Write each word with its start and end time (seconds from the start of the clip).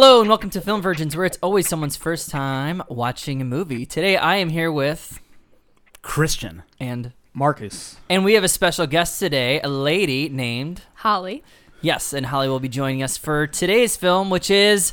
Hello 0.00 0.20
and 0.20 0.28
welcome 0.28 0.50
to 0.50 0.60
Film 0.60 0.80
Virgins, 0.80 1.16
where 1.16 1.26
it's 1.26 1.40
always 1.42 1.68
someone's 1.68 1.96
first 1.96 2.30
time 2.30 2.84
watching 2.88 3.42
a 3.42 3.44
movie. 3.44 3.84
Today 3.84 4.16
I 4.16 4.36
am 4.36 4.50
here 4.50 4.70
with 4.70 5.20
Christian. 6.02 6.62
and 6.78 7.14
Marcus. 7.34 7.96
and 8.08 8.24
we 8.24 8.34
have 8.34 8.44
a 8.44 8.48
special 8.48 8.86
guest 8.86 9.18
today, 9.18 9.60
a 9.60 9.68
lady 9.68 10.28
named 10.28 10.82
Holly. 10.94 11.42
Yes, 11.80 12.12
and 12.12 12.26
Holly 12.26 12.48
will 12.48 12.60
be 12.60 12.68
joining 12.68 13.02
us 13.02 13.16
for 13.16 13.48
today's 13.48 13.96
film, 13.96 14.30
which 14.30 14.52
is 14.52 14.92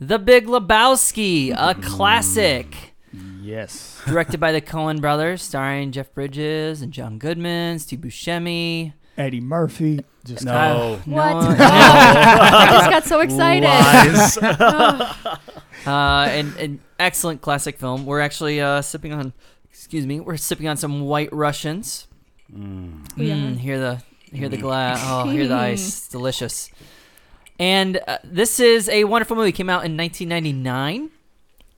The 0.00 0.18
Big 0.18 0.46
Lebowski, 0.46 1.50
a 1.50 1.74
mm. 1.74 1.82
classic. 1.82 2.94
Yes. 3.42 4.00
Directed 4.06 4.40
by 4.40 4.52
the 4.52 4.62
Coen 4.62 4.98
brothers, 4.98 5.42
starring 5.42 5.92
Jeff 5.92 6.14
Bridges 6.14 6.80
and 6.80 6.90
John 6.90 7.18
Goodman, 7.18 7.80
Steve 7.80 7.98
Buscemi. 7.98 8.94
Eddie 9.18 9.40
Murphy. 9.40 10.04
Just 10.24 10.44
No. 10.44 11.00
What? 11.04 11.32
no- 11.32 11.56
I 11.58 12.68
just 12.70 12.90
got 12.90 13.04
so 13.04 13.20
excited. 13.20 13.64
Lies. 13.66 14.38
uh, 15.86 16.28
and 16.30 16.56
an 16.56 16.80
excellent 16.98 17.40
classic 17.40 17.78
film. 17.78 18.06
We're 18.06 18.20
actually 18.20 18.60
uh, 18.60 18.80
sipping 18.82 19.12
on, 19.12 19.32
excuse 19.70 20.06
me, 20.06 20.20
we're 20.20 20.36
sipping 20.36 20.68
on 20.68 20.76
some 20.76 21.00
White 21.02 21.32
Russians. 21.32 22.06
We 22.50 22.60
are. 22.60 23.34
Mm, 23.34 23.58
hear 23.58 23.78
the 23.78 24.02
hear 24.32 24.48
the 24.48 24.56
glass. 24.56 25.00
Oh, 25.02 25.28
hear 25.28 25.48
the 25.48 25.54
ice. 25.54 25.86
It's 25.86 26.08
delicious. 26.08 26.70
And 27.58 28.00
uh, 28.06 28.18
this 28.24 28.60
is 28.60 28.88
a 28.88 29.04
wonderful 29.04 29.36
movie. 29.36 29.52
Came 29.52 29.68
out 29.68 29.84
in 29.84 29.96
1999 29.96 31.10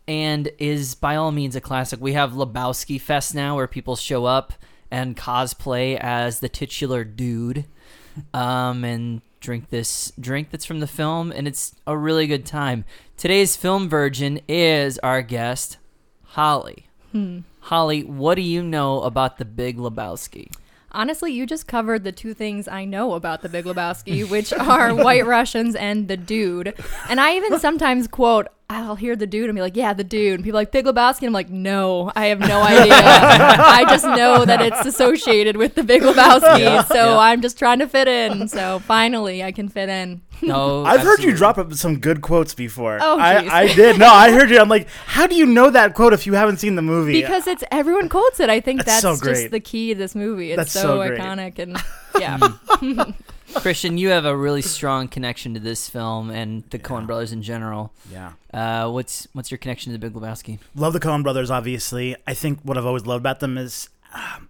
and 0.07 0.51
is 0.59 0.95
by 0.95 1.17
all 1.17 1.33
means 1.33 1.57
a 1.57 1.61
classic. 1.61 2.01
We 2.01 2.13
have 2.13 2.33
Lebowski 2.33 3.01
Fest 3.01 3.35
now, 3.35 3.57
where 3.57 3.67
people 3.67 3.97
show 3.97 4.27
up 4.27 4.53
and 4.91 5.17
cosplay 5.17 5.97
as 5.99 6.41
the 6.41 6.49
titular 6.49 7.05
dude, 7.05 7.65
um, 8.35 8.85
and 8.85 9.23
drink 9.41 9.71
this 9.71 10.13
drink 10.21 10.51
that's 10.51 10.65
from 10.65 10.81
the 10.81 10.87
film, 10.87 11.33
and 11.33 11.49
it's 11.49 11.75
a 11.87 11.97
really 11.97 12.27
good 12.27 12.45
time. 12.45 12.85
Today's 13.17 13.57
film 13.57 13.89
virgin 13.89 14.41
is 14.49 14.99
our 14.99 15.23
guest, 15.23 15.79
Holly. 16.23 16.87
Hmm. 17.13 17.41
Holly, 17.61 18.03
what 18.05 18.37
do 18.37 18.43
you 18.43 18.63
know 18.63 19.03
about 19.03 19.39
the 19.39 19.45
Big 19.45 19.77
Lebowski? 19.77 20.51
Honestly, 20.93 21.33
you 21.33 21.47
just 21.47 21.69
covered 21.69 22.03
the 22.03 22.11
two 22.11 22.35
things 22.35 22.67
I 22.67 22.85
know 22.85 23.13
about 23.13 23.43
the 23.43 23.49
Big 23.49 23.65
Lebowski, 23.65 24.29
which 24.29 24.53
are 24.53 24.95
White 25.05 25.25
Russians 25.25 25.77
and 25.77 26.09
the 26.09 26.17
dude. 26.17 26.75
And 27.09 27.21
I 27.21 27.37
even 27.37 27.61
sometimes 27.61 28.09
quote, 28.09 28.49
I'll 28.73 28.95
hear 28.95 29.17
the 29.17 29.27
dude 29.27 29.49
and 29.49 29.57
be 29.57 29.61
like, 29.61 29.75
yeah, 29.75 29.93
the 29.93 30.05
dude. 30.05 30.35
And 30.35 30.45
people 30.45 30.57
are 30.57 30.61
like, 30.63 30.71
Big 30.71 30.85
Lebowski. 30.85 31.23
And 31.23 31.27
I'm 31.29 31.33
like, 31.33 31.51
no, 31.51 32.13
I 32.15 32.27
have 32.27 32.39
no 32.39 32.63
idea. 32.63 32.93
I 32.95 33.85
just 33.89 34.05
know 34.05 34.45
that 34.45 34.63
it's 34.63 34.87
associated 34.87 35.57
with 35.57 35.75
the 35.75 35.83
Big 35.83 36.03
Lebowski. 36.03 36.87
so 36.87 36.95
Yeah. 36.95 37.19
I'm 37.19 37.43
just 37.43 37.59
trying 37.59 37.81
to 37.81 37.89
fit 37.89 38.07
in. 38.07 38.47
So 38.47 38.79
finally, 38.79 39.43
I 39.43 39.51
can 39.51 39.69
fit 39.69 39.89
in. 39.89 40.23
No, 40.43 40.85
I've 40.85 41.01
heard 41.01 41.23
you 41.23 41.33
absolutely. 41.33 41.63
drop 41.65 41.73
some 41.75 41.99
good 41.99 42.23
quotes 42.23 42.55
before. 42.55 42.99
Oh, 43.03 43.19
I. 43.19 43.63
I 43.63 43.75
did. 43.75 43.99
No, 43.99 44.07
I 44.09 44.31
heard 44.31 44.49
you. 44.51 44.59
I'm 44.61 44.69
like, 44.71 44.89
how 45.05 45.27
do 45.27 45.35
you 45.35 45.45
know 45.47 45.69
that 45.71 45.95
quote 45.95 46.13
if 46.13 46.27
you 46.27 46.35
haven't 46.35 46.59
seen 46.59 46.77
the 46.77 46.83
movie? 46.83 47.21
Because 47.21 47.47
it's 47.49 47.65
everyone 47.73 48.09
quotes 48.09 48.39
it. 48.41 48.49
I 48.49 48.61
think 48.61 48.85
That's 48.85 49.03
that's, 49.03 49.19
so 49.19 49.23
great. 49.23 49.35
just 49.35 49.51
the 49.51 49.61
key 49.61 49.93
to 49.95 49.99
this 49.99 50.15
movie. 50.15 50.53
It's 50.53 50.57
That's 50.57 50.73
so, 50.73 50.81
so 50.83 51.07
great. 51.09 51.21
iconic 51.21 51.59
and 51.59 51.77
yeah. 52.21 52.39
Hmm. 52.39 53.01
Christian, 53.55 53.99
you 53.99 54.11
have 54.11 54.25
a 54.25 54.37
really 54.37 54.63
strong 54.63 55.09
connection 55.09 55.55
to 55.55 55.61
this 55.61 55.89
film 55.89 56.31
and 56.31 56.63
the 56.71 56.79
Coen 56.79 57.07
brothers 57.07 57.33
in 57.33 57.43
general. 57.43 57.93
yeah. 58.13 58.33
Uh, 58.53 58.91
what's 58.91 59.29
what's 59.33 59.51
your 59.51 59.59
connection 59.59 59.93
to 59.93 59.99
the 59.99 60.05
Big 60.05 60.15
Lebowski? 60.21 60.59
Love 60.75 60.93
the 60.93 61.01
Coen 61.01 61.23
brothers, 61.23 61.51
obviously. 61.51 62.17
I 62.27 62.35
think 62.35 62.61
what 62.63 62.77
I've 62.77 62.87
always 62.87 63.07
loved 63.07 63.23
about 63.23 63.41
them 63.41 63.57
is 63.57 63.89
um, 64.13 64.49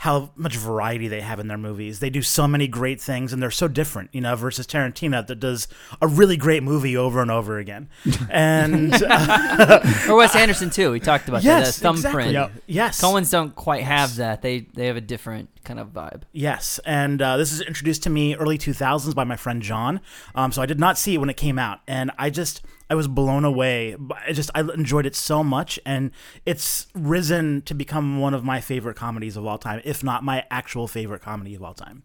how 0.00 0.30
much 0.34 0.56
variety 0.56 1.08
they 1.08 1.20
have 1.20 1.38
in 1.38 1.46
their 1.46 1.58
movies. 1.58 2.00
They 2.00 2.08
do 2.08 2.22
so 2.22 2.48
many 2.48 2.66
great 2.66 3.02
things, 3.02 3.34
and 3.34 3.42
they're 3.42 3.50
so 3.50 3.68
different, 3.68 4.08
you 4.14 4.22
know, 4.22 4.34
versus 4.34 4.66
Tarantino 4.66 5.26
that 5.26 5.36
does 5.36 5.68
a 6.00 6.06
really 6.06 6.38
great 6.38 6.62
movie 6.62 6.96
over 6.96 7.20
and 7.20 7.30
over 7.30 7.58
again. 7.58 7.90
And 8.30 8.94
Or 10.08 10.16
Wes 10.16 10.34
Anderson 10.34 10.70
too. 10.70 10.92
We 10.92 11.00
talked 11.00 11.28
about 11.28 11.42
yes, 11.42 11.78
that. 11.78 11.82
The 11.82 11.90
exactly. 11.90 12.02
thumbprint. 12.02 12.32
Yep. 12.32 12.62
Yes, 12.66 13.02
Coens 13.02 13.30
don't 13.30 13.54
quite 13.54 13.82
have 13.82 14.16
that. 14.16 14.40
They 14.40 14.60
they 14.72 14.86
have 14.86 14.96
a 14.96 15.02
different 15.02 15.50
kind 15.64 15.78
of 15.78 15.88
vibe. 15.88 16.22
Yes, 16.32 16.80
and 16.86 17.20
uh, 17.20 17.36
this 17.36 17.52
is 17.52 17.60
introduced 17.60 18.02
to 18.04 18.10
me 18.10 18.34
early 18.36 18.56
2000s 18.56 19.14
by 19.14 19.24
my 19.24 19.36
friend 19.36 19.60
John. 19.60 20.00
Um, 20.34 20.52
so 20.52 20.62
I 20.62 20.66
did 20.66 20.80
not 20.80 20.96
see 20.96 21.14
it 21.14 21.18
when 21.18 21.28
it 21.28 21.36
came 21.36 21.58
out, 21.58 21.80
and 21.86 22.10
I 22.18 22.30
just 22.30 22.62
I 22.90 22.94
was 22.94 23.08
blown 23.08 23.44
away. 23.44 23.96
I 24.26 24.32
just 24.32 24.50
I 24.54 24.60
enjoyed 24.60 25.06
it 25.06 25.14
so 25.14 25.42
much, 25.42 25.78
and 25.86 26.10
it's 26.44 26.88
risen 26.94 27.62
to 27.62 27.74
become 27.74 28.18
one 28.18 28.34
of 28.34 28.44
my 28.44 28.60
favorite 28.60 28.96
comedies 28.96 29.36
of 29.36 29.46
all 29.46 29.58
time, 29.58 29.80
if 29.84 30.04
not 30.04 30.24
my 30.24 30.44
actual 30.50 30.88
favorite 30.88 31.22
comedy 31.22 31.54
of 31.54 31.62
all 31.62 31.74
time. 31.74 32.02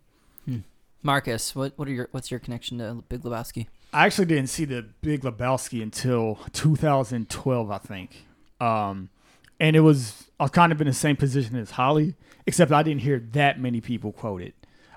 Marcus, 1.05 1.55
what 1.55 1.73
what 1.77 1.87
are 1.87 1.91
your 1.91 2.09
what's 2.11 2.31
your 2.31 2.39
connection 2.39 2.79
to 2.79 3.03
Big 3.09 3.21
Lebowski? 3.21 3.67
I 3.93 4.07
actually 4.07 4.25
didn't 4.25 4.47
see 4.47 4.65
the 4.65 4.87
Big 5.01 5.21
Lebowski 5.21 5.83
until 5.83 6.39
2012, 6.53 7.71
I 7.71 7.77
think. 7.77 8.25
Um, 8.59 9.09
and 9.59 9.75
it 9.75 9.81
was 9.81 10.31
I 10.39 10.45
was 10.45 10.51
kind 10.51 10.71
of 10.71 10.81
in 10.81 10.87
the 10.87 10.93
same 10.93 11.15
position 11.15 11.57
as 11.57 11.71
Holly, 11.71 12.15
except 12.47 12.71
I 12.71 12.81
didn't 12.81 13.01
hear 13.01 13.19
that 13.33 13.59
many 13.59 13.81
people 13.81 14.13
quote 14.13 14.41
it. 14.41 14.55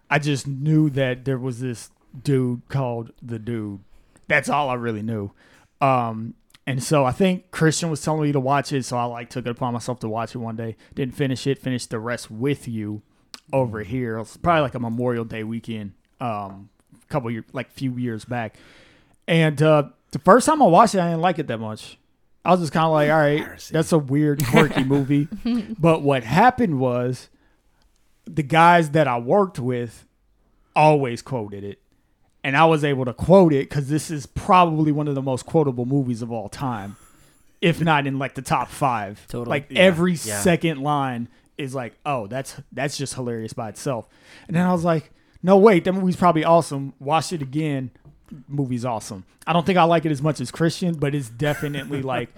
I 0.09 0.19
just 0.19 0.47
knew 0.47 0.89
that 0.91 1.27
there 1.27 1.39
was 1.39 1.61
this 1.61 1.91
dude 2.25 2.63
called 2.69 3.13
the 3.21 3.39
dude. 3.39 3.81
That's 4.29 4.49
all 4.49 4.71
I 4.71 4.75
really 4.75 5.03
knew. 5.03 5.33
Um, 5.81 6.35
and 6.67 6.83
so 6.83 7.05
I 7.05 7.13
think 7.13 7.51
Christian 7.51 7.89
was 7.89 8.03
telling 8.03 8.23
me 8.23 8.33
to 8.33 8.41
watch 8.41 8.73
it, 8.73 8.85
so 8.85 8.97
I 8.99 9.05
like 9.05 9.31
took 9.31 9.47
it 9.47 9.51
upon 9.51 9.73
myself 9.73 10.01
to 10.01 10.09
watch 10.09 10.35
it 10.35 10.39
one 10.39 10.57
day. 10.57 10.77
Didn't 10.95 11.15
finish 11.15 11.47
it. 11.47 11.59
Finished 11.59 11.91
the 11.91 11.99
rest 11.99 12.31
with 12.31 12.69
you 12.69 13.03
over 13.53 13.83
here. 13.83 14.17
It 14.17 14.21
was 14.21 14.37
probably 14.37 14.63
like 14.63 14.75
a 14.75 14.81
Memorial 14.81 15.25
Day 15.25 15.45
weekend, 15.45 15.93
um, 16.21 16.69
a 17.03 17.07
couple 17.07 17.31
years, 17.31 17.45
like 17.53 17.71
few 17.71 17.97
years 17.97 18.25
back. 18.27 18.57
And 19.27 19.63
uh, 19.63 19.85
the 20.11 20.19
first 20.19 20.47
time 20.47 20.61
I 20.63 20.67
watched 20.67 20.95
it, 20.95 21.01
I 21.01 21.09
didn't 21.09 21.23
like 21.23 21.39
it 21.39 21.47
that 21.47 21.59
much. 21.59 21.99
I 22.45 22.51
was 22.53 22.61
just 22.61 22.73
kind 22.73 22.87
of 22.87 22.93
like, 22.93 23.11
all 23.11 23.19
right, 23.19 23.69
that's 23.71 23.93
a 23.93 23.99
weird, 23.99 24.45
quirky 24.47 24.85
movie. 24.85 25.29
But 25.79 26.03
what 26.03 26.25
happened 26.25 26.79
was 26.81 27.29
the 28.27 28.43
guys 28.43 28.91
that 28.91 29.09
I 29.09 29.19
worked 29.19 29.59
with 29.59 30.07
always 30.77 31.23
quoted 31.23 31.65
it. 31.65 31.81
And 32.45 32.57
I 32.57 32.65
was 32.67 32.85
able 32.85 33.05
to 33.05 33.13
quote 33.13 33.53
it 33.53 33.69
because 33.69 33.89
this 33.89 34.11
is 34.11 34.27
probably 34.27 34.93
one 34.93 35.09
of 35.09 35.15
the 35.15 35.23
most 35.23 35.45
quotable 35.45 35.85
movies 35.85 36.23
of 36.23 36.31
all 36.31 36.49
time, 36.49 36.97
if 37.61 37.81
not 37.81 38.07
in 38.07 38.19
like 38.19 38.35
the 38.35 38.43
top 38.43 38.69
five. 38.69 39.27
Totally. 39.29 39.49
Like 39.51 39.67
Yeah, 39.71 39.81
every 39.81 40.13
yeah. 40.13 40.41
second 40.41 40.81
line 40.81 41.29
is 41.59 41.75
like, 41.75 41.95
oh, 42.07 42.27
that's 42.29 42.55
that's 42.73 42.97
just 42.97 43.15
hilarious 43.15 43.53
by 43.53 43.69
itself. 43.69 44.09
And 44.47 44.57
then 44.57 44.65
I 44.65 44.73
was 44.73 44.85
like, 44.85 45.11
no, 45.43 45.57
wait, 45.59 45.85
that 45.85 45.93
movie's 45.93 46.17
probably 46.17 46.45
awesome. 46.45 46.95
Watch 47.01 47.33
it 47.33 47.43
again. 47.43 47.91
Movie's 48.47 48.85
awesome. 48.85 49.25
I 49.47 49.53
don't 49.53 49.67
think 49.67 49.79
I 49.79 49.85
like 49.85 50.05
it 50.05 50.13
as 50.13 50.23
much 50.23 50.41
as 50.41 50.51
Christian, 50.51 50.95
but 50.95 51.15
it's 51.15 51.29
definitely 51.29 52.03
like 52.15 52.31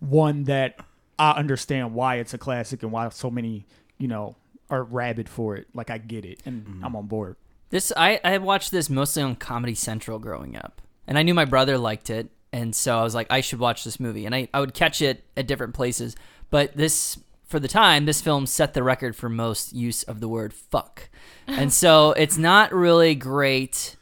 one 0.00 0.44
that 0.44 0.78
I 1.18 1.32
understand 1.32 1.94
why 1.94 2.16
it's 2.16 2.32
a 2.34 2.38
classic 2.38 2.82
and 2.82 2.90
why 2.92 3.08
so 3.10 3.30
many, 3.30 3.66
you 3.98 4.08
know, 4.08 4.36
are 4.70 4.82
rabid 4.82 5.28
for 5.28 5.56
it. 5.56 5.66
Like 5.74 5.90
I 5.90 5.98
get 5.98 6.24
it 6.24 6.40
and 6.46 6.64
Mm-hmm. 6.64 6.84
I'm 6.84 6.96
on 6.96 7.06
board. 7.06 7.36
This 7.74 7.92
I 7.96 8.20
I 8.22 8.38
watched 8.38 8.70
this 8.70 8.88
mostly 8.88 9.24
on 9.24 9.34
Comedy 9.34 9.74
Central 9.74 10.20
growing 10.20 10.56
up, 10.56 10.80
and 11.08 11.18
I 11.18 11.24
knew 11.24 11.34
my 11.34 11.44
brother 11.44 11.76
liked 11.76 12.08
it, 12.08 12.30
and 12.52 12.72
so 12.72 12.96
I 12.96 13.02
was 13.02 13.16
like, 13.16 13.26
I 13.30 13.40
should 13.40 13.58
watch 13.58 13.82
this 13.82 13.98
movie, 13.98 14.26
and 14.26 14.32
I 14.32 14.46
I 14.54 14.60
would 14.60 14.74
catch 14.74 15.02
it 15.02 15.24
at 15.36 15.48
different 15.48 15.74
places, 15.74 16.14
but 16.50 16.76
this. 16.76 17.18
For 17.46 17.60
the 17.60 17.68
time, 17.68 18.06
this 18.06 18.20
film 18.20 18.46
set 18.46 18.74
the 18.74 18.82
record 18.82 19.14
for 19.14 19.28
most 19.28 19.74
use 19.74 20.02
of 20.04 20.20
the 20.20 20.28
word 20.28 20.54
"fuck," 20.54 21.08
and 21.46 21.72
so 21.72 22.12
it's 22.16 22.38
not 22.38 22.72
really 22.72 23.14
great 23.14 23.96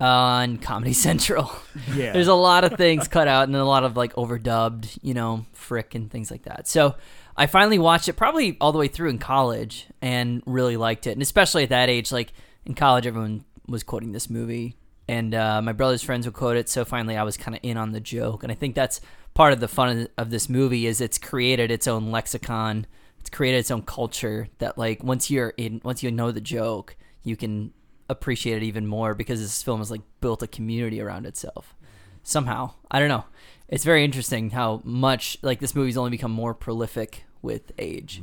on 0.00 0.56
Comedy 0.56 0.94
Central. 0.94 1.52
Yeah. 1.94 2.12
There's 2.14 2.28
a 2.28 2.34
lot 2.34 2.64
of 2.64 2.72
things 2.78 3.08
cut 3.08 3.28
out 3.28 3.46
and 3.46 3.56
a 3.56 3.64
lot 3.64 3.84
of 3.84 3.96
like 3.96 4.14
overdubbed, 4.14 4.98
you 5.02 5.14
know, 5.14 5.44
frick 5.52 5.94
and 5.94 6.10
things 6.10 6.30
like 6.30 6.42
that. 6.44 6.66
So 6.66 6.96
I 7.36 7.46
finally 7.46 7.78
watched 7.78 8.08
it 8.08 8.14
probably 8.14 8.56
all 8.60 8.72
the 8.72 8.78
way 8.78 8.88
through 8.88 9.10
in 9.10 9.18
college 9.18 9.86
and 10.02 10.42
really 10.44 10.76
liked 10.76 11.06
it. 11.06 11.12
And 11.12 11.22
especially 11.22 11.62
at 11.64 11.70
that 11.70 11.88
age, 11.88 12.10
like 12.10 12.32
in 12.68 12.74
college, 12.74 13.06
everyone 13.06 13.44
was 13.66 13.82
quoting 13.82 14.12
this 14.12 14.30
movie 14.30 14.76
and 15.08 15.34
uh, 15.34 15.60
my 15.62 15.72
brother's 15.72 16.02
friends 16.02 16.26
would 16.26 16.34
quote 16.34 16.56
it. 16.56 16.68
So 16.68 16.84
finally, 16.84 17.16
I 17.16 17.22
was 17.22 17.36
kind 17.38 17.54
of 17.56 17.60
in 17.62 17.78
on 17.78 17.92
the 17.92 18.00
joke. 18.00 18.42
And 18.42 18.52
I 18.52 18.54
think 18.54 18.74
that's 18.74 19.00
part 19.32 19.54
of 19.54 19.60
the 19.60 19.68
fun 19.68 19.98
of- 20.00 20.08
of 20.18 20.30
this 20.30 20.48
movie 20.50 20.86
is 20.86 21.00
it's 21.00 21.16
created 21.18 21.70
its 21.70 21.86
own 21.86 22.10
lexicon. 22.10 22.86
It's 23.18 23.30
created 23.30 23.58
its 23.58 23.70
own 23.70 23.82
culture 23.82 24.48
that 24.58 24.76
like 24.76 25.02
once 25.02 25.30
you're 25.30 25.54
in, 25.56 25.80
once 25.82 26.02
you 26.02 26.10
know 26.10 26.30
the 26.30 26.42
joke, 26.42 26.94
you 27.22 27.36
can 27.36 27.72
appreciate 28.10 28.58
it 28.58 28.66
even 28.66 28.86
more 28.86 29.14
because 29.14 29.40
this 29.40 29.62
film 29.62 29.80
has 29.80 29.90
like 29.90 30.02
built 30.20 30.42
a 30.42 30.46
community 30.46 31.00
around 31.00 31.24
itself 31.26 31.74
somehow. 32.22 32.72
I 32.90 32.98
don't 32.98 33.08
know. 33.08 33.24
It's 33.68 33.84
very 33.84 34.04
interesting 34.04 34.50
how 34.50 34.80
much 34.84 35.38
like 35.42 35.60
this 35.60 35.74
movie's 35.74 35.96
only 35.96 36.10
become 36.10 36.30
more 36.32 36.54
prolific 36.54 37.24
with 37.42 37.72
age. 37.78 38.22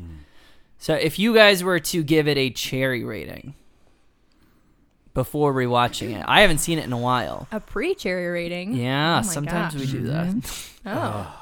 So 0.77 0.94
if 0.94 1.18
you 1.18 1.33
guys 1.33 1.63
were 1.63 1.80
to 1.80 2.03
give 2.03 2.27
it 2.27 2.38
a 2.38 2.50
cherry 2.50 3.03
rating, 3.03 3.56
before 5.16 5.52
rewatching 5.52 6.16
it. 6.16 6.24
I 6.28 6.42
haven't 6.42 6.60
seen 6.60 6.78
it 6.78 6.86
in 6.86 6.94
a 6.94 6.98
while. 7.00 7.48
A 7.52 7.60
pre-cherry 7.60 8.28
rating. 8.28 8.74
Yeah, 8.76 9.14
Oh 9.14 9.16
my 9.16 9.22
sometimes 9.24 9.74
we 9.76 9.88
do 9.88 10.02
that. 10.04 10.36
Oh. 10.88 11.42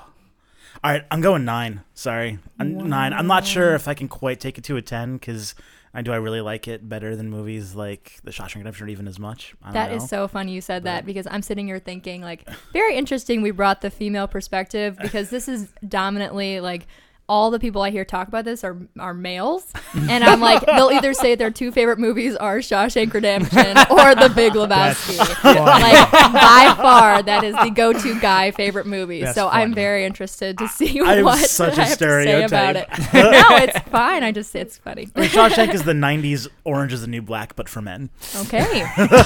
All 0.86 0.92
right, 0.92 1.04
I'm 1.12 1.20
going 1.20 1.44
nine. 1.44 1.81
Sorry, 1.94 2.40
I'm 2.60 2.88
nine. 2.90 3.12
I'm 3.12 3.28
not 3.28 3.46
sure 3.46 3.75
if 3.75 3.90
I 3.90 3.94
can 3.94 4.08
quite 4.08 4.40
take 4.40 4.58
it 4.58 4.64
to 4.66 4.78
a 4.78 4.81
ten 4.81 5.14
because 5.18 5.54
I 5.94 6.02
do. 6.02 6.12
I 6.14 6.16
really 6.18 6.40
like 6.42 6.68
it 6.70 6.88
better 6.88 7.16
than 7.18 7.30
movies 7.30 7.75
like 7.75 8.20
The 8.24 8.31
Shawshank 8.31 8.56
Redemption, 8.56 8.88
or 8.88 8.90
even 8.90 9.08
as 9.08 9.20
much. 9.20 9.54
I 9.62 9.66
don't 9.66 9.74
That 9.74 9.90
know. 9.92 9.98
is 9.98 10.10
so 10.10 10.28
funny 10.30 10.54
you 10.54 10.62
said 10.62 10.84
that 10.86 11.06
because 11.06 11.28
I'm 11.30 11.42
sitting 11.42 11.68
here 11.68 11.80
thinking 11.80 12.22
like 12.22 12.50
very 12.72 12.96
interesting 12.96 13.42
we 13.42 13.52
brought 13.52 13.81
the 13.81 13.90
female 13.92 14.28
perspective 14.28 14.98
because 15.02 15.30
this 15.30 15.48
is 15.50 15.68
dominantly 15.88 16.60
like 16.62 16.88
all 17.30 17.52
the 17.52 17.60
people 17.60 17.81
I 17.81 17.90
hear 17.90 18.04
talk 18.06 18.28
about 18.28 18.46
this 18.46 18.64
are 18.64 18.78
are 19.00 19.14
males 19.14 19.66
and 19.94 20.24
I'm 20.24 20.40
like 20.42 20.66
they'll 20.66 20.92
either 20.92 21.14
say 21.14 21.36
their 21.36 21.52
two 21.52 21.72
favorite 21.72 22.00
movies 22.00 22.36
are 22.36 22.58
Shawshank 22.58 23.14
Redemption 23.14 23.78
or 23.90 24.14
The 24.14 24.31
Big 24.36 24.54
Lebowski. 24.54 25.18
like 25.44 26.12
by 26.34 26.74
far 26.78 27.24
that 27.24 27.44
is 27.44 27.56
the 27.56 27.70
go-to 27.70 28.20
guy 28.20 28.52
favorite 28.52 28.86
movie. 28.88 29.22
That's 29.22 29.36
so 29.36 29.48
I'm 29.48 29.74
very 29.74 30.06
interested 30.06 30.58
to 30.58 30.68
see 30.68 31.00
I'm 31.02 31.24
what 31.24 31.50
such 31.50 31.78
a 31.78 31.81
I 31.81 31.86
have 31.86 31.98
to 31.98 32.24
say 32.24 32.44
about 32.44 32.75
it. 32.75 32.88
no, 33.14 33.56
it's 33.58 33.80
fine. 33.90 34.24
I 34.24 34.31
just 34.31 34.52
say 34.52 34.60
it's 34.60 34.78
funny. 34.78 35.08
I 35.16 35.22
mean, 35.22 35.30
Shawshank 35.30 35.74
is 35.74 35.84
the 35.84 35.94
'90s 35.94 36.48
Orange 36.66 36.94
is 36.94 37.02
the 37.02 37.08
New 37.08 37.22
Black, 37.22 37.56
but 37.56 37.70
for 37.70 37.81
men. 37.81 38.10
Okay. 38.36 38.84
that's 38.98 39.24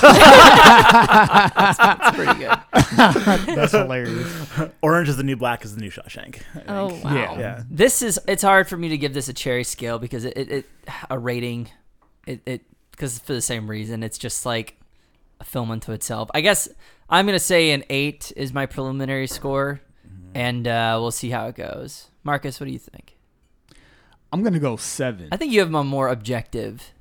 pretty 2.16 2.40
good. 2.40 2.58
That's 3.56 3.72
hilarious. 3.72 4.48
Orange 4.82 5.10
is 5.10 5.18
the 5.18 5.24
New 5.24 5.36
Black 5.36 5.66
is 5.66 5.76
the 5.76 5.82
new 5.82 5.90
Shawshank. 5.90 6.42
I 6.56 6.62
Oh 6.68 6.88
wow. 7.04 7.14
Yeah. 7.14 7.40
yeah. 7.40 7.64
This 7.88 8.02
is 8.02 8.20
it's 8.28 8.44
hard 8.44 8.68
for 8.68 8.76
me 8.76 8.90
to 8.90 8.98
give 8.98 9.14
this 9.14 9.30
a 9.30 9.34
cherry 9.34 9.64
scale 9.64 9.98
because 9.98 10.26
it, 10.26 10.36
it, 10.36 10.52
it 10.52 10.66
a 11.10 11.18
rating 11.18 11.70
it 12.26 12.42
it 12.46 12.62
because 12.92 13.18
for 13.20 13.32
the 13.32 13.40
same 13.40 13.70
reason 13.70 14.04
it's 14.04 14.18
just 14.18 14.46
like 14.46 14.76
a 15.40 15.46
film 15.46 15.72
unto 15.72 15.94
itself. 15.94 16.30
I 16.34 16.42
guess 16.42 16.68
I'm 17.10 17.26
gonna 17.26 17.40
say 17.40 17.72
an 17.72 17.86
eight 17.90 18.34
is 18.36 18.52
my 18.52 18.66
preliminary 18.66 19.26
score, 19.28 19.80
and 20.36 20.68
uh, 20.68 20.98
we'll 21.00 21.12
see 21.12 21.30
how 21.30 21.48
it 21.48 21.56
goes. 21.56 22.08
Marcus, 22.26 22.60
what 22.60 22.66
do 22.66 22.74
you 22.74 22.80
think? 22.80 23.16
I'm 24.34 24.44
gonna 24.44 24.60
go 24.60 24.76
seven. 24.76 25.30
I 25.32 25.38
think 25.38 25.54
you 25.54 25.62
have 25.62 25.74
a 25.74 25.82
more 25.86 26.10
objective. 26.10 26.92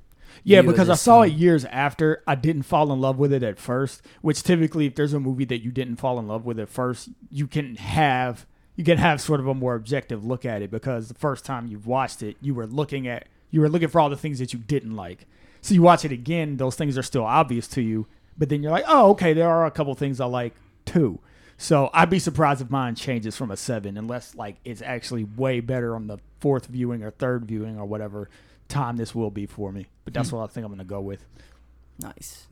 Yeah, 0.44 0.60
view 0.60 0.70
of 0.70 0.76
because 0.76 0.88
I 0.88 0.92
this 0.92 1.02
saw 1.02 1.22
film. 1.22 1.32
it 1.32 1.36
years 1.36 1.64
after. 1.64 2.22
I 2.28 2.36
didn't 2.36 2.62
fall 2.62 2.92
in 2.92 3.00
love 3.00 3.18
with 3.18 3.32
it 3.32 3.42
at 3.42 3.58
first, 3.58 4.02
which 4.22 4.40
typically 4.44 4.86
if 4.86 4.94
there's 4.94 5.14
a 5.14 5.18
movie 5.18 5.46
that 5.46 5.64
you 5.64 5.72
didn't 5.72 5.96
fall 5.96 6.20
in 6.20 6.28
love 6.28 6.44
with 6.46 6.60
at 6.60 6.68
first, 6.68 7.08
you 7.28 7.48
can 7.48 7.74
have 7.74 8.46
you 8.76 8.84
can 8.84 8.98
have 8.98 9.20
sort 9.20 9.40
of 9.40 9.48
a 9.48 9.54
more 9.54 9.74
objective 9.74 10.24
look 10.24 10.44
at 10.44 10.62
it 10.62 10.70
because 10.70 11.08
the 11.08 11.14
first 11.14 11.44
time 11.44 11.66
you've 11.66 11.86
watched 11.86 12.22
it, 12.22 12.36
you 12.40 12.54
were 12.54 12.66
looking 12.66 13.08
at 13.08 13.26
you 13.50 13.60
were 13.60 13.68
looking 13.68 13.88
for 13.88 14.00
all 14.00 14.10
the 14.10 14.16
things 14.16 14.38
that 14.38 14.52
you 14.52 14.58
didn't 14.58 14.94
like. 14.94 15.26
So 15.62 15.74
you 15.74 15.82
watch 15.82 16.04
it 16.04 16.12
again, 16.12 16.58
those 16.58 16.76
things 16.76 16.98
are 16.98 17.02
still 17.02 17.24
obvious 17.24 17.66
to 17.68 17.82
you, 17.82 18.06
but 18.36 18.48
then 18.48 18.62
you're 18.62 18.72
like, 18.72 18.84
"Oh, 18.86 19.10
okay, 19.10 19.32
there 19.32 19.48
are 19.48 19.66
a 19.66 19.70
couple 19.70 19.94
things 19.94 20.20
I 20.20 20.26
like 20.26 20.54
too." 20.84 21.18
So 21.58 21.90
I'd 21.94 22.10
be 22.10 22.18
surprised 22.18 22.60
if 22.60 22.70
mine 22.70 22.94
changes 22.94 23.34
from 23.34 23.50
a 23.50 23.56
7 23.56 23.96
unless 23.96 24.34
like 24.34 24.56
it's 24.64 24.82
actually 24.82 25.24
way 25.24 25.60
better 25.60 25.94
on 25.94 26.06
the 26.06 26.18
fourth 26.40 26.66
viewing 26.66 27.02
or 27.02 27.10
third 27.10 27.46
viewing 27.46 27.78
or 27.78 27.86
whatever 27.86 28.28
time 28.68 28.96
this 28.96 29.14
will 29.14 29.30
be 29.30 29.46
for 29.46 29.72
me. 29.72 29.86
But 30.04 30.12
that's 30.12 30.30
hmm. 30.30 30.36
what 30.36 30.50
I 30.50 30.52
think 30.52 30.64
I'm 30.64 30.70
going 30.70 30.78
to 30.78 30.84
go 30.84 31.00
with. 31.00 31.24
Nice. 31.98 32.46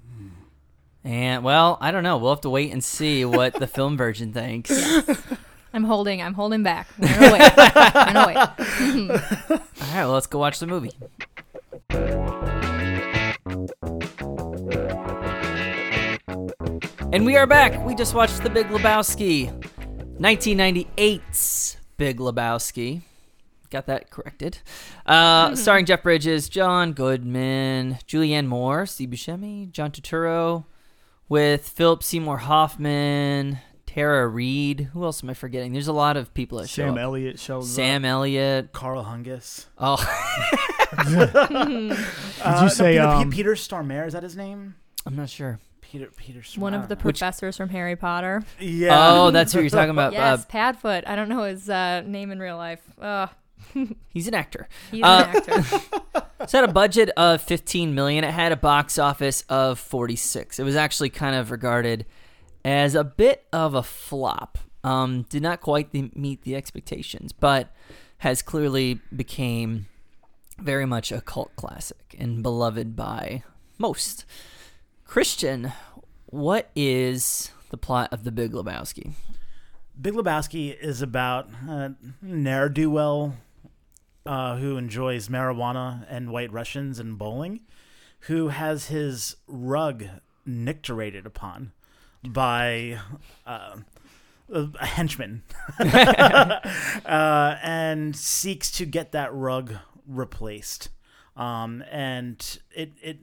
And 1.04 1.44
well, 1.44 1.76
I 1.82 1.90
don't 1.90 2.02
know. 2.02 2.16
We'll 2.16 2.32
have 2.32 2.40
to 2.42 2.50
wait 2.50 2.72
and 2.72 2.82
see 2.82 3.26
what 3.26 3.54
the 3.54 3.66
film 3.66 3.96
version 3.96 4.32
thinks. 4.32 4.70
I'm 5.74 5.82
holding. 5.82 6.22
I'm 6.22 6.34
holding 6.34 6.62
back. 6.62 6.86
I'm 7.02 7.20
gonna 7.20 7.32
wait. 7.32 7.52
I'm 7.58 8.14
gonna 8.14 8.26
wait. 8.28 8.36
All 9.50 9.58
right, 9.58 10.04
well, 10.04 10.12
let's 10.12 10.28
go 10.28 10.38
watch 10.38 10.60
the 10.60 10.68
movie. 10.68 10.92
And 17.12 17.26
we 17.26 17.36
are 17.36 17.48
back. 17.48 17.84
We 17.84 17.96
just 17.96 18.14
watched 18.14 18.40
The 18.44 18.50
Big 18.50 18.68
Lebowski, 18.68 19.50
1998's 20.20 21.76
Big 21.96 22.18
Lebowski. 22.18 23.02
Got 23.70 23.86
that 23.86 24.10
corrected. 24.10 24.58
Uh, 25.04 25.56
starring 25.56 25.86
Jeff 25.86 26.04
Bridges, 26.04 26.48
John 26.48 26.92
Goodman, 26.92 27.98
Julianne 28.06 28.46
Moore, 28.46 28.86
Steve 28.86 29.08
Buscemi, 29.10 29.72
John 29.72 29.90
Turturro, 29.90 30.66
with 31.28 31.68
Philip 31.68 32.04
Seymour 32.04 32.38
Hoffman, 32.38 33.58
Tara 33.94 34.26
Reid. 34.26 34.88
Who 34.92 35.04
else 35.04 35.22
am 35.22 35.30
I 35.30 35.34
forgetting? 35.34 35.72
There's 35.72 35.86
a 35.88 35.92
lot 35.92 36.16
of 36.16 36.34
people 36.34 36.58
that 36.58 36.68
show 36.68 36.82
Sam 36.86 36.94
up. 36.94 36.98
Elliott 36.98 37.38
shows 37.38 37.70
Sam 37.72 38.04
Elliott. 38.04 38.72
Karl 38.72 39.04
Hungus. 39.04 39.66
Oh, 39.78 39.96
Did 41.54 42.62
you 42.62 42.68
say, 42.70 42.98
um, 42.98 43.30
Peter 43.30 43.52
Stormare? 43.54 44.06
Is 44.06 44.12
that 44.12 44.22
his 44.22 44.36
name? 44.36 44.74
I'm 45.06 45.16
not 45.16 45.28
sure. 45.30 45.58
Peter 45.80 46.06
Peter 46.16 46.40
Stormare. 46.40 46.58
One 46.58 46.74
of 46.74 46.88
the 46.88 46.96
Which- 46.96 47.18
professors 47.20 47.56
from 47.56 47.68
Harry 47.68 47.94
Potter. 47.96 48.42
yeah. 48.58 49.12
Oh, 49.12 49.30
that's 49.30 49.52
who 49.52 49.60
you're 49.60 49.70
talking 49.70 49.90
about. 49.90 50.12
yes, 50.14 50.42
Uh, 50.44 50.46
Padfoot. 50.52 51.04
I 51.06 51.14
don't 51.14 51.28
know 51.28 51.44
his 51.44 51.68
uh, 51.70 52.02
name 52.02 52.30
in 52.32 52.38
real 52.40 52.56
life. 52.56 52.80
Ugh, 53.00 53.28
he's 54.08 54.26
an 54.26 54.34
actor. 54.34 54.68
he's 54.90 55.02
Uh, 55.04 55.24
an 55.28 55.36
actor. 55.36 55.80
It's 56.40 56.52
had 56.52 56.64
a 56.64 56.72
budget 56.72 57.10
of 57.10 57.40
15 57.42 57.94
million. 57.94 58.24
It 58.24 58.32
had 58.32 58.50
a 58.52 58.56
box 58.56 58.98
office 58.98 59.42
of 59.48 59.78
46. 59.78 60.58
It 60.58 60.64
was 60.64 60.74
actually 60.76 61.10
kind 61.10 61.36
of 61.36 61.50
regarded 61.50 62.06
as 62.64 62.94
a 62.94 63.04
bit 63.04 63.44
of 63.52 63.74
a 63.74 63.82
flop. 63.82 64.58
Um, 64.82 65.22
did 65.30 65.42
not 65.42 65.60
quite 65.60 65.92
the, 65.92 66.10
meet 66.14 66.42
the 66.42 66.54
expectations, 66.56 67.32
but 67.32 67.74
has 68.18 68.42
clearly 68.42 69.00
became 69.14 69.86
very 70.58 70.86
much 70.86 71.10
a 71.10 71.20
cult 71.20 71.54
classic 71.56 72.14
and 72.18 72.42
beloved 72.42 72.94
by 72.94 73.42
most. 73.78 74.24
Christian, 75.04 75.72
what 76.26 76.70
is 76.76 77.50
the 77.70 77.76
plot 77.76 78.12
of 78.12 78.24
The 78.24 78.32
Big 78.32 78.52
Lebowski? 78.52 79.12
Big 80.00 80.14
Lebowski 80.14 80.76
is 80.78 81.02
about 81.02 81.48
a 81.68 81.94
ne'er 82.20 82.68
do 82.68 82.90
well 82.90 83.36
uh, 84.26 84.56
who 84.56 84.76
enjoys 84.76 85.28
marijuana 85.28 86.04
and 86.08 86.30
white 86.30 86.52
Russians 86.52 86.98
and 86.98 87.16
bowling, 87.16 87.60
who 88.20 88.48
has 88.48 88.86
his 88.86 89.36
rug 89.46 90.04
micturated 90.46 91.24
upon 91.24 91.72
by 92.32 92.98
uh, 93.46 93.76
a 94.52 94.86
henchman 94.86 95.42
uh, 95.80 96.60
and 97.62 98.14
seeks 98.16 98.70
to 98.72 98.84
get 98.84 99.12
that 99.12 99.32
rug 99.34 99.74
replaced. 100.06 100.90
Um, 101.36 101.82
and 101.90 102.58
it, 102.74 102.92
it 103.02 103.18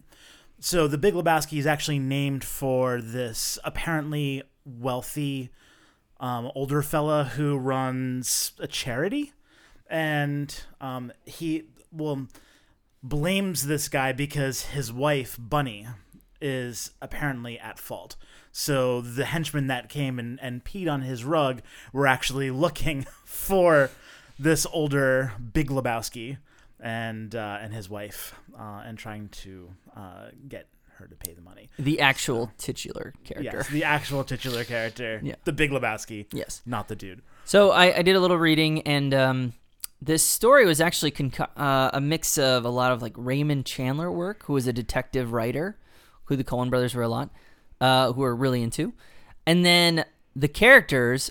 so 0.60 0.88
the 0.88 0.98
Big 0.98 1.14
Lebowski 1.14 1.58
is 1.58 1.66
actually 1.66 2.00
named 2.00 2.44
for 2.44 3.02
this 3.02 3.58
apparently 3.64 4.44
wealthy 4.66 5.50
um, 6.20 6.52
older 6.54 6.82
fella 6.82 7.24
who 7.24 7.58
runs 7.58 8.54
a 8.60 8.68
charity, 8.68 9.34
and 9.90 10.64
um, 10.80 11.12
he 11.26 11.64
well 11.92 12.28
blames 13.02 13.66
this 13.66 13.90
guy 13.90 14.12
because 14.12 14.68
his 14.68 14.94
wife 14.94 15.36
Bunny 15.40 15.88
is 16.40 16.92
apparently 17.02 17.58
at 17.58 17.80
fault. 17.80 18.16
So 18.52 19.02
the 19.02 19.26
henchmen 19.26 19.68
that 19.68 19.90
came 19.90 20.20
and, 20.20 20.40
and 20.42 20.64
peed 20.64 20.92
on 20.92 21.02
his 21.02 21.24
rug 21.24 21.62
were 21.94 22.08
actually 22.08 22.52
looking 22.66 23.06
for 23.26 23.90
this 24.38 24.66
older 24.74 25.34
Big 25.54 25.70
Lebowski 25.70 26.38
and 26.80 27.36
uh, 27.36 27.60
and 27.62 27.74
his 27.74 27.90
wife 27.90 28.34
uh, 28.60 28.82
and 28.86 28.98
trying 28.98 29.30
to 29.30 29.70
uh, 29.96 30.30
get 30.48 30.68
her 30.98 31.08
to 31.08 31.16
pay 31.16 31.34
the 31.34 31.42
money. 31.42 31.70
The 31.80 32.00
actual 32.02 32.52
titular 32.58 33.14
character. 33.24 33.58
Yes, 33.58 33.70
the 33.70 33.84
actual 33.84 34.24
titular 34.24 34.64
character, 34.64 35.20
Yeah. 35.24 35.36
the 35.46 35.54
Big 35.54 35.72
Lebowski, 35.72 36.28
yes. 36.32 36.62
not 36.66 36.88
the 36.88 36.96
dude. 36.96 37.22
So 37.46 37.72
I, 37.72 37.98
I 37.98 38.02
did 38.02 38.16
a 38.16 38.20
little 38.20 38.38
reading, 38.38 38.82
and 38.84 39.14
um, 39.14 39.54
this 40.02 40.24
story 40.24 40.66
was 40.66 40.80
actually 40.82 41.12
conco- 41.12 41.50
uh, 41.58 41.90
a 41.94 42.02
mix 42.02 42.38
of 42.38 42.66
a 42.66 42.70
lot 42.70 42.92
of 42.92 43.02
like 43.02 43.14
Raymond 43.16 43.66
Chandler 43.66 44.12
work, 44.12 44.44
who 44.44 44.54
was 44.54 44.68
a 44.68 44.74
detective 44.74 45.34
writer, 45.34 45.78
who 46.26 46.36
the 46.36 46.44
Coen 46.44 46.70
brothers 46.70 46.94
were 46.94 47.04
a 47.04 47.08
lot, 47.10 47.30
uh, 47.82 48.14
who 48.14 48.24
are 48.24 48.36
really 48.36 48.64
into, 48.64 48.94
and 49.46 49.66
then 49.66 50.06
the 50.36 50.48
characters 50.48 51.30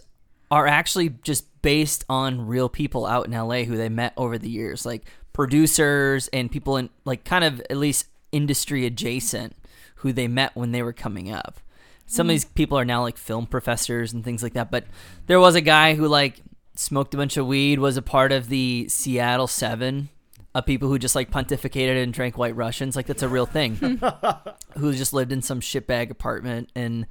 are 0.51 0.67
actually 0.67 1.11
just 1.23 1.47
based 1.63 2.05
on 2.09 2.47
real 2.47 2.69
people 2.69 3.07
out 3.07 3.27
in 3.27 3.33
LA 3.33 3.63
who 3.63 3.77
they 3.77 3.89
met 3.89 4.13
over 4.17 4.37
the 4.37 4.51
years, 4.51 4.85
like 4.85 5.05
producers 5.33 6.29
and 6.29 6.51
people 6.51 6.77
in 6.77 6.91
like 7.05 7.25
kind 7.25 7.45
of 7.45 7.63
at 7.71 7.77
least 7.77 8.07
industry 8.33 8.85
adjacent 8.85 9.57
who 9.97 10.13
they 10.13 10.29
met 10.29 10.55
when 10.57 10.73
they 10.73 10.83
were 10.83 10.93
coming 10.93 11.33
up. 11.33 11.61
Some 12.07 12.27
of 12.27 12.31
these 12.31 12.45
people 12.45 12.77
are 12.79 12.85
now 12.85 13.03
like 13.03 13.17
film 13.17 13.47
professors 13.47 14.13
and 14.13 14.25
things 14.25 14.43
like 14.43 14.55
that, 14.55 14.71
but 14.71 14.85
there 15.27 15.39
was 15.39 15.55
a 15.55 15.61
guy 15.61 15.95
who 15.95 16.09
like 16.09 16.41
smoked 16.75 17.15
a 17.15 17.17
bunch 17.17 17.37
of 17.37 17.47
weed, 17.47 17.79
was 17.79 17.97
a 17.97 18.03
part 18.03 18.33
of 18.33 18.49
the 18.49 18.87
Seattle 18.89 19.47
7 19.47 20.09
of 20.55 20.67
people 20.67 20.89
who 20.89 20.99
just 20.99 21.15
like 21.15 21.31
pontificated 21.31 22.03
and 22.03 22.13
drank 22.13 22.37
white 22.37 22.57
Russians. 22.57 22.97
Like 22.97 23.07
that's 23.07 23.23
a 23.23 23.29
real 23.29 23.47
thing. 23.47 23.77
who 24.79 24.93
just 24.95 25.13
lived 25.13 25.33
in 25.33 25.43
some 25.43 25.61
shitbag 25.61 26.11
apartment 26.11 26.71
in 26.75 27.07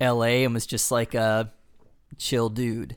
LA 0.00 0.44
and 0.44 0.54
was 0.54 0.66
just 0.66 0.90
like 0.90 1.14
a 1.14 1.52
chill 2.16 2.48
dude. 2.48 2.96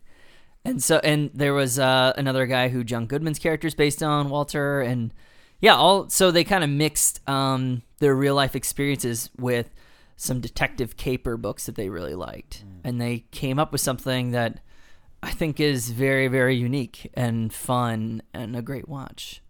And 0.64 0.82
so, 0.82 1.00
and 1.04 1.32
there 1.34 1.54
was 1.54 1.80
uh, 1.80 2.14
another 2.18 2.46
guy 2.46 2.70
who 2.70 2.84
John 2.84 3.08
Goodman's 3.08 3.40
character 3.40 3.68
is 3.68 3.74
based 3.74 4.04
on, 4.04 4.30
Walter, 4.30 4.82
and 4.82 5.12
yeah, 5.60 5.76
all 5.76 6.08
so 6.10 6.30
they 6.30 6.44
kind 6.44 6.64
of 6.64 6.70
mixed 6.70 7.28
um, 7.28 7.82
their 7.98 8.16
real 8.16 8.36
life 8.36 8.56
experiences 8.56 9.32
with 9.40 9.72
some 10.18 10.40
detective 10.40 10.98
caper 10.98 11.36
books 11.36 11.66
that 11.66 11.76
they 11.76 11.90
really 11.90 12.14
liked, 12.14 12.64
and 12.84 13.02
they 13.02 13.26
came 13.32 13.58
up 13.58 13.72
with 13.72 13.82
something 13.82 14.32
that 14.32 14.60
I 15.24 15.32
think 15.32 15.60
is 15.60 15.90
very 15.90 16.28
very 16.28 16.56
unique 16.56 17.10
and 17.16 17.52
fun 17.52 18.22
and 18.32 18.56
a 18.56 18.62
great 18.62 18.88
watch. 18.88 19.42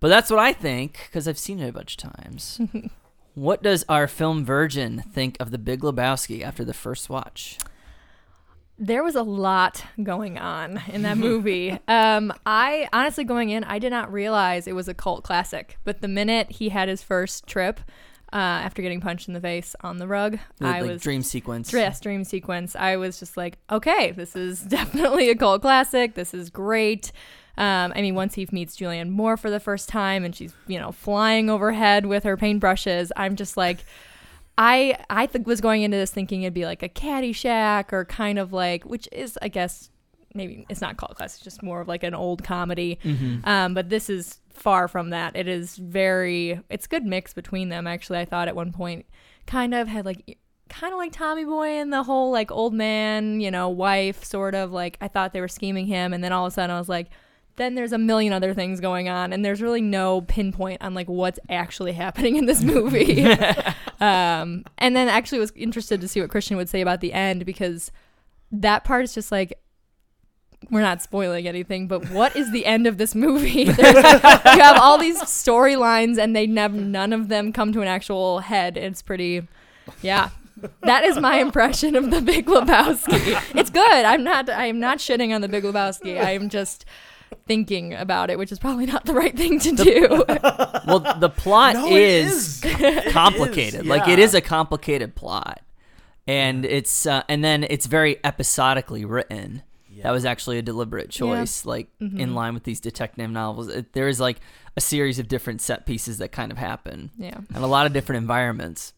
But 0.00 0.08
that's 0.08 0.30
what 0.30 0.38
I 0.38 0.52
think 0.54 0.98
because 1.06 1.28
I've 1.28 1.38
seen 1.38 1.60
it 1.60 1.68
a 1.68 1.72
bunch 1.72 2.02
of 2.02 2.12
times. 2.12 2.60
what 3.34 3.62
does 3.62 3.84
our 3.88 4.08
film 4.08 4.44
virgin 4.44 5.02
think 5.12 5.36
of 5.38 5.50
The 5.50 5.58
Big 5.58 5.80
Lebowski 5.80 6.42
after 6.42 6.64
the 6.64 6.74
first 6.74 7.10
watch? 7.10 7.58
There 8.78 9.04
was 9.04 9.14
a 9.14 9.22
lot 9.22 9.84
going 10.02 10.38
on 10.38 10.80
in 10.90 11.02
that 11.02 11.18
movie. 11.18 11.72
um, 11.88 12.32
I 12.46 12.88
honestly, 12.94 13.24
going 13.24 13.50
in, 13.50 13.62
I 13.64 13.78
did 13.78 13.90
not 13.90 14.10
realize 14.10 14.66
it 14.66 14.74
was 14.74 14.88
a 14.88 14.94
cult 14.94 15.22
classic. 15.22 15.76
But 15.84 16.00
the 16.00 16.08
minute 16.08 16.52
he 16.52 16.70
had 16.70 16.88
his 16.88 17.02
first 17.02 17.46
trip 17.46 17.80
uh, 18.32 18.36
after 18.36 18.80
getting 18.80 19.02
punched 19.02 19.28
in 19.28 19.34
the 19.34 19.40
face 19.40 19.76
on 19.82 19.98
the 19.98 20.08
rug, 20.08 20.38
The, 20.58 20.66
I 20.66 20.80
like, 20.80 20.90
was 20.92 21.02
dream 21.02 21.22
sequence. 21.22 21.70
Yes, 21.74 22.00
dream 22.00 22.24
sequence. 22.24 22.74
I 22.74 22.96
was 22.96 23.18
just 23.18 23.36
like, 23.36 23.58
okay, 23.70 24.12
this 24.12 24.34
is 24.34 24.62
definitely 24.78 25.28
a 25.28 25.34
cult 25.34 25.60
classic. 25.60 26.14
This 26.14 26.32
is 26.32 26.48
great. 26.48 27.12
Um, 27.58 27.92
I 27.94 28.00
mean, 28.00 28.14
once 28.14 28.34
he 28.34 28.48
meets 28.52 28.76
Julianne 28.76 29.10
Moore 29.10 29.36
for 29.36 29.50
the 29.50 29.60
first 29.60 29.88
time 29.88 30.24
and 30.24 30.34
she's, 30.34 30.54
you 30.66 30.78
know, 30.78 30.92
flying 30.92 31.50
overhead 31.50 32.06
with 32.06 32.24
her 32.24 32.36
paintbrushes, 32.36 33.10
I'm 33.16 33.36
just 33.36 33.56
like, 33.56 33.84
I 34.56 34.98
I 35.10 35.26
th- 35.26 35.46
was 35.46 35.60
going 35.60 35.82
into 35.82 35.96
this 35.96 36.10
thinking 36.10 36.42
it'd 36.42 36.54
be 36.54 36.64
like 36.64 36.82
a 36.82 36.88
Caddyshack 36.88 37.92
or 37.92 38.04
kind 38.04 38.38
of 38.38 38.52
like, 38.52 38.84
which 38.84 39.08
is, 39.12 39.38
I 39.42 39.48
guess, 39.48 39.90
maybe 40.34 40.64
it's 40.68 40.80
not 40.80 40.96
cult 40.96 41.16
classic, 41.16 41.38
it's 41.38 41.44
just 41.44 41.62
more 41.62 41.80
of 41.80 41.88
like 41.88 42.02
an 42.02 42.14
old 42.14 42.44
comedy. 42.44 42.98
Mm-hmm. 43.04 43.48
Um, 43.48 43.74
but 43.74 43.88
this 43.88 44.08
is 44.08 44.38
far 44.50 44.88
from 44.88 45.10
that. 45.10 45.34
It 45.34 45.48
is 45.48 45.76
very, 45.76 46.60
it's 46.70 46.86
good 46.86 47.04
mix 47.04 47.34
between 47.34 47.68
them. 47.68 47.86
Actually, 47.86 48.20
I 48.20 48.24
thought 48.26 48.48
at 48.48 48.56
one 48.56 48.72
point 48.72 49.06
kind 49.46 49.74
of 49.74 49.88
had 49.88 50.04
like, 50.04 50.38
kind 50.68 50.92
of 50.92 50.98
like 50.98 51.12
Tommy 51.12 51.44
Boy 51.44 51.68
and 51.68 51.92
the 51.92 52.04
whole 52.04 52.30
like 52.30 52.52
old 52.52 52.72
man, 52.72 53.40
you 53.40 53.50
know, 53.50 53.68
wife 53.68 54.24
sort 54.24 54.54
of 54.54 54.70
like, 54.70 54.96
I 55.00 55.08
thought 55.08 55.32
they 55.32 55.40
were 55.40 55.48
scheming 55.48 55.86
him. 55.86 56.12
And 56.12 56.22
then 56.22 56.32
all 56.32 56.46
of 56.46 56.52
a 56.52 56.54
sudden 56.54 56.74
I 56.74 56.78
was 56.78 56.88
like, 56.88 57.08
then 57.60 57.74
there's 57.74 57.92
a 57.92 57.98
million 57.98 58.32
other 58.32 58.54
things 58.54 58.80
going 58.80 59.08
on 59.08 59.32
and 59.32 59.44
there's 59.44 59.60
really 59.60 59.82
no 59.82 60.22
pinpoint 60.22 60.80
on 60.82 60.94
like 60.94 61.08
what's 61.08 61.38
actually 61.48 61.92
happening 61.92 62.36
in 62.36 62.46
this 62.46 62.62
movie. 62.62 63.24
um, 64.00 64.64
and 64.78 64.96
then 64.96 65.08
actually 65.08 65.38
was 65.38 65.52
interested 65.54 66.00
to 66.00 66.08
see 66.08 66.20
what 66.20 66.30
Christian 66.30 66.56
would 66.56 66.68
say 66.68 66.80
about 66.80 67.00
the 67.00 67.12
end 67.12 67.44
because 67.44 67.92
that 68.50 68.84
part 68.84 69.04
is 69.04 69.14
just 69.14 69.30
like, 69.30 69.58
we're 70.70 70.82
not 70.82 71.00
spoiling 71.00 71.48
anything, 71.48 71.88
but 71.88 72.10
what 72.10 72.36
is 72.36 72.52
the 72.52 72.66
end 72.66 72.86
of 72.86 72.98
this 72.98 73.14
movie? 73.14 73.64
You 74.50 74.62
have 74.62 74.78
all 74.80 74.98
these 74.98 75.20
storylines, 75.22 76.18
and 76.18 76.36
they 76.36 76.46
never, 76.46 76.76
none 76.76 77.12
of 77.12 77.28
them 77.28 77.52
come 77.52 77.72
to 77.72 77.80
an 77.80 77.88
actual 77.88 78.40
head. 78.40 78.76
It's 78.76 79.00
pretty, 79.00 79.46
yeah. 80.02 80.30
That 80.82 81.04
is 81.04 81.18
my 81.18 81.38
impression 81.38 81.96
of 81.96 82.10
the 82.10 82.20
Big 82.20 82.46
Lebowski. 82.46 83.40
It's 83.54 83.70
good. 83.70 84.04
I'm 84.04 84.22
not. 84.22 84.50
I'm 84.50 84.78
not 84.78 84.98
shitting 84.98 85.34
on 85.34 85.40
the 85.40 85.48
Big 85.48 85.64
Lebowski. 85.64 86.22
I'm 86.22 86.50
just 86.50 86.84
thinking 87.46 87.94
about 87.94 88.30
it, 88.30 88.38
which 88.38 88.52
is 88.52 88.58
probably 88.58 88.86
not 88.86 89.04
the 89.04 89.14
right 89.14 89.36
thing 89.36 89.58
to 89.60 89.72
do. 89.72 90.24
Well, 90.86 91.00
the 91.20 91.28
plot 91.28 91.74
No, 91.74 91.86
it 91.86 91.92
is, 91.92 92.64
is. 92.64 93.12
complicated. 93.12 93.82
is, 93.82 93.86
Like 93.86 94.08
it 94.08 94.18
is 94.18 94.34
a 94.34 94.40
complicated 94.40 95.14
plot, 95.14 95.60
and 96.26 96.64
it's 96.64 97.06
uh, 97.06 97.22
and 97.28 97.44
then 97.44 97.64
it's 97.68 97.86
very 97.86 98.18
episodically 98.24 99.04
written. 99.04 99.62
That 100.02 100.12
was 100.12 100.24
actually 100.24 100.58
a 100.58 100.62
deliberate 100.62 101.10
choice, 101.10 101.66
like 101.66 101.88
in 102.00 102.34
line 102.34 102.54
with 102.54 102.64
these 102.64 102.80
detective 102.80 103.30
novels. 103.30 103.68
It, 103.68 103.92
there 103.92 104.08
is 104.08 104.18
like 104.18 104.40
a 104.76 104.80
series 104.80 105.18
of 105.18 105.28
different 105.28 105.60
set 105.60 105.84
pieces 105.86 106.18
that 106.18 106.32
kind 106.32 106.50
of 106.50 106.58
happen, 106.58 107.10
yeah. 107.18 107.36
and 107.54 107.62
a 107.62 107.66
lot 107.66 107.86
of 107.86 107.92
different 107.92 108.16
environments. 108.22 108.94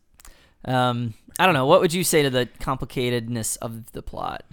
Um, 0.65 1.15
I 1.39 1.45
don't 1.47 1.55
know. 1.55 1.67
What 1.67 1.81
would 1.81 1.93
you 1.93 2.05
say 2.05 2.23
to 2.23 2.31
the 2.31 2.49
complicatedness 2.61 3.59
of 3.61 3.91
the 3.93 4.03
plot? 4.03 4.45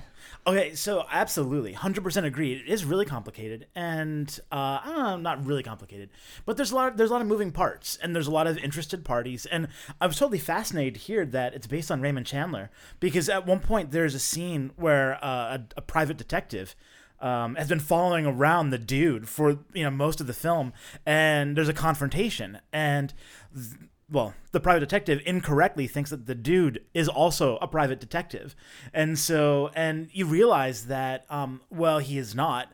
Okay, 0.48 0.74
so 0.74 1.06
absolutely, 1.12 1.74
hundred 1.74 2.04
percent 2.04 2.26
agree. 2.26 2.54
It 2.54 2.68
is 2.68 2.84
really 2.84 3.06
complicated, 3.06 3.68
and 3.76 4.40
uh, 4.52 4.80
know, 4.86 5.18
not 5.18 5.46
really 5.46 5.62
complicated, 5.62 6.10
but 6.46 6.58
there's 6.58 6.72
a 6.72 6.76
lot. 6.76 6.98
there's 6.98 7.10
a 7.10 7.14
lot 7.14 7.22
of 7.22 7.28
moving 7.28 7.52
parts, 7.52 7.98
and 8.02 8.16
there's 8.16 8.26
a 8.26 8.32
lot 8.32 8.48
of 8.48 8.58
interested 8.58 9.04
parties. 9.06 9.46
And 9.46 9.68
I 10.02 10.08
was 10.08 10.18
totally 10.18 10.40
fascinated 10.40 10.96
to 10.96 11.00
hear 11.02 11.26
that 11.26 11.54
it's 11.54 11.68
based 11.68 11.92
on 11.92 12.02
Raymond 12.02 12.26
Chandler, 12.26 12.72
because 13.00 13.30
at 13.30 13.46
one 13.46 13.60
point 13.60 13.92
there's 13.92 14.16
a 14.16 14.20
scene 14.20 14.72
where 14.76 15.24
uh, 15.24 15.58
a, 15.58 15.62
a 15.78 15.82
private 15.82 16.18
detective 16.18 16.74
um, 17.20 17.56
has 17.56 17.68
been 17.68 17.80
following 17.80 18.26
around 18.26 18.70
the 18.70 18.78
dude 18.78 19.28
for 19.28 19.60
you 19.74 19.84
know 19.84 19.92
most 19.92 20.22
of 20.22 20.26
the 20.26 20.34
film, 20.34 20.74
and 21.06 21.56
there's 21.58 21.70
a 21.70 21.74
confrontation, 21.74 22.60
and 22.72 23.14
th- 23.54 23.89
well, 24.12 24.34
the 24.52 24.60
private 24.60 24.80
detective 24.82 25.22
incorrectly 25.26 25.88
thinks 25.88 26.10
that 26.10 26.26
the 26.26 26.36
dude 26.36 26.84
is 26.94 27.08
also 27.08 27.58
a 27.58 27.68
private 27.68 28.00
detective, 28.00 28.56
and 28.94 29.18
so 29.18 29.70
and 29.76 30.10
you 30.12 30.26
realize 30.26 30.88
that 30.88 31.26
um, 31.30 31.62
well 31.70 32.00
he 32.00 32.18
is 32.18 32.36
not. 32.36 32.74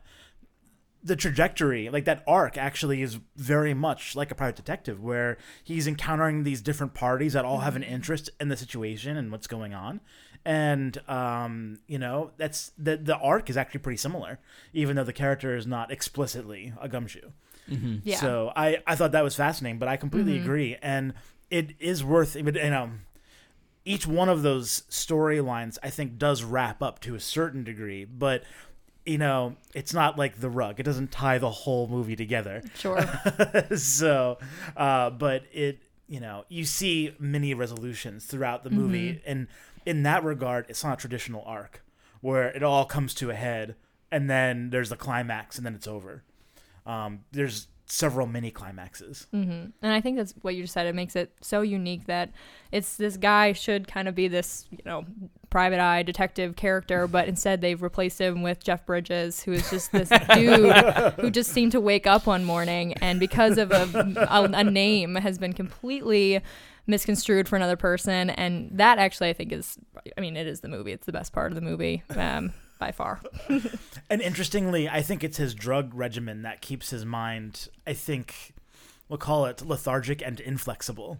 The 1.02 1.14
trajectory, 1.14 1.88
like 1.88 2.04
that 2.06 2.24
arc, 2.26 2.58
actually 2.58 3.00
is 3.00 3.20
very 3.36 3.74
much 3.74 4.16
like 4.16 4.32
a 4.32 4.34
private 4.34 4.56
detective, 4.56 5.00
where 5.00 5.38
he's 5.62 5.86
encountering 5.86 6.42
these 6.42 6.60
different 6.60 6.94
parties 6.94 7.34
that 7.34 7.44
all 7.44 7.60
have 7.60 7.76
an 7.76 7.84
interest 7.84 8.28
in 8.40 8.48
the 8.48 8.56
situation 8.56 9.16
and 9.16 9.30
what's 9.30 9.46
going 9.46 9.72
on, 9.72 10.00
and 10.44 10.98
um, 11.08 11.78
you 11.86 11.98
know 11.98 12.32
that's 12.38 12.72
the 12.76 12.96
the 12.96 13.16
arc 13.18 13.48
is 13.50 13.56
actually 13.56 13.80
pretty 13.80 13.98
similar, 13.98 14.40
even 14.72 14.96
though 14.96 15.04
the 15.04 15.12
character 15.12 15.54
is 15.54 15.66
not 15.66 15.92
explicitly 15.92 16.72
a 16.80 16.88
gumshoe. 16.88 17.30
Mm-hmm. 17.70 17.96
Yeah. 18.04 18.20
So 18.20 18.52
I, 18.54 18.78
I 18.86 18.94
thought 18.94 19.12
that 19.12 19.24
was 19.24 19.34
fascinating, 19.34 19.78
but 19.78 19.88
I 19.88 19.96
completely 19.96 20.34
mm-hmm. 20.34 20.44
agree, 20.44 20.76
and 20.82 21.14
it 21.50 21.74
is 21.78 22.04
worth 22.04 22.36
you 22.36 22.42
know 22.42 22.90
each 23.84 24.06
one 24.06 24.28
of 24.28 24.42
those 24.42 24.82
storylines 24.90 25.78
I 25.82 25.90
think 25.90 26.18
does 26.18 26.42
wrap 26.42 26.82
up 26.82 27.00
to 27.00 27.14
a 27.14 27.20
certain 27.20 27.64
degree, 27.64 28.04
but 28.04 28.42
you 29.04 29.18
know 29.18 29.56
it's 29.74 29.94
not 29.94 30.18
like 30.18 30.40
the 30.40 30.50
rug; 30.50 30.80
it 30.80 30.82
doesn't 30.82 31.12
tie 31.12 31.38
the 31.38 31.50
whole 31.50 31.88
movie 31.88 32.16
together. 32.16 32.62
Sure. 32.74 33.00
so, 33.76 34.38
uh, 34.76 35.10
but 35.10 35.44
it 35.52 35.80
you 36.08 36.20
know 36.20 36.44
you 36.48 36.64
see 36.64 37.14
many 37.18 37.54
resolutions 37.54 38.26
throughout 38.26 38.64
the 38.64 38.70
movie, 38.70 39.14
mm-hmm. 39.14 39.30
and 39.30 39.46
in 39.86 40.02
that 40.02 40.24
regard, 40.24 40.66
it's 40.68 40.82
not 40.82 40.94
a 40.94 41.00
traditional 41.00 41.42
arc 41.46 41.82
where 42.20 42.48
it 42.48 42.62
all 42.62 42.84
comes 42.84 43.14
to 43.14 43.30
a 43.30 43.34
head, 43.34 43.76
and 44.10 44.28
then 44.28 44.70
there's 44.70 44.88
the 44.88 44.96
climax, 44.96 45.56
and 45.56 45.64
then 45.64 45.74
it's 45.74 45.86
over. 45.86 46.24
Um, 46.86 47.20
there's 47.32 47.68
several 47.88 48.26
mini 48.26 48.50
climaxes. 48.50 49.26
And 49.80 49.92
I 49.92 50.00
think 50.00 50.16
that's 50.16 50.34
what 50.42 50.54
you 50.54 50.62
just 50.62 50.74
said. 50.74 50.86
It 50.86 50.94
makes 50.94 51.14
it 51.14 51.32
so 51.40 51.62
unique 51.62 52.06
that 52.06 52.30
it's 52.72 52.96
this 52.96 53.16
guy 53.16 53.52
should 53.52 53.86
kind 53.86 54.08
of 54.08 54.14
be 54.14 54.28
this, 54.28 54.66
you 54.70 54.78
know, 54.84 55.04
private 55.50 55.78
eye 55.78 56.02
detective 56.02 56.56
character, 56.56 57.06
but 57.06 57.28
instead 57.28 57.60
they've 57.60 57.80
replaced 57.80 58.20
him 58.20 58.42
with 58.42 58.62
Jeff 58.62 58.84
Bridges, 58.84 59.42
who 59.42 59.52
is 59.52 59.70
just 59.70 59.92
this 59.92 60.08
dude 60.34 60.72
who 61.20 61.30
just 61.30 61.52
seemed 61.52 61.72
to 61.72 61.80
wake 61.80 62.06
up 62.06 62.26
one 62.26 62.44
morning 62.44 62.94
and 62.94 63.20
because 63.20 63.56
of 63.56 63.70
a, 63.70 64.26
a, 64.30 64.42
a 64.52 64.64
name 64.64 65.14
has 65.14 65.38
been 65.38 65.52
completely 65.52 66.40
misconstrued 66.88 67.48
for 67.48 67.56
another 67.56 67.76
person. 67.76 68.30
And 68.30 68.70
that 68.72 68.98
actually, 68.98 69.28
I 69.28 69.32
think, 69.32 69.52
is, 69.52 69.78
I 70.16 70.20
mean, 70.20 70.36
it 70.36 70.46
is 70.46 70.60
the 70.60 70.68
movie. 70.68 70.92
It's 70.92 71.06
the 71.06 71.12
best 71.12 71.32
part 71.32 71.52
of 71.52 71.54
the 71.54 71.60
movie. 71.60 72.02
Um, 72.10 72.52
by 72.78 72.92
far. 72.92 73.20
And 74.08 74.22
interestingly, 74.22 74.88
I 74.88 75.02
think 75.02 75.24
it's 75.24 75.36
his 75.36 75.52
drug 75.52 75.92
regimen 75.92 76.42
that 76.42 76.60
keeps 76.60 76.90
his 76.90 77.04
mind, 77.04 77.66
I 77.88 77.92
think, 77.92 78.54
we'll 79.08 79.18
call 79.18 79.46
it 79.46 79.66
lethargic 79.66 80.22
and 80.22 80.38
inflexible, 80.38 81.18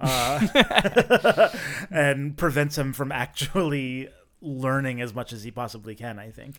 uh, 0.00 1.48
and 1.92 2.36
prevents 2.36 2.76
him 2.76 2.92
from 2.92 3.12
actually 3.12 4.08
learning 4.40 5.00
as 5.00 5.14
much 5.14 5.32
as 5.32 5.44
he 5.44 5.52
possibly 5.52 5.94
can, 5.94 6.18
I 6.18 6.30
think. 6.30 6.56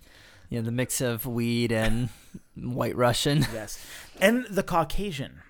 Yeah, 0.49 0.61
the 0.61 0.71
mix 0.71 1.01
of 1.01 1.25
weed 1.25 1.71
and 1.73 2.09
White 2.55 2.95
Russian. 2.95 3.45
Yes. 3.53 3.83
And 4.21 4.45
the 4.45 4.63
Caucasian, 4.63 5.41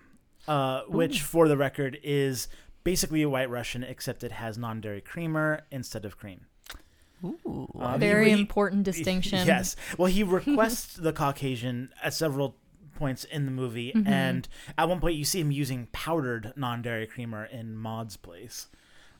uh, 0.47 0.81
which, 0.87 1.21
for 1.21 1.47
the 1.47 1.57
record, 1.57 1.99
is 2.01 2.47
basically 2.83 3.21
a 3.21 3.29
white 3.29 3.49
Russian, 3.49 3.83
except 3.83 4.23
it 4.23 4.31
has 4.31 4.57
non 4.57 4.81
dairy 4.81 5.01
creamer 5.01 5.61
instead 5.69 6.03
of 6.05 6.17
cream. 6.17 6.47
Ooh. 7.25 7.67
Um, 7.79 7.99
Very 7.99 8.27
he- 8.33 8.39
important 8.39 8.83
distinction. 8.91 9.45
Yes. 9.47 9.75
Well, 9.97 10.07
he 10.07 10.23
requests 10.39 10.95
the 10.95 11.11
Caucasian 11.13 11.89
at 12.03 12.13
several 12.13 12.55
points 12.95 13.23
in 13.25 13.45
the 13.45 13.51
movie, 13.51 13.91
Mm-hmm. 13.93 14.07
and 14.07 14.47
at 14.77 14.87
one 14.87 14.99
point 15.01 15.15
you 15.15 15.25
see 15.25 15.41
him 15.41 15.51
using 15.51 15.87
powdered 15.91 16.53
non-dairy 16.55 17.07
creamer 17.07 17.43
in 17.43 17.75
Maude's 17.75 18.15
place, 18.15 18.67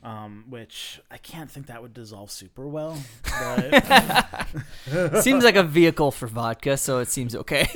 um, 0.02 0.46
which 0.48 1.02
I 1.12 1.18
can't 1.18 1.52
think 1.52 1.68
that 1.68 1.82
would 1.82 1.94
dissolve 1.94 2.32
super 2.32 2.68
well. 2.68 2.98
But 3.24 4.48
seems 5.22 5.44
like 5.44 5.58
a 5.58 5.64
vehicle 5.64 6.12
for 6.12 6.28
vodka, 6.28 6.78
so 6.78 7.00
it 7.00 7.10
seems 7.10 7.36
okay. 7.36 7.68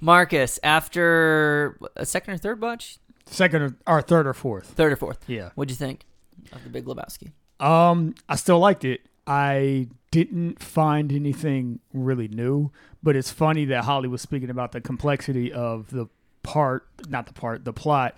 Marcus, 0.00 0.58
after 0.62 1.76
a 1.96 2.06
second 2.06 2.34
or 2.34 2.38
third 2.38 2.60
watch, 2.60 2.98
Second 3.26 3.62
or, 3.62 3.76
or 3.86 4.00
third 4.02 4.26
or 4.26 4.32
fourth. 4.32 4.66
third 4.68 4.92
or 4.92 4.96
fourth, 4.96 5.18
Yeah. 5.26 5.50
what'd 5.54 5.70
you 5.70 5.76
think 5.76 6.06
of 6.52 6.64
the 6.64 6.70
Big 6.70 6.84
Lebowski? 6.84 7.32
Um, 7.60 8.14
I 8.28 8.36
still 8.36 8.58
liked 8.58 8.84
it. 8.84 9.00
I 9.26 9.88
didn't 10.10 10.62
find 10.62 11.12
anything 11.12 11.80
really 11.92 12.28
new, 12.28 12.70
but 13.02 13.14
it's 13.14 13.30
funny 13.30 13.64
that 13.66 13.84
Holly 13.84 14.08
was 14.08 14.22
speaking 14.22 14.50
about 14.50 14.72
the 14.72 14.80
complexity 14.80 15.52
of 15.52 15.90
the 15.90 16.06
part, 16.42 16.86
not 17.08 17.26
the 17.26 17.34
part, 17.34 17.64
the 17.64 17.72
plot. 17.72 18.16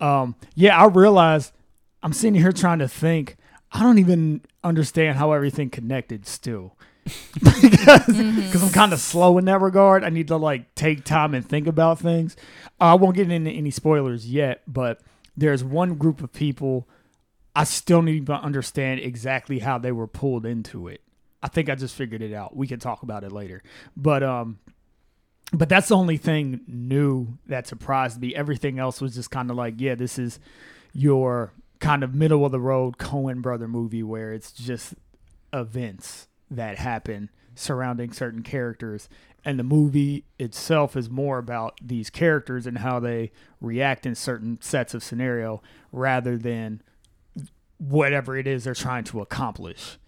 Um, 0.00 0.36
yeah, 0.54 0.80
I 0.80 0.86
realized 0.86 1.52
I'm 2.02 2.12
sitting 2.12 2.40
here 2.40 2.52
trying 2.52 2.78
to 2.78 2.88
think. 2.88 3.36
I 3.72 3.82
don't 3.82 3.98
even 3.98 4.42
understand 4.62 5.18
how 5.18 5.32
everything 5.32 5.70
connected 5.70 6.26
still. 6.26 6.76
because 7.34 8.06
because 8.06 8.62
I'm 8.62 8.72
kind 8.72 8.92
of 8.92 9.00
slow 9.00 9.36
in 9.38 9.46
that 9.46 9.60
regard. 9.60 10.04
I 10.04 10.08
need 10.08 10.28
to 10.28 10.36
like 10.36 10.72
take 10.76 11.04
time 11.04 11.34
and 11.34 11.44
think 11.44 11.66
about 11.66 11.98
things. 11.98 12.36
Uh, 12.80 12.92
I 12.92 12.94
won't 12.94 13.16
get 13.16 13.30
into 13.30 13.50
any 13.50 13.72
spoilers 13.72 14.30
yet, 14.30 14.62
but 14.68 15.00
there's 15.36 15.64
one 15.64 15.94
group 15.94 16.22
of 16.22 16.32
people 16.32 16.86
I 17.54 17.64
still 17.64 18.02
need 18.02 18.26
to 18.26 18.34
understand 18.34 19.00
exactly 19.00 19.58
how 19.58 19.78
they 19.78 19.92
were 19.92 20.06
pulled 20.06 20.46
into 20.46 20.88
it. 20.88 21.02
I 21.42 21.48
think 21.48 21.68
I 21.68 21.74
just 21.74 21.94
figured 21.94 22.22
it 22.22 22.32
out. 22.32 22.56
We 22.56 22.66
can 22.66 22.78
talk 22.78 23.02
about 23.02 23.24
it 23.24 23.32
later. 23.32 23.62
But 23.96 24.22
um 24.22 24.58
but 25.52 25.68
that's 25.68 25.88
the 25.88 25.96
only 25.96 26.16
thing 26.16 26.60
new 26.66 27.38
that 27.46 27.66
surprised 27.66 28.20
me. 28.20 28.34
Everything 28.34 28.78
else 28.78 29.02
was 29.02 29.14
just 29.14 29.30
kind 29.30 29.50
of 29.50 29.56
like, 29.56 29.74
yeah, 29.78 29.94
this 29.94 30.18
is 30.18 30.40
your 30.94 31.52
kind 31.78 32.02
of 32.02 32.14
middle 32.14 32.46
of 32.46 32.52
the 32.52 32.60
road 32.60 32.96
Coen 32.96 33.42
brother 33.42 33.68
movie 33.68 34.02
where 34.02 34.32
it's 34.32 34.52
just 34.52 34.94
events 35.52 36.28
that 36.50 36.78
happen 36.78 37.28
surrounding 37.54 38.12
certain 38.12 38.42
characters 38.42 39.10
and 39.44 39.58
the 39.58 39.64
movie 39.64 40.24
itself 40.38 40.96
is 40.96 41.10
more 41.10 41.38
about 41.38 41.78
these 41.82 42.10
characters 42.10 42.66
and 42.66 42.78
how 42.78 43.00
they 43.00 43.32
react 43.60 44.06
in 44.06 44.14
certain 44.14 44.58
sets 44.60 44.94
of 44.94 45.02
scenario 45.02 45.60
rather 45.90 46.36
than 46.38 46.82
whatever 47.88 48.36
it 48.36 48.46
is 48.46 48.64
they're 48.64 48.74
trying 48.74 49.04
to 49.04 49.20
accomplish. 49.20 49.98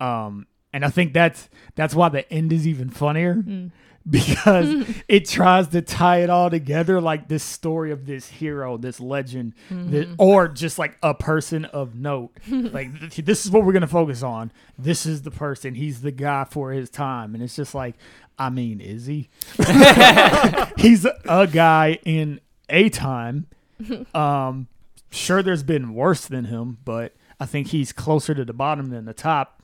Um 0.00 0.46
and 0.74 0.86
i 0.86 0.88
think 0.88 1.12
that's 1.12 1.50
that's 1.74 1.94
why 1.94 2.08
the 2.08 2.32
end 2.32 2.50
is 2.50 2.66
even 2.66 2.88
funnier 2.88 3.42
because 4.08 4.86
it 5.08 5.28
tries 5.28 5.68
to 5.68 5.82
tie 5.82 6.22
it 6.22 6.30
all 6.30 6.50
together 6.50 7.00
like 7.00 7.28
this 7.28 7.42
story 7.42 7.92
of 7.92 8.06
this 8.06 8.26
hero 8.28 8.76
this 8.76 8.98
legend 8.98 9.54
that, 9.70 10.14
or 10.18 10.48
just 10.48 10.78
like 10.78 10.96
a 11.02 11.14
person 11.14 11.64
of 11.66 11.94
note. 11.94 12.30
Like 12.48 12.98
th- 12.98 13.26
this 13.26 13.44
is 13.44 13.50
what 13.50 13.64
we're 13.64 13.72
going 13.72 13.82
to 13.82 13.86
focus 13.86 14.22
on. 14.22 14.50
This 14.78 15.04
is 15.06 15.22
the 15.22 15.30
person. 15.30 15.74
He's 15.74 16.00
the 16.00 16.10
guy 16.10 16.44
for 16.44 16.72
his 16.72 16.88
time. 16.90 17.34
And 17.34 17.42
it's 17.44 17.54
just 17.56 17.74
like 17.74 17.96
i 18.38 18.48
mean 18.48 18.80
is 18.80 19.06
he? 19.06 19.28
He's 20.78 21.04
a 21.04 21.46
guy 21.52 21.98
in 22.04 22.40
a 22.68 22.88
time. 22.88 23.46
Um 24.14 24.68
sure 25.10 25.42
there's 25.42 25.62
been 25.62 25.92
worse 25.94 26.26
than 26.26 26.46
him 26.46 26.78
but 26.84 27.14
i 27.42 27.46
think 27.46 27.66
he's 27.68 27.92
closer 27.92 28.34
to 28.34 28.44
the 28.44 28.52
bottom 28.52 28.90
than 28.90 29.04
the 29.04 29.12
top. 29.14 29.60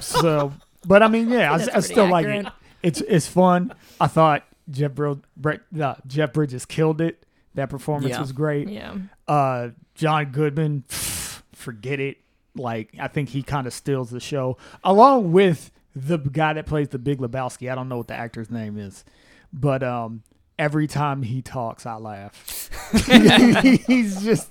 So 0.00 0.52
but 0.84 1.02
i 1.02 1.08
mean 1.08 1.28
yeah 1.30 1.52
i, 1.52 1.54
I 1.56 1.58
pretty 1.64 1.80
still 1.82 2.06
like 2.08 2.26
it. 2.26 2.46
it's 2.82 3.00
it's 3.00 3.26
fun. 3.26 3.72
I 4.00 4.06
thought 4.06 4.44
jeff, 4.70 4.92
Bro- 4.92 5.20
Bre- 5.36 5.54
uh, 5.80 5.94
jeff 6.06 6.32
bridges 6.32 6.64
killed 6.66 7.00
it. 7.00 7.24
That 7.54 7.70
performance 7.70 8.10
Yeah. 8.14 8.20
was 8.20 8.32
great. 8.32 8.68
Yeah. 8.68 8.94
uh 9.28 9.70
john 9.94 10.26
goodman 10.32 10.84
forget 11.54 12.00
it. 12.00 12.18
Like 12.56 12.90
i 13.00 13.08
think 13.08 13.28
he 13.30 13.42
kind 13.42 13.66
of 13.66 13.72
steals 13.72 14.10
the 14.10 14.20
show. 14.20 14.56
Along 14.84 15.32
with 15.32 15.70
the 15.94 16.18
guy 16.18 16.52
that 16.52 16.66
plays 16.66 16.88
the 16.88 16.98
big 16.98 17.18
lebowski. 17.18 17.70
I 17.70 17.74
don't 17.74 17.88
know 17.88 17.96
what 17.98 18.08
the 18.08 18.14
actor's 18.14 18.50
name 18.50 18.76
is. 18.78 19.04
But 19.52 19.82
um 19.82 20.22
every 20.58 20.86
time 20.86 21.22
he 21.22 21.40
talks 21.42 21.86
i 21.86 21.94
laugh. 21.94 22.70
He's 23.86 24.22
just 24.22 24.50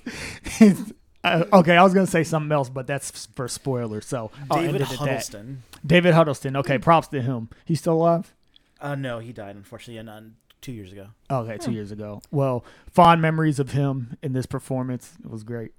he's, 0.58 0.92
uh, 1.24 1.44
okay 1.52 1.76
i 1.76 1.82
was 1.82 1.92
gonna 1.94 2.06
say 2.06 2.24
something 2.24 2.52
else 2.52 2.68
but 2.68 2.86
that's 2.86 3.26
for 3.26 3.46
spoilers 3.48 4.06
so 4.06 4.30
I'll 4.50 4.58
end 4.58 4.68
David 4.72 4.80
it 4.80 4.84
at 4.84 4.88
that. 4.90 4.98
Huddleston. 4.98 5.62
david 5.86 6.14
huddleston 6.14 6.56
okay 6.56 6.78
props 6.78 7.08
to 7.08 7.20
him 7.22 7.48
he's 7.64 7.80
still 7.80 7.94
alive 7.94 8.34
Uh, 8.80 8.94
no, 8.94 9.18
he 9.18 9.30
died 9.32 9.56
unfortunately, 9.56 9.98
and 9.98 10.08
uh, 10.08 10.20
two 10.62 10.72
years 10.72 10.92
ago. 10.92 11.08
okay 11.30 11.58
two 11.58 11.72
years 11.72 11.90
ago 11.92 12.20
well 12.30 12.64
fond 12.90 13.20
memories 13.22 13.58
of 13.58 13.72
him 13.72 14.16
in 14.22 14.32
this 14.32 14.46
performance 14.46 15.12
it 15.24 15.30
was 15.30 15.42
great 15.44 15.72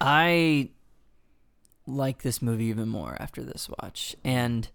I 0.00 0.70
like 1.86 2.22
this 2.22 2.42
movie 2.42 2.66
even 2.66 2.88
more 2.88 3.16
after 3.20 3.42
this 3.42 3.68
watch. 3.68 4.16
And 4.24 4.68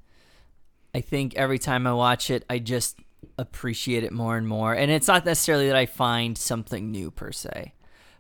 I 0.96 1.02
think 1.02 1.36
every 1.36 1.60
time 1.60 1.86
I 1.88 1.94
watch 1.94 2.30
it, 2.30 2.46
I 2.50 2.60
just 2.60 3.00
appreciate 3.38 4.04
it 4.04 4.12
more 4.14 4.38
and 4.38 4.48
more. 4.48 4.74
And 4.74 4.90
it's 4.92 5.08
not 5.08 5.26
necessarily 5.26 5.68
that 5.68 5.76
I 5.76 5.86
find 5.86 6.38
something 6.38 6.92
new 6.92 7.12
per 7.12 7.32
se, 7.32 7.74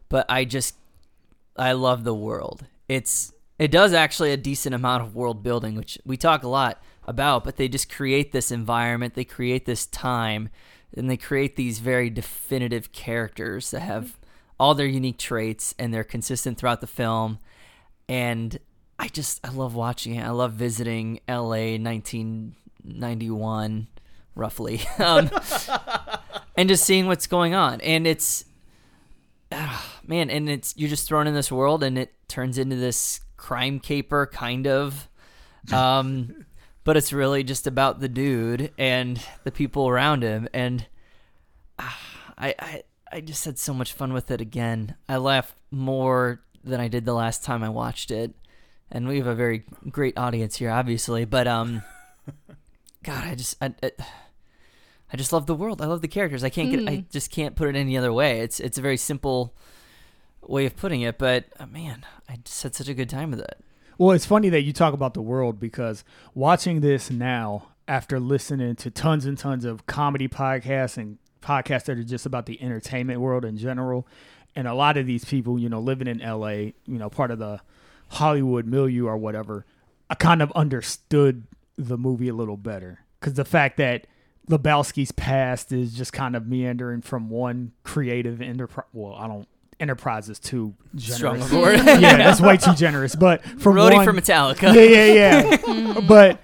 but 0.10 0.26
I 0.30 0.46
just 0.46 0.76
I 1.58 1.74
love 1.74 2.04
the 2.04 2.14
world. 2.14 2.66
It's 2.88 3.34
it 3.60 3.72
does 3.72 3.94
actually 3.94 4.32
a 4.32 4.38
decent 4.38 4.76
amount 4.76 5.02
of 5.04 5.16
world 5.16 5.42
building, 5.42 5.74
which 5.76 5.98
we 6.06 6.16
talk 6.16 6.44
a 6.44 6.48
lot 6.48 6.80
about, 7.06 7.44
but 7.44 7.56
they 7.56 7.68
just 7.68 7.90
create 7.90 8.32
this 8.32 8.52
environment, 8.52 9.16
they 9.16 9.26
create 9.26 9.66
this 9.66 9.88
time, 9.88 10.50
and 10.96 11.10
they 11.10 11.18
create 11.18 11.56
these 11.56 11.80
very 11.80 12.12
definitive 12.12 12.92
characters 12.92 13.72
that 13.72 13.80
have 13.80 14.16
all 14.60 14.76
their 14.76 14.88
unique 14.88 15.18
traits 15.18 15.74
and 15.80 15.92
they're 15.94 16.04
consistent 16.04 16.58
throughout 16.58 16.82
the 16.82 16.88
film. 16.88 17.40
And 18.10 18.60
I 19.00 19.08
just 19.08 19.40
I 19.46 19.50
love 19.50 19.76
watching 19.76 20.16
it. 20.16 20.24
I 20.24 20.32
love 20.32 20.54
visiting 20.54 21.20
LA 21.28 21.78
1991 21.78 23.88
roughly. 24.36 24.82
um, 25.00 25.30
and 26.56 26.70
just 26.70 26.86
seeing 26.86 27.08
what's 27.08 27.28
going 27.28 27.54
on. 27.54 27.82
And 27.82 28.08
it's 28.08 28.46
ah, 29.52 30.00
man, 30.06 30.30
and 30.30 30.50
it's 30.50 30.74
you're 30.78 30.90
just 30.90 31.08
thrown 31.08 31.28
in 31.28 31.34
this 31.34 31.52
world 31.52 31.84
and 31.84 31.98
it 31.98 32.14
turns 32.28 32.58
into 32.58 32.76
this 32.76 33.22
crime 33.38 33.80
caper 33.80 34.26
kind 34.26 34.66
of 34.66 35.08
um 35.74 36.46
but 36.84 36.98
it's 36.98 37.14
really 37.14 37.44
just 37.44 37.68
about 37.68 38.00
the 38.00 38.08
dude 38.08 38.72
and 38.78 39.22
the 39.44 39.52
people 39.52 39.88
around 39.88 40.24
him 40.24 40.48
and 40.54 40.88
ah, 41.78 42.00
I, 42.38 42.56
I 42.60 42.84
I 43.12 43.22
just 43.22 43.46
had 43.46 43.58
so 43.58 43.74
much 43.74 43.94
fun 43.94 44.12
with 44.12 44.32
it 44.32 44.42
again. 44.42 44.96
I 45.08 45.18
laughed 45.18 45.56
more 45.72 46.42
than 46.64 46.80
I 46.80 46.88
did 46.88 47.06
the 47.06 47.14
last 47.14 47.44
time 47.44 47.64
I 47.64 47.70
watched 47.70 48.12
it. 48.12 48.36
And 48.92 49.08
we 49.08 49.18
have 49.18 49.28
a 49.28 49.36
very 49.36 49.64
great 49.90 50.18
audience 50.18 50.58
here 50.58 50.72
obviously, 50.72 51.26
but 51.26 51.48
um 51.48 51.84
god, 53.04 53.24
I 53.26 53.36
just 53.36 53.62
I, 53.62 53.74
I, 53.84 53.92
I 55.12 55.18
just 55.18 55.32
love 55.32 55.46
the 55.46 55.56
world. 55.56 55.82
I 55.82 55.86
love 55.86 56.02
the 56.02 56.08
characters. 56.08 56.44
I 56.44 56.50
can't 56.50 56.70
get 56.70 56.88
I 56.88 57.06
just 57.10 57.32
can't 57.32 57.56
put 57.56 57.70
it 57.70 57.76
any 57.76 57.98
other 57.98 58.12
way. 58.12 58.42
It's 58.42 58.60
it's 58.60 58.78
a 58.78 58.82
very 58.82 58.98
simple 58.98 59.54
way 60.42 60.66
of 60.66 60.76
putting 60.76 61.02
it, 61.02 61.18
but 61.18 61.46
uh, 61.60 61.66
man, 61.66 62.06
I 62.30 62.38
just 62.44 62.64
had 62.64 62.76
such 62.76 62.88
a 62.88 62.94
good 62.94 63.10
time 63.10 63.32
with 63.32 63.40
it. 63.40 63.60
Well, 63.98 64.12
it's 64.12 64.26
funny 64.26 64.50
that 64.50 64.62
you 64.62 64.74
talk 64.74 64.94
about 64.94 65.14
the 65.14 65.22
world 65.22 65.60
because 65.60 66.04
watching 66.36 66.82
this 66.82 67.10
now, 67.10 67.70
after 67.88 68.20
listening 68.20 68.76
to 68.76 68.92
tons 68.92 69.26
and 69.26 69.38
tons 69.38 69.66
of 69.66 69.86
comedy 69.88 70.28
podcasts 70.28 70.98
and 70.98 71.18
podcasts 71.42 71.86
that 71.86 71.98
are 71.98 72.04
just 72.04 72.26
about 72.26 72.46
the 72.46 72.62
entertainment 72.62 73.22
world 73.22 73.44
in 73.44 73.58
general, 73.58 74.08
and 74.56 74.68
a 74.68 74.74
lot 74.74 74.98
of 74.98 75.06
these 75.06 75.26
people, 75.26 75.58
you 75.58 75.70
know, 75.70 75.80
living 75.80 76.08
in 76.08 76.20
LA, 76.20 76.50
you 76.86 76.98
know, 76.98 77.10
part 77.10 77.32
of 77.32 77.40
the 77.40 77.62
Hollywood 78.10 78.66
milieu 78.66 79.06
or 79.06 79.18
whatever, 79.18 79.66
I 80.10 80.16
kind 80.16 80.42
of 80.42 80.52
understood 80.54 81.44
the 81.78 81.98
movie 81.98 82.30
a 82.30 82.34
little 82.34 82.58
better 82.58 83.00
because 83.20 83.34
the 83.34 83.46
fact 83.46 83.78
that 83.78 84.08
Lebowski's 84.50 85.12
past 85.12 85.72
is 85.72 85.94
just 85.94 86.14
kind 86.14 86.36
of 86.36 86.48
meandering 86.48 87.02
from 87.02 87.30
one 87.30 87.74
creative 87.84 88.42
enterprise. 88.42 88.88
Well, 88.94 89.14
I 89.14 89.28
don't. 89.28 89.48
Enterprise 89.80 90.28
is 90.28 90.40
too 90.40 90.74
generous. 90.96 91.52
yeah, 91.54 92.18
that's 92.18 92.42
way 92.42 92.58
too 92.58 92.74
generous. 92.76 93.16
But 93.16 93.44
from 93.44 93.76
Rhodey 93.76 93.94
one, 93.94 94.06
for 94.06 94.14
Metallica. 94.14 94.74
yeah, 94.74 95.06
yeah, 95.06 95.58
yeah. 95.68 96.00
but 96.08 96.40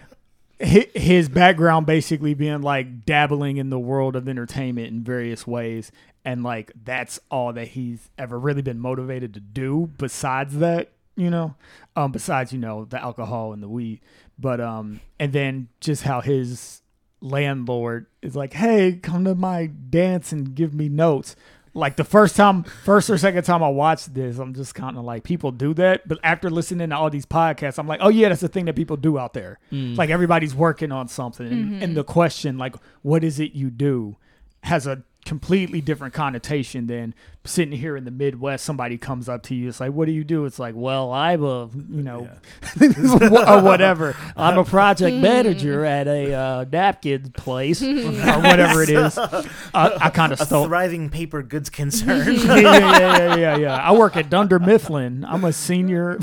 his 0.60 1.30
background 1.30 1.86
basically 1.88 2.36
being 2.36 2.62
like 2.62 3.06
dabbling 3.06 3.58
in 3.58 3.70
the 3.70 3.80
world 3.80 4.16
of 4.16 4.28
entertainment 4.28 4.90
in 4.90 5.04
various 5.04 5.48
ways, 5.48 5.92
and 6.24 6.44
like 6.44 6.72
that's 6.84 7.20
all 7.32 7.54
that 7.54 7.70
he's 7.70 8.10
ever 8.20 8.38
really 8.38 8.62
been 8.62 8.80
motivated 8.80 9.34
to 9.34 9.40
do. 9.40 9.90
Besides 9.98 10.58
that, 10.58 10.92
you 11.16 11.32
know, 11.32 11.56
um, 11.96 12.12
besides 12.12 12.54
you 12.54 12.60
know 12.60 12.86
the 12.86 13.02
alcohol 13.02 13.52
and 13.52 13.64
the 13.64 13.68
weed, 13.68 14.00
but 14.38 14.62
um, 14.62 15.00
and 15.20 15.34
then 15.34 15.70
just 15.80 16.04
how 16.04 16.22
his 16.22 16.83
landlord 17.24 18.06
is 18.22 18.36
like, 18.36 18.54
"Hey, 18.54 19.00
come 19.02 19.26
to 19.26 19.34
my 19.34 19.68
dance 19.68 20.32
and 20.32 20.54
give 20.54 20.74
me 20.74 20.90
notes." 20.90 21.36
Like 21.76 21.96
the 21.96 22.04
first 22.04 22.36
time, 22.36 22.64
first 22.64 23.10
or 23.10 23.18
second 23.18 23.44
time 23.46 23.64
I 23.64 23.70
watched 23.70 24.14
this, 24.14 24.38
I'm 24.38 24.54
just 24.54 24.76
kind 24.76 24.96
of 24.96 25.04
like, 25.04 25.24
people 25.24 25.52
do 25.52 25.74
that. 25.74 26.08
But 26.08 26.20
after 26.24 26.52
listening 26.52 26.92
to 26.92 26.96
all 26.96 27.10
these 27.10 27.26
podcasts, 27.26 27.80
I'm 27.80 27.88
like, 27.88 28.00
oh 28.04 28.10
yeah, 28.10 28.30
that's 28.30 28.42
the 28.42 28.48
thing 28.48 28.66
that 28.66 28.76
people 28.76 28.96
do 28.96 29.18
out 29.18 29.34
there. 29.34 29.58
Mm. 29.72 29.98
Like 29.98 30.12
everybody's 30.12 30.54
working 30.54 30.92
on 30.92 31.08
something, 31.08 31.48
and, 31.48 31.66
mm-hmm. 31.72 31.84
and 31.84 31.98
the 31.98 32.04
question, 32.04 32.60
like, 32.60 32.76
what 33.02 33.24
is 33.24 33.40
it 33.40 33.54
you 33.54 33.72
do, 33.72 34.18
has 34.62 34.86
a 34.86 35.02
completely 35.26 35.82
different 35.82 36.14
connotation 36.14 36.88
than 36.88 37.14
sitting 37.46 37.78
here 37.78 37.96
in 37.98 38.06
the 38.06 38.12
Midwest. 38.12 38.64
Somebody 38.66 38.98
comes 38.98 39.28
up 39.30 39.44
to 39.44 39.56
you, 39.56 39.70
it's 39.70 39.80
like, 39.80 39.92
"What 39.92 40.06
do 40.06 40.12
you 40.12 40.24
do?" 40.24 40.46
It's 40.46 40.60
like, 40.60 40.76
"Well, 40.76 41.12
I'm 41.12 41.44
a 41.44 41.70
you 41.90 42.04
know, 42.04 42.30
or 42.82 43.62
whatever. 43.62 44.16
I'm 44.38 44.58
a 44.58 44.64
project 44.66 45.18
manager 45.18 45.86
at 45.86 46.08
a 46.08 46.34
uh, 46.34 46.66
napkin 46.72 47.32
place 47.32 47.82
or 47.84 48.12
whatever 48.40 48.84
it 48.84 48.90
is." 48.90 49.18
Uh, 49.18 49.44
I 49.74 50.10
kind 50.10 50.34
of 50.34 50.42
A 50.42 50.46
stole. 50.46 50.66
thriving 50.66 51.10
paper 51.10 51.42
goods 51.44 51.70
concern. 51.70 52.34
yeah, 52.34 52.56
yeah, 52.56 52.60
yeah, 52.60 53.00
yeah, 53.00 53.36
yeah, 53.36 53.58
yeah. 53.58 53.76
I 53.76 53.94
work 53.94 54.16
at 54.16 54.30
Dunder 54.30 54.60
Mifflin. 54.60 55.26
I'm 55.26 55.44
a 55.44 55.54
senior 55.54 56.20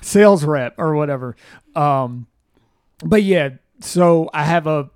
sales 0.00 0.44
rep 0.44 0.74
or 0.78 0.94
whatever. 0.94 1.36
Um, 1.74 2.26
but 3.04 3.22
yeah, 3.22 3.50
so 3.80 4.28
I 4.32 4.44
have 4.44 4.66
a 4.66 4.90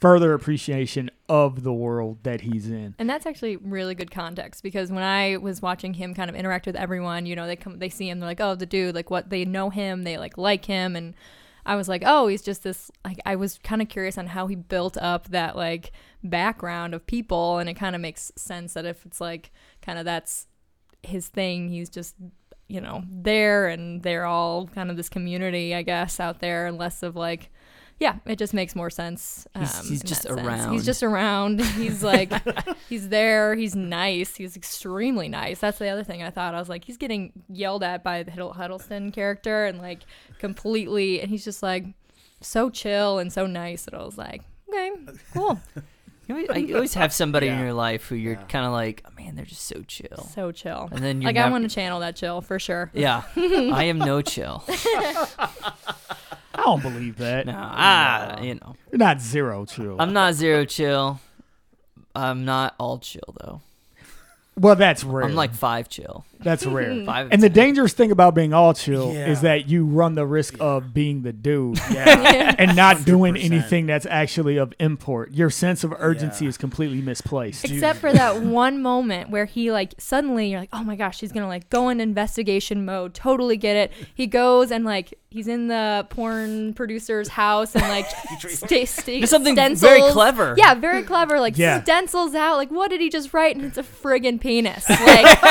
further 0.00 0.34
appreciation 0.34 1.10
of 1.28 1.62
the 1.62 1.72
world 1.72 2.18
that 2.22 2.42
he's 2.42 2.68
in. 2.68 2.94
And 2.98 3.10
that's 3.10 3.26
actually 3.26 3.56
really 3.56 3.94
good 3.94 4.10
context 4.10 4.62
because 4.62 4.90
when 4.92 5.02
I 5.02 5.36
was 5.38 5.60
watching 5.60 5.94
him 5.94 6.14
kind 6.14 6.30
of 6.30 6.36
interact 6.36 6.66
with 6.66 6.76
everyone, 6.76 7.26
you 7.26 7.34
know, 7.34 7.46
they 7.46 7.56
come, 7.56 7.78
they 7.78 7.88
see 7.88 8.08
him, 8.08 8.20
they're 8.20 8.28
like, 8.28 8.40
oh, 8.40 8.54
the 8.54 8.66
dude, 8.66 8.94
like 8.94 9.10
what 9.10 9.30
they 9.30 9.44
know 9.44 9.70
him, 9.70 10.04
they 10.04 10.18
like 10.18 10.38
like 10.38 10.64
him, 10.64 10.94
and 10.94 11.14
I 11.64 11.74
was 11.74 11.88
like, 11.88 12.04
oh, 12.06 12.28
he's 12.28 12.42
just 12.42 12.62
this. 12.62 12.90
Like, 13.04 13.18
I 13.26 13.34
was 13.34 13.58
kind 13.62 13.82
of 13.82 13.88
curious 13.88 14.16
on 14.16 14.28
how 14.28 14.46
he 14.46 14.54
built 14.54 14.96
up 14.98 15.28
that 15.30 15.56
like 15.56 15.90
background 16.22 16.94
of 16.94 17.06
people, 17.06 17.58
and 17.58 17.68
it 17.68 17.74
kind 17.74 17.96
of 17.96 18.00
makes 18.00 18.30
sense 18.36 18.74
that 18.74 18.84
if 18.86 19.04
it's 19.04 19.20
like 19.20 19.50
kind 19.82 19.98
of 19.98 20.04
that's 20.04 20.46
his 21.02 21.26
thing, 21.28 21.68
he's 21.68 21.90
just 21.90 22.14
you 22.68 22.80
know 22.80 23.02
there, 23.10 23.66
and 23.66 24.04
they're 24.04 24.26
all 24.26 24.68
kind 24.68 24.90
of 24.90 24.96
this 24.96 25.08
community, 25.08 25.74
I 25.74 25.82
guess, 25.82 26.20
out 26.20 26.38
there, 26.40 26.66
and 26.66 26.78
less 26.78 27.02
of 27.02 27.16
like. 27.16 27.50
Yeah, 27.98 28.16
it 28.26 28.36
just 28.38 28.52
makes 28.52 28.76
more 28.76 28.90
sense. 28.90 29.46
Um, 29.54 29.62
He's- 29.62 29.88
he's 29.88 30.02
just 30.02 30.24
that 30.24 30.34
sense. 30.34 30.46
around. 30.46 30.72
He's 30.74 30.84
just 30.84 31.02
around. 31.02 31.60
He's 31.62 32.02
like, 32.02 32.30
he's 32.90 33.08
there. 33.08 33.54
He's 33.54 33.74
nice. 33.74 34.36
He's 34.36 34.54
extremely 34.54 35.28
nice. 35.30 35.60
That's 35.60 35.78
the 35.78 35.88
other 35.88 36.04
thing 36.04 36.22
I 36.22 36.28
thought. 36.30 36.54
I 36.54 36.58
was 36.58 36.68
like, 36.68 36.84
he's 36.84 36.98
getting 36.98 37.32
yelled 37.48 37.82
at 37.82 38.04
by 38.04 38.22
the 38.22 38.30
Hiddle- 38.30 38.54
Huddleston 38.54 39.12
character 39.12 39.64
and 39.64 39.78
like 39.78 40.00
completely, 40.38 41.20
and 41.22 41.30
he's 41.30 41.42
just 41.44 41.62
like 41.62 41.86
so 42.42 42.68
chill 42.68 43.18
and 43.18 43.32
so 43.32 43.46
nice. 43.46 43.86
And 43.86 43.96
I 43.96 44.04
was 44.04 44.18
like, 44.18 44.42
okay, 44.68 44.90
cool, 45.32 45.58
You 46.28 46.34
always, 46.34 46.50
I- 46.50 46.56
you 46.56 46.74
always 46.74 46.94
have 46.94 47.12
somebody 47.14 47.46
in 47.48 47.58
your 47.60 47.72
life 47.72 48.08
who 48.08 48.14
you're 48.16 48.34
Yeah. 48.34 48.42
kind 48.48 48.66
of 48.66 48.72
like, 48.72 49.04
oh, 49.06 49.10
man, 49.16 49.36
they're 49.36 49.44
just 49.44 49.62
so 49.62 49.82
chill. 49.86 50.28
so 50.34 50.50
chill. 50.52 50.88
And 50.92 51.02
then 51.02 51.22
you 51.22 51.26
Like 51.26 51.36
I 51.38 51.48
want 51.48 51.62
to 51.66 51.74
channel 51.74 52.00
that 52.00 52.16
chill 52.16 52.40
for 52.42 52.58
sure. 52.58 52.90
Yeah, 52.92 53.22
I 53.36 53.84
am 53.84 53.98
no 53.98 54.20
chill. 54.22 54.64
I 56.56 56.62
don't 56.62 56.82
believe 56.82 57.18
that. 57.18 57.46
No, 57.46 57.52
I, 57.54 58.40
you 58.42 58.54
know, 58.54 58.74
You're 58.90 58.98
not 58.98 59.20
zero 59.20 59.64
chill. 59.66 59.96
I'm 60.00 60.12
not 60.12 60.34
zero 60.34 60.64
chill. 60.64 61.20
I'm 62.14 62.44
not 62.44 62.74
all 62.78 62.98
chill 62.98 63.34
though. 63.40 63.60
well, 64.58 64.74
that's 64.74 65.04
rare. 65.04 65.24
I'm 65.24 65.34
like 65.34 65.54
five 65.54 65.88
chill. 65.88 66.24
That's 66.40 66.64
rare. 66.66 67.04
Five. 67.04 67.28
And 67.32 67.42
the 67.42 67.48
dangerous 67.48 67.92
thing 67.92 68.10
about 68.10 68.34
being 68.34 68.52
all 68.52 68.74
chill 68.74 69.12
Yeah. 69.12 69.26
is 69.28 69.40
that 69.42 69.68
you 69.68 69.84
run 69.86 70.14
the 70.14 70.26
risk 70.26 70.56
of 70.60 70.92
being 70.94 71.22
the 71.22 71.32
dude 71.32 71.78
yeah. 71.90 72.54
and 72.58 72.76
not 72.76 73.04
doing 73.04 73.34
100%. 73.34 73.44
anything 73.44 73.86
that's 73.86 74.06
actually 74.06 74.56
of 74.56 74.72
import. 74.78 75.32
Your 75.32 75.50
sense 75.50 75.84
of 75.84 75.92
urgency 75.98 76.44
Yeah. 76.44 76.50
is 76.50 76.58
completely 76.58 77.00
misplaced. 77.00 77.64
Except 77.64 77.98
for 77.98 78.12
that 78.12 78.42
one 78.42 78.80
moment 78.82 79.30
where 79.30 79.44
he 79.46 79.70
like 79.72 79.94
suddenly 79.98 80.50
you're 80.50 80.60
like, 80.60 80.70
oh 80.72 80.84
my 80.84 80.96
gosh, 80.96 81.20
he's 81.20 81.32
gonna 81.32 81.48
like 81.48 81.68
go 81.70 81.88
in 81.88 82.00
investigation 82.00 82.84
mode. 82.84 83.14
Totally 83.14 83.56
get 83.56 83.76
it. 83.76 83.92
He 84.14 84.26
goes 84.26 84.70
and 84.70 84.84
like 84.84 85.14
he's 85.30 85.48
in 85.48 85.68
the 85.68 86.06
porn 86.08 86.72
producer's 86.74 87.28
house 87.28 87.74
and 87.74 87.82
like 87.88 88.06
sta- 88.48 88.84
sta- 88.86 89.18
There's 89.18 89.28
something 89.30 89.54
stencils. 89.54 89.80
very 89.90 90.12
clever. 90.12 90.54
Yeah, 90.56 90.74
very 90.74 91.02
clever. 91.02 91.40
Like 91.40 91.58
Yeah. 91.58 91.82
stencils 91.82 92.34
out. 92.34 92.56
Like 92.56 92.70
what 92.70 92.90
did 92.90 93.00
he 93.00 93.10
just 93.10 93.34
write? 93.34 93.56
And 93.56 93.64
it's 93.64 93.78
a 93.78 93.82
friggin' 93.82 94.40
penis. 94.40 94.88
Like, 94.88 95.42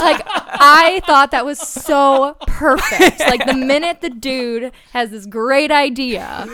like 0.00 0.21
I 0.26 1.00
thought 1.06 1.30
that 1.32 1.44
was 1.44 1.58
so 1.58 2.36
perfect. 2.46 3.20
Like 3.20 3.44
the 3.46 3.54
minute 3.54 4.00
the 4.00 4.10
dude 4.10 4.72
has 4.92 5.10
this 5.10 5.26
great 5.26 5.70
idea, 5.70 6.46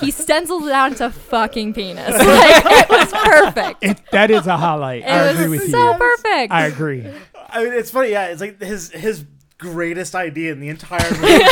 he 0.00 0.10
stencils 0.10 0.66
it 0.66 0.72
out 0.72 0.92
into 0.92 1.06
a 1.06 1.10
fucking 1.10 1.74
penis. 1.74 2.14
Like 2.24 2.64
it 2.66 2.88
was 2.88 3.12
perfect. 3.12 3.78
It, 3.84 4.00
that 4.12 4.30
is 4.30 4.46
a 4.46 4.56
highlight. 4.56 5.04
I 5.04 5.28
It 5.30 5.34
agree 5.34 5.48
was 5.48 5.60
with 5.60 5.70
so 5.70 5.92
you. 5.92 5.98
perfect. 5.98 6.52
I 6.52 6.66
agree. 6.66 7.06
I 7.50 7.62
mean, 7.64 7.72
it's 7.72 7.90
funny. 7.90 8.10
Yeah, 8.10 8.26
it's 8.26 8.40
like 8.40 8.60
his 8.60 8.90
his 8.90 9.24
greatest 9.58 10.14
idea 10.14 10.52
in 10.52 10.60
the 10.60 10.68
entire 10.68 11.08
movie. 11.20 11.44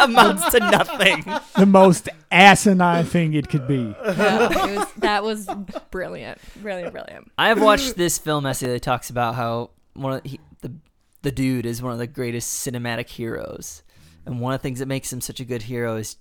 amounts 0.00 0.50
to 0.50 0.58
nothing. 0.58 1.24
The 1.56 1.66
most 1.66 2.08
asinine 2.32 3.04
thing 3.04 3.34
it 3.34 3.48
could 3.48 3.66
be. 3.68 3.94
Yeah, 4.04 4.48
it 4.72 4.78
was, 4.78 4.92
that 4.98 5.22
was 5.22 5.46
brilliant, 5.90 6.38
brilliant, 6.60 6.92
brilliant. 6.92 7.30
I 7.38 7.48
have 7.48 7.62
watched 7.62 7.96
this 7.96 8.18
film 8.18 8.46
essay 8.46 8.66
that 8.68 8.82
talks 8.82 9.10
about 9.10 9.34
how 9.36 9.70
one 9.94 10.14
of 10.14 10.24
he, 10.24 10.40
the 10.60 10.74
the 11.22 11.32
dude 11.32 11.66
is 11.66 11.82
one 11.82 11.92
of 11.92 11.98
the 11.98 12.06
greatest 12.06 12.66
cinematic 12.66 13.08
heroes, 13.08 13.82
and 14.24 14.40
one 14.40 14.52
of 14.52 14.60
the 14.60 14.62
things 14.62 14.78
that 14.78 14.86
makes 14.86 15.12
him 15.12 15.20
such 15.20 15.40
a 15.40 15.44
good 15.44 15.62
hero 15.62 15.96
is 15.96 16.16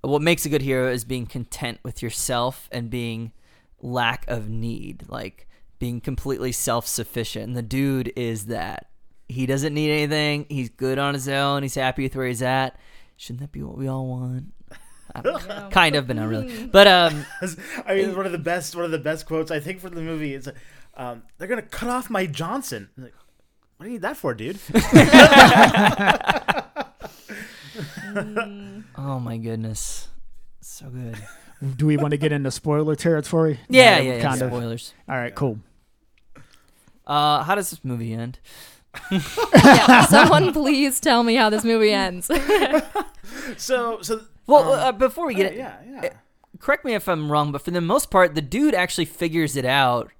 what 0.00 0.22
makes 0.22 0.44
a 0.44 0.48
good 0.48 0.62
hero 0.62 0.90
is 0.90 1.04
being 1.04 1.26
content 1.26 1.78
with 1.82 2.02
yourself 2.02 2.68
and 2.72 2.90
being 2.90 3.32
lack 3.80 4.24
of 4.28 4.48
need, 4.48 5.04
like 5.08 5.48
being 5.78 6.00
completely 6.00 6.52
self 6.52 6.86
sufficient. 6.86 7.46
And 7.46 7.56
the 7.56 7.62
dude 7.62 8.12
is 8.16 8.46
that. 8.46 8.90
He 9.28 9.44
doesn't 9.44 9.74
need 9.74 9.90
anything. 9.90 10.46
He's 10.48 10.68
good 10.68 10.98
on 10.98 11.14
his 11.14 11.28
own. 11.28 11.62
He's 11.62 11.74
happy 11.74 12.04
with 12.04 12.14
where 12.14 12.28
he's 12.28 12.42
at. 12.42 12.78
Shouldn't 13.16 13.40
that 13.40 13.50
be 13.50 13.60
what 13.60 13.76
we 13.76 13.88
all 13.88 14.06
want? 14.06 14.52
I 15.14 15.68
kind 15.72 15.96
of, 15.96 16.06
but 16.06 16.16
not 16.16 16.28
really. 16.28 16.66
But 16.66 16.86
um, 16.86 17.26
I 17.86 17.94
mean, 17.94 18.16
one 18.16 18.26
of 18.26 18.32
the 18.32 18.38
best 18.38 18.76
one 18.76 18.84
of 18.84 18.90
the 18.90 18.98
best 18.98 19.26
quotes 19.26 19.50
I 19.50 19.58
think 19.58 19.80
from 19.80 19.94
the 19.94 20.00
movie 20.02 20.34
is, 20.34 20.48
um, 20.96 21.22
"They're 21.38 21.48
gonna 21.48 21.62
cut 21.62 21.88
off 21.88 22.10
my 22.10 22.26
Johnson." 22.26 22.90
Like, 22.96 23.14
what 23.76 23.84
do 23.84 23.86
you 23.86 23.92
need 23.92 24.02
that 24.02 24.16
for, 24.16 24.34
dude? 24.34 24.58
oh 28.96 29.20
my 29.20 29.36
goodness, 29.36 30.08
so 30.60 30.88
good. 30.88 31.16
Do 31.76 31.86
we 31.86 31.96
want 31.96 32.10
to 32.12 32.18
get 32.18 32.32
into 32.32 32.50
spoiler 32.50 32.96
territory? 32.96 33.60
Yeah, 33.68 33.98
yeah, 33.98 34.14
yeah. 34.16 34.22
Kind 34.22 34.42
of. 34.42 34.50
Spoilers. 34.50 34.94
All 35.08 35.16
right, 35.16 35.34
cool. 35.34 35.58
Uh, 37.06 37.42
how 37.44 37.54
does 37.54 37.70
this 37.70 37.84
movie 37.84 38.12
end? 38.12 38.38
Yeah, 39.10 40.04
someone 40.06 40.52
please 40.52 41.00
tell 41.00 41.22
me 41.22 41.34
how 41.36 41.50
this 41.50 41.64
movie 41.64 41.92
ends. 41.92 42.30
So, 43.58 44.00
so 44.02 44.22
Well, 44.46 44.72
Um, 44.72 44.78
uh, 44.80 44.92
before 44.92 45.26
we 45.26 45.34
get 45.34 45.52
it, 45.52 45.58
yeah, 45.58 45.76
yeah. 45.86 46.08
correct 46.58 46.84
me 46.84 46.94
if 46.94 47.08
I'm 47.08 47.30
wrong, 47.30 47.52
but 47.52 47.62
for 47.62 47.70
the 47.70 47.80
most 47.80 48.10
part, 48.10 48.34
the 48.34 48.42
dude 48.42 48.74
actually 48.74 49.04
figures 49.04 49.56
it 49.56 49.64
out 49.64 50.10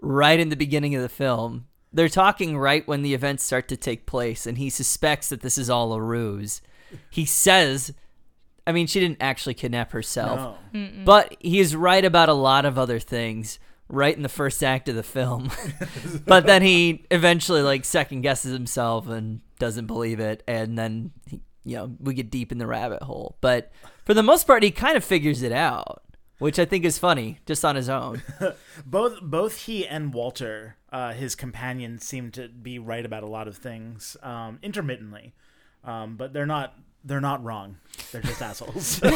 right 0.00 0.38
in 0.40 0.48
the 0.48 0.56
beginning 0.56 0.94
of 0.94 1.02
the 1.02 1.08
film. 1.08 1.66
They're 1.92 2.08
talking 2.08 2.56
right 2.56 2.86
when 2.88 3.02
the 3.02 3.14
events 3.14 3.44
start 3.44 3.68
to 3.68 3.76
take 3.76 4.06
place, 4.06 4.46
and 4.46 4.58
he 4.58 4.70
suspects 4.70 5.28
that 5.28 5.42
this 5.42 5.58
is 5.58 5.68
all 5.68 5.92
a 5.92 6.00
ruse. 6.00 6.62
He 7.10 7.24
says, 7.24 7.92
I 8.66 8.72
mean, 8.72 8.86
she 8.86 9.00
didn't 9.00 9.18
actually 9.20 9.54
kidnap 9.54 9.92
herself, 9.92 10.56
No. 10.72 10.88
but 11.04 11.36
he's 11.40 11.74
right 11.76 12.04
about 12.04 12.28
a 12.28 12.34
lot 12.34 12.64
of 12.64 12.78
other 12.78 12.98
things 12.98 13.58
right 13.88 14.16
in 14.16 14.22
the 14.22 14.28
first 14.28 14.62
act 14.64 14.88
of 14.88 14.94
the 14.94 15.02
film. 15.02 15.50
but 16.26 16.46
then 16.46 16.62
he 16.62 17.04
eventually 17.10 17.60
like 17.62 17.84
second 17.84 18.22
guesses 18.22 18.52
himself 18.52 19.08
and 19.08 19.40
doesn't 19.58 19.86
believe 19.86 20.18
it, 20.20 20.42
and 20.48 20.78
then 20.78 21.10
he, 21.26 21.40
you 21.64 21.76
know 21.76 21.94
we 22.00 22.14
get 22.14 22.30
deep 22.30 22.52
in 22.52 22.58
the 22.58 22.66
rabbit 22.66 23.02
hole. 23.02 23.36
But 23.40 23.70
for 24.06 24.14
the 24.14 24.22
most 24.22 24.46
part, 24.46 24.62
he 24.62 24.70
kind 24.70 24.96
of 24.96 25.04
figures 25.04 25.42
it 25.42 25.52
out, 25.52 26.02
which 26.38 26.58
I 26.58 26.64
think 26.64 26.84
is 26.84 26.98
funny, 26.98 27.38
just 27.46 27.64
on 27.64 27.76
his 27.76 27.88
own. 27.88 28.22
both 28.86 29.18
both 29.20 29.56
he 29.66 29.86
and 29.86 30.14
Walter, 30.14 30.76
uh, 30.92 31.12
his 31.12 31.34
companion, 31.34 31.98
seem 31.98 32.30
to 32.32 32.48
be 32.48 32.78
right 32.78 33.04
about 33.04 33.22
a 33.22 33.26
lot 33.26 33.48
of 33.48 33.56
things 33.56 34.16
um, 34.22 34.58
intermittently, 34.62 35.32
um, 35.84 36.16
but 36.16 36.32
they're 36.32 36.46
not 36.46 36.78
they're 37.04 37.20
not 37.20 37.42
wrong. 37.42 37.78
They're 38.12 38.20
just 38.20 38.40
assholes. 38.42 39.00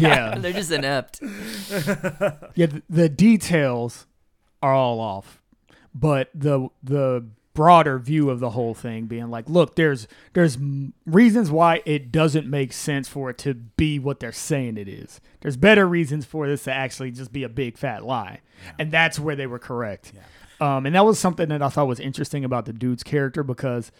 Yeah. 0.00 0.34
They're 0.38 0.52
just 0.52 0.72
inept. 0.72 1.20
Yeah, 1.22 2.66
th- 2.66 2.82
the 2.88 3.08
details 3.08 4.06
are 4.62 4.72
all 4.74 4.98
off, 4.98 5.40
but 5.94 6.30
the 6.34 6.68
the 6.82 7.26
broader 7.52 7.98
view 7.98 8.30
of 8.30 8.40
the 8.40 8.50
whole 8.50 8.74
thing 8.74 9.04
being 9.06 9.28
like, 9.30 9.48
look, 9.48 9.76
there's 9.76 10.08
there's 10.32 10.56
reasons 11.04 11.50
why 11.50 11.82
it 11.84 12.10
doesn't 12.10 12.48
make 12.48 12.72
sense 12.72 13.08
for 13.08 13.30
it 13.30 13.38
to 13.38 13.54
be 13.54 13.98
what 13.98 14.20
they're 14.20 14.32
saying 14.32 14.76
it 14.78 14.88
is. 14.88 15.20
There's 15.40 15.56
better 15.56 15.86
reasons 15.86 16.24
for 16.24 16.46
this 16.48 16.64
to 16.64 16.72
actually 16.72 17.10
just 17.10 17.32
be 17.32 17.42
a 17.42 17.48
big 17.48 17.76
fat 17.76 18.04
lie, 18.04 18.40
and 18.78 18.90
that's 18.90 19.18
where 19.18 19.36
they 19.36 19.46
were 19.46 19.58
correct. 19.58 20.12
Um, 20.60 20.84
and 20.86 20.94
that 20.94 21.04
was 21.04 21.18
something 21.18 21.48
that 21.48 21.62
I 21.62 21.68
thought 21.68 21.86
was 21.86 22.00
interesting 22.00 22.44
about 22.44 22.66
the 22.66 22.72
dude's 22.72 23.02
character 23.02 23.42
because 23.42 23.90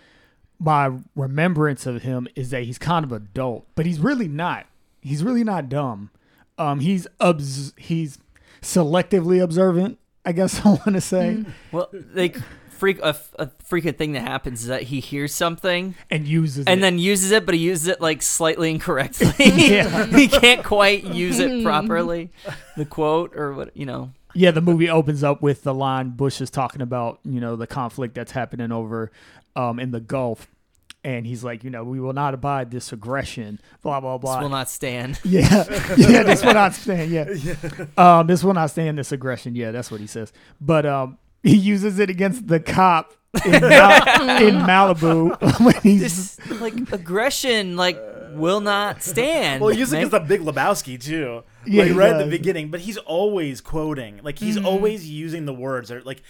my 0.59 0.92
remembrance 1.16 1.87
of 1.87 2.03
him 2.03 2.29
is 2.37 2.51
that 2.51 2.64
he's 2.64 2.79
kind 2.79 3.05
of 3.05 3.12
adult, 3.12 3.66
but 3.75 3.87
he's 3.87 3.99
really 3.99 4.29
not. 4.29 4.66
He's 5.01 5.25
really 5.25 5.42
not 5.44 5.68
dumb. 5.70 6.11
Um, 6.59 6.81
he's 6.81 7.07
obs- 7.18 7.73
he's 7.79 8.18
selectively 8.61 9.42
observant. 9.42 9.99
I 10.25 10.33
guess 10.33 10.61
I 10.66 10.70
want 10.70 10.92
to 10.94 11.01
say, 11.01 11.44
Well, 11.73 11.88
they 11.92 12.35
freak 12.70 12.99
a, 13.03 13.16
a 13.38 13.46
freaking 13.46 13.96
thing 13.96 14.12
that 14.12 14.20
happens 14.23 14.62
is 14.62 14.66
that 14.68 14.85
he 14.85 15.01
hears 15.01 15.35
something 15.35 15.94
and 16.11 16.27
uses 16.27 16.64
and 16.66 16.81
it. 16.81 16.83
then 16.83 16.99
uses 16.99 17.31
it, 17.31 17.44
but 17.46 17.55
he 17.55 17.61
uses 17.61 17.88
it 17.88 18.01
like 18.01 18.20
slightly 18.23 18.70
incorrectly. 18.70 19.33
He 19.38 20.29
can't 20.29 20.64
quite 20.64 21.05
use 21.05 21.38
it 21.38 21.62
properly. 21.64 22.31
The 22.77 22.85
quote 22.85 23.35
or 23.37 23.53
what 23.55 23.75
you 23.77 23.87
know. 23.87 24.12
Yeah, 24.35 24.51
the 24.51 24.61
movie 24.61 24.88
opens 24.88 25.23
up 25.25 25.43
with 25.43 25.62
the 25.62 25.75
line 25.75 26.11
Bush 26.11 26.40
is 26.40 26.51
talking 26.51 26.83
about, 26.83 27.21
you 27.25 27.40
know, 27.40 27.57
the 27.57 27.66
conflict 27.66 28.14
that's 28.14 28.33
happening 28.33 28.73
over 28.73 29.11
um, 29.57 29.79
in 29.79 29.90
the 29.90 30.01
Gulf. 30.01 30.49
And 31.03 31.27
he's 31.27 31.43
like, 31.43 31.64
you 31.64 31.71
know, 31.71 31.83
we 31.83 31.99
will 31.99 32.12
not 32.12 32.35
abide 32.35 32.71
this 32.71 32.93
aggression, 32.93 33.59
blah, 33.81 34.01
blah, 34.01 34.19
blah. 34.19 34.37
This 34.37 34.43
will 34.43 34.51
not 34.51 34.69
stand. 34.69 35.19
Yeah, 35.25 35.64
yeah, 35.97 36.23
this 36.25 36.45
will 36.45 36.53
not 36.53 36.75
stand. 36.75 37.11
Yeah, 37.11 37.87
um, 37.97 38.27
this 38.27 38.45
will 38.45 38.53
not 38.53 38.71
stand 38.71 38.99
this 38.99 39.11
aggression. 39.11 39.55
Yeah, 39.57 39.71
that's 39.71 39.90
what 39.90 40.01
he 40.01 40.07
says. 40.07 40.31
But 40.61 40.85
um, 40.85 41.16
he 41.43 41.57
uses 41.57 41.99
it 41.99 42.11
against 42.11 42.49
the 42.49 42.61
cop 42.61 43.14
in, 43.47 43.53
Mal- 43.53 44.43
in 44.43 44.55
Malibu 44.57 45.61
when 45.64 45.75
he's 45.83 46.37
This 46.37 46.61
like 46.61 46.75
aggression 46.93 47.77
like 47.77 47.97
will 48.33 48.61
not 48.61 49.03
stand. 49.03 49.62
Well, 49.62 49.73
using 49.73 49.99
man. 49.99 50.07
as 50.07 50.11
the 50.11 50.21
Big 50.21 50.40
Lebowski 50.40 51.01
too. 51.01 51.43
Yeah, 51.66 51.83
like 51.83 51.93
he 51.93 51.97
right 51.97 52.12
at 52.12 52.25
the 52.25 52.31
beginning, 52.31 52.71
but 52.71 52.81
he's 52.81 52.97
always 52.97 53.61
quoting. 53.61 54.21
Like 54.23 54.38
he's 54.38 54.57
mm-hmm. 54.57 54.66
always 54.66 55.09
using 55.09 55.45
the 55.47 55.55
words 55.55 55.90
or 55.90 56.03
like 56.03 56.23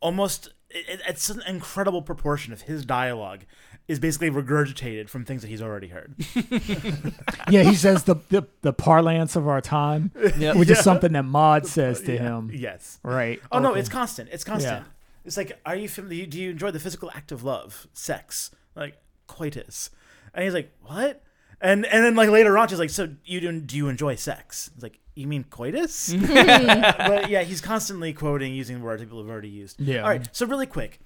almost. 0.00 0.50
It, 0.70 1.00
it's 1.08 1.30
an 1.30 1.42
incredible 1.46 2.02
proportion 2.02 2.52
of 2.52 2.62
his 2.62 2.84
dialogue 2.84 3.44
is 3.88 4.00
basically 4.00 4.30
regurgitated 4.30 5.08
from 5.08 5.24
things 5.24 5.42
that 5.42 5.48
he's 5.48 5.62
already 5.62 5.88
heard. 5.88 6.14
yeah, 7.50 7.62
he 7.62 7.74
says 7.74 8.04
the, 8.04 8.16
the 8.30 8.46
the 8.62 8.72
parlance 8.72 9.36
of 9.36 9.46
our 9.46 9.60
time, 9.60 10.10
Yep. 10.38 10.56
which 10.56 10.70
is 10.70 10.80
something 10.80 11.12
that 11.12 11.24
Maude 11.24 11.66
says 11.66 12.00
to 12.02 12.16
him. 12.16 12.50
Yes. 12.52 12.98
Right. 13.02 13.40
Oh 13.52 13.58
no, 13.58 13.74
it's 13.74 13.88
constant. 13.88 14.30
It's 14.32 14.44
constant. 14.44 14.84
Yeah. 14.84 14.92
It's 15.24 15.36
like, 15.36 15.58
are 15.66 15.74
you 15.74 15.88
familiar? 15.88 16.26
Do 16.26 16.40
you 16.40 16.50
enjoy 16.50 16.70
the 16.70 16.78
physical 16.78 17.10
act 17.12 17.32
of 17.32 17.42
love, 17.42 17.88
sex, 17.92 18.52
like 18.76 18.96
coitus? 19.26 19.90
And 20.32 20.44
he's 20.44 20.54
like, 20.54 20.72
what? 20.82 21.22
And 21.60 21.86
and 21.86 22.04
then 22.04 22.14
like 22.14 22.28
later 22.28 22.56
on, 22.58 22.68
she's 22.68 22.78
like, 22.78 22.90
so 22.90 23.08
you 23.24 23.40
do, 23.40 23.60
do 23.60 23.76
you 23.76 23.88
enjoy 23.88 24.14
sex? 24.16 24.70
It's 24.74 24.82
like, 24.82 24.98
you 25.14 25.26
mean 25.26 25.44
coitus? 25.44 26.12
but 26.32 27.30
yeah, 27.30 27.42
he's 27.42 27.60
constantly 27.60 28.12
quoting 28.12 28.54
using 28.54 28.82
words 28.82 29.02
people 29.02 29.18
have 29.20 29.30
already 29.30 29.48
used. 29.48 29.80
Yeah. 29.80 30.02
All 30.02 30.08
right. 30.08 30.28
So 30.32 30.46
really 30.46 30.66
quick, 30.66 31.00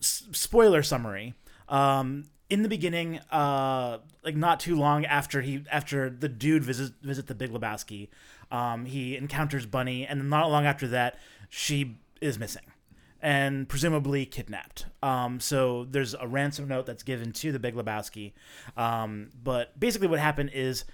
s- 0.00 0.24
spoiler 0.32 0.82
summary. 0.82 1.34
Um, 1.68 2.24
in 2.48 2.62
the 2.62 2.68
beginning, 2.68 3.18
uh, 3.32 3.98
like 4.22 4.36
not 4.36 4.60
too 4.60 4.76
long 4.76 5.04
after 5.04 5.42
he 5.42 5.64
after 5.70 6.08
the 6.08 6.28
dude 6.28 6.62
visit 6.62 6.92
visit 7.02 7.26
the 7.26 7.34
Big 7.34 7.50
Lebowski, 7.50 8.08
um, 8.52 8.84
he 8.84 9.16
encounters 9.16 9.66
Bunny, 9.66 10.06
and 10.06 10.30
not 10.30 10.50
long 10.50 10.64
after 10.64 10.86
that, 10.88 11.18
she 11.50 11.96
is 12.20 12.38
missing 12.38 12.62
and 13.20 13.68
presumably 13.68 14.26
kidnapped. 14.26 14.86
Um, 15.02 15.40
so 15.40 15.86
there's 15.90 16.14
a 16.14 16.26
ransom 16.26 16.68
note 16.68 16.86
that's 16.86 17.02
given 17.02 17.32
to 17.32 17.52
the 17.52 17.58
Big 17.58 17.74
Lebowski. 17.74 18.32
Um, 18.76 19.30
but 19.42 19.78
basically, 19.78 20.08
what 20.08 20.18
happened 20.18 20.50
is 20.52 20.84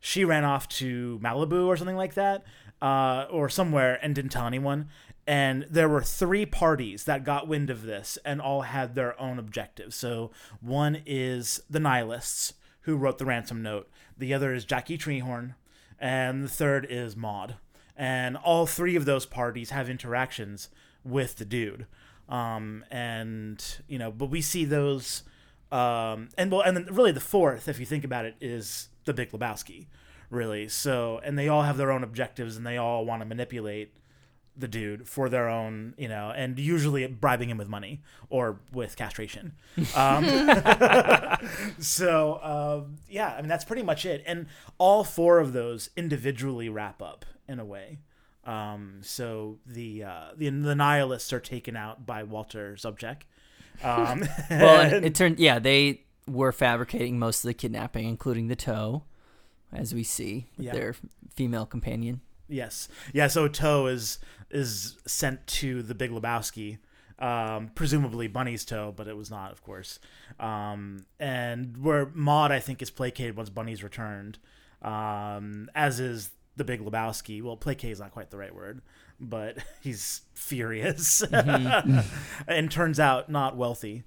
she 0.00 0.24
ran 0.24 0.44
off 0.44 0.68
to 0.68 1.18
Malibu 1.22 1.66
or 1.66 1.76
something 1.76 1.96
like 1.96 2.14
that, 2.14 2.44
uh, 2.80 3.26
or 3.30 3.48
somewhere, 3.48 3.98
and 4.02 4.14
didn't 4.14 4.32
tell 4.32 4.46
anyone. 4.46 4.88
And 5.26 5.66
there 5.70 5.88
were 5.88 6.02
three 6.02 6.46
parties 6.46 7.04
that 7.04 7.24
got 7.24 7.46
wind 7.46 7.70
of 7.70 7.82
this 7.82 8.18
and 8.24 8.40
all 8.40 8.62
had 8.62 8.94
their 8.94 9.20
own 9.20 9.38
objectives. 9.38 9.94
So 9.94 10.32
one 10.60 11.02
is 11.06 11.62
the 11.70 11.78
nihilists 11.78 12.54
who 12.82 12.96
wrote 12.96 13.18
the 13.18 13.26
ransom 13.26 13.62
note. 13.62 13.88
The 14.16 14.34
other 14.34 14.54
is 14.54 14.64
Jackie 14.64 14.98
Treehorn, 14.98 15.54
and 15.98 16.44
the 16.44 16.48
third 16.48 16.86
is 16.88 17.16
Maude. 17.16 17.56
And 17.96 18.36
all 18.36 18.66
three 18.66 18.96
of 18.96 19.04
those 19.04 19.26
parties 19.26 19.70
have 19.70 19.90
interactions 19.90 20.70
with 21.04 21.36
the 21.36 21.44
dude. 21.44 21.86
Um, 22.28 22.84
and 22.90 23.62
you 23.88 23.98
know, 23.98 24.10
but 24.10 24.26
we 24.26 24.40
see 24.40 24.64
those, 24.64 25.24
um, 25.72 26.28
and 26.38 26.50
well, 26.52 26.60
and 26.60 26.76
then 26.76 26.86
really 26.94 27.12
the 27.12 27.20
fourth, 27.20 27.68
if 27.68 27.80
you 27.80 27.86
think 27.86 28.04
about 28.04 28.24
it, 28.24 28.36
is 28.40 28.88
the 29.04 29.12
Big 29.12 29.32
Lebowski, 29.32 29.86
really. 30.30 30.68
So, 30.68 31.20
and 31.24 31.38
they 31.38 31.48
all 31.48 31.62
have 31.62 31.76
their 31.76 31.90
own 31.90 32.04
objectives, 32.04 32.56
and 32.56 32.64
they 32.64 32.76
all 32.76 33.04
want 33.04 33.22
to 33.22 33.26
manipulate 33.26 33.92
the 34.56 34.68
dude 34.68 35.08
for 35.08 35.28
their 35.28 35.48
own, 35.48 35.94
you 35.96 36.08
know, 36.08 36.32
and 36.34 36.58
usually 36.58 37.06
bribing 37.06 37.50
him 37.50 37.56
with 37.56 37.68
money 37.68 38.02
or 38.28 38.60
with 38.72 38.96
castration. 38.96 39.54
Um, 39.96 40.24
so, 41.80 42.40
um, 42.42 42.96
yeah, 43.08 43.34
I 43.36 43.40
mean, 43.40 43.48
that's 43.48 43.64
pretty 43.64 43.82
much 43.82 44.04
it. 44.04 44.22
And 44.26 44.46
all 44.78 45.02
four 45.02 45.38
of 45.38 45.52
those 45.52 45.90
individually 45.96 46.68
wrap 46.68 47.02
up 47.02 47.24
in 47.48 47.58
a 47.58 47.64
way. 47.64 47.98
Um, 48.44 49.00
so 49.02 49.58
the, 49.66 50.04
uh, 50.04 50.24
the 50.36 50.48
the 50.50 50.74
nihilists 50.74 51.32
are 51.32 51.40
taken 51.40 51.76
out 51.76 52.06
by 52.06 52.22
Walter 52.22 52.76
Sobchak. 52.78 53.22
Um, 53.82 54.20
well, 54.50 54.80
and 54.94 55.04
it 55.06 55.14
turned 55.14 55.38
yeah 55.38 55.58
they 55.58 56.02
were 56.26 56.52
fabricating 56.52 57.18
most 57.18 57.44
of 57.44 57.48
the 57.48 57.54
kidnapping, 57.54 58.08
including 58.08 58.48
the 58.48 58.56
toe, 58.56 59.04
as 59.72 59.92
we 59.94 60.02
see 60.02 60.46
with 60.56 60.66
Yeah. 60.66 60.72
their 60.72 60.94
female 61.34 61.66
companion. 61.66 62.20
Yes. 62.48 62.88
Yeah, 63.12 63.28
so 63.28 63.46
Toe 63.48 63.86
is 63.86 64.18
is 64.50 64.96
sent 65.06 65.46
to 65.46 65.82
the 65.82 65.94
Big 65.94 66.10
Lebowski, 66.10 66.78
um, 67.20 67.70
presumably 67.76 68.26
Bunny's 68.26 68.64
Toe, 68.64 68.92
but 68.96 69.06
it 69.06 69.16
was 69.16 69.30
not, 69.30 69.52
of 69.52 69.62
course. 69.62 70.00
Um, 70.40 71.04
and 71.20 71.76
where 71.76 72.10
Maude, 72.14 72.50
I 72.50 72.58
think, 72.58 72.82
is 72.82 72.90
placated 72.90 73.36
once 73.36 73.50
Bunny's 73.50 73.84
returned, 73.84 74.38
um, 74.82 75.70
as 75.74 76.00
is 76.00 76.30
the 76.56 76.64
Big 76.64 76.80
Lebowski. 76.84 77.42
Well, 77.42 77.56
placate 77.56 77.92
is 77.92 78.00
not 78.00 78.10
quite 78.12 78.30
the 78.30 78.36
right 78.38 78.54
word, 78.54 78.82
but 79.18 79.58
he's 79.80 80.22
furious 80.34 81.22
and 82.46 82.70
turns 82.70 83.00
out 83.00 83.28
not 83.30 83.56
wealthy. 83.56 84.04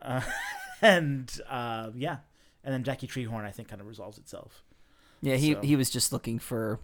Uh, 0.00 0.20
and 0.82 1.40
uh, 1.48 1.90
yeah, 1.94 2.18
and 2.64 2.72
then 2.72 2.84
Jackie 2.84 3.06
Treehorn, 3.06 3.44
I 3.44 3.50
think, 3.50 3.68
kind 3.68 3.80
of 3.80 3.86
resolves 3.86 4.18
itself. 4.18 4.62
Yeah, 5.20 5.36
he 5.36 5.54
So- 5.54 5.60
he 5.62 5.76
was 5.76 5.90
just 5.90 6.12
looking 6.12 6.38
for 6.38 6.78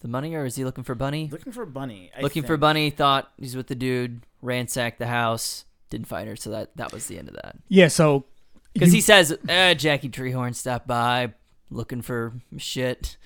the 0.00 0.08
money, 0.08 0.34
or 0.36 0.44
is 0.44 0.54
he 0.54 0.64
looking 0.64 0.84
for 0.84 0.94
Bunny? 0.94 1.28
Looking 1.32 1.52
for 1.52 1.66
Bunny. 1.66 2.12
I 2.16 2.20
looking 2.22 2.42
for 2.44 2.50
think. 2.54 2.60
Bunny. 2.60 2.90
Thought 2.90 3.32
he's 3.36 3.56
with 3.56 3.66
the 3.66 3.74
dude. 3.74 4.20
Ransacked 4.42 5.00
the 5.00 5.08
house. 5.08 5.64
Didn't 5.90 6.06
find 6.06 6.28
her. 6.28 6.36
So 6.36 6.50
that 6.50 6.76
that 6.76 6.92
was 6.92 7.06
the 7.08 7.18
end 7.18 7.28
of 7.28 7.34
that. 7.34 7.56
Yeah, 7.68 7.88
so 7.88 8.26
Because 8.74 8.90
you- 8.90 8.96
he 8.96 9.00
says, 9.00 9.36
eh, 9.48 9.74
Jackie 9.74 10.08
Treehorn 10.08 10.54
stopped 10.54 10.86
by 10.86 11.32
looking 11.70 12.02
for 12.02 12.34
shit. 12.58 13.16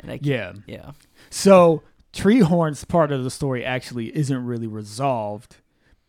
And 0.00 0.10
I, 0.12 0.18
yeah. 0.22 0.52
yeah. 0.66 0.92
So 1.30 1.82
Treehorn's 2.12 2.84
part 2.84 3.12
of 3.12 3.24
the 3.24 3.30
story 3.30 3.64
actually 3.64 4.14
isn't 4.16 4.44
really 4.44 4.66
resolved 4.66 5.56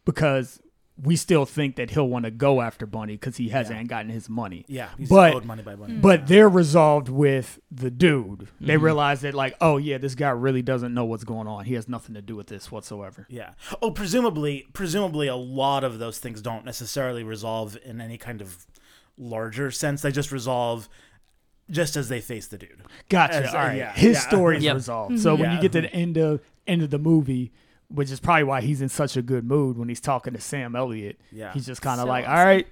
because 0.05 0.61
we 1.01 1.15
still 1.17 1.45
think 1.45 1.75
that 1.75 1.89
he'll 1.89 2.07
want 2.07 2.23
to 2.23 2.31
go 2.31 2.61
after 2.61 2.85
Bunny 2.85 3.13
because 3.15 3.35
he 3.35 3.49
hasn't 3.49 3.77
Yeah. 3.79 3.83
gotten 3.83 4.09
his 4.09 4.29
money. 4.29 4.63
Yeah, 4.69 4.89
he's 4.97 5.09
But- 5.09 5.33
owed 5.35 5.43
money 5.43 5.61
by 5.61 5.75
Bunny. 5.75 5.95
But 5.95 6.27
they're 6.27 6.47
resolved 6.47 7.09
with 7.09 7.59
the 7.69 7.91
dude. 7.91 8.47
They 8.61 8.75
Mm-hmm. 8.75 8.83
realize 8.85 9.19
that 9.21 9.33
like, 9.33 9.57
oh 9.59 9.75
yeah, 9.75 9.97
this 9.97 10.15
guy 10.15 10.29
really 10.29 10.61
doesn't 10.61 10.93
know 10.93 11.03
what's 11.03 11.25
going 11.25 11.47
on. 11.47 11.65
He 11.65 11.73
has 11.73 11.89
nothing 11.89 12.15
to 12.15 12.21
do 12.21 12.37
with 12.37 12.47
this 12.47 12.71
whatsoever. 12.71 13.27
Yeah. 13.29 13.51
Oh, 13.81 13.91
presumably, 13.91 14.67
presumably, 14.71 15.27
a 15.27 15.35
lot 15.35 15.83
of 15.83 15.99
those 15.99 16.17
things 16.19 16.41
don't 16.41 16.63
necessarily 16.63 17.23
resolve 17.25 17.77
in 17.83 17.99
any 17.99 18.17
kind 18.17 18.39
of 18.41 18.65
larger 19.17 19.71
sense. 19.71 20.01
They 20.01 20.11
just 20.13 20.31
resolve 20.31 20.87
just 21.69 21.95
as 21.95 22.09
they 22.09 22.21
face 22.21 22.47
the 22.47 22.57
dude. 22.57 22.83
Gotcha. 23.09 23.35
As- 23.45 23.53
uh, 23.53 23.57
All 23.57 23.63
right. 23.65 23.77
yeah, 23.77 23.93
His 23.93 24.15
yeah. 24.17 24.27
story 24.27 24.57
is 24.57 24.63
Yep. 24.63 24.75
resolved. 24.75 25.11
Mm-hmm. 25.13 25.21
So 25.21 25.35
when 25.35 25.45
Yeah. 25.51 25.55
you 25.55 25.61
get 25.61 25.71
to 25.73 25.81
the 25.81 25.93
end 25.93 26.17
of 26.17 26.41
end 26.67 26.81
of 26.81 26.89
the 26.89 26.99
movie, 26.99 27.51
which 27.89 28.09
is 28.11 28.19
probably 28.19 28.43
why 28.43 28.61
he's 28.61 28.81
in 28.81 28.89
such 28.89 29.15
a 29.15 29.21
good 29.21 29.43
mood 29.45 29.77
when 29.77 29.87
he's 29.89 30.01
talking 30.01 30.33
to 30.33 30.41
Sam 30.41 30.75
Elliott. 30.75 31.19
Yeah. 31.31 31.53
He's 31.53 31.65
just 31.67 31.81
kind 31.81 31.99
of 31.99 32.05
So 32.05 32.09
like, 32.09 32.25
awesome. 32.25 32.37
all 32.39 32.45
right, 32.45 32.67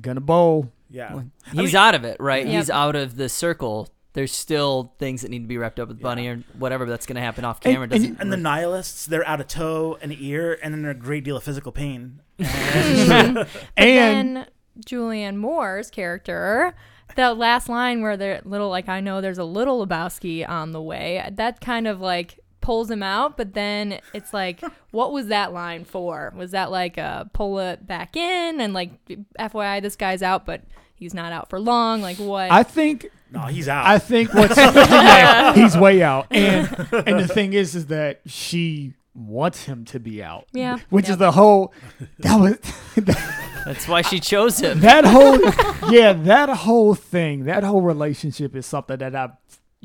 gonna 0.00 0.20
bowl. 0.20 0.72
Yeah. 0.90 1.20
He's 1.52 1.54
mean- 1.72 1.76
out 1.76 1.94
of 1.94 2.04
it, 2.04 2.16
right? 2.20 2.44
Yep. 2.46 2.54
He's 2.56 2.70
out 2.70 2.96
of 2.96 3.16
the 3.16 3.28
circle. 3.28 3.88
There's 4.14 4.32
still 4.32 4.94
things 4.98 5.20
that 5.22 5.30
need 5.30 5.40
to 5.42 5.46
be 5.46 5.58
wrapped 5.58 5.78
up 5.78 5.86
with 5.88 6.00
Bunny 6.00 6.26
or 6.26 6.42
whatever 6.58 6.86
that's 6.86 7.06
going 7.06 7.14
to 7.16 7.20
happen 7.20 7.44
off 7.44 7.60
camera. 7.60 7.82
and- 7.84 7.92
Doesn't 7.92 8.16
And 8.20 8.32
the 8.32 8.36
nihilists, 8.38 9.04
they're 9.06 9.24
out 9.28 9.40
of 9.40 9.46
toe 9.46 9.96
and 10.02 10.12
ear, 10.18 10.58
and 10.60 10.74
then 10.74 10.82
they're 10.82 10.90
a 10.90 10.94
great 10.94 11.22
deal 11.24 11.36
of 11.36 11.44
physical 11.44 11.70
pain. 11.70 12.20
And 12.38 13.34
But 13.34 13.48
then 13.76 14.46
Julianne 14.84 15.36
Moore's 15.36 15.90
character, 15.90 16.74
the 17.16 17.34
last 17.34 17.68
line 17.68 18.02
where 18.02 18.16
they're 18.16 18.40
little, 18.44 18.68
like, 18.68 18.88
I 18.88 19.00
know 19.00 19.20
there's 19.20 19.38
a 19.38 19.44
little 19.44 19.84
Lebowski 19.86 20.48
on 20.48 20.72
the 20.72 20.82
way, 20.82 21.28
that 21.32 21.60
kind 21.60 21.86
of 21.86 22.00
like 22.00 22.40
pulls 22.60 22.90
him 22.90 23.02
out. 23.02 23.36
But 23.36 23.54
then 23.54 24.00
it's 24.12 24.32
like, 24.32 24.60
what 24.90 25.12
was 25.12 25.28
that 25.28 25.52
line 25.52 25.84
for? 25.84 26.32
Was 26.36 26.50
that 26.52 26.70
like 26.70 26.98
uh, 26.98 27.24
pull 27.32 27.58
it 27.60 27.86
back 27.86 28.16
in 28.16 28.60
and 28.60 28.74
like, 28.74 28.90
FYI, 29.38 29.80
this 29.82 29.96
guy's 29.96 30.22
out, 30.22 30.44
but 30.44 30.62
he's 30.94 31.14
not 31.14 31.32
out 31.32 31.48
for 31.48 31.58
long? 31.60 32.02
Like, 32.02 32.18
what? 32.18 32.50
I 32.50 32.62
think 32.62 33.08
No, 33.30 33.40
he's 33.42 33.68
out. 33.68 33.86
I 33.86 33.98
think 33.98 34.34
what's 34.34 34.56
yeah, 34.56 35.54
he's 35.54 35.76
way 35.76 36.02
out. 36.02 36.26
And 36.30 36.68
and 36.92 37.18
the 37.20 37.28
thing 37.28 37.52
is 37.52 37.74
is 37.74 37.86
that 37.86 38.20
she 38.26 38.94
wants 39.18 39.64
him 39.64 39.84
to 39.86 40.00
be 40.00 40.22
out. 40.22 40.46
Yeah. 40.52 40.78
Which 40.90 41.08
is 41.08 41.16
the 41.16 41.32
whole 41.32 41.72
that 42.18 42.36
was 42.40 42.58
that's 43.64 43.88
why 43.88 44.02
she 44.02 44.20
chose 44.20 44.58
him. 44.58 44.80
that 44.80 45.04
whole 45.04 45.90
yeah, 45.92 46.12
that 46.12 46.48
whole 46.48 46.94
thing, 46.94 47.44
that 47.44 47.64
whole 47.64 47.82
relationship 47.82 48.54
is 48.54 48.66
something 48.66 48.98
that 48.98 49.14
I 49.14 49.30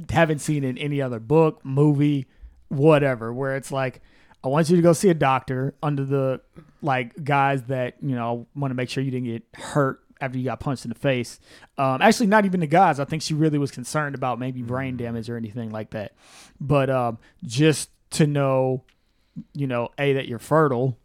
haven't 0.10 0.40
seen 0.40 0.64
in 0.64 0.78
any 0.78 1.02
other 1.02 1.20
book, 1.20 1.64
movie, 1.64 2.28
whatever, 2.70 3.34
where 3.34 3.56
it's 3.56 3.72
like 3.72 4.02
I 4.44 4.50
want 4.50 4.70
you 4.70 4.76
to 4.76 4.82
go 4.82 4.94
see 4.94 5.10
a 5.10 5.14
doctor 5.14 5.74
under 5.82 6.04
the 6.04 6.42
like 6.82 7.24
guys 7.24 7.64
that, 7.64 7.96
you 8.02 8.16
know, 8.16 8.48
want 8.56 8.72
to 8.72 8.76
make 8.76 8.90
sure 8.90 9.04
you 9.04 9.12
didn't 9.12 9.28
get 9.28 9.44
hurt 9.54 10.02
after 10.20 10.38
you 10.38 10.46
got 10.46 10.60
punched 10.60 10.86
in 10.86 10.90
the 10.90 10.96
face. 10.96 11.40
Um, 11.78 12.02
actually, 12.02 12.28
not 12.28 12.46
even 12.46 12.60
the 12.60 12.68
guys. 12.68 13.00
I 13.00 13.06
think 13.06 13.22
she 13.22 13.34
really 13.34 13.58
was 13.58 13.72
concerned 13.72 14.16
about 14.16 14.40
maybe 14.40 14.62
brain 14.62 14.98
damage 14.98 15.30
or 15.30 15.38
anything 15.38 15.72
like 15.72 15.92
that. 15.92 16.14
But 16.60 16.90
um, 16.90 17.20
just 17.44 17.90
to 18.12 18.28
know 18.28 18.84
you 19.54 19.68
know, 19.68 19.90
a 19.98 20.14
that 20.14 20.28
you're 20.28 20.40
fertile, 20.40 20.98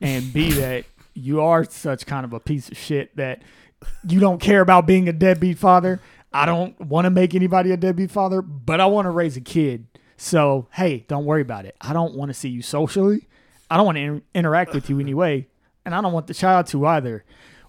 and 0.00 0.32
b 0.32 0.52
that 0.60 0.84
you 1.14 1.40
are 1.40 1.64
such 1.64 2.06
kind 2.06 2.24
of 2.24 2.32
a 2.32 2.40
piece 2.40 2.68
of 2.68 2.76
shit 2.76 3.16
that 3.16 3.42
you 4.06 4.20
don't 4.20 4.40
care 4.40 4.60
about 4.60 4.86
being 4.86 5.08
a 5.08 5.12
deadbeat 5.12 5.58
father. 5.58 6.00
I 6.32 6.46
don't 6.46 6.78
want 6.80 7.04
to 7.04 7.10
make 7.10 7.34
anybody 7.34 7.70
a 7.70 7.76
deadbeat 7.76 8.10
father, 8.10 8.42
but 8.42 8.80
I 8.80 8.86
want 8.86 9.06
to 9.06 9.10
raise 9.10 9.36
a 9.36 9.40
kid. 9.40 9.86
So 10.16 10.68
hey, 10.72 11.04
don't 11.08 11.24
worry 11.24 11.42
about 11.42 11.64
it. 11.64 11.76
I 11.80 11.92
don't 11.92 12.14
want 12.14 12.30
to 12.30 12.34
see 12.34 12.48
you 12.48 12.62
socially. 12.62 13.26
I 13.70 13.76
don't 13.76 13.86
want 13.86 13.96
to 13.96 14.02
in- 14.02 14.22
interact 14.34 14.74
with 14.74 14.90
you 14.90 15.00
anyway, 15.00 15.48
and 15.84 15.94
I 15.94 16.00
don't 16.00 16.12
want 16.12 16.26
the 16.26 16.34
child 16.34 16.66
to 16.68 16.86
either. 16.86 17.24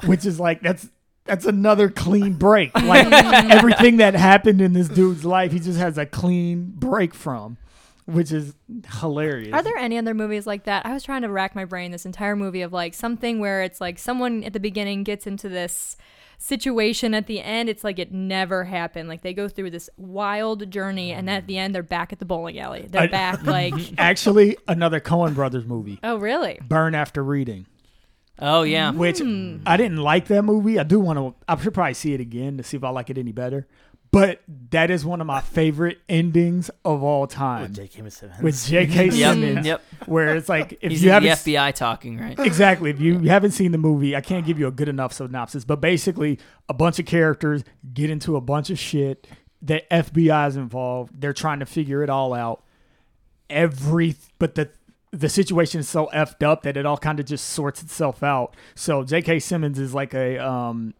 Which 0.05 0.25
is 0.25 0.39
like 0.39 0.61
that's 0.61 0.89
that's 1.25 1.45
another 1.45 1.89
clean 1.89 2.33
break. 2.33 2.73
Like 2.75 3.11
everything 3.51 3.97
that 3.97 4.13
happened 4.13 4.61
in 4.61 4.73
this 4.73 4.87
dude's 4.87 5.25
life, 5.25 5.51
he 5.51 5.59
just 5.59 5.79
has 5.79 5.97
a 5.97 6.05
clean 6.05 6.73
break 6.75 7.13
from, 7.13 7.57
which 8.05 8.31
is 8.31 8.53
hilarious. 8.99 9.53
Are 9.53 9.61
there 9.63 9.77
any 9.77 9.97
other 9.97 10.13
movies 10.13 10.45
like 10.47 10.65
that? 10.65 10.85
I 10.85 10.93
was 10.93 11.03
trying 11.03 11.23
to 11.23 11.29
rack 11.29 11.55
my 11.55 11.65
brain 11.65 11.91
this 11.91 12.05
entire 12.05 12.35
movie 12.35 12.61
of 12.61 12.71
like 12.73 12.93
something 12.93 13.39
where 13.39 13.63
it's 13.63 13.81
like 13.81 13.97
someone 13.99 14.43
at 14.43 14.53
the 14.53 14.59
beginning 14.59 15.03
gets 15.03 15.25
into 15.27 15.49
this 15.49 15.97
situation 16.37 17.13
at 17.13 17.27
the 17.27 17.39
end 17.41 17.69
it's 17.69 17.81
like 17.81 17.97
it 17.97 18.11
never 18.11 18.65
happened 18.65 19.07
like 19.07 19.21
they 19.21 19.33
go 19.33 19.47
through 19.47 19.69
this 19.69 19.89
wild 19.95 20.69
journey 20.69 21.13
and 21.13 21.29
then 21.29 21.37
at 21.37 21.47
the 21.47 21.57
end 21.57 21.73
they're 21.73 21.81
back 21.81 22.11
at 22.11 22.19
the 22.19 22.25
bowling 22.25 22.59
alley 22.59 22.85
they're 22.89 23.03
I- 23.03 23.07
back 23.07 23.41
like 23.45 23.73
Actually, 23.97 24.57
another 24.67 24.99
Coen 24.99 25.33
Brothers 25.33 25.65
movie, 25.65 25.97
oh 26.03 26.17
really 26.17 26.59
Burn 26.67 26.93
After 26.93 27.23
Reading, 27.23 27.65
Oh 28.37 28.63
yeah. 28.63 28.91
which 28.91 29.19
Hmm. 29.19 29.59
I 29.65 29.77
didn't 29.77 29.99
like 29.99 30.25
that 30.27 30.43
movie. 30.43 30.77
I 30.77 30.83
do 30.83 30.99
want 30.99 31.17
to. 31.17 31.33
I 31.47 31.55
should 31.57 31.73
probably 31.73 31.93
see 31.93 32.13
it 32.13 32.19
again 32.19 32.57
to 32.57 32.63
see 32.63 32.75
if 32.75 32.83
I 32.83 32.89
like 32.89 33.09
it 33.09 33.17
any 33.17 33.31
better. 33.31 33.65
But 34.15 34.41
that 34.71 34.89
is 34.91 35.05
one 35.05 35.19
of 35.19 35.27
my 35.27 35.41
favorite 35.41 35.97
endings 36.07 36.71
of 36.85 37.03
all 37.03 37.27
time 37.27 37.63
With 37.63 37.75
J.K. 37.75 38.09
Simmons. 38.09 38.41
with 38.41 38.65
J.K. 38.65 39.09
Simmons, 39.09 39.65
Yep. 39.67 39.81
where 40.05 40.35
it's 40.37 40.47
like 40.47 40.77
if 40.81 40.91
He's 40.91 41.03
you 41.03 41.11
in 41.11 41.21
the 41.23 41.29
haven't 41.29 41.45
FBI 41.45 41.73
talking, 41.75 42.17
right? 42.19 42.39
exactly 42.39 42.89
if 42.91 43.01
you 43.01 43.19
haven't 43.19 43.51
seen 43.51 43.73
the 43.73 43.77
movie 43.77 44.15
i 44.15 44.21
can't 44.21 44.45
give 44.45 44.57
you 44.57 44.67
a 44.67 44.71
good 44.71 44.87
enough 44.87 45.11
synopsis 45.11 45.65
but 45.65 45.81
basically 45.81 46.39
a 46.69 46.73
bunch 46.73 46.97
of 46.97 47.05
characters 47.05 47.63
get 47.93 48.09
into 48.09 48.37
a 48.37 48.41
bunch 48.41 48.69
of 48.69 48.79
shit 48.79 49.27
the 49.61 49.83
fbi 49.91 50.47
is 50.47 50.55
involved 50.55 51.19
they're 51.19 51.33
trying 51.33 51.59
to 51.59 51.65
figure 51.65 52.01
it 52.01 52.09
all 52.09 52.33
out 52.33 52.63
every 53.49 54.15
but 54.39 54.55
the 54.55 54.69
the 55.11 55.29
situation 55.29 55.79
is 55.79 55.87
so 55.89 56.09
effed 56.13 56.41
up 56.43 56.63
that 56.63 56.75
it 56.77 56.85
all 56.85 56.97
kind 56.97 57.19
of 57.19 57.25
just 57.25 57.47
sorts 57.49 57.81
itself 57.83 58.23
out 58.23 58.55
so 58.75 59.03
j.k 59.03 59.39
simmons 59.39 59.77
is 59.79 59.93
like 59.93 60.13
a 60.13 60.37
um 60.39 60.93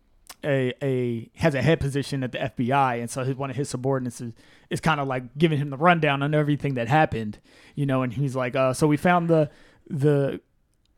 a, 0.45 0.73
a 0.81 1.29
has 1.36 1.55
a 1.55 1.62
head 1.62 1.79
position 1.79 2.23
at 2.23 2.31
the 2.31 2.38
FBI, 2.38 2.99
and 2.99 3.10
so 3.10 3.23
his, 3.23 3.36
one 3.36 3.49
of 3.49 3.55
his 3.55 3.69
subordinates 3.69 4.21
is, 4.21 4.34
is 4.69 4.79
kind 4.79 4.99
of 4.99 5.08
like 5.08 5.38
giving 5.38 5.58
him 5.58 5.69
the 5.69 5.77
rundown 5.77 6.21
on 6.23 6.34
everything 6.34 6.75
that 6.75 6.88
happened, 6.88 7.39
you 7.73 7.86
know. 7.86 8.03
And 8.03 8.13
he's 8.13 8.36
like, 8.36 8.55
uh, 8.55 8.73
"So 8.73 8.88
we 8.88 8.97
found 8.97 9.29
the 9.29 9.49
the 9.89 10.39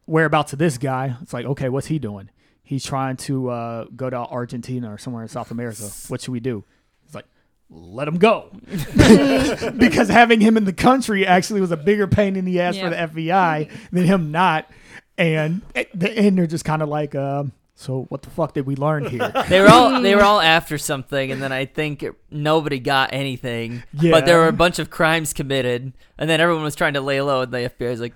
whereabouts 0.08 0.54
of 0.54 0.60
this 0.60 0.80
guy. 0.80 1.16
It's 1.22 1.34
like, 1.34 1.46
okay, 1.46 1.70
what's 1.70 1.88
he 1.88 2.00
doing? 2.00 2.32
He's 2.64 2.84
trying 2.84 3.18
to 3.18 3.50
uh, 3.50 3.86
go 3.96 4.10
to 4.10 4.18
Argentina 4.18 4.92
or 4.92 4.98
somewhere 4.98 5.22
in 5.22 5.30
South 5.30 5.52
America. 5.52 5.84
What 6.08 6.22
should 6.22 6.32
we 6.32 6.40
do? 6.40 6.66
It's 7.06 7.14
like, 7.16 7.26
let 7.70 8.08
him 8.08 8.18
go. 8.18 8.50
because 9.78 10.10
having 10.10 10.42
him 10.42 10.58
in 10.58 10.66
the 10.66 10.74
country 10.74 11.26
actually 11.26 11.62
was 11.62 11.72
a 11.72 11.78
bigger 11.78 12.08
pain 12.08 12.36
in 12.36 12.46
the 12.46 12.60
ass 12.60 12.78
for 12.78 12.90
the 12.90 12.96
FBI 12.96 13.72
than 13.92 14.06
him 14.06 14.32
not. 14.32 14.70
And 15.18 15.62
the 15.94 16.12
end, 16.12 16.38
they're 16.38 16.48
just 16.48 16.66
kind 16.66 16.82
of 16.82 16.90
like, 16.90 17.16
um, 17.16 17.54
so 17.80 18.06
what 18.10 18.24
the 18.24 18.30
fuck 18.32 18.54
did 18.56 18.66
we 18.66 18.76
learn 18.76 19.06
here? 19.06 19.32
They 19.50 19.62
were 19.62 19.70
all 19.70 20.02
they 20.02 20.16
were 20.16 20.24
all 20.24 20.42
after 20.42 20.78
something, 20.80 21.32
and 21.32 21.40
then 21.42 21.52
I 21.52 21.66
think 21.66 22.02
it, 22.02 22.16
nobody 22.32 22.80
got 22.80 23.14
anything. 23.14 23.84
Yeah. 23.94 24.12
But 24.12 24.26
there 24.26 24.40
were 24.40 24.48
a 24.48 24.52
bunch 24.54 24.80
of 24.80 24.90
crimes 24.90 25.32
committed, 25.32 25.94
and 26.18 26.28
then 26.30 26.42
everyone 26.42 26.64
was 26.64 26.76
trying 26.76 26.94
to 26.96 27.02
lay 27.02 27.22
low, 27.22 27.42
and 27.42 27.52
the 27.52 27.60
FBI 27.70 27.90
was 27.92 28.02
like, 28.02 28.16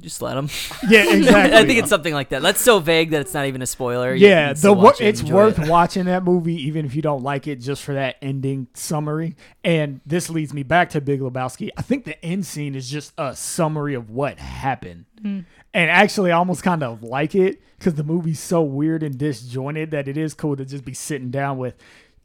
"Just 0.00 0.22
let 0.22 0.34
them." 0.36 0.48
yeah, 0.88 1.04
exactly. 1.12 1.54
I 1.58 1.66
think 1.66 1.78
it's 1.80 1.90
something 1.90 2.14
like 2.14 2.30
that. 2.30 2.40
That's 2.40 2.62
so 2.62 2.78
vague 2.80 3.10
that 3.10 3.20
it's 3.20 3.34
not 3.34 3.44
even 3.44 3.60
a 3.60 3.66
spoiler. 3.66 4.14
You 4.14 4.26
Yeah, 4.26 4.54
the 4.54 4.72
wor- 4.72 4.94
it 4.94 5.00
it's 5.02 5.22
worth 5.22 5.58
it. 5.58 5.68
watching 5.68 6.06
that 6.06 6.24
movie 6.24 6.56
even 6.66 6.86
if 6.86 6.94
you 6.96 7.02
don't 7.02 7.22
like 7.22 7.46
it 7.46 7.56
just 7.56 7.82
for 7.82 7.92
that 7.92 8.16
ending 8.22 8.68
summary. 8.72 9.36
And 9.62 10.00
this 10.06 10.30
leads 10.30 10.54
me 10.54 10.62
back 10.62 10.88
to 10.90 11.02
Big 11.02 11.20
Lebowski. 11.20 11.68
I 11.76 11.82
think 11.82 12.04
the 12.06 12.22
end 12.24 12.46
scene 12.46 12.74
is 12.74 12.88
just 12.90 13.12
a 13.18 13.36
summary 13.36 13.92
of 13.94 14.08
what 14.08 14.38
happened. 14.38 15.04
Hmm. 15.20 15.40
And 15.74 15.90
actually, 15.90 16.32
I 16.32 16.36
almost 16.36 16.62
kind 16.62 16.82
of 16.82 17.02
like 17.02 17.34
it 17.34 17.60
because 17.78 17.94
the 17.94 18.04
movie's 18.04 18.40
so 18.40 18.62
weird 18.62 19.02
and 19.02 19.18
disjointed 19.18 19.90
that 19.90 20.08
it 20.08 20.16
is 20.16 20.34
cool 20.34 20.56
to 20.56 20.64
just 20.64 20.84
be 20.84 20.94
sitting 20.94 21.30
down 21.30 21.58
with 21.58 21.74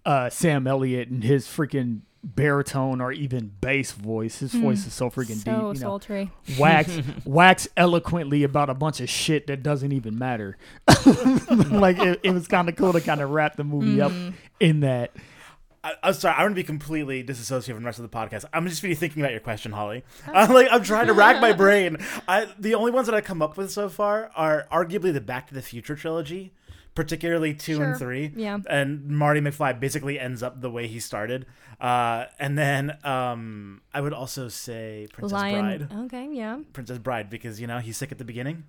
uh, 0.06 0.30
Sam 0.30 0.66
Elliott 0.68 1.10
and 1.10 1.24
his 1.24 1.46
freaking 1.48 2.02
baritone 2.24 3.02
or 3.02 3.12
even 3.12 3.52
bass 3.60 3.92
voice. 3.92 4.40
His 4.40 4.54
voice 4.54 4.88
is 4.88 4.94
so 4.94 5.10
freaking 5.10 5.44
so 5.44 5.44
deep. 5.44 5.48
You 5.48 5.62
know, 5.62 5.74
sultry 5.74 6.32
wax 6.58 7.00
wax 7.26 7.68
eloquently 7.76 8.44
about 8.44 8.70
a 8.70 8.74
bunch 8.74 9.02
of 9.02 9.10
shit 9.10 9.48
that 9.48 9.62
doesn't 9.62 9.92
even 9.92 10.18
matter. 10.18 10.58
like 11.68 12.00
it, 12.00 12.22
it 12.24 12.32
was 12.32 12.48
kind 12.48 12.70
of 12.70 12.76
cool 12.76 12.94
to 12.94 13.02
kind 13.02 13.22
of 13.22 13.30
wrap 13.32 13.58
the 13.58 13.64
movie 13.64 14.02
up 14.02 14.14
in 14.60 14.82
that. 14.82 15.12
I, 15.84 15.94
I'm 16.04 16.14
sorry. 16.14 16.36
I'm 16.36 16.46
gonna 16.46 16.56
be 16.56 16.64
completely 16.64 17.24
disassociated 17.24 17.76
from 17.76 17.84
the 17.84 17.88
rest 17.88 18.00
of 18.00 18.10
the 18.10 18.16
podcast. 18.18 18.46
I'm 18.54 18.68
just 18.68 18.82
really 18.84 18.96
thinking 18.96 19.22
about 19.22 19.32
your 19.32 19.42
question, 19.42 19.72
Holly. 19.74 20.04
I'm 20.34 20.52
like 20.54 20.68
I'm 20.72 20.84
trying 20.84 21.08
to 21.08 21.14
rack 21.14 21.42
my 21.42 21.52
brain. 21.64 21.98
I 22.28 22.48
the 22.58 22.76
only 22.76 22.92
ones 22.92 23.08
that 23.08 23.16
I 23.16 23.22
come 23.22 23.42
up 23.42 23.58
with 23.58 23.72
so 23.72 23.90
far 23.90 24.32
are 24.36 24.66
arguably 24.72 25.12
the 25.12 25.22
Back 25.22 25.48
to 25.48 25.54
the 25.54 25.62
Future 25.62 25.96
trilogy, 25.96 26.54
particularly 26.96 27.54
two 27.54 27.76
Sure. 27.76 27.86
and 27.86 27.98
three. 28.00 28.32
Yeah. 28.36 28.60
And 28.70 29.08
Marty 29.10 29.42
McFly 29.42 29.80
basically 29.80 30.20
ends 30.20 30.42
up 30.42 30.62
the 30.62 30.70
way 30.72 30.88
he 30.88 31.00
started. 31.00 31.46
Uh, 31.82 32.26
and 32.40 32.58
then 32.58 32.98
um, 33.04 33.82
I 33.94 34.00
would 34.00 34.14
also 34.14 34.48
say 34.48 35.08
Princess 35.12 35.34
lion 35.34 35.88
Bride. 35.88 36.06
okay 36.06 36.30
yeah 36.32 36.60
Princess 36.72 36.98
Bride 36.98 37.30
because 37.30 37.60
you 37.60 37.68
know 37.68 37.80
he's 37.80 37.98
sick 37.98 38.12
at 38.12 38.20
the 38.20 38.26
beginning. 38.26 38.64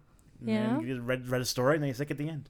Yeah. 0.45 0.79
read 0.83 1.29
read 1.29 1.41
a 1.41 1.45
story 1.45 1.75
and 1.75 1.83
then 1.85 1.89
he's 1.91 1.97
sick 1.99 2.11
at 2.11 2.19
the 2.19 2.29
end. 2.29 2.49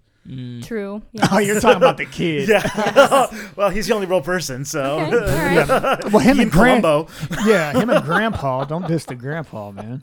True 0.63 1.03
yeah 1.13 1.29
Oh, 1.31 1.39
you're 1.39 1.61
talking 1.61 1.77
about 1.77 1.97
the 1.97 2.07
kid. 2.07 2.49
Yeah. 2.55 3.27
well, 3.57 3.71
he's 3.71 3.87
the 3.87 3.95
only 3.95 4.07
real 4.07 4.21
person, 4.23 4.65
so. 4.65 5.01
okay, 5.01 5.17
all 5.17 5.91
right. 5.91 6.13
Well, 6.13 6.21
him 6.21 6.37
Ian 6.37 6.41
and 6.45 6.51
Grand, 6.53 6.83
Columbo. 6.83 7.11
yeah, 7.47 7.73
him 7.73 7.91
and 7.91 8.05
Grandpa. 8.05 8.65
Don't 8.65 8.87
diss 8.87 9.05
the 9.05 9.15
Grandpa, 9.15 9.71
man. 9.71 10.01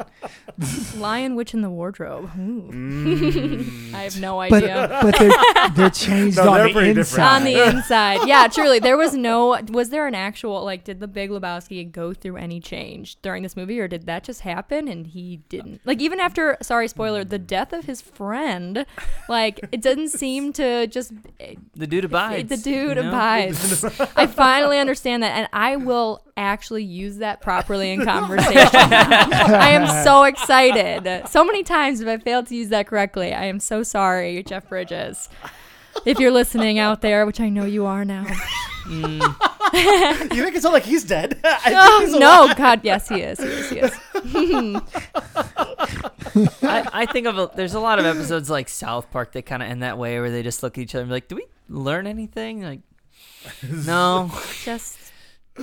lion 0.98 1.36
witch 1.36 1.54
in 1.54 1.62
the 1.62 1.70
wardrobe 1.70 2.26
Ooh. 2.38 2.70
Mm. 2.72 3.94
i 3.94 4.04
have 4.04 4.20
no 4.20 4.40
idea 4.40 5.00
but 5.02 5.18
they're 5.18 5.70
they're 5.76 5.90
changed 5.90 6.38
No, 6.38 6.50
on 6.50 6.58
they're 6.58 6.74
the 6.74 6.80
inside. 6.80 6.94
different. 6.94 7.30
on 7.30 7.44
the 7.46 7.68
inside. 7.68 8.28
Yeah, 8.28 8.48
truly. 8.48 8.80
There 8.80 8.98
was 8.98 9.14
no 9.16 9.60
was 9.70 9.90
there 9.90 10.08
an 10.08 10.16
actual 10.16 10.64
like 10.64 10.84
did 10.84 11.00
the 11.00 11.08
Big 11.08 11.30
Lebowski 11.30 11.90
go 11.92 12.14
through 12.14 12.38
any 12.38 12.60
change 12.60 13.20
during 13.22 13.44
this 13.44 13.56
movie 13.56 13.80
or 13.80 13.88
did 13.88 14.06
that 14.06 14.24
just 14.24 14.42
happen 14.42 14.88
and 14.88 15.08
he 15.08 15.38
didn't? 15.50 15.82
Like 15.86 16.00
even 16.02 16.20
after 16.20 16.58
sorry 16.62 16.88
spoiler, 16.88 17.24
the 17.24 17.40
death 17.40 17.74
of 17.74 17.86
his 17.86 18.02
friend, 18.02 18.86
like 19.30 19.60
it 19.72 19.82
doesn't 19.82 20.10
seem 20.20 20.54
to 20.54 20.88
just 20.88 21.12
The 21.76 21.88
dude 21.88 22.06
abides. 22.06 22.50
the 22.50 22.58
dude 22.58 22.98
you 22.98 23.04
know? 23.04 23.10
abides. 23.10 23.84
I 24.16 24.28
finally 24.28 24.78
understand 24.80 25.24
that 25.24 25.36
and 25.38 25.48
I 25.54 25.76
will 25.76 26.24
actually 26.38 26.84
use 26.84 27.18
that 27.18 27.42
properly 27.42 27.92
in 27.92 28.04
conversation. 28.04 28.70
I 28.74 29.70
am 29.70 30.04
so 30.04 30.24
excited. 30.24 31.28
So 31.28 31.44
many 31.44 31.64
times 31.64 32.00
have 32.00 32.08
I 32.08 32.18
failed 32.18 32.48
to 32.48 32.56
use 32.56 32.70
that 32.70 32.88
correctly. 32.88 33.34
I 33.34 33.46
am 33.46 33.60
so 33.60 33.84
sorry, 33.84 34.44
Jeff 34.44 34.70
Bridges. 34.70 35.30
If 36.06 36.20
you're 36.20 36.32
listening 36.32 36.80
out 36.80 37.02
there, 37.02 37.26
which 37.26 37.40
I 37.40 37.50
know 37.50 37.66
you 37.66 37.86
are 37.86 38.06
now. 38.06 38.26
Mm. 38.84 39.36
You 40.36 40.44
make 40.44 40.56
it 40.56 40.62
sound 40.62 40.74
like 40.74 40.84
he's 40.84 41.04
dead. 41.06 41.40
I 41.44 41.56
think 41.60 41.76
Oh, 41.80 42.00
he's 42.02 42.12
no, 42.20 42.46
alive. 42.46 42.58
God, 42.58 42.80
yes, 42.84 43.08
he 43.08 43.22
is. 43.22 43.40
He 43.40 43.46
is. 43.46 43.70
He 43.70 43.80
is. 43.80 43.92
I, 46.64 46.88
I 46.94 47.06
think 47.06 47.28
of 47.28 47.38
a, 47.38 47.52
there's 47.56 47.74
a 47.74 47.80
lot 47.80 48.00
of 48.00 48.06
episodes 48.06 48.50
like 48.50 48.70
South 48.70 49.10
Park 49.12 49.32
that 49.34 49.46
kind 49.46 49.64
of 49.64 49.70
end 49.70 49.84
that 49.84 49.98
way, 49.98 50.20
where 50.20 50.30
they 50.30 50.44
just 50.44 50.64
look 50.64 50.78
at 50.78 50.82
each 50.82 50.96
other 50.96 51.02
and 51.04 51.10
be 51.10 51.14
like, 51.14 51.28
"Do 51.28 51.36
we 51.38 51.46
learn 51.70 52.08
anything?" 52.08 52.64
Like, 52.64 52.80
no. 53.86 54.32
Just 54.64 54.98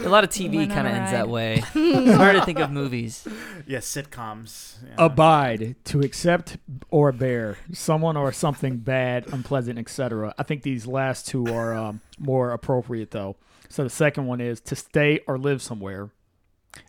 A 0.05 0.09
lot 0.09 0.25
of 0.25 0.31
TV 0.31 0.69
kind 0.69 0.87
of 0.87 0.95
ends 0.95 1.11
that 1.11 1.29
way. 1.29 1.59
hard 1.73 2.37
to 2.37 2.45
think 2.45 2.59
of 2.59 2.71
movies. 2.71 3.27
Yeah, 3.67 3.81
sitcoms. 3.81 4.77
Yeah. 4.83 4.95
Abide 4.97 5.77
to 5.85 6.01
accept 6.01 6.57
or 6.91 7.13
bear 7.13 7.59
someone 7.73 8.17
or 8.17 8.33
something 8.33 8.79
bad, 8.79 9.31
unpleasant, 9.31 9.79
etc. 9.79 10.33
I 10.39 10.43
think 10.43 10.63
these 10.63 10.87
last 10.87 11.27
two 11.29 11.47
are 11.53 11.75
um, 11.75 12.01
more 12.19 12.53
appropriate 12.53 13.11
though. 13.11 13.37
So 13.69 13.85
the 13.85 13.91
second 13.91 14.27
one 14.27 14.41
is 14.41 14.63
to 14.63 14.75
stay 14.75 15.21
or 15.27 15.37
live 15.37 15.61
somewhere, 15.61 16.09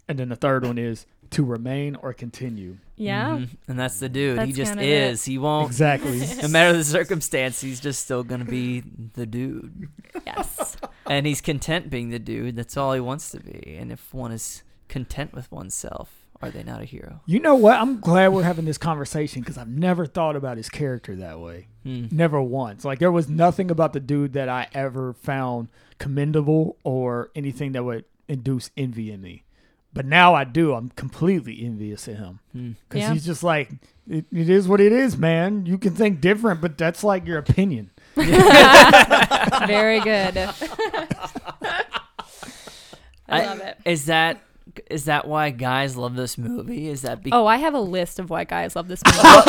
and 0.08 0.18
then 0.20 0.30
the 0.30 0.38
third 0.38 0.66
one 0.66 0.78
is 0.78 1.06
to 1.32 1.44
remain 1.44 1.96
or 1.96 2.14
continue. 2.14 2.78
Yeah. 3.00 3.30
Mhm. 3.40 3.50
And 3.68 3.80
that's 3.80 4.00
the 4.00 4.10
dude. 4.10 4.42
he 4.44 4.52
just 4.54 4.72
is. 4.74 4.78
of 4.78 4.84
it. 4.84 4.88
is. 4.88 5.26
He 5.26 5.38
won't. 5.40 5.68
Exactly. 5.68 6.20
No 6.42 6.48
matter 6.50 6.78
the 6.78 6.84
circumstance, 6.84 7.60
he's 7.62 7.80
just 7.80 8.04
still 8.04 8.24
gonna 8.24 8.46
be 8.46 8.82
the 9.16 9.26
dude, 9.26 9.88
Yes. 10.26 10.78
and 11.08 11.26
he's 11.26 11.42
content 11.42 11.90
being 11.90 12.10
the 12.12 12.20
dude. 12.20 12.56
That's 12.56 12.78
all 12.78 12.94
he 12.94 13.00
wants 13.00 13.32
to 13.32 13.40
be. 13.40 13.76
And 13.80 13.92
if 13.92 14.14
one 14.14 14.32
is 14.32 14.62
content 14.88 15.34
with 15.34 15.52
oneself, 15.52 16.14
are 16.42 16.50
they 16.52 16.64
not 16.64 16.82
a 16.82 16.86
hero? 16.86 17.22
You 17.26 17.40
know 17.40 17.56
what? 17.56 17.76
I'm 17.78 18.00
glad 18.00 18.30
we're 18.30 18.44
having 18.44 18.66
this 18.66 18.78
conversation 18.78 19.42
because 19.42 19.58
I've 19.58 19.68
never 19.68 20.06
thought 20.06 20.36
about 20.36 20.58
his 20.58 20.70
character 20.70 21.16
that 21.18 21.40
way. 21.40 21.68
Hmm. 21.84 22.06
Never 22.12 22.42
once. 22.42 22.86
Like 22.86 23.00
there 23.00 23.12
was 23.12 23.28
nothing 23.30 23.70
about 23.72 23.94
the 23.94 24.00
dude 24.00 24.34
that 24.34 24.48
I 24.50 24.68
ever 24.74 25.14
found 25.14 25.70
commendable 25.98 26.78
or 26.84 27.30
anything 27.36 27.74
that 27.74 27.84
would 27.84 28.06
induce 28.28 28.72
envy 28.78 29.12
in 29.12 29.22
me. 29.22 29.44
But 29.94 30.06
now 30.06 30.34
I 30.36 30.44
do. 30.44 30.74
I'm 30.74 30.90
completely 30.90 31.64
envious 31.66 32.08
of 32.08 32.18
him 32.18 32.40
Hmm. 32.54 32.72
because 32.88 33.02
Yeah. 33.02 33.14
he's 33.14 33.26
just 33.26 33.44
like, 33.44 33.72
it, 34.10 34.26
it 34.32 34.50
is 34.50 34.68
what 34.68 34.82
it 34.82 34.92
is, 34.92 35.18
man. 35.18 35.66
You 35.66 35.78
can 35.78 35.94
think 35.96 36.20
different, 36.22 36.62
but 36.62 36.78
that's 36.78 37.04
like 37.04 37.26
your 37.28 37.38
opinion. 37.38 37.92
Very 38.16 40.00
good. 40.02 40.38
I, 40.38 41.86
I- 43.28 43.46
love 43.46 43.60
it. 43.60 43.78
Is 43.86 44.06
that 44.08 44.42
is 44.90 45.06
that 45.06 45.28
why 45.28 45.50
guys 45.50 45.98
love 45.98 46.16
this 46.16 46.38
movie? 46.38 46.88
Is 46.90 47.02
that 47.02 47.24
because 47.24 47.38
Oh, 47.38 47.46
I 47.48 47.58
have 47.58 47.74
a 47.74 47.80
list 47.80 48.20
of 48.20 48.30
why 48.30 48.44
guys 48.44 48.76
love 48.76 48.88
this 48.88 49.02
movie. 49.06 49.18
let's, 49.24 49.46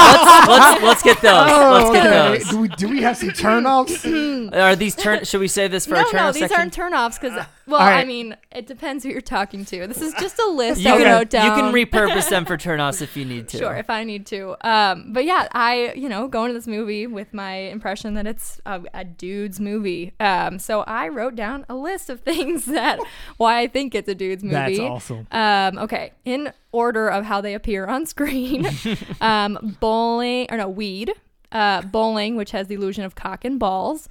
let's 0.49 0.83
let's 0.83 1.03
get 1.03 1.21
those. 1.21 1.47
let's 1.47 1.91
get 1.91 2.07
Okay. 2.07 2.39
those. 2.39 2.49
Do 2.49 2.59
we 2.61 2.69
do 2.69 2.89
we 2.89 3.03
have 3.03 3.17
some 3.17 3.29
turnoffs? 3.31 4.53
Are 4.55 4.75
these 4.77 4.95
turn? 4.97 5.25
Should 5.25 5.41
we 5.41 5.49
save 5.49 5.71
this 5.71 5.87
for 5.87 5.93
no, 5.95 6.01
our 6.01 6.07
turn 6.11 6.21
no, 6.23 6.33
these 6.33 6.41
section? 6.49 6.59
aren't 6.61 6.75
turnoffs 6.77 7.21
because, 7.21 7.45
well, 7.71 7.81
All 7.81 7.87
right. 7.87 8.01
I 8.01 8.05
mean, 8.05 8.37
it 8.55 8.67
depends 8.67 9.05
who 9.05 9.11
you're 9.11 9.21
talking 9.21 9.65
to. 9.67 9.87
This 9.87 10.03
is 10.03 10.13
just 10.15 10.39
a 10.39 10.47
list 10.51 10.81
you 10.81 10.91
I 10.91 10.99
can 10.99 11.07
wrote 11.07 11.31
down. 11.31 11.47
you 11.47 11.63
can 11.63 11.73
repurpose 11.73 12.29
them 12.29 12.45
for 12.45 12.57
turnoffs 12.59 13.01
if 13.01 13.17
you 13.17 13.25
need 13.25 13.49
to. 13.49 13.59
Sure, 13.59 13.75
if 13.75 13.89
I 13.89 14.05
need 14.05 14.27
to. 14.27 14.57
Um, 14.69 15.13
but 15.13 15.25
yeah, 15.25 15.49
I 15.53 15.93
you 15.95 16.09
know 16.09 16.29
go 16.29 16.45
into 16.45 16.55
this 16.55 16.67
movie 16.67 17.07
with 17.07 17.33
my 17.33 17.53
impression 17.55 18.15
that 18.15 18.27
it's 18.27 18.61
a, 18.67 18.83
a 18.93 19.05
dude's 19.05 19.61
movie. 19.61 20.13
Um, 20.21 20.59
so 20.59 20.81
I 20.83 21.09
wrote 21.09 21.37
down 21.37 21.65
a 21.69 21.75
list 21.75 22.11
of 22.11 22.21
things 22.31 22.65
that 22.67 22.99
why 23.37 23.61
I 23.61 23.67
think 23.69 23.95
it's 23.95 24.09
a 24.09 24.15
dude's 24.15 24.43
movie. 24.43 24.79
That's 24.79 24.81
awesome. 24.81 25.27
Um, 25.31 25.79
okay, 25.79 26.13
in 26.25 26.53
order 26.73 27.09
of 27.09 27.25
how 27.25 27.41
they 27.41 27.55
appear 27.55 27.87
on 27.87 28.07
screen, 28.07 28.67
um, 29.21 29.77
bowling 29.81 30.47
or 30.51 30.57
no 30.57 30.69
weed. 30.69 31.13
Uh, 31.53 31.83
bowling, 31.83 32.37
which 32.37 32.53
has 32.53 32.69
the 32.69 32.77
illusion 32.77 33.03
of 33.03 33.17
cock 33.17 33.45
and 33.45 33.59
balls. 33.59 34.09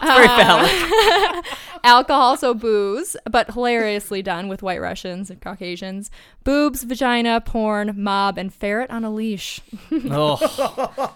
Very 0.02 0.26
phallic. 0.28 1.44
alcohol, 1.84 2.36
so 2.36 2.52
booze, 2.52 3.16
but 3.30 3.52
hilariously 3.52 4.20
done 4.22 4.48
with 4.48 4.62
white 4.62 4.80
Russians 4.80 5.30
and 5.30 5.40
Caucasians. 5.40 6.10
Boobs, 6.44 6.82
vagina, 6.82 7.40
porn, 7.40 7.92
mob, 7.96 8.38
and 8.38 8.52
ferret 8.52 8.90
on 8.90 9.04
a 9.04 9.10
leash. 9.10 9.60
Oh, 10.10 10.38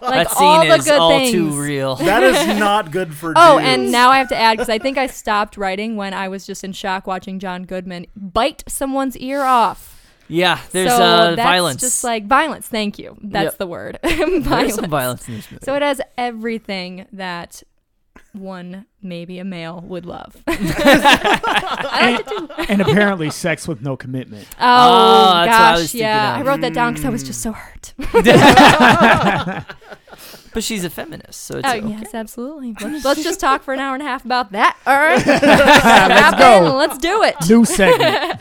Like 0.01 0.27
that 0.27 0.31
scene 0.31 0.47
all 0.47 0.65
the 0.65 0.75
is 0.75 0.85
good 0.85 0.99
all 0.99 1.09
things. 1.09 1.31
too 1.31 1.49
real. 1.51 1.95
That 1.97 2.23
is 2.23 2.59
not 2.59 2.91
good 2.91 3.13
for 3.13 3.33
Oh, 3.35 3.57
dudes. 3.57 3.67
and 3.69 3.91
now 3.91 4.09
I 4.09 4.17
have 4.17 4.29
to 4.29 4.35
add 4.37 4.53
because 4.53 4.69
I 4.69 4.79
think 4.79 4.97
I 4.97 5.07
stopped 5.07 5.57
writing 5.57 5.95
when 5.95 6.13
I 6.13 6.27
was 6.27 6.45
just 6.45 6.63
in 6.63 6.71
shock 6.73 7.05
watching 7.07 7.39
John 7.39 7.63
Goodman 7.63 8.07
bite 8.15 8.63
someone's 8.67 9.17
ear 9.17 9.41
off. 9.43 9.97
Yeah, 10.27 10.59
there's 10.71 10.91
so 10.91 11.03
uh, 11.03 11.35
that's 11.35 11.41
violence. 11.47 11.81
Just 11.81 12.03
like 12.05 12.25
violence. 12.25 12.67
Thank 12.67 12.97
you. 12.97 13.17
That's 13.21 13.45
Yep. 13.53 13.57
the 13.57 13.67
word. 13.67 13.99
there's 14.03 14.75
some 14.75 14.89
violence 14.89 15.27
in 15.27 15.35
this 15.35 15.51
movie. 15.51 15.65
So 15.65 15.75
it 15.75 15.81
has 15.81 15.99
everything 16.17 17.05
that 17.11 17.63
one 18.33 18.85
maybe 19.01 19.39
a 19.39 19.43
male 19.43 19.81
would 19.81 20.05
love. 20.05 20.35
I 20.47 22.17
like 22.17 22.19
it 22.19 22.27
too. 22.27 22.49
and 22.71 22.81
apparently, 22.81 23.29
sex 23.29 23.67
with 23.67 23.81
no 23.81 23.97
commitment. 23.97 24.47
Oh, 24.59 24.61
Oh, 24.61 25.45
that's 25.45 25.47
what 25.47 25.49
I 25.49 25.71
gosh, 25.71 25.79
was 25.79 25.91
thinking 25.91 26.07
yeah. 26.07 26.39
of. 26.39 26.47
I 26.47 26.49
wrote 26.49 26.61
that 26.61 26.73
down 26.73 26.93
because 26.93 27.05
I 27.05 27.09
was 27.09 27.23
just 27.23 27.41
so 27.41 27.53
mm. 27.53 27.55
hurt. 27.55 27.93
but 30.53 30.63
she's 30.63 30.83
a 30.83 30.89
feminist, 30.89 31.41
so 31.41 31.57
it's 31.57 31.67
Oh 31.67 31.71
okay. 31.73 31.87
yes, 31.87 32.13
absolutely. 32.13 32.75
Let's, 32.79 33.05
let's 33.05 33.23
just 33.23 33.39
talk 33.39 33.63
for 33.63 33.73
an 33.73 33.79
hour 33.79 33.93
and 33.93 34.03
a 34.03 34.05
half 34.05 34.25
about 34.25 34.51
that. 34.53 34.77
All 34.85 34.97
right, 34.97 35.25
let's 35.25 36.37
go. 36.39 36.75
Let's 36.77 36.97
do 36.97 37.23
it. 37.23 37.35
New 37.49 37.65
segment. 37.65 38.39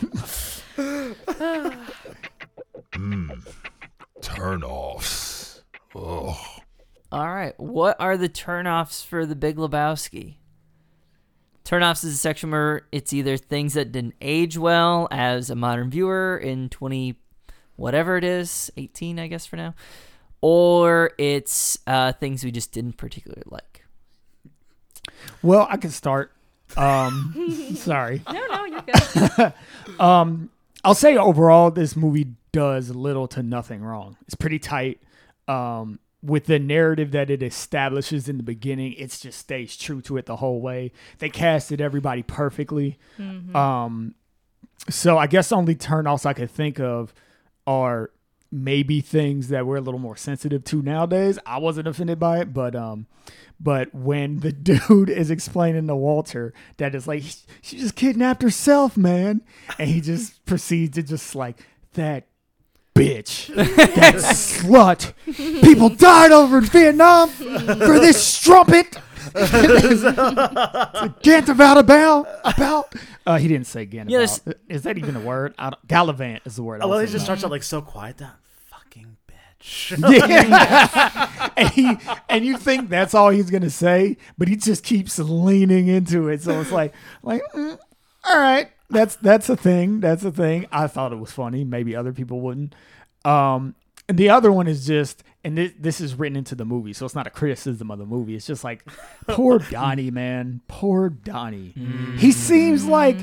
Hmm. 2.92 3.30
Turn-offs. 4.20 5.62
Oh, 5.94 6.38
All 7.12 7.28
right. 7.28 7.58
What 7.58 7.96
are 8.00 8.16
the 8.16 8.28
turnoffs 8.28 9.04
for 9.04 9.26
the 9.26 9.34
Big 9.34 9.56
Lebowski? 9.56 10.36
Turnoffs 11.64 12.04
is 12.04 12.14
a 12.14 12.16
section 12.16 12.50
where 12.50 12.82
it's 12.92 13.12
either 13.12 13.36
things 13.36 13.74
that 13.74 13.92
didn't 13.92 14.14
age 14.20 14.56
well 14.56 15.08
as 15.10 15.50
a 15.50 15.54
modern 15.54 15.90
viewer 15.90 16.36
in 16.36 16.68
20 16.68 17.16
whatever 17.76 18.16
it 18.16 18.24
is, 18.24 18.70
18 18.76 19.18
I 19.18 19.26
guess 19.26 19.46
for 19.46 19.56
now, 19.56 19.74
or 20.40 21.12
it's 21.18 21.78
uh, 21.86 22.12
things 22.12 22.44
we 22.44 22.50
just 22.50 22.72
didn't 22.72 22.94
particularly 22.94 23.42
like. 23.46 23.84
well, 25.42 25.66
I 25.70 25.76
can 25.78 25.90
start. 25.90 26.32
Um, 26.76 27.72
sorry. 27.74 28.22
No, 28.30 28.46
no, 28.46 28.64
you're 28.64 28.82
good. 28.82 29.52
Um, 30.00 30.50
I'll 30.84 30.94
say 30.94 31.16
overall, 31.16 31.70
this 31.70 31.94
movie 31.94 32.34
does 32.52 32.90
little 32.90 33.28
to 33.28 33.42
nothing 33.42 33.82
wrong. 33.82 34.16
It's 34.26 34.34
pretty 34.34 34.58
tight. 34.58 35.00
Um, 35.46 35.98
with 36.22 36.46
the 36.46 36.58
narrative 36.58 37.12
that 37.12 37.30
it 37.30 37.42
establishes 37.42 38.28
in 38.28 38.36
the 38.36 38.42
beginning, 38.42 38.92
it 38.94 39.10
just 39.10 39.38
stays 39.38 39.76
true 39.76 40.02
to 40.02 40.16
it 40.16 40.26
the 40.26 40.36
whole 40.36 40.60
way. 40.60 40.92
They 41.18 41.30
casted 41.30 41.80
everybody 41.80 42.22
perfectly. 42.22 42.98
Um, 43.56 44.14
so 44.88 45.18
I 45.18 45.26
guess 45.26 45.48
the 45.50 45.56
only 45.56 45.74
turnoffs 45.74 46.26
I 46.26 46.32
could 46.32 46.50
think 46.50 46.78
of 46.80 47.14
are 47.66 48.10
maybe 48.52 49.00
things 49.00 49.48
that 49.48 49.64
we're 49.64 49.76
a 49.76 49.80
little 49.80 50.00
more 50.00 50.16
sensitive 50.16 50.64
to 50.64 50.82
nowadays. 50.82 51.38
I 51.46 51.58
wasn't 51.58 51.86
offended 51.88 52.18
by 52.18 52.40
it, 52.40 52.52
but 52.52 52.74
um, 52.74 53.06
but 53.60 53.94
when 53.94 54.40
the 54.40 54.52
dude 54.88 55.08
is 55.08 55.30
explaining 55.30 55.86
to 55.86 55.96
Walter 55.96 56.52
that 56.78 56.94
it's 56.94 57.06
like 57.06 57.22
she 57.62 57.78
just 57.78 57.94
kidnapped 57.94 58.42
herself, 58.42 58.96
man, 58.96 59.42
and 59.78 59.88
he 59.88 60.00
just 60.00 60.44
proceeds 60.46 60.96
to 60.96 61.02
just 61.02 61.34
like 61.34 61.58
that 61.94 62.26
bitch, 62.94 63.54
that 63.94 64.14
slut. 64.16 65.12
People 65.62 65.88
died 65.90 66.32
over 66.32 66.58
in 66.58 66.64
Vietnam 66.64 67.28
for 67.28 67.98
this 67.98 68.22
strumpet. 68.22 68.98
Gantabout 71.22 71.78
about 71.78 72.26
about. 72.44 72.94
Uh, 73.26 73.38
he 73.38 73.48
didn't 73.48 73.66
say 73.66 73.86
Gantabout. 73.86 74.10
Yeah, 74.10 74.18
there's- 74.18 74.40
is 74.68 74.82
that 74.82 74.98
even 74.98 75.16
a 75.16 75.20
word? 75.20 75.54
I 75.58 75.70
don't, 75.70 75.86
Gallivant 75.86 76.42
is 76.44 76.56
the 76.56 76.62
word. 76.62 76.80
I 76.80 76.84
Oh, 76.84 76.88
well, 76.88 76.98
was 77.00 77.10
he 77.10 77.12
just 77.14 77.26
thinking 77.26 77.38
starts 77.40 77.44
out 77.44 77.50
like 77.50 77.62
so 77.62 77.80
quiet. 77.82 78.18
That 78.18 78.34
fucking 78.70 79.16
bitch. 79.28 79.92
of. 79.92 80.00
yeah. 80.28 81.50
and 81.56 81.68
he 81.70 81.96
and 82.28 82.44
you 82.44 82.56
think 82.56 82.88
that's 82.88 83.14
all 83.14 83.30
he's 83.30 83.50
gonna 83.50 83.70
say, 83.70 84.16
but 84.38 84.48
he 84.48 84.56
just 84.56 84.82
keeps 84.84 85.18
leaning 85.18 85.86
into 85.88 86.28
it. 86.28 86.42
So 86.42 86.60
it's 86.60 86.72
like 86.72 86.92
like 87.22 87.42
mm, 87.54 87.78
all 88.24 88.38
right, 88.38 88.70
that's 88.90 89.16
that's 89.16 89.48
a 89.48 89.56
thing. 89.56 90.00
That's 90.00 90.24
a 90.24 90.30
thing. 90.32 90.66
I 90.70 90.86
thought 90.86 91.12
it 91.12 91.18
was 91.18 91.32
funny. 91.32 91.64
Maybe 91.64 91.96
other 91.96 92.12
people 92.12 92.40
wouldn't. 92.40 92.74
Um, 93.24 93.74
and 94.08 94.18
the 94.18 94.28
other 94.30 94.50
one 94.50 94.66
is 94.66 94.86
just, 94.86 95.22
and 95.44 95.56
this, 95.56 95.72
this 95.78 96.00
is 96.00 96.16
written 96.16 96.36
into 96.36 96.56
the 96.56 96.64
movie, 96.64 96.92
so 96.92 97.06
it's 97.06 97.14
not 97.14 97.28
a 97.28 97.30
criticism 97.30 97.92
of 97.92 97.98
the 98.00 98.06
movie. 98.06 98.34
It's 98.34 98.46
just 98.46 98.64
like, 98.64 98.84
poor 99.28 99.58
Donnie, 99.70 100.10
man, 100.10 100.62
poor 100.66 101.10
Donnie. 101.10 101.74
He 102.18 102.32
seems 102.32 102.84
like 102.84 103.18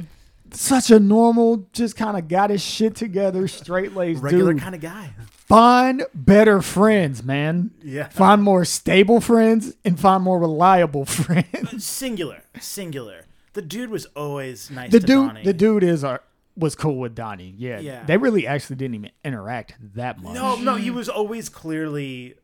such 0.53 0.91
a 0.91 0.99
normal, 0.99 1.67
just 1.73 1.97
kind 1.97 2.17
of 2.17 2.29
got 2.29 2.51
his 2.51 2.61
shit 2.63 2.95
together, 2.95 3.49
straight 3.49 3.95
laced 3.95 4.23
Regular 4.23 4.55
kind 4.55 4.75
of 4.75 4.81
guy. 4.81 5.11
Find 5.27 6.03
better 6.13 6.61
friends, 6.61 7.23
man. 7.23 7.71
Yeah. 7.83 8.07
Find 8.07 8.41
more 8.41 8.63
stable 8.63 9.19
friends 9.19 9.75
and 9.83 9.99
find 9.99 10.23
more 10.23 10.39
reliable 10.39 11.05
friends. 11.05 11.85
Singular. 11.85 12.43
Singular. 12.61 13.25
The 13.57 13.63
dude 13.63 13.89
was 13.89 14.05
always 14.15 14.69
nice 14.69 14.91
the 14.91 14.99
to 14.99 15.05
dude, 15.07 15.27
Donnie. 15.29 15.43
the 15.43 15.53
dude 15.53 15.83
is 15.83 16.03
uh, 16.03 16.19
was 16.55 16.75
cool 16.75 16.97
with 16.99 17.15
Donnie. 17.15 17.55
Yeah, 17.57 17.79
Yeah. 17.79 18.03
They 18.05 18.17
really 18.17 18.45
actually 18.45 18.75
didn't 18.75 18.93
even 18.95 19.11
interact 19.25 19.75
that 19.95 20.21
much. 20.21 20.35
No, 20.35 20.55
no, 20.57 20.75
he 20.75 20.91
was 20.91 21.09
always 21.09 21.49
clearly 21.49 22.35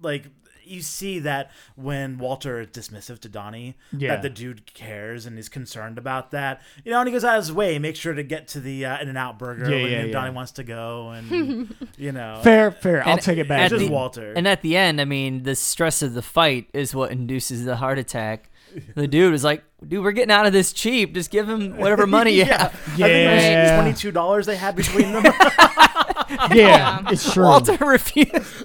like 0.00 0.26
you 0.62 0.80
see 0.82 1.18
that 1.18 1.50
when 1.74 2.16
Walter 2.18 2.60
is 2.60 2.68
dismissive 2.68 3.18
to 3.22 3.28
Donnie, 3.28 3.76
Yeah. 3.96 4.10
that 4.10 4.22
the 4.22 4.30
dude 4.30 4.72
cares 4.72 5.26
and 5.26 5.36
is 5.36 5.48
concerned 5.48 5.98
about 5.98 6.30
that. 6.30 6.62
You 6.84 6.92
know, 6.92 7.00
and 7.00 7.08
he 7.08 7.12
goes 7.12 7.24
out 7.24 7.36
of 7.38 7.42
his 7.42 7.52
way, 7.52 7.80
make 7.80 7.96
sure 7.96 8.14
to 8.14 8.22
get 8.22 8.46
to 8.48 8.60
the 8.60 8.86
uh, 8.86 9.00
In 9.02 9.08
and 9.08 9.18
Out 9.18 9.36
Burger 9.40 9.64
Yeah, 9.68 9.82
when 9.82 9.90
yeah, 9.90 10.04
yeah. 10.04 10.12
Donnie 10.12 10.32
wants 10.32 10.52
to 10.52 10.62
go, 10.62 11.08
and 11.10 11.74
you 11.98 12.12
know, 12.12 12.38
Fair, 12.44 12.70
fair. 12.70 13.02
I'll 13.04 13.14
And 13.14 13.20
take 13.20 13.38
it 13.38 13.42
at 13.42 13.48
back. 13.48 13.62
it's 13.62 13.72
just 13.80 13.86
the- 13.86 13.90
Walter. 13.90 14.32
And 14.34 14.46
at 14.46 14.62
the 14.62 14.76
end, 14.76 15.00
I 15.00 15.04
mean, 15.04 15.42
the 15.42 15.56
stress 15.56 16.02
of 16.02 16.14
the 16.14 16.22
fight 16.22 16.68
is 16.72 16.94
what 16.94 17.10
induces 17.10 17.64
the 17.64 17.74
heart 17.76 17.98
attack. 17.98 18.49
The 18.94 19.06
dude 19.08 19.32
was 19.32 19.44
like, 19.44 19.62
"Dude, 19.86 20.02
we're 20.04 20.12
getting 20.12 20.30
out 20.30 20.46
of 20.46 20.52
this 20.52 20.72
cheap. 20.72 21.14
Just 21.14 21.30
give 21.30 21.48
him 21.48 21.76
whatever 21.76 22.06
money 22.06 22.32
you 22.32 22.38
yeah, 22.44 22.58
have." 22.62 22.74
I 22.74 22.76
think 22.76 23.00
it 23.00 23.34
was 23.34 23.42
Yeah. 23.44 23.80
twenty 23.80 23.96
two 23.96 24.10
dollars 24.10 24.46
they 24.46 24.56
had 24.56 24.76
between 24.76 25.12
them. 25.12 25.24
yeah, 26.52 27.02
it's 27.10 27.32
true. 27.32 27.44
Walter 27.44 27.76
refused. 27.84 28.64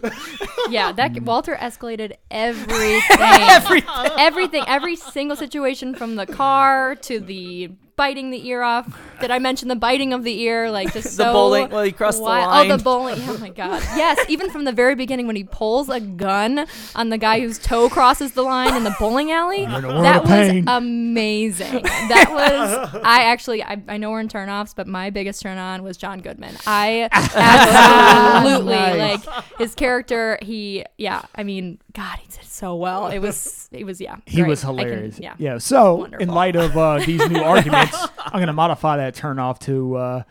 Yeah, 0.70 0.92
that. 0.94 1.20
Walter 1.22 1.56
escalated 1.56 2.14
everything. 2.32 3.02
everything. 3.20 3.90
Everything. 4.18 4.64
Every 4.68 4.96
single 4.96 5.36
situation 5.38 5.96
from 5.96 6.16
the 6.16 6.26
car 6.26 6.96
to 6.96 7.20
the 7.20 7.72
biting 7.98 8.30
the 8.30 8.48
ear 8.48 8.62
off. 8.62 8.88
Did 9.22 9.32
I 9.32 9.40
mention 9.40 9.70
the 9.70 9.76
biting 9.76 10.12
of 10.12 10.24
the 10.24 10.42
ear? 10.42 10.70
Like 10.70 10.92
just 10.94 11.06
The 11.18 11.24
so 11.26 11.34
bowling- 11.34 11.70
well, 11.70 11.84
he 11.84 11.92
crossed 11.92 12.18
the 12.18 12.24
line. 12.24 12.70
Oh, 12.70 12.78
the 12.78 12.84
bowling. 12.84 13.18
Oh 13.22 13.38
my 13.38 13.50
god. 13.50 13.82
Yes, 13.96 14.20
even 14.30 14.50
from 14.50 14.66
the 14.66 14.72
very 14.74 14.96
beginning 14.96 15.28
when 15.28 15.36
he 15.38 15.44
pulls 15.46 15.88
a 15.90 16.00
gun 16.02 16.68
on 16.96 17.10
the 17.10 17.18
guy 17.18 17.40
whose 17.40 17.58
toe 17.58 17.90
crosses 17.90 18.34
the 18.34 18.44
line 18.44 18.76
in 18.76 18.84
the 18.84 18.96
bowling 19.00 19.32
alley. 19.32 19.64
in 19.64 19.72
a 19.72 19.82
world 19.88 20.04
That 20.04 20.24
was 20.26 20.64
amazing. 20.68 21.84
That 21.84 22.28
was. 22.30 23.02
I 23.04 23.24
actually. 23.24 23.64
I, 23.64 23.82
I 23.88 23.98
know 23.98 24.12
we're 24.12 24.20
in 24.20 24.28
turnoffs, 24.28 24.76
but 24.76 24.88
my 24.88 25.10
biggest 25.10 25.42
turn 25.42 25.58
on 25.58 25.82
was 25.84 25.96
John 25.98 26.20
Goodman. 26.20 26.56
I 26.68 27.08
absolutely 27.14 28.76
Nice. 28.76 29.26
like 29.26 29.44
his 29.58 29.76
character. 29.76 30.38
He. 30.42 30.84
Yeah. 30.98 31.24
I 31.36 31.44
mean, 31.44 31.80
God, 31.96 32.20
he 32.20 32.28
did 32.28 32.44
so 32.44 32.76
well. 32.76 33.08
It 33.08 33.20
was. 33.20 33.70
It 33.72 33.84
was. 33.86 34.00
Yeah. 34.00 34.18
He 34.26 34.38
great. 34.38 34.50
was 34.50 34.64
I 34.64 34.68
can- 34.68 34.78
hilarious. 34.78 35.20
yeah. 35.20 35.36
yeah. 35.38 35.58
So, 35.58 36.06
in 36.06 36.30
light 36.30 36.56
of 36.56 36.78
uh, 36.78 37.00
these 37.00 37.28
new 37.30 37.40
arguments. 37.54 37.98
I'm 38.20 38.40
gonna 38.40 38.54
modify 38.54 38.98
that 38.98 39.16
turn 39.16 39.38
off 39.40 39.60
to 39.62 39.96
uh, 39.96 40.24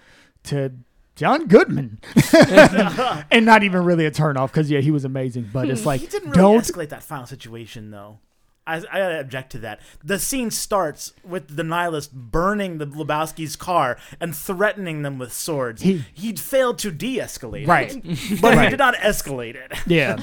to 0.45 0.73
John 1.17 1.47
Goodman, 1.47 2.01
and 3.31 3.45
not 3.47 3.63
even 3.63 3.85
really 3.85 4.05
a 4.07 4.11
turn 4.11 4.37
off 4.37 4.51
because 4.53 4.71
yeah, 4.71 4.81
he 4.81 4.91
was 4.91 5.05
amazing. 5.05 5.51
But 5.53 5.69
it's 5.71 5.85
like 5.87 6.01
He 6.01 6.07
didn't 6.07 6.31
really 6.31 6.41
don't 6.43 6.61
escalate 6.61 6.89
that 6.91 7.03
final 7.03 7.27
situation, 7.27 7.91
though. 7.91 8.19
I, 8.67 8.77
I 8.79 8.81
gotta 8.99 9.21
object 9.21 9.53
to 9.53 9.59
that. 9.59 9.81
The 10.03 10.19
scene 10.19 10.51
starts 10.51 11.13
with 11.23 11.55
the 11.57 11.63
nihilist 11.65 12.13
burning 12.15 12.79
the 12.79 12.87
Lebowski's 12.87 13.57
car 13.57 13.99
and 14.21 14.35
threatening 14.35 15.03
them 15.03 15.19
with 15.19 15.33
swords. 15.33 15.83
He- 15.83 16.05
He'd 16.15 16.41
failed 16.41 16.79
to 16.79 16.91
de-escalate, 16.91 17.63
it, 17.65 17.69
right. 17.69 17.93
but 18.41 18.63
he 18.65 18.71
did 18.71 18.79
not 18.79 18.95
escalate 18.97 19.55
it. 19.57 19.73
Yeah. 19.87 20.17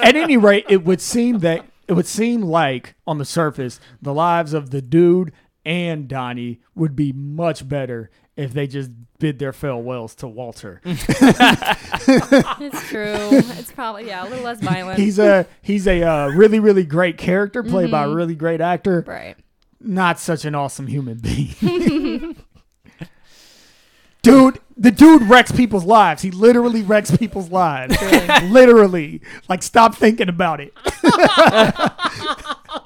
At 0.00 0.14
any 0.16 0.36
rate, 0.36 0.66
it 0.68 0.84
would 0.84 1.00
seem 1.00 1.40
that 1.40 1.64
it 1.88 1.92
would 1.94 2.06
seem 2.06 2.42
like 2.42 2.94
on 3.06 3.18
the 3.18 3.24
surface 3.24 3.78
the 4.02 4.12
lives 4.14 4.52
of 4.52 4.70
the 4.70 4.82
dude 4.82 5.32
and 5.64 6.08
Donnie 6.08 6.60
would 6.74 6.94
be 6.96 7.12
much 7.12 7.68
better 7.68 8.10
if 8.36 8.52
they 8.52 8.66
just 8.66 8.90
bid 9.18 9.38
their 9.38 9.52
farewells 9.52 10.14
to 10.16 10.28
Walter. 10.28 10.80
It's 12.08 12.88
true. 12.88 13.30
It's 13.58 13.72
probably 13.72 14.06
yeah, 14.06 14.22
a 14.22 14.28
little 14.28 14.44
less 14.44 14.60
violent. 14.60 14.98
He's 14.98 15.18
a 15.18 15.46
he's 15.62 15.86
a 15.88 16.02
uh, 16.02 16.28
really 16.28 16.60
really 16.60 16.84
great 16.84 17.18
character 17.18 17.62
played 17.62 17.90
by 17.90 18.04
a 18.04 18.08
really 18.08 18.34
great 18.34 18.60
actor. 18.60 19.02
right. 19.06 19.36
Not 19.80 20.18
such 20.18 20.44
an 20.44 20.54
awesome 20.54 20.86
human 20.86 21.18
being. 21.18 22.36
Dude, 24.22 24.58
the 24.76 24.90
dude 24.90 25.22
wrecks 25.22 25.52
people's 25.52 25.84
lives. 25.84 26.22
He 26.22 26.32
literally 26.32 26.82
wrecks 26.82 27.16
people's 27.16 27.50
lives. 27.50 27.96
literally. 28.50 29.22
Like, 29.48 29.62
stop 29.62 29.94
thinking 29.94 30.28
about 30.28 30.60
it. 30.60 30.72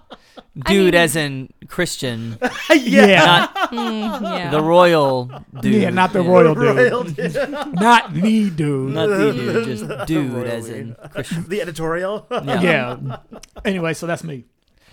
Dude, 0.59 0.93
mean- 0.93 1.03
as 1.03 1.15
in 1.17 1.49
Christian, 1.69 2.37
yeah. 2.75 3.25
not 3.25 3.55
Mm, 3.71 4.21
yeah. 4.23 4.51
the 4.51 4.61
royal 4.61 5.31
dude. 5.61 5.75
Yeah, 5.83 5.91
not 5.91 6.13
the 6.13 6.23
royal 6.23 6.55
dude. 6.55 6.77
Royal 6.77 7.05
dude. 7.05 7.35
Not 7.79 8.13
the 8.13 8.51
dude. 8.51 8.93
Not 8.95 9.09
the 9.09 9.33
dude, 9.33 9.65
just 9.67 10.07
dude, 10.07 10.33
royal 10.33 10.47
as 10.51 10.69
in 10.69 10.97
Christian. 11.13 11.45
the 11.49 11.63
editorial. 11.63 12.27
Yeah. 12.31 12.61
yeah. 12.63 13.17
Anyway, 13.65 13.95
so 13.95 14.07
that's 14.09 14.25
me. 14.25 14.45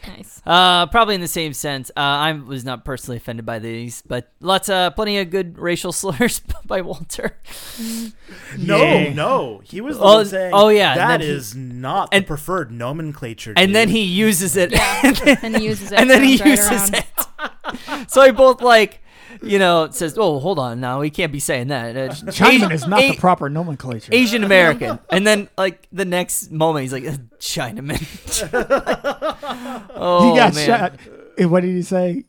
Nice. 0.07 0.41
Uh, 0.45 0.85
probably 0.87 1.15
in 1.15 1.21
the 1.21 1.27
same 1.27 1.53
sense. 1.53 1.89
Uh, 1.95 1.99
I 1.99 2.31
was 2.33 2.63
not 2.65 2.85
personally 2.85 3.17
offended 3.17 3.45
by 3.45 3.59
these, 3.59 4.01
but 4.07 4.31
lots, 4.39 4.69
uh, 4.69 4.89
plenty 4.91 5.17
of 5.19 5.29
good 5.29 5.57
racial 5.57 5.91
slurs 5.93 6.41
by 6.65 6.81
Walter. 6.81 7.37
No, 8.57 8.77
Yeah. 8.77 9.13
no, 9.13 9.61
he 9.63 9.81
was 9.81 9.97
the 9.97 10.03
Oh, 10.03 10.15
one 10.17 10.25
saying, 10.25 10.51
oh, 10.53 10.69
yeah, 10.69 10.95
that 10.95 11.21
is 11.21 11.27
he- 11.27 11.33
is 11.33 11.55
not 11.55 12.09
and- 12.11 12.23
the 12.23 12.27
preferred 12.27 12.71
nomenclature." 12.71 13.53
And 13.55 13.75
then 13.75 13.89
he 13.89 14.01
uses 14.01 14.55
it, 14.57 14.71
Yeah, 14.71 15.01
and 15.03 15.15
then 15.41 15.53
he 15.55 15.65
uses 15.65 15.91
it. 15.91 15.99
and 15.99 16.09
then 16.09 16.23
he 16.23 16.37
runs 16.37 16.41
right 16.41 16.71
uses 16.71 16.71
around. 16.91 17.05
it. 18.03 18.09
so 18.11 18.21
I 18.21 18.31
both 18.31 18.61
like, 18.61 19.01
you 19.43 19.59
know, 19.59 19.83
it 19.83 19.93
says, 19.93 20.17
"Oh, 20.17 20.39
hold 20.39 20.59
on, 20.59 20.79
now 20.79 20.99
we 21.01 21.09
can't 21.09 21.31
be 21.31 21.39
saying 21.39 21.67
that." 21.67 21.95
Uh, 21.97 22.09
Chinaman 22.31 22.71
is 22.71 22.87
not 22.87 23.01
A- 23.01 23.11
the 23.11 23.17
proper 23.17 23.49
nomenclature. 23.49 24.09
Asian 24.13 24.43
American, 24.43 24.99
and 25.09 25.25
then 25.25 25.49
like 25.57 25.87
the 25.91 26.05
next 26.05 26.51
moment 26.51 26.83
he's 26.83 26.93
like, 26.93 27.03
"Chinaman." 27.39 28.01
oh 29.95 30.29
he 30.31 30.37
got 30.37 30.55
man. 30.55 30.65
shot. 30.65 30.93
Eh, 31.37 31.45
What 31.45 31.61
did 31.61 31.75
he 31.75 31.81
say? 31.81 32.25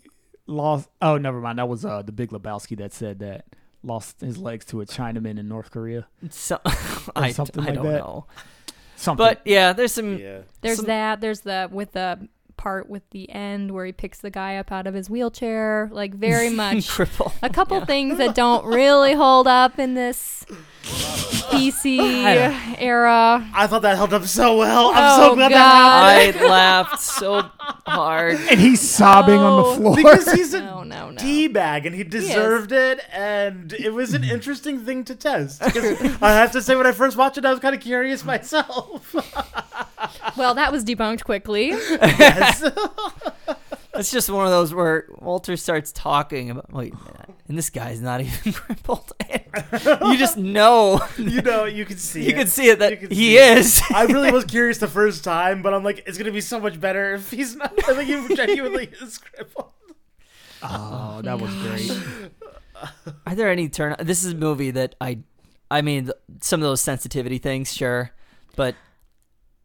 Lost. 0.47 0.89
Oh, 1.03 1.19
never 1.19 1.41
mind. 1.41 1.59
That 1.59 1.69
was 1.69 1.85
uh, 1.85 2.03
the 2.03 2.13
Big 2.13 2.31
Lebowski 2.31 2.77
that 2.79 2.93
said 2.93 3.19
that. 3.21 3.45
Lost 3.85 4.21
his 4.21 4.39
legs 4.39 4.65
to 4.67 4.81
a 4.81 4.87
Chinaman 4.87 5.39
in 5.39 5.47
North 5.47 5.71
Korea. 5.71 6.09
So, 6.31 6.59
I, 7.15 7.31
something 7.31 7.63
I 7.63 7.67
like 7.67 7.75
don't 7.77 7.85
that. 7.85 7.99
know, 8.01 8.27
Something. 8.97 9.25
but 9.25 9.41
yeah, 9.45 9.73
there's 9.73 9.93
some. 9.93 10.19
yeah. 10.19 10.41
There's 10.63 10.79
Some- 10.79 10.87
that. 10.87 11.21
There's 11.21 11.41
the 11.43 11.69
with 11.71 11.93
the 11.93 12.27
part 12.59 12.91
with 12.91 13.09
the 13.11 13.31
end 13.31 13.71
where 13.71 13.87
he 13.87 13.93
picks 13.93 14.19
the 14.19 14.31
guy 14.31 14.57
up 14.57 14.71
out 14.71 14.87
of 14.87 14.93
his 14.93 15.09
wheelchair. 15.09 15.89
Like 15.91 16.15
very 16.15 16.51
much 16.59 16.91
a 17.43 17.49
couple 17.49 17.83
things 17.87 18.19
that 18.19 18.35
don't 18.35 18.67
really 18.67 19.15
hold 19.15 19.47
up 19.47 19.79
in 19.79 19.95
this 19.95 20.45
PC 21.59 21.99
era. 22.79 23.49
I 23.55 23.67
thought 23.67 23.83
that 23.83 23.97
held 23.97 24.13
up 24.15 24.25
so 24.25 24.57
well. 24.57 24.89
I'm 24.95 25.21
Oh, 25.21 25.29
so 25.31 25.35
glad 25.35 25.51
God. 25.53 26.35
that 26.35 26.37
I 26.37 26.49
laughed 26.49 27.01
so 27.01 27.43
hard. 27.87 28.37
and 28.51 28.61
he's 28.61 28.81
sobbing 28.81 29.39
on 29.39 29.53
Oh. 29.65 29.71
the 29.75 29.77
floor. 29.81 29.97
because 29.97 30.33
he's 30.33 30.55
a 30.55 30.61
No, 30.61 30.83
no, 30.85 31.11
no. 31.11 31.17
d 31.19 31.49
bag 31.49 31.87
and 31.87 31.95
he 31.95 32.05
deserved 32.05 32.73
it, 32.73 33.01
and 33.13 33.73
it 33.73 33.93
was 33.93 34.15
an 34.15 34.25
interesting 34.25 34.81
thing 34.81 35.05
to 35.05 35.15
test. 35.15 35.63
I 36.23 36.33
have 36.33 36.53
to 36.53 36.63
say, 36.63 36.77
when 36.77 36.87
I 36.87 36.93
first 36.93 37.17
watched 37.17 37.39
it, 37.39 37.45
I 37.45 37.51
was 37.51 37.61
kind 37.61 37.75
of 37.75 37.81
curious 37.81 38.25
myself. 38.25 39.15
Well, 40.37 40.55
that 40.55 40.71
was 40.71 40.85
debunked 40.85 41.25
quickly. 41.25 41.71
yes. 41.71 42.63
It's 43.99 44.11
just 44.11 44.31
one 44.31 44.45
of 44.47 44.51
those 44.53 44.73
where 44.73 45.07
Walter 45.19 45.57
starts 45.57 45.91
talking 45.93 46.51
about, 46.51 46.73
wait 46.73 46.93
a 46.93 46.97
minute, 46.97 47.31
and 47.49 47.59
this 47.59 47.69
guy's 47.71 48.01
not 48.01 48.21
even 48.21 48.53
crippled. 48.53 49.13
You 50.03 50.17
just 50.17 50.37
know, 50.37 51.01
you 51.19 51.43
know, 51.43 51.65
you 51.65 51.85
can 51.85 51.97
see. 51.99 52.23
you 52.25 52.31
it. 52.31 52.35
can 52.37 52.47
see 52.47 52.69
it 52.69 52.79
that 52.79 53.03
You 53.03 53.09
he 53.09 53.15
see 53.15 53.37
it. 53.39 53.59
is. 53.59 53.83
I 53.93 54.05
really 54.05 54.31
was 54.31 54.45
curious 54.57 54.79
the 54.79 54.87
first 54.89 55.25
time, 55.25 55.63
but 55.63 55.75
I'm 55.75 55.83
like, 55.83 56.05
it's 56.07 56.17
gonna 56.17 56.31
be 56.33 56.41
so 56.41 56.61
much 56.61 56.81
better 56.81 57.15
if 57.15 57.31
he's 57.31 57.57
not. 57.57 57.73
I 57.89 57.95
think 57.95 58.29
he 58.29 58.35
genuinely 58.37 58.91
is 59.01 59.19
crippled. 59.19 59.71
oh, 60.63 61.21
that 61.23 61.41
was 61.41 61.51
oh, 61.53 61.69
great. 61.69 63.13
Are 63.27 63.35
there 63.35 63.51
any 63.51 63.69
turn? 63.69 63.97
This 64.01 64.23
is 64.25 64.33
a 64.33 64.37
movie 64.37 64.71
that 64.71 64.95
I, 65.01 65.19
I 65.71 65.83
mean, 65.83 66.11
some 66.41 66.61
of 66.61 66.65
those 66.69 66.81
sensitivity 66.81 67.39
things, 67.39 67.73
sure, 67.73 68.13
but 68.55 68.77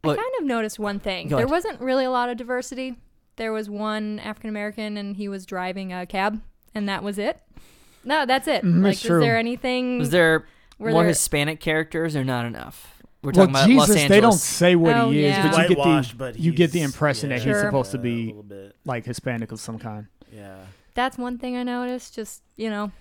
I 0.02 0.08
kind 0.08 0.32
of 0.40 0.44
noticed 0.44 0.78
one 0.78 0.98
thing. 0.98 1.28
Go 1.28 1.36
there 1.36 1.44
ahead. 1.46 1.52
wasn't 1.52 1.80
really 1.80 2.04
a 2.04 2.10
lot 2.10 2.28
of 2.28 2.36
diversity. 2.36 2.96
There 3.36 3.52
was 3.52 3.68
one 3.68 4.18
African 4.20 4.50
American, 4.50 4.96
and 4.96 5.16
he 5.16 5.28
was 5.28 5.44
driving 5.46 5.92
a 5.92 6.06
cab, 6.06 6.40
and 6.74 6.88
that 6.88 7.02
was 7.02 7.18
it. 7.18 7.40
No, 8.04 8.26
that's 8.26 8.46
it. 8.46 8.62
Mm, 8.64 8.82
like, 8.82 8.94
that's 8.96 9.04
is 9.04 9.20
there 9.20 9.36
anything? 9.38 9.98
was 9.98 10.10
there 10.10 10.46
were 10.78 10.90
more 10.90 11.02
there- 11.02 11.08
Hispanic 11.08 11.60
characters 11.60 12.14
or 12.16 12.22
not 12.24 12.46
enough? 12.46 13.02
We're 13.22 13.28
Well, 13.34 13.46
talking 13.46 13.54
about 13.54 13.66
Jesus, 13.68 13.88
Los 13.88 13.96
Angeles. 13.96 14.08
they 14.10 14.20
don't 14.20 14.32
say 14.34 14.76
what 14.76 14.96
Oh, 14.96 15.10
he 15.10 15.24
is, 15.24 15.30
yeah. 15.34 15.42
but 15.50 15.56
you 15.70 15.74
get 15.74 15.82
the 15.82 16.14
but 16.18 16.38
you 16.38 16.52
get 16.52 16.72
the 16.72 16.80
he's- 16.80 16.92
impression 16.92 17.30
that 17.30 17.36
yeah, 17.38 17.44
he's 17.44 17.52
Sure. 17.54 17.64
supposed 17.64 17.90
to 17.92 17.98
be 17.98 18.34
like 18.84 19.06
Hispanic 19.06 19.50
of 19.50 19.58
some 19.60 19.78
kind. 19.78 20.06
Yeah. 20.30 20.56
That's 20.94 21.16
one 21.16 21.38
thing 21.38 21.56
I 21.56 21.62
noticed. 21.62 22.14
Just 22.14 22.42
you 22.56 22.68
know, 22.68 22.92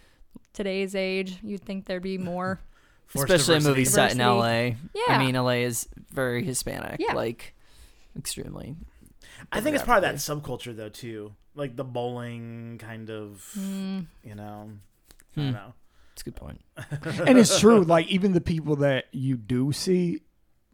today's 0.53 0.95
age, 0.95 1.39
you'd 1.43 1.61
think 1.61 1.85
there'd 1.85 2.01
be 2.01 2.17
more. 2.17 2.59
Forced 3.07 3.31
especially 3.33 3.57
a 3.57 3.67
movie 3.69 3.85
set 3.85 4.13
in 4.13 4.19
LA. 4.19 4.75
Yeah. 4.95 5.01
I 5.09 5.17
mean, 5.19 5.35
LA 5.35 5.63
is 5.65 5.87
very 6.11 6.43
Hispanic. 6.43 6.95
Yeah. 6.99 7.13
Like, 7.13 7.53
extremely. 8.17 8.75
I 9.51 9.61
think 9.61 9.75
it's 9.75 9.85
probably 9.85 10.07
that 10.09 10.15
subculture 10.15 10.75
though 10.75 10.89
too, 10.89 11.33
like 11.55 11.75
the 11.75 11.83
bowling 11.83 12.77
kind 12.79 13.09
of. 13.09 13.47
Mm, 13.57 14.07
You 14.23 14.35
know. 14.35 14.69
I 15.35 15.39
Hmm. 15.39 15.41
don't 15.45 15.51
know. 15.53 15.73
It's 16.13 16.21
a 16.21 16.25
good 16.25 16.35
point. 16.35 16.61
and 17.27 17.37
it's 17.39 17.59
true. 17.59 17.83
Like 17.83 18.07
even 18.07 18.33
the 18.33 18.41
people 18.41 18.75
that 18.77 19.05
you 19.11 19.35
do 19.35 19.71
see, 19.71 20.21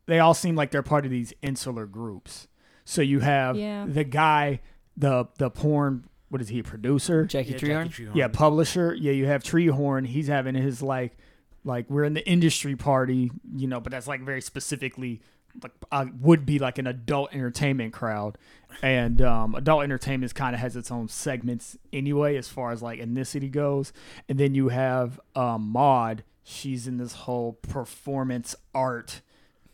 they 0.05 0.19
all 0.19 0.33
seem 0.33 0.55
like 0.55 0.71
they're 0.71 0.83
part 0.83 1.05
of 1.05 1.11
these 1.11 1.33
insular 1.41 1.85
groups. 1.85 2.47
So 2.83 3.01
you 3.01 3.19
have 3.21 3.55
Yeah. 3.55 3.85
the 3.87 4.03
guy, 4.03 4.59
the 4.97 5.27
the 5.37 5.49
porn. 5.49 6.05
What 6.29 6.41
is 6.41 6.49
he? 6.49 6.59
a 6.59 6.63
Producer? 6.63 7.25
Jackie 7.25 7.51
Yeah, 7.53 7.57
Treehorn. 7.57 7.83
Jackie 7.89 8.03
Treehorn. 8.05 8.15
Yeah, 8.15 8.27
publisher. 8.27 8.93
Yeah, 8.93 9.13
you 9.13 9.25
have 9.27 9.41
Treehorn. 9.43 10.05
He's 10.07 10.27
having 10.27 10.53
his 10.55 10.81
like, 10.83 11.17
like 11.63 11.89
we're 11.89 12.03
in 12.03 12.13
the 12.13 12.27
industry 12.27 12.75
party, 12.75 13.31
you 13.55 13.67
know, 13.67 13.79
but 13.79 13.91
that's 13.91 14.07
like 14.07 14.21
very 14.21 14.41
specifically 14.41 15.21
like 15.63 15.73
I 15.91 16.05
would 16.19 16.45
be 16.45 16.59
like 16.59 16.77
an 16.77 16.87
adult 16.87 17.33
entertainment 17.33 17.93
crowd, 17.93 18.37
and 18.81 19.21
um, 19.21 19.55
adult 19.55 19.83
entertainment 19.83 20.33
kind 20.35 20.53
of 20.53 20.61
has 20.61 20.75
its 20.75 20.91
own 20.91 21.07
segments 21.07 21.77
anyway, 21.91 22.35
as 22.37 22.47
far 22.47 22.71
as 22.71 22.81
like 22.81 22.99
ethnicity 22.99 23.51
goes. 23.51 23.93
And 24.27 24.39
then 24.39 24.55
you 24.55 24.69
have 24.69 25.19
um, 25.35 25.69
Maude. 25.69 26.23
She's 26.43 26.87
in 26.87 26.97
this 26.97 27.13
whole 27.13 27.53
performance 27.53 28.55
art 28.73 29.21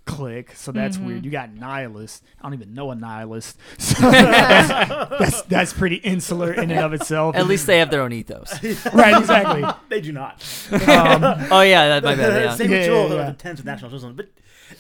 clique, 0.06 0.52
so 0.56 0.72
that's 0.72 0.98
Mhm. 0.98 1.06
weird. 1.06 1.26
You 1.26 1.32
got 1.32 1.52
nihilist. 1.54 2.24
I 2.40 2.44
don't 2.44 2.54
even 2.54 2.74
know 2.74 2.92
a 2.92 2.96
nihilist. 2.96 3.58
So 3.80 4.10
that's, 4.12 5.10
that's 5.20 5.42
that's 5.44 5.74
pretty 5.74 5.96
insular 5.98 6.54
in 6.54 6.70
and 6.72 6.80
of 6.80 6.94
itself. 6.94 7.36
At 7.36 7.48
least 7.48 7.66
they 7.68 7.80
have 7.80 7.90
their 7.92 8.02
own 8.02 8.14
ethos. 8.14 8.52
right, 8.94 9.18
exactly. 9.18 9.64
They 9.90 10.02
do 10.02 10.12
not. 10.12 10.44
Um, 10.72 11.24
oh 11.52 11.62
yeah, 11.62 12.00
that 12.00 12.04
my 12.04 12.16
bad. 12.16 12.44
Yeah. 12.44 12.56
Same 12.56 12.70
Yeah, 12.72 12.78
with 12.78 12.82
yeah, 12.82 12.88
Joel, 12.88 13.10
yeah. 13.10 13.16
yeah, 13.16 13.30
intense 13.30 13.60
with 13.60 13.66
nationalism. 13.66 14.16
But 14.16 14.30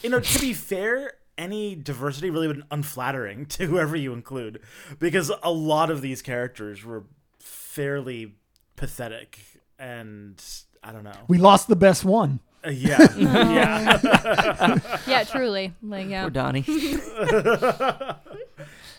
you 0.03 0.09
know, 0.09 0.19
to 0.19 0.39
be 0.39 0.53
fair, 0.53 1.13
any 1.37 1.75
diversity 1.75 2.29
really 2.29 2.47
would 2.47 2.57
be 2.57 2.63
unflattering 2.71 3.45
to 3.47 3.65
whoever 3.67 3.95
you 3.95 4.13
include, 4.13 4.61
because 4.99 5.31
a 5.43 5.51
lot 5.51 5.89
of 5.89 6.01
these 6.01 6.21
characters 6.21 6.83
were 6.85 7.03
fairly 7.39 8.35
pathetic, 8.75 9.39
and 9.79 10.41
I 10.83 10.91
don't 10.91 11.03
know. 11.03 11.13
we 11.27 11.37
lost 11.37 11.67
the 11.67 11.75
best 11.75 12.05
one. 12.05 12.39
Uh, 12.65 12.69
yeah, 12.71 13.07
yeah. 13.17 14.79
yeah, 15.07 15.23
truly. 15.23 15.73
Like 15.83 16.07
yeah. 16.07 16.21
Poor 16.23 16.29
Donnie. 16.31 16.61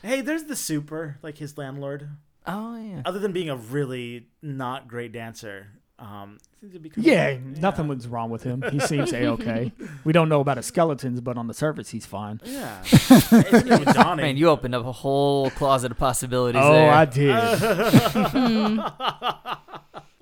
hey, 0.03 0.21
there's 0.21 0.45
the 0.45 0.57
super, 0.57 1.19
like 1.23 1.39
his 1.39 1.57
landlord. 1.59 2.09
Oh 2.47 2.77
yeah. 2.77 3.03
Other 3.05 3.19
than 3.19 3.33
being 3.33 3.51
a 3.51 3.57
really 3.57 4.29
not 4.43 4.87
great 4.89 5.13
dancer, 5.13 5.69
Um, 5.99 6.39
seems 6.61 6.73
to 6.75 6.79
be 6.79 6.91
kind 6.91 7.07
Yeah, 7.07 7.29
of- 7.29 7.59
nothing 7.61 7.89
was 7.89 8.07
wrong 8.07 8.31
with 8.31 8.43
him. 8.45 8.63
He 8.71 8.79
seems 8.81 9.13
a 9.13 9.27
okay. 9.31 9.73
We 10.05 10.13
don't 10.13 10.29
know 10.29 10.41
about 10.41 10.57
his 10.59 10.67
skeletons, 10.67 11.21
but 11.21 11.37
on 11.39 11.47
the 11.49 11.55
surface, 11.55 11.91
he's 11.91 12.07
fine. 12.07 12.41
Yeah, 12.45 12.83
Donnie. 13.93 14.23
Man, 14.23 14.37
you 14.37 14.49
opened 14.49 14.75
up 14.75 14.85
a 14.87 14.93
whole 14.93 15.51
closet 15.51 15.91
of 15.91 15.99
possibilities 15.99 16.63
Oh, 16.65 16.73
there. 16.73 16.93
I 16.93 17.05
did. 17.05 17.29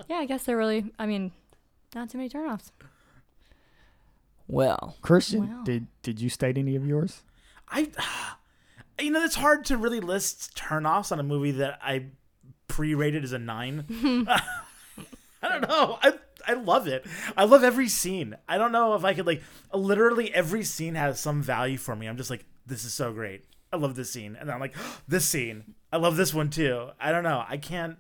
Yeah, 0.09 0.17
I 0.17 0.27
guess 0.27 0.45
they're 0.45 0.57
really. 0.57 0.93
I 0.99 1.07
mean, 1.07 1.33
not 1.95 2.09
too 2.11 2.19
many 2.19 2.31
turnoffs. 2.31 2.71
Well, 4.47 4.97
Christian, 5.03 5.49
Wow. 5.49 5.63
did 5.65 5.87
did 6.03 6.21
you 6.21 6.29
state 6.29 6.59
any 6.59 6.77
of 6.77 6.87
yours? 6.87 7.23
I, 7.69 7.91
you 9.01 9.11
know, 9.11 9.25
it's 9.25 9.37
hard 9.37 9.65
to 9.67 9.77
really 9.77 10.01
list 10.01 10.57
turnoffs 10.57 11.11
on 11.13 11.19
a 11.21 11.23
movie 11.23 11.53
that 11.53 11.79
I 11.83 12.07
pre-rated 12.69 13.25
as 13.25 13.33
a 13.33 13.39
nine. 13.39 13.85
I 14.29 15.49
don't 15.49 15.69
know. 15.69 15.99
I 16.03 16.15
I 16.47 16.55
love 16.55 16.87
it. 16.89 17.07
I 17.37 17.45
love 17.45 17.65
every 17.65 17.89
scene. 17.89 18.37
I 18.49 18.59
don't 18.59 18.73
know 18.73 18.95
if 18.95 19.05
I 19.05 19.15
could 19.15 19.27
like 19.27 19.43
literally 19.73 20.33
every 20.35 20.63
scene 20.65 20.95
has 20.95 21.21
some 21.21 21.43
value 21.43 21.79
for 21.79 21.97
me. 21.97 22.07
I'm 22.07 22.17
just 22.17 22.31
like, 22.31 22.45
this 22.67 22.85
is 22.85 22.95
so 22.95 23.13
great. 23.13 23.45
I 23.73 23.77
love 23.77 23.97
this 23.97 24.11
scene, 24.13 24.37
and 24.39 24.49
then 24.49 24.55
I'm 24.55 24.61
like, 24.61 24.75
this 25.09 25.25
scene. 25.27 25.75
I 25.93 25.97
love 25.97 26.17
this 26.17 26.35
one 26.35 26.51
too. 26.51 26.89
I 27.01 27.13
don't 27.13 27.25
know. 27.25 27.45
I 27.49 27.57
can't. 27.57 27.97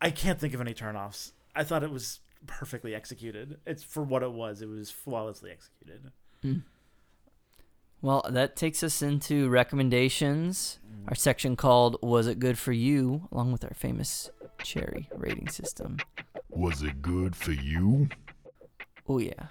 I 0.00 0.10
can't 0.10 0.38
think 0.38 0.52
of 0.54 0.60
any 0.60 0.74
turnoffs. 0.74 1.32
I 1.54 1.64
thought 1.64 1.82
it 1.82 1.90
was 1.90 2.20
perfectly 2.46 2.94
executed. 2.94 3.58
It's 3.66 3.82
for 3.82 4.02
what 4.02 4.22
it 4.22 4.32
was. 4.32 4.62
It 4.62 4.68
was 4.68 4.90
flawlessly 4.90 5.50
executed. 5.50 6.12
Hmm. 6.42 6.58
well, 8.02 8.24
that 8.28 8.56
takes 8.56 8.82
us 8.82 9.02
into 9.02 9.48
recommendations. 9.48 10.78
Mm-hmm. 10.86 11.08
Our 11.08 11.14
section 11.14 11.56
called 11.56 11.96
"Was 12.02 12.26
It 12.26 12.38
Good 12.38 12.58
for 12.58 12.72
You?" 12.72 13.28
along 13.32 13.52
with 13.52 13.64
our 13.64 13.74
famous 13.74 14.30
cherry 14.62 15.08
rating 15.14 15.48
system. 15.48 15.98
Was 16.50 16.82
it 16.82 17.02
good 17.02 17.36
for 17.36 17.52
you? 17.52 18.08
Oh 19.08 19.18
yeah. 19.18 19.48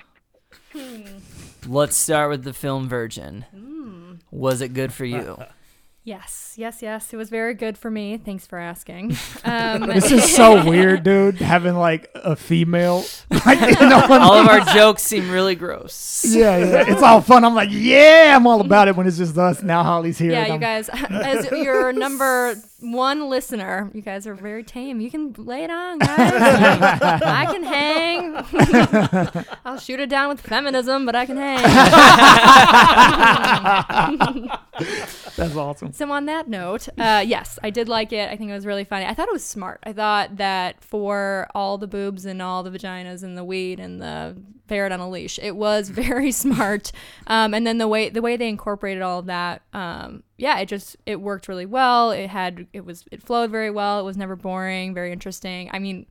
Hmm. 0.74 1.20
Let's 1.66 1.96
start 1.96 2.30
with 2.30 2.43
the 2.43 2.54
film 2.54 2.89
Virgin. 2.89 3.46
Hmm. 3.52 4.14
Was 4.32 4.62
it 4.62 4.74
good 4.74 4.93
for 4.93 5.06
you? 5.06 5.38
Yes, 6.08 6.53
yes, 6.56 6.84
yes. 6.84 7.12
It 7.14 7.18
was 7.18 7.32
very 7.32 7.56
good 7.56 7.80
for 7.80 7.89
me. 7.89 8.18
Thanks 8.18 8.45
for 8.45 8.60
asking. 8.60 9.18
Um, 9.43 9.82
This 9.93 10.12
is 10.12 10.36
so 10.36 10.68
weird, 10.68 11.03
dude. 11.03 11.36
Having 11.38 11.76
like 11.76 12.10
a 12.16 12.36
female, 12.36 13.06
like, 13.45 13.60
you 13.80 13.88
know, 13.88 14.01
All 14.10 14.34
of 14.34 14.47
our 14.47 14.62
jokes 14.74 15.03
seem 15.03 15.30
really 15.30 15.53
gross. 15.56 16.26
yeah, 16.28 16.58
yeah, 16.58 16.84
it's 16.88 17.03
all 17.03 17.22
fun. 17.22 17.43
I'm 17.45 17.53
like, 17.53 17.70
yeah, 17.72 18.34
I'm 18.36 18.47
all 18.47 18.60
about 18.62 18.88
it 18.88 18.95
when 18.95 19.06
it's 19.08 19.18
just 19.18 19.38
us. 19.38 19.62
Now 19.62 19.84
Holly's 19.84 20.18
here. 20.18 20.32
yeah, 20.32 20.45
you 20.47 20.51
I'm- 20.53 20.60
guys, 20.62 20.89
as 20.89 21.49
your 21.51 21.91
number 21.93 22.56
one 22.92 23.30
listener, 23.30 23.90
you 23.94 24.02
guys 24.02 24.28
are 24.28 24.36
very 24.36 24.64
tame. 24.76 25.00
You 25.02 25.12
can 25.12 25.34
lay 25.38 25.64
it 25.64 25.70
on, 25.70 26.00
guys. 26.00 27.22
I 27.22 27.46
can 27.52 27.64
hang. 27.64 29.46
I'll 29.66 29.80
shoot 29.80 30.00
it 30.00 30.10
down 30.10 30.30
with 30.30 30.42
feminism, 30.42 31.06
but 31.06 31.16
I 31.16 31.26
can 31.26 31.38
hang. 31.38 31.64
That's 35.36 35.56
awesome. 35.56 35.94
So 35.94 36.12
on 36.12 36.26
that 36.26 36.48
note, 36.48 36.88
uh, 36.98 37.24
yes, 37.26 37.60
I 37.64 37.70
did 37.70 37.90
like 37.90 38.14
it. 38.14 38.30
I 38.30 38.38
think 38.38 38.52
it 38.52 38.54
was 38.54 38.66
really 38.66 38.84
funny. 38.84 39.06
I 39.06 39.14
thought 39.14 39.28
it 39.28 39.34
was 39.34 39.44
smart. 39.44 39.80
I 39.84 39.94
thought 39.94 40.38
that 40.38 40.84
for 40.84 41.48
all 41.54 41.78
the 41.78 41.88
boobs 41.88 42.26
and 42.26 42.42
all 42.42 42.64
the 42.64 42.72
vaginas 42.72 43.24
and 43.24 43.38
the 43.38 43.44
weed 43.44 43.80
and 43.80 44.02
the 44.02 44.38
ferret 44.68 44.92
on 44.92 45.00
a 45.00 45.10
leash, 45.10 45.40
it 45.42 45.56
was 45.56 45.90
very 45.90 46.32
smart. 46.32 46.92
Um, 47.28 47.54
and 47.54 47.66
then 47.66 47.78
the 47.78 47.88
way 47.88 48.10
the 48.10 48.22
way 48.22 48.38
they 48.38 48.50
incorporated 48.50 49.02
all 49.02 49.20
of 49.20 49.26
that, 49.26 49.62
um, 49.74 50.24
yeah, 50.38 50.60
it 50.60 50.68
just 50.68 50.98
it 51.06 51.22
worked 51.22 51.48
really 51.48 51.66
well. 51.66 52.12
It 52.12 52.28
had 52.28 52.68
it 52.76 52.86
was 52.86 53.05
it 53.11 53.21
flowed 53.23 53.49
very 53.51 53.71
well. 53.71 53.99
It 53.99 54.03
was 54.03 54.17
never 54.17 54.36
boring. 54.36 54.93
Very 54.93 55.11
interesting. 55.11 55.69
I 55.73 55.80
mean. 55.80 56.05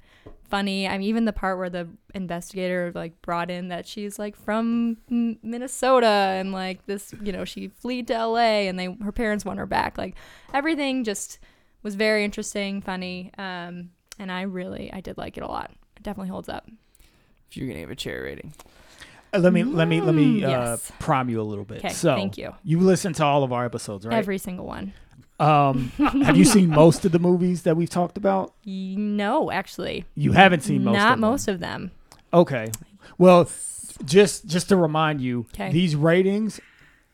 Funny. 0.48 0.86
I 0.86 0.98
mean, 0.98 1.08
even 1.08 1.24
the 1.24 1.32
part 1.32 1.58
where 1.58 1.70
the 1.70 1.88
investigator 2.14 2.92
like 2.94 3.20
brought 3.22 3.50
in 3.50 3.68
that 3.68 3.86
she's 3.86 4.18
like 4.18 4.36
from 4.36 4.98
Minnesota 5.42 6.06
and 6.06 6.52
like 6.52 6.84
this, 6.86 7.14
you 7.22 7.32
know, 7.32 7.44
she 7.44 7.68
fled 7.68 8.06
to 8.08 8.14
LA 8.26 8.68
and 8.68 8.78
they 8.78 8.96
her 9.02 9.10
parents 9.12 9.44
want 9.44 9.58
her 9.58 9.66
back. 9.66 9.98
Like 9.98 10.14
everything 10.52 11.02
just 11.04 11.38
was 11.82 11.94
very 11.94 12.24
interesting, 12.24 12.80
funny, 12.82 13.32
um, 13.38 13.90
and 14.18 14.30
I 14.30 14.42
really 14.42 14.92
I 14.92 15.00
did 15.00 15.18
like 15.18 15.36
it 15.36 15.42
a 15.42 15.46
lot. 15.48 15.72
It 15.96 16.02
definitely 16.02 16.30
holds 16.30 16.48
up. 16.48 16.68
If 17.50 17.56
you're 17.56 17.66
gonna 17.66 17.80
give 17.80 17.90
a 17.90 17.96
chair 17.96 18.22
rating, 18.22 18.52
Uh, 19.32 19.38
Let 19.38 19.52
me 19.52 19.64
let 19.64 19.88
me 19.88 20.00
let 20.00 20.14
me 20.14 20.40
Mm, 20.40 20.44
uh, 20.44 20.48
yes. 20.48 20.92
prime 21.00 21.28
you 21.28 21.40
a 21.40 21.42
little 21.42 21.64
bit. 21.64 21.80
'Kay, 21.82 21.88
so 21.88 22.14
thank 22.14 22.38
you. 22.38 22.54
You 22.62 22.78
listen 22.80 23.12
to 23.14 23.24
all 23.24 23.42
of 23.42 23.52
our 23.52 23.64
episodes, 23.64 24.06
right? 24.06 24.14
Every 24.16 24.38
single 24.38 24.66
one. 24.66 24.92
Um, 25.41 25.89
have 25.99 26.37
you 26.37 26.45
seen 26.45 26.68
most 26.70 27.05
of 27.05 27.12
the 27.12 27.18
movies 27.18 27.62
that 27.62 27.76
we've 27.76 27.91
talked 27.91 28.16
about? 28.16 28.55
No, 28.64 29.51
actually, 29.51 30.05
You 30.14 30.32
haven't 30.32 30.61
seen 30.62 30.85
most. 30.85 30.97
not 30.97 31.14
of 31.14 31.18
most 31.18 31.47
Them. 31.47 31.55
of 31.55 31.61
them. 31.61 31.91
Okay. 32.32 32.70
Well, 33.18 33.49
just 34.05 34.47
just 34.47 34.68
to 34.70 34.76
remind 34.76 35.20
you, 35.20 35.47
'Kay. 35.53 35.70
these 35.72 35.95
ratings, 35.97 36.61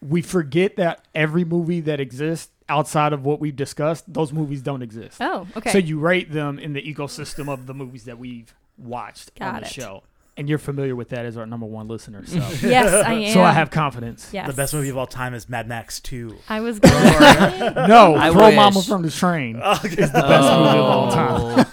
we 0.00 0.22
forget 0.22 0.76
that 0.76 1.04
every 1.14 1.44
movie 1.44 1.80
that 1.80 2.00
exists 2.00 2.50
outside 2.68 3.12
of 3.12 3.24
what 3.24 3.40
we've 3.40 3.56
discussed, 3.56 4.10
those 4.12 4.32
movies 4.32 4.62
don't 4.62 4.80
exist. 4.82 5.18
Oh, 5.20 5.46
okay. 5.56 5.70
So 5.72 5.78
you 5.78 5.98
rate 5.98 6.32
them 6.32 6.58
in 6.58 6.72
the 6.72 6.82
ecosystem 6.82 7.48
of 7.52 7.66
the 7.66 7.74
movies 7.74 8.04
that 8.04 8.18
we've 8.18 8.54
watched 8.78 9.30
on 9.40 9.56
the 9.56 9.60
it. 9.62 9.66
show. 9.66 10.02
And 10.40 10.48
you're 10.48 10.56
familiar 10.56 10.96
with 10.96 11.10
that 11.10 11.26
as 11.26 11.36
our 11.36 11.44
number 11.44 11.66
one 11.66 11.86
listener. 11.86 12.24
So, 12.24 12.36
yes, 12.66 13.04
I 13.06 13.12
am. 13.12 13.32
so 13.34 13.42
I 13.42 13.52
have 13.52 13.70
confidence. 13.70 14.30
yes. 14.32 14.46
The 14.46 14.54
best 14.54 14.72
movie 14.72 14.88
of 14.88 14.96
all 14.96 15.06
time 15.06 15.34
is 15.34 15.50
Mad 15.50 15.68
Max 15.68 16.00
2. 16.00 16.34
I 16.48 16.62
was 16.62 16.78
gonna. 16.78 17.74
No, 17.86 18.14
I 18.14 18.30
throw 18.30 18.46
wish. 18.46 18.56
Momma 18.56 18.82
from 18.82 19.02
the 19.02 19.10
train. 19.10 19.60
Okay. 19.60 20.02
Is 20.02 20.10
the 20.10 20.22
best 20.22 20.58
movie 20.58 20.78
of 20.78 20.84
all 20.86 21.12
time. 21.12 21.66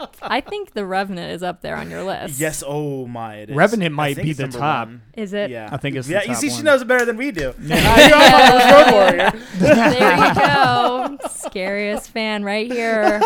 Oh. 0.00 0.08
I 0.22 0.40
think 0.40 0.72
The 0.72 0.86
Revenant 0.86 1.30
is 1.32 1.42
up 1.42 1.60
there 1.60 1.76
on 1.76 1.90
your 1.90 2.04
list. 2.04 2.40
Yes, 2.40 2.64
oh 2.66 3.06
my. 3.06 3.34
It 3.36 3.50
is. 3.50 3.56
Revenant 3.56 3.94
might 3.94 4.16
be 4.16 4.32
the 4.32 4.48
top. 4.48 4.88
one. 4.88 5.02
Is 5.12 5.34
it? 5.34 5.50
Yeah, 5.50 5.68
I 5.70 5.76
think 5.76 5.96
it's 5.96 6.06
the 6.06 6.14
yeah. 6.14 6.22
you 6.22 6.28
top 6.28 6.36
see, 6.36 6.48
she 6.48 6.62
knows 6.62 6.80
it 6.80 6.88
better 6.88 7.04
than 7.04 7.18
we 7.18 7.32
do. 7.32 7.50
Uh, 7.50 7.54
you're 7.58 8.72
Road 8.72 8.92
Warrior. 8.94 9.32
There 9.58 10.16
you 10.16 10.34
go. 10.34 11.18
Scariest 11.28 12.08
fan 12.10 12.44
right 12.44 12.72
here. 12.72 13.20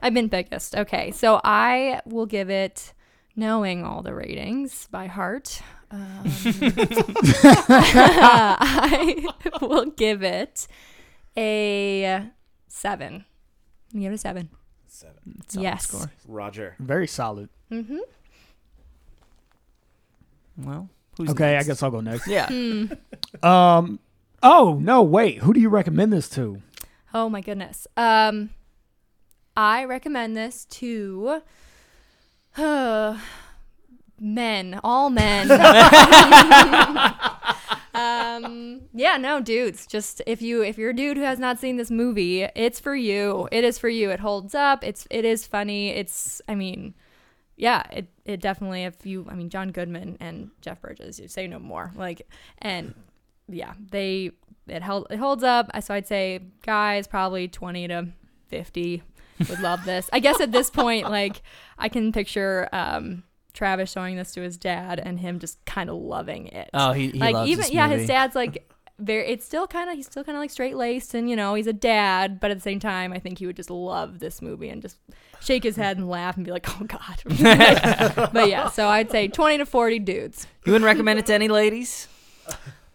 I've 0.00 0.14
been 0.14 0.28
biggest. 0.28 0.74
Okay, 0.76 1.10
so 1.10 1.42
I 1.44 2.00
will 2.06 2.26
give 2.26 2.48
it, 2.48 2.94
knowing 3.36 3.84
all 3.84 4.02
the 4.02 4.14
ratings 4.14 4.86
by 4.90 5.06
heart, 5.06 5.62
um, 5.90 6.22
I 8.62 9.26
will 9.60 9.86
give 9.86 10.22
it 10.22 10.66
a 11.36 12.26
seven. 12.68 13.24
I'm 13.92 14.00
gonna 14.00 14.02
Give 14.04 14.12
it 14.12 14.14
a 14.14 14.18
seven. 14.18 14.48
Seven. 14.86 15.42
Solid 15.48 15.62
Yes. 15.62 15.86
score. 15.88 16.10
Roger. 16.28 16.76
Very 16.78 17.06
solid. 17.06 17.48
Mm-hmm. 17.70 17.98
Well, 20.58 20.88
who's 21.16 21.30
Okay, 21.30 21.52
next? 21.52 21.64
I 21.64 21.68
guess 21.68 21.82
I'll 21.82 21.90
go 21.90 22.00
next. 22.00 22.26
Yeah. 22.28 22.46
Um. 23.42 23.98
Oh 24.42 24.78
no! 24.80 25.02
Wait. 25.02 25.38
Who 25.38 25.52
do 25.52 25.60
you 25.60 25.68
recommend 25.68 26.12
this 26.12 26.28
to? 26.30 26.60
Oh 27.12 27.28
my 27.28 27.40
goodness. 27.40 27.86
Um, 27.96 28.50
I 29.56 29.84
recommend 29.84 30.36
this 30.36 30.64
to 30.66 31.42
men, 34.20 34.80
all 34.82 35.10
men. 35.10 35.50
um, 37.94 38.82
yeah, 38.92 39.16
no, 39.16 39.40
dudes. 39.40 39.86
Just 39.86 40.22
if 40.26 40.42
you 40.42 40.62
if 40.62 40.78
you're 40.78 40.90
a 40.90 40.96
dude 40.96 41.16
who 41.16 41.22
has 41.22 41.38
not 41.38 41.58
seen 41.58 41.76
this 41.76 41.90
movie, 41.90 42.42
it's 42.54 42.80
for 42.80 42.94
you. 42.94 43.48
It 43.52 43.64
is 43.64 43.78
for 43.78 43.88
you. 43.88 44.10
It 44.10 44.20
holds 44.20 44.54
up. 44.54 44.84
It's 44.84 45.06
it 45.10 45.24
is 45.24 45.46
funny. 45.46 45.90
It's 45.90 46.42
I 46.48 46.54
mean, 46.54 46.94
yeah, 47.56 47.82
it 47.92 48.08
it 48.24 48.40
definitely. 48.40 48.84
If 48.84 49.06
you, 49.06 49.26
I 49.28 49.34
mean, 49.34 49.50
John 49.50 49.70
Goodman 49.70 50.16
and 50.20 50.50
Jeff 50.60 50.80
Bridges, 50.80 51.20
you 51.20 51.28
say 51.28 51.46
no 51.46 51.58
more. 51.58 51.92
Like, 51.94 52.26
and 52.58 52.94
yeah, 53.48 53.74
they 53.90 54.32
it 54.66 54.82
held 54.82 55.06
it 55.10 55.18
holds 55.18 55.44
up. 55.44 55.70
So 55.82 55.94
I'd 55.94 56.06
say 56.06 56.40
guys 56.64 57.06
probably 57.06 57.48
twenty 57.48 57.88
to 57.88 58.08
fifty 58.48 59.02
would 59.48 59.60
love 59.60 59.84
this. 59.84 60.08
I 60.12 60.20
guess 60.20 60.40
at 60.40 60.52
this 60.52 60.70
point, 60.70 61.10
like 61.10 61.42
I 61.78 61.88
can 61.88 62.12
picture 62.12 62.68
um, 62.72 63.24
Travis 63.52 63.90
showing 63.90 64.16
this 64.16 64.32
to 64.32 64.42
his 64.42 64.56
dad 64.56 65.00
and 65.00 65.18
him 65.18 65.38
just 65.38 65.64
kind 65.64 65.90
of 65.90 65.96
loving 65.96 66.48
it. 66.48 66.70
Oh, 66.74 66.92
he, 66.92 67.10
he 67.10 67.18
like 67.18 67.34
loves 67.34 67.50
even 67.50 67.66
yeah, 67.70 67.88
his 67.88 68.06
dad's 68.06 68.34
like 68.34 68.70
very. 68.98 69.26
It's 69.28 69.44
still 69.44 69.66
kind 69.66 69.90
of 69.90 69.96
he's 69.96 70.06
still 70.06 70.24
kind 70.24 70.36
of 70.36 70.40
like 70.40 70.50
straight 70.50 70.76
laced 70.76 71.14
and 71.14 71.28
you 71.28 71.36
know 71.36 71.54
he's 71.54 71.66
a 71.66 71.72
dad, 71.72 72.40
but 72.40 72.50
at 72.50 72.56
the 72.56 72.62
same 72.62 72.80
time, 72.80 73.12
I 73.12 73.18
think 73.18 73.38
he 73.38 73.46
would 73.46 73.56
just 73.56 73.70
love 73.70 74.18
this 74.18 74.40
movie 74.42 74.68
and 74.68 74.82
just 74.82 74.98
shake 75.40 75.62
his 75.62 75.76
head 75.76 75.96
and 75.96 76.08
laugh 76.08 76.36
and 76.36 76.44
be 76.44 76.52
like, 76.52 76.68
oh 76.68 76.84
god. 76.84 78.30
but 78.32 78.48
yeah, 78.48 78.68
so 78.68 78.88
I'd 78.88 79.10
say 79.10 79.28
twenty 79.28 79.58
to 79.58 79.66
forty 79.66 79.98
dudes. 79.98 80.46
You 80.64 80.72
wouldn't 80.72 80.86
recommend 80.86 81.18
it 81.18 81.26
to 81.26 81.34
any 81.34 81.48
ladies? 81.48 82.08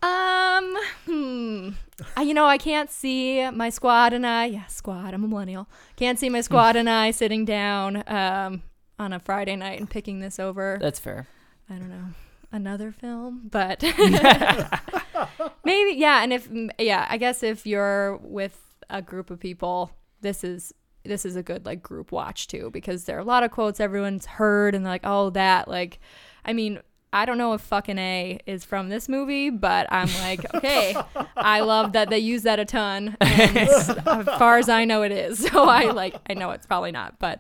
Um, 0.02 0.78
hmm. 1.06 1.70
I, 2.18 2.24
you 2.24 2.34
know, 2.34 2.46
I 2.46 2.58
can't 2.58 2.92
see 2.92 3.50
my 3.52 3.70
squad 3.70 4.14
and 4.14 4.26
I. 4.26 4.46
Yeah, 4.46 4.66
squad. 4.66 5.14
I'm 5.14 5.24
a 5.24 5.28
millennial. 5.28 5.68
Can't 5.96 6.20
see 6.20 6.30
my 6.30 6.42
squad 6.42 6.76
and 6.76 6.90
I 6.90 7.12
sitting 7.12 7.46
down 7.46 8.04
um 8.08 8.64
on 8.98 9.14
a 9.14 9.20
Friday 9.20 9.56
night 9.56 9.80
and 9.80 9.90
picking 9.90 10.20
this 10.20 10.40
over. 10.40 10.78
That's 10.82 11.00
fair. 11.00 11.28
I 11.70 11.76
don't 11.76 11.90
know 11.90 12.06
another 12.52 12.92
film, 12.92 13.42
but 13.52 13.84
maybe 15.64 15.98
yeah. 15.98 16.24
And 16.24 16.34
if 16.34 16.50
yeah, 16.80 17.06
I 17.10 17.18
guess 17.18 17.44
if 17.44 17.68
you're 17.68 18.18
with 18.18 18.60
a 18.90 19.02
group 19.02 19.30
of 19.30 19.40
people, 19.40 19.92
this 20.22 20.44
is 20.44 20.74
this 21.04 21.26
is 21.26 21.36
a 21.36 21.44
good 21.44 21.66
like 21.66 21.84
group 21.84 22.12
watch 22.12 22.48
too 22.48 22.72
because 22.72 23.04
there 23.04 23.18
are 23.18 23.22
a 23.22 23.26
lot 23.26 23.44
of 23.44 23.52
quotes 23.52 23.80
everyone's 23.80 24.26
heard 24.26 24.74
and 24.74 24.86
they're 24.86 24.94
like, 24.94 25.02
oh 25.04 25.30
that 25.32 25.68
like, 25.68 26.00
I 26.44 26.54
mean. 26.54 26.80
I 27.16 27.24
don't 27.24 27.38
know 27.38 27.54
if 27.54 27.62
fucking 27.62 27.98
A 27.98 28.42
is 28.46 28.66
from 28.66 28.90
this 28.90 29.08
movie, 29.08 29.50
but 29.50 29.88
I'm 29.90 30.10
like, 30.20 30.54
okay, 30.54 30.98
I 31.38 31.62
love 31.62 31.94
that 31.94 32.10
they 32.10 32.20
use 32.20 32.44
that 32.44 32.60
a 32.60 32.66
ton. 32.66 33.16
As 33.22 33.88
far 34.38 34.58
as 34.58 34.68
I 34.68 34.84
know, 34.84 35.02
it 35.02 35.14
is. 35.14 35.50
So 35.56 35.64
I 35.64 35.92
like, 35.92 36.16
I 36.30 36.34
know 36.34 36.52
it's 36.52 36.66
probably 36.66 36.92
not, 36.92 37.18
but 37.18 37.40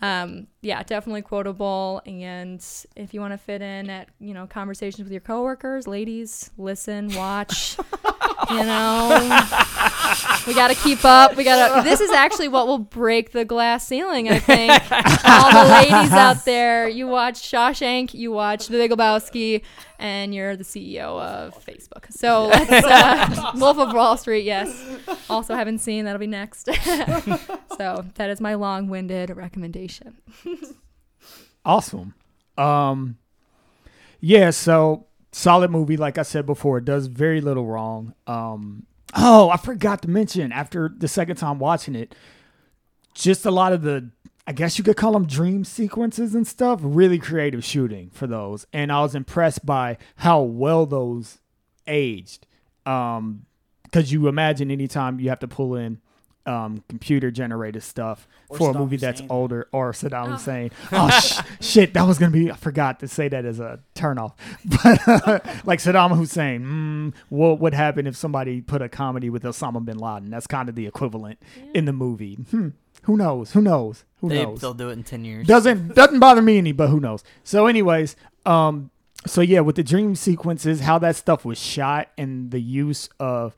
um, 0.00 0.46
yeah, 0.62 0.82
definitely 0.82 1.20
quotable. 1.20 2.00
And 2.06 2.64
if 2.96 3.12
you 3.12 3.20
want 3.20 3.34
to 3.34 3.38
fit 3.38 3.60
in 3.60 3.90
at 3.90 4.08
you 4.18 4.32
know 4.32 4.46
conversations 4.46 5.02
with 5.04 5.12
your 5.12 5.20
coworkers, 5.20 5.86
ladies, 5.86 6.50
listen, 6.56 7.14
watch. 7.14 7.76
You 8.48 8.64
know, 8.64 9.08
we 10.46 10.54
got 10.54 10.68
to 10.68 10.74
keep 10.74 11.04
up. 11.04 11.36
We 11.36 11.44
got 11.44 11.76
to. 11.76 11.88
This 11.88 12.00
is 12.00 12.10
actually 12.10 12.48
what 12.48 12.66
will 12.66 12.78
break 12.78 13.32
the 13.32 13.44
glass 13.44 13.86
ceiling. 13.86 14.28
I 14.28 14.38
think 14.38 14.72
all 15.24 15.52
the 15.52 15.70
ladies 15.70 16.12
out 16.12 16.44
there, 16.44 16.88
you 16.88 17.06
watch 17.06 17.42
Shawshank, 17.42 18.14
you 18.14 18.32
watch 18.32 18.68
The 18.68 18.78
Big 18.78 18.90
Lebowski, 18.90 19.62
and 19.98 20.34
you're 20.34 20.56
the 20.56 20.64
CEO 20.64 21.20
of 21.20 21.64
Facebook. 21.64 22.10
So 22.10 22.46
let's, 22.48 22.70
uh, 22.70 23.52
Wolf 23.56 23.78
of 23.78 23.92
Wall 23.92 24.16
Street, 24.16 24.44
yes. 24.44 24.82
Also 25.28 25.54
haven't 25.54 25.78
seen. 25.78 26.04
That'll 26.04 26.18
be 26.18 26.26
next. 26.26 26.64
so 27.76 28.04
that 28.14 28.30
is 28.30 28.40
my 28.40 28.54
long-winded 28.54 29.30
recommendation. 29.30 30.16
Awesome. 31.64 32.14
Um, 32.56 33.18
yeah, 34.20 34.50
so 34.50 35.06
solid 35.32 35.70
movie. 35.70 35.96
Like 35.96 36.18
I 36.18 36.22
said 36.22 36.46
before, 36.46 36.78
it 36.78 36.84
does 36.84 37.06
very 37.06 37.40
little 37.40 37.66
wrong. 37.66 38.14
Um, 38.26 38.86
oh, 39.14 39.50
I 39.50 39.56
forgot 39.56 40.02
to 40.02 40.10
mention 40.10 40.52
after 40.52 40.92
the 40.94 41.08
second 41.08 41.36
time 41.36 41.58
watching 41.58 41.94
it, 41.94 42.14
just 43.14 43.44
a 43.44 43.50
lot 43.50 43.72
of 43.72 43.82
the, 43.82 44.10
I 44.46 44.52
guess 44.52 44.78
you 44.78 44.84
could 44.84 44.96
call 44.96 45.12
them 45.12 45.26
dream 45.26 45.64
sequences 45.64 46.34
and 46.34 46.46
stuff. 46.46 46.80
Really 46.82 47.18
creative 47.18 47.64
shooting 47.64 48.10
for 48.10 48.26
those, 48.26 48.66
and 48.72 48.90
I 48.90 49.00
was 49.00 49.14
impressed 49.14 49.64
by 49.64 49.98
how 50.16 50.42
well 50.42 50.86
those 50.86 51.38
aged. 51.86 52.46
Um, 52.86 53.46
because 53.84 54.12
you 54.12 54.28
imagine 54.28 54.70
anytime 54.70 55.18
you 55.18 55.28
have 55.30 55.40
to 55.40 55.48
pull 55.48 55.74
in 55.74 56.00
um, 56.46 56.82
computer 56.88 57.30
generated 57.30 57.82
stuff 57.82 58.26
Or 58.48 58.56
for 58.58 58.70
a 58.70 58.72
Saddam 58.72 58.78
movie 58.78 58.96
that's 58.96 59.20
Hussein. 59.20 59.30
older 59.30 59.68
or 59.72 59.92
Saddam 59.92 60.28
Oh. 60.28 60.30
Hussein. 60.32 60.70
Oh 60.92 61.10
sh- 61.10 61.40
shit, 61.60 61.94
that 61.94 62.02
was 62.06 62.18
gonna 62.18 62.32
be. 62.32 62.50
I 62.50 62.56
forgot 62.56 63.00
to 63.00 63.08
say 63.08 63.28
that 63.28 63.44
as 63.44 63.60
a 63.60 63.80
turnoff. 63.94 64.32
But 64.64 65.06
uh, 65.28 65.40
like 65.64 65.78
Saddam 65.80 66.16
Hussein, 66.16 66.64
mm, 66.64 67.14
what 67.28 67.60
would 67.60 67.74
happen 67.74 68.06
if 68.06 68.16
somebody 68.16 68.60
put 68.60 68.82
a 68.82 68.88
comedy 68.88 69.30
with 69.30 69.42
Osama 69.44 69.84
bin 69.84 69.98
Laden? 69.98 70.30
That's 70.30 70.46
kind 70.46 70.68
of 70.68 70.74
the 70.74 70.86
equivalent 70.86 71.38
in 71.74 71.84
the 71.84 71.92
movie. 71.92 72.34
Hmm. 72.36 72.68
Who 73.04 73.16
knows? 73.16 73.52
Who 73.52 73.62
knows? 73.62 74.04
Who 74.20 74.28
They, 74.28 74.44
knows? 74.44 74.60
they'll 74.60 74.74
do 74.74 74.90
it 74.90 74.92
in 74.94 75.04
ten 75.04 75.24
years. 75.24 75.46
doesn't 75.46 75.94
doesn't 75.94 76.18
bother 76.20 76.42
me 76.42 76.58
any, 76.58 76.72
but 76.72 76.88
who 76.88 77.00
knows? 77.00 77.22
So, 77.44 77.66
anyways, 77.66 78.14
um, 78.44 78.90
so 79.26 79.40
yeah, 79.40 79.60
with 79.60 79.76
the 79.76 79.82
dream 79.82 80.14
sequences, 80.14 80.80
how 80.80 80.98
that 80.98 81.16
stuff 81.16 81.44
was 81.44 81.58
shot 81.58 82.08
and 82.18 82.50
the 82.50 82.60
use 82.60 83.08
of 83.18 83.54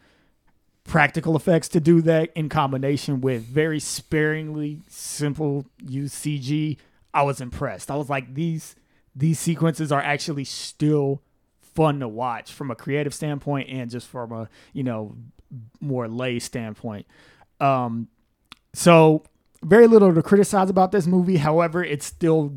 practical 0.84 1.36
effects 1.36 1.68
to 1.68 1.80
do 1.80 2.00
that 2.02 2.30
in 2.34 2.48
combination 2.48 3.20
with 3.20 3.42
very 3.42 3.80
sparingly 3.80 4.80
simple 4.88 5.66
use 5.78 6.14
CG, 6.14 6.76
I 7.14 7.22
was 7.22 7.40
impressed. 7.40 7.90
I 7.90 7.96
was 7.96 8.08
like, 8.08 8.34
these 8.34 8.74
these 9.14 9.38
sequences 9.38 9.92
are 9.92 10.00
actually 10.00 10.44
still 10.44 11.22
fun 11.60 12.00
to 12.00 12.08
watch 12.08 12.52
from 12.52 12.70
a 12.70 12.74
creative 12.74 13.14
standpoint 13.14 13.68
and 13.68 13.90
just 13.90 14.06
from 14.08 14.32
a 14.32 14.48
you 14.72 14.82
know 14.82 15.16
more 15.80 16.08
lay 16.08 16.38
standpoint. 16.38 17.06
Um, 17.60 18.08
so 18.74 19.24
very 19.62 19.86
little 19.86 20.14
to 20.14 20.22
criticize 20.22 20.70
about 20.70 20.92
this 20.92 21.06
movie. 21.06 21.36
However, 21.36 21.84
it's 21.84 22.06
still 22.06 22.52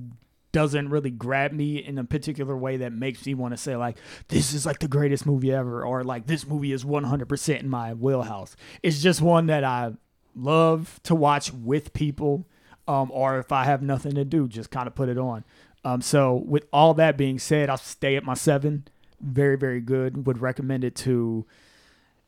doesn't 0.56 0.88
really 0.88 1.10
grab 1.12 1.52
me 1.52 1.84
in 1.84 1.98
a 1.98 2.04
particular 2.06 2.56
way 2.56 2.78
that 2.78 2.94
makes 2.94 3.26
me 3.26 3.34
want 3.34 3.52
to 3.52 3.58
say 3.58 3.76
like 3.76 3.98
this 4.30 4.54
is 4.54 4.66
like 4.66 4.80
the 4.80 4.88
greatest 4.88 5.26
movie 5.26 5.52
ever 5.52 5.84
or 5.84 6.02
like 6.02 6.28
this 6.28 6.48
movie 6.48 6.72
is 6.72 6.86
100% 6.86 7.60
in 7.60 7.68
my 7.68 7.94
wheelhouse. 7.94 8.56
It's 8.82 9.02
just 9.02 9.22
one 9.22 9.48
that 9.48 9.66
I 9.66 9.92
love 10.34 11.02
to 11.04 11.14
watch 11.14 11.52
with 11.52 11.92
people 11.92 12.46
um, 12.88 13.12
or 13.12 13.38
if 13.38 13.52
I 13.52 13.66
have 13.66 13.82
nothing 13.82 14.16
to 14.16 14.24
do, 14.24 14.48
just 14.48 14.72
kind 14.72 14.88
of 14.88 14.96
put 14.96 15.10
it 15.10 15.18
on. 15.18 15.44
Um, 15.84 16.02
so 16.02 16.36
with 16.36 16.68
all 16.72 16.94
that 16.94 17.18
being 17.18 17.38
said, 17.38 17.70
I'll 17.70 17.76
stay 17.76 18.16
at 18.16 18.24
my 18.24 18.34
seven. 18.34 18.88
Very, 19.20 19.58
very 19.58 19.82
good. 19.82 20.26
Would 20.26 20.38
recommend 20.38 20.86
it 20.86 20.96
to 20.98 21.46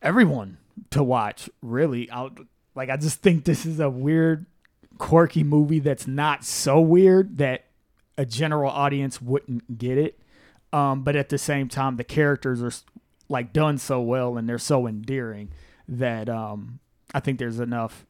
everyone 0.01 0.57
to 0.89 1.01
watch. 1.01 1.49
Really, 1.61 2.11
I 2.11 2.28
like. 2.75 2.89
I 2.89 2.97
just 2.97 3.21
think 3.21 3.45
this 3.45 3.65
is 3.65 3.80
a 3.80 3.89
weird, 3.89 4.47
quirky 4.97 5.43
movie 5.43 5.80
that's 5.80 6.07
not 6.07 6.43
so 6.43 6.82
weird 6.82 7.38
that 7.38 7.66
a 8.18 8.26
general 8.26 8.72
audience 8.72 9.22
wouldn't 9.22 9.78
get 9.78 9.97
it. 9.97 10.20
Um, 10.74 11.03
but 11.03 11.15
at 11.15 11.30
the 11.30 11.38
same 11.38 11.70
time, 11.70 11.95
the 11.95 12.03
characters 12.03 12.61
are 12.61 12.72
like 13.30 13.53
done 13.53 13.78
so 13.78 14.01
well 14.01 14.38
and 14.38 14.47
they're 14.47 14.57
so 14.57 14.88
endearing 14.88 15.51
that 15.88 16.30
um, 16.30 16.80
I 17.13 17.20
think 17.20 17.39
there's 17.39 17.59
enough 17.59 18.05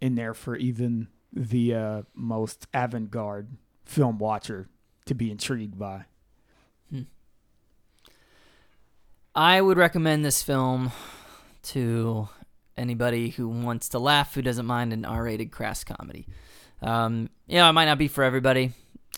in 0.00 0.14
there 0.14 0.34
for 0.34 0.56
even 0.56 1.08
the 1.32 1.74
uh, 1.74 2.02
most 2.14 2.66
avant-garde 2.74 3.56
film 3.84 4.18
watcher 4.18 4.68
to 5.06 5.14
be 5.14 5.30
intrigued 5.30 5.78
by. 5.78 6.04
I 9.34 9.62
would 9.62 9.78
recommend 9.78 10.24
this 10.24 10.42
film 10.42 10.92
to 11.62 12.28
anybody 12.76 13.30
who 13.30 13.48
wants 13.48 13.88
to 13.90 13.98
laugh, 13.98 14.34
who 14.34 14.42
doesn't 14.42 14.66
mind 14.66 14.92
an 14.92 15.06
R-rated 15.06 15.50
crass 15.50 15.84
comedy. 15.84 16.26
Um, 16.82 17.30
you 17.46 17.56
know, 17.56 17.68
it 17.68 17.72
might 17.72 17.86
not 17.86 17.96
be 17.96 18.08
for 18.08 18.24
everybody, 18.24 18.72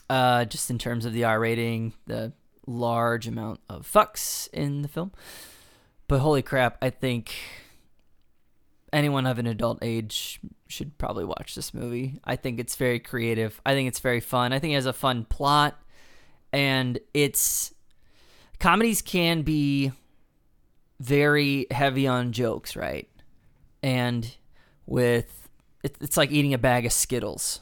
uh, 0.08 0.44
just 0.44 0.70
in 0.70 0.78
terms 0.78 1.04
of 1.04 1.12
the 1.12 1.24
R 1.24 1.38
rating, 1.40 1.94
the 2.06 2.32
large 2.66 3.26
amount 3.26 3.60
of 3.68 3.90
fucks 3.90 4.48
in 4.52 4.82
the 4.82 4.88
film. 4.88 5.12
But 6.08 6.20
holy 6.20 6.42
crap, 6.42 6.78
I 6.82 6.90
think 6.90 7.34
anyone 8.92 9.26
of 9.26 9.38
an 9.38 9.46
adult 9.46 9.78
age 9.82 10.40
should 10.68 10.96
probably 10.98 11.24
watch 11.24 11.54
this 11.54 11.74
movie. 11.74 12.20
I 12.24 12.36
think 12.36 12.60
it's 12.60 12.76
very 12.76 13.00
creative. 13.00 13.60
I 13.64 13.74
think 13.74 13.88
it's 13.88 14.00
very 14.00 14.20
fun. 14.20 14.52
I 14.52 14.58
think 14.58 14.72
it 14.72 14.76
has 14.76 14.86
a 14.86 14.92
fun 14.92 15.24
plot, 15.24 15.80
and 16.52 16.98
it's 17.12 17.74
comedies 18.58 19.02
can 19.02 19.42
be 19.42 19.92
very 21.00 21.66
heavy 21.70 22.06
on 22.06 22.32
jokes, 22.32 22.76
right? 22.76 23.08
And 23.82 24.30
with 24.86 25.48
it's 25.82 26.16
like 26.16 26.30
eating 26.30 26.54
a 26.54 26.58
bag 26.58 26.86
of 26.86 26.92
Skittles. 26.92 27.60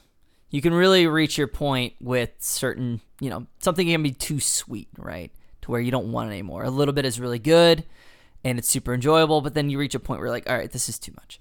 You 0.52 0.60
can 0.62 0.72
really 0.72 1.06
reach 1.08 1.36
your 1.36 1.48
point 1.48 1.94
with 2.00 2.30
certain, 2.38 3.00
you 3.20 3.30
know, 3.30 3.46
something 3.58 3.86
can 3.88 4.02
be 4.02 4.12
too 4.12 4.38
sweet, 4.38 4.86
right? 4.96 5.32
To 5.62 5.70
where 5.72 5.80
you 5.80 5.90
don't 5.90 6.12
want 6.12 6.28
it 6.28 6.32
anymore. 6.34 6.62
A 6.62 6.70
little 6.70 6.94
bit 6.94 7.04
is 7.04 7.18
really 7.18 7.38
good 7.40 7.84
and 8.44 8.58
it's 8.58 8.68
super 8.68 8.92
enjoyable, 8.94 9.40
but 9.40 9.54
then 9.54 9.70
you 9.70 9.78
reach 9.78 9.94
a 9.94 10.00
point 10.00 10.20
where 10.20 10.26
you're 10.26 10.34
like, 10.34 10.48
all 10.50 10.56
right, 10.56 10.70
this 10.70 10.88
is 10.88 10.98
too 10.98 11.12
much. 11.16 11.40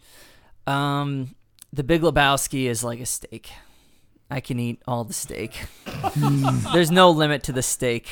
Um, 0.66 1.36
the 1.74 1.84
Big 1.84 2.02
Lebowski 2.02 2.66
is 2.66 2.84
like 2.84 3.00
a 3.00 3.06
steak. 3.06 3.52
I 4.30 4.40
can 4.40 4.60
eat 4.60 4.82
all 4.88 5.04
the 5.04 5.14
steak. 5.14 5.66
There's 6.72 6.90
no 6.90 7.10
limit 7.12 7.44
to 7.44 7.52
the 7.52 7.62
steak 7.62 8.08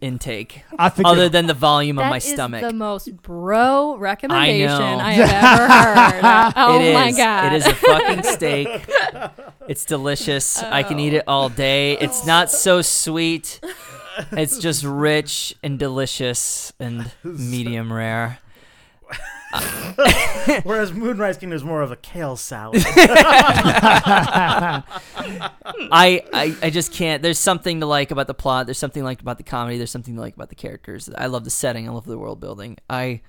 intake 0.00 0.64
I 0.78 0.88
think 0.88 1.06
other 1.06 1.28
than 1.28 1.46
the 1.46 1.52
volume 1.54 1.98
of 1.98 2.06
my 2.06 2.16
is 2.16 2.24
stomach. 2.24 2.62
the 2.62 2.72
most 2.72 3.14
bro 3.22 3.96
recommendation 3.96 4.78
know. 4.78 4.98
I, 4.98 5.12
have 5.12 5.30
ever 5.30 6.22
heard. 6.22 6.52
Oh 6.56 6.80
It 6.80 6.94
my 6.94 7.08
is. 7.08 7.16
god! 7.18 7.52
It 7.52 7.56
is 7.56 7.66
a 7.66 7.74
fucking 7.74 8.22
steak. 8.22 8.68
It's 9.68 9.84
delicious. 9.84 10.62
I 10.62 10.82
can 10.82 10.98
eat 10.98 11.14
it 11.14 11.24
oh. 11.26 11.32
all 11.32 11.48
day. 11.48 11.96
It's 11.98 12.26
not 12.26 12.50
so 12.66 12.82
sweet. 12.82 13.60
It's 14.32 14.58
just 14.58 14.84
rich 14.84 15.54
and 15.62 15.78
delicious 15.78 16.72
and 16.78 17.10
medium 17.24 17.92
rare. 17.92 18.38
Whereas 20.62 20.94
Moonrise 20.94 21.36
Kingdom 21.36 21.56
is 21.56 21.64
more 21.64 21.82
of 21.82 21.90
a 21.90 21.96
kale 21.96 22.36
salad. 22.36 22.82
I, 22.86 24.82
I 26.32 26.56
I 26.62 26.70
just 26.70 26.92
can't. 26.92 27.22
There's 27.22 27.38
something 27.38 27.80
to 27.80 27.86
like 27.86 28.10
about 28.10 28.28
the 28.28 28.34
plot. 28.34 28.66
There's 28.66 28.78
something 28.78 29.02
to 29.02 29.04
like 29.04 29.20
about 29.20 29.36
the 29.36 29.44
comedy. 29.44 29.76
There's 29.76 29.90
something 29.90 30.14
to 30.14 30.20
like 30.20 30.34
about 30.34 30.48
the 30.48 30.54
characters. 30.54 31.10
I 31.16 31.26
love 31.26 31.44
the 31.44 31.50
setting. 31.50 31.86
I 31.86 31.92
love 31.92 32.06
the 32.06 32.16
world 32.16 32.40
building. 32.40 32.78
I 32.88 33.20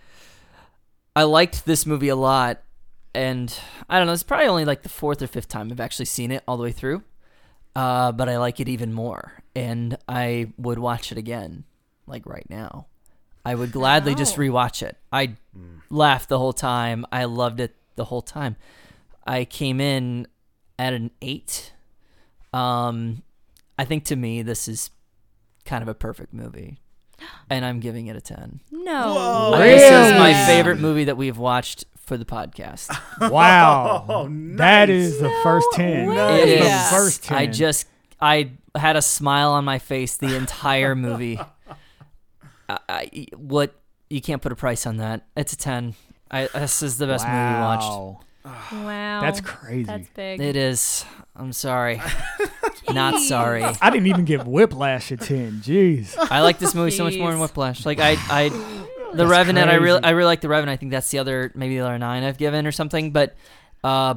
I 1.16 1.24
liked 1.24 1.66
this 1.66 1.86
movie 1.86 2.10
a 2.10 2.16
lot, 2.16 2.62
and 3.16 3.58
I 3.90 3.98
don't 3.98 4.08
know. 4.08 4.14
It's 4.14 4.24
probably 4.24 4.48
only 4.48 4.66
like 4.66 4.84
the 4.84 4.90
fourth 4.90 5.22
or 5.22 5.28
fifth 5.28 5.48
time 5.48 5.72
I've 5.72 5.80
actually 5.80 6.06
seen 6.06 6.32
it 6.32 6.44
all 6.48 6.58
the 6.58 6.64
way 6.64 6.72
through. 6.72 7.04
Uh, 7.76 8.12
but 8.12 8.30
I 8.30 8.38
like 8.38 8.60
it 8.60 8.70
even 8.70 8.94
more, 8.94 9.42
and 9.56 9.98
I 10.08 10.52
would 10.58 10.78
watch 10.78 11.12
it 11.12 11.18
again, 11.18 11.64
like 12.06 12.26
right 12.28 12.46
now. 12.50 12.86
I 13.46 13.56
would 13.56 13.72
gladly 13.72 14.14
just 14.16 14.38
Wow. 14.38 14.44
rewatch 14.44 14.82
it. 14.84 14.96
I 15.12 15.34
laughed 15.90 16.30
the 16.30 16.38
whole 16.40 16.54
time. 16.54 17.06
I 17.12 17.26
loved 17.26 17.60
it 17.60 17.76
the 17.96 18.06
whole 18.06 18.22
time. 18.22 18.56
I 19.26 19.44
came 19.46 19.82
in 19.82 20.28
at 20.78 20.94
an 20.94 21.12
eight. 21.22 21.74
Um, 22.54 23.24
I 23.80 23.86
think 23.86 24.06
to 24.06 24.16
me 24.16 24.44
this 24.44 24.68
is 24.68 24.92
kind 25.66 25.82
of 25.82 25.88
a 25.88 25.94
perfect 25.96 26.32
movie, 26.34 26.78
and 27.50 27.66
I'm 27.66 27.80
giving 27.80 28.06
it 28.08 28.16
a 28.16 28.22
ten. 28.22 28.60
no. 28.72 29.14
Whoa. 29.16 29.58
This 29.58 29.82
is 29.82 30.14
my 30.20 30.34
favorite 30.46 30.80
movie 30.80 31.06
that 31.06 31.18
we've 31.18 31.38
watched 31.38 31.86
for 32.06 32.18
the 32.18 32.26
podcast. 32.26 32.96
Wow. 33.32 34.06
Oh, 34.10 34.24
That 34.58 34.90
nice. 34.90 34.90
is 34.90 35.20
the 35.20 35.30
first 35.44 35.68
10. 35.74 36.08
way. 36.08 36.16
That's 36.16 36.52
It 36.52 36.60
the 36.64 36.96
first 36.96 37.24
10. 37.24 37.38
I 37.38 37.46
just 37.48 37.88
I 38.20 38.52
had 38.76 38.96
a 38.96 39.02
smile 39.02 39.52
on 39.52 39.66
my 39.66 39.80
face 39.80 40.18
the 40.18 40.36
entire 40.36 40.96
movie. 40.96 41.40
I, 42.70 42.80
I, 42.90 43.28
what 43.38 43.76
you 44.10 44.22
can't 44.22 44.42
put 44.42 44.52
a 44.52 44.56
price 44.56 44.86
on 44.86 44.98
that. 44.98 45.26
It's 45.36 45.54
a 45.54 45.58
ten. 45.58 45.96
I, 46.32 46.48
this 46.54 46.82
is 46.82 46.98
the 46.98 47.08
best 47.08 47.26
movie 47.26 47.38
we 47.38 47.60
watched. 47.60 47.84
Wow. 47.84 48.20
Wow. 48.72 49.22
That's 49.22 49.42
crazy. 49.42 49.84
That's 49.84 50.08
big. 50.10 50.40
It 50.42 50.56
is. 50.56 51.06
I'm 51.36 51.54
sorry. 51.54 52.02
Not 52.92 53.20
sorry. 53.22 53.64
I 53.64 53.90
didn't 53.90 54.08
even 54.08 54.26
give 54.26 54.46
Whiplash 54.48 55.12
a 55.12 55.18
10. 55.18 55.62
Jeez. 55.64 56.16
I 56.18 56.42
like 56.42 56.60
this 56.60 56.76
movie 56.76 56.92
so 56.92 57.06
much 57.06 57.18
more 57.18 57.30
than 57.32 57.40
Jeez. 57.40 57.44
Whiplash. 57.44 57.86
Like 57.86 58.00
I, 58.00 58.18
I, 58.30 58.83
The 59.16 59.24
That's 59.24 59.30
Revenant. 59.30 59.70
I 59.70 59.76
really. 59.76 60.04
I 60.04 60.10
really 60.12 60.26
like 60.28 60.42
The 60.42 60.50
Revenant. 60.50 60.74
I 60.74 60.78
think 60.78 60.92
that's 60.92 61.10
the 61.12 61.20
other, 61.20 61.52
maybe 61.56 61.78
the 61.78 61.86
other 61.86 61.98
nine 61.98 62.24
I've 62.24 62.38
given 62.38 62.68
or 62.68 62.72
something. 62.72 63.12
But, 63.12 63.36
uh, 63.84 64.16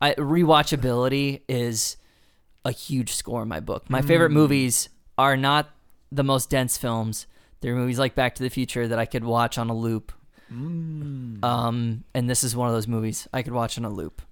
I, 0.00 0.14
rewatchability 0.14 1.42
is 1.48 1.96
a 2.64 2.70
huge 2.72 3.12
score 3.14 3.42
in 3.42 3.48
my 3.48 3.60
book. 3.60 3.90
My 3.90 4.00
favorite 4.02 4.30
Mm. 4.30 4.34
movies 4.34 4.88
are 5.18 5.36
not 5.36 5.70
the 6.12 6.24
most 6.24 6.48
dense 6.50 6.76
films. 6.78 7.26
They're 7.60 7.74
movies 7.74 7.98
like 7.98 8.14
Back 8.14 8.34
to 8.36 8.42
the 8.42 8.48
Future 8.50 8.88
that 8.88 8.98
I 8.98 9.04
could 9.06 9.24
watch 9.24 9.58
on 9.58 9.68
a 9.70 9.74
loop. 9.74 10.12
Mm. 10.52 11.42
Um, 11.44 12.04
and 12.14 12.28
this 12.30 12.44
is 12.44 12.54
one 12.54 12.68
of 12.68 12.74
those 12.74 12.86
movies 12.88 13.26
I 13.32 13.42
could 13.42 13.52
watch 13.52 13.76
on 13.78 13.84
a 13.84 13.90
loop. 13.90 14.22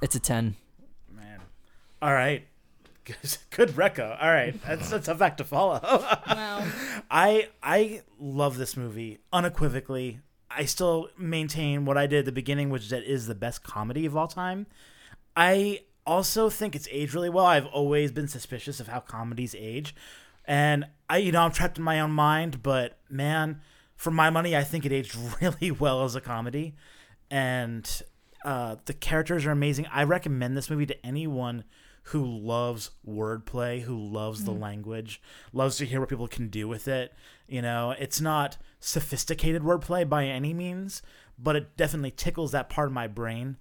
It's 0.00 0.14
a 0.14 0.20
ten. 0.20 0.56
Man. 1.12 1.40
All 2.00 2.12
right. 2.12 2.46
Good, 3.50 3.70
Recco. 3.70 4.16
All 4.20 4.30
right. 4.30 4.54
That's, 4.66 4.90
that's 4.90 5.08
a 5.08 5.14
fact 5.14 5.38
to 5.38 5.44
follow. 5.44 5.80
wow. 5.82 6.66
I 7.10 7.48
I 7.62 8.02
love 8.18 8.58
this 8.58 8.76
movie 8.76 9.18
unequivocally. 9.32 10.20
I 10.50 10.64
still 10.64 11.08
maintain 11.18 11.84
what 11.84 11.98
I 11.98 12.06
did 12.06 12.20
at 12.20 12.24
the 12.24 12.32
beginning, 12.32 12.70
which 12.70 12.84
is 12.84 12.90
that 12.90 13.02
it 13.02 13.08
is 13.08 13.26
the 13.26 13.34
best 13.34 13.62
comedy 13.62 14.06
of 14.06 14.16
all 14.16 14.28
time. 14.28 14.66
I 15.36 15.80
also 16.06 16.48
think 16.48 16.74
it's 16.74 16.88
aged 16.90 17.14
really 17.14 17.30
well. 17.30 17.44
I've 17.44 17.66
always 17.66 18.10
been 18.12 18.28
suspicious 18.28 18.80
of 18.80 18.88
how 18.88 19.00
comedies 19.00 19.54
age, 19.56 19.94
and 20.46 20.86
I 21.08 21.18
you 21.18 21.32
know 21.32 21.42
I'm 21.42 21.52
trapped 21.52 21.78
in 21.78 21.84
my 21.84 22.00
own 22.00 22.12
mind. 22.12 22.62
But 22.62 22.98
man, 23.10 23.60
for 23.94 24.10
my 24.10 24.30
money, 24.30 24.56
I 24.56 24.64
think 24.64 24.86
it 24.86 24.92
aged 24.92 25.16
really 25.40 25.70
well 25.70 26.04
as 26.04 26.14
a 26.14 26.20
comedy, 26.20 26.74
and 27.30 28.02
uh, 28.44 28.76
the 28.86 28.94
characters 28.94 29.44
are 29.46 29.50
amazing. 29.50 29.86
I 29.92 30.04
recommend 30.04 30.56
this 30.56 30.70
movie 30.70 30.86
to 30.86 31.06
anyone 31.06 31.64
who 32.08 32.24
loves 32.24 32.90
wordplay, 33.06 33.82
who 33.82 33.96
loves 33.96 34.44
the 34.44 34.52
mm. 34.52 34.60
language, 34.60 35.20
loves 35.52 35.76
to 35.76 35.84
hear 35.84 36.00
what 36.00 36.08
people 36.08 36.26
can 36.26 36.48
do 36.48 36.66
with 36.66 36.88
it. 36.88 37.12
You 37.46 37.60
know, 37.60 37.94
it's 37.98 38.20
not 38.20 38.56
sophisticated 38.80 39.62
wordplay 39.62 40.08
by 40.08 40.24
any 40.24 40.54
means, 40.54 41.02
but 41.38 41.54
it 41.54 41.76
definitely 41.76 42.12
tickles 42.12 42.52
that 42.52 42.70
part 42.70 42.88
of 42.88 42.94
my 42.94 43.08
brain. 43.08 43.58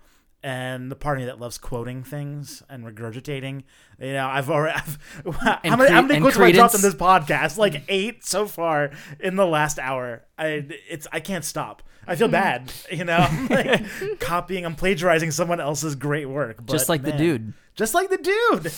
And 0.48 0.90
the 0.90 0.96
part 0.96 1.18
of 1.18 1.24
me 1.24 1.26
that 1.26 1.42
loves 1.42 1.58
quoting 1.58 2.04
things 2.04 2.64
and 2.70 2.86
regurgitating, 2.86 3.64
you 4.00 4.14
know, 4.14 4.28
I've 4.28 4.50
already. 4.50 4.80
I've, 5.26 5.36
how 5.36 5.60
And 5.62 5.78
many, 5.78 5.92
how 5.92 6.02
many 6.04 6.22
quotes 6.22 6.38
have 6.38 6.46
I 6.46 6.54
dropped 6.54 6.74
on 6.74 6.82
this 6.82 6.96
podcast? 6.96 7.58
Like 7.58 7.84
eight 7.90 8.24
so 8.24 8.48
far 8.48 8.92
in 9.20 9.36
the 9.36 9.46
last 9.46 9.78
hour. 9.78 10.24
I 10.38 10.66
it's 10.90 11.06
I 11.12 11.20
can't 11.20 11.44
stop. 11.44 11.84
I 12.08 12.16
feel 12.16 12.28
hmm. 12.28 12.32
bad, 12.32 12.72
you 12.90 13.04
know. 13.04 13.18
I'm 13.18 13.48
like 13.50 14.20
copying, 14.22 14.66
I'm 14.66 14.76
plagiarizing 14.76 15.32
someone 15.32 15.60
else's 15.60 15.96
great 15.96 16.30
work. 16.30 16.66
But 16.66 16.72
Just 16.72 16.88
like 16.88 17.02
the 17.02 17.12
dude. 17.12 17.52
just 17.76 17.94
like 17.94 18.10
the 18.10 18.16
dude. 18.16 18.72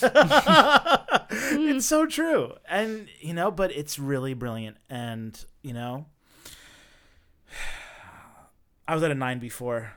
it's 1.75 1.85
so 1.85 2.07
true. 2.07 2.53
And, 2.67 3.07
you 3.19 3.35
know, 3.35 3.51
but 3.51 3.71
it's 3.73 3.99
really 3.99 4.33
brilliant. 4.33 4.77
And, 4.89 5.39
you 5.61 5.73
know, 5.73 6.07
I 8.87 8.95
was 8.95 9.03
at 9.03 9.11
a 9.11 9.15
nine 9.15 9.37
before. 9.37 9.93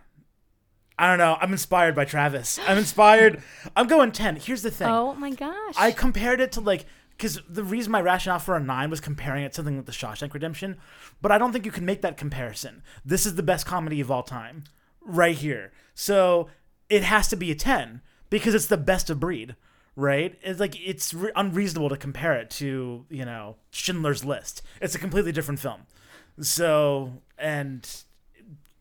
I 1.03 1.09
don't 1.09 1.18
know. 1.18 1.36
I'm 1.40 1.50
inspired 1.50 1.96
by 1.96 2.05
Travis. 2.05 2.61
I'm 2.64 2.78
inspired. 2.78 3.42
I'm 3.76 3.88
going 3.88 4.12
10. 4.12 4.36
Here's 4.36 4.62
the 4.62 4.70
thing. 4.70 4.86
Oh 4.86 5.14
my 5.14 5.32
gosh. 5.32 5.74
I 5.76 5.90
compared 5.90 6.40
it 6.40 6.53
to 6.53 6.61
like 6.61 6.86
because 7.16 7.40
the 7.48 7.64
reason 7.64 7.90
my 7.90 8.00
rationale 8.00 8.38
for 8.38 8.55
a 8.55 8.61
nine 8.61 8.88
was 8.88 9.00
comparing 9.00 9.42
it 9.42 9.48
to 9.50 9.57
something 9.57 9.78
like 9.78 9.86
The 9.86 9.90
Shawshank 9.92 10.32
Redemption, 10.32 10.76
but 11.20 11.32
I 11.32 11.38
don't 11.38 11.53
think 11.53 11.66
you 11.66 11.72
can 11.72 11.84
make 11.84 12.03
that 12.03 12.16
comparison. 12.16 12.84
This 13.05 13.26
is 13.26 13.34
the 13.34 13.42
best 13.42 13.66
comedy 13.66 14.00
of 14.00 14.12
all 14.12 14.22
time, 14.22 14.62
right 15.00 15.34
here. 15.34 15.72
So 15.92 16.48
it 16.88 17.03
has 17.03 17.26
to 17.28 17.36
be 17.36 17.50
a 17.50 17.57
ten 17.57 18.00
because 18.30 18.55
it's 18.55 18.66
the 18.66 18.76
best 18.76 19.11
of 19.11 19.18
breed, 19.18 19.57
right? 19.96 20.38
It's 20.40 20.61
like 20.61 20.80
it's 20.80 21.12
re- 21.12 21.32
unreasonable 21.34 21.88
to 21.88 21.96
compare 21.96 22.34
it 22.34 22.48
to 22.50 23.07
you 23.11 23.24
know 23.24 23.57
Schindler's 23.72 24.24
List. 24.24 24.62
It's 24.80 24.94
a 24.94 25.00
completely 25.00 25.32
different 25.32 25.59
film. 25.59 25.80
So 26.40 27.14
and 27.36 27.88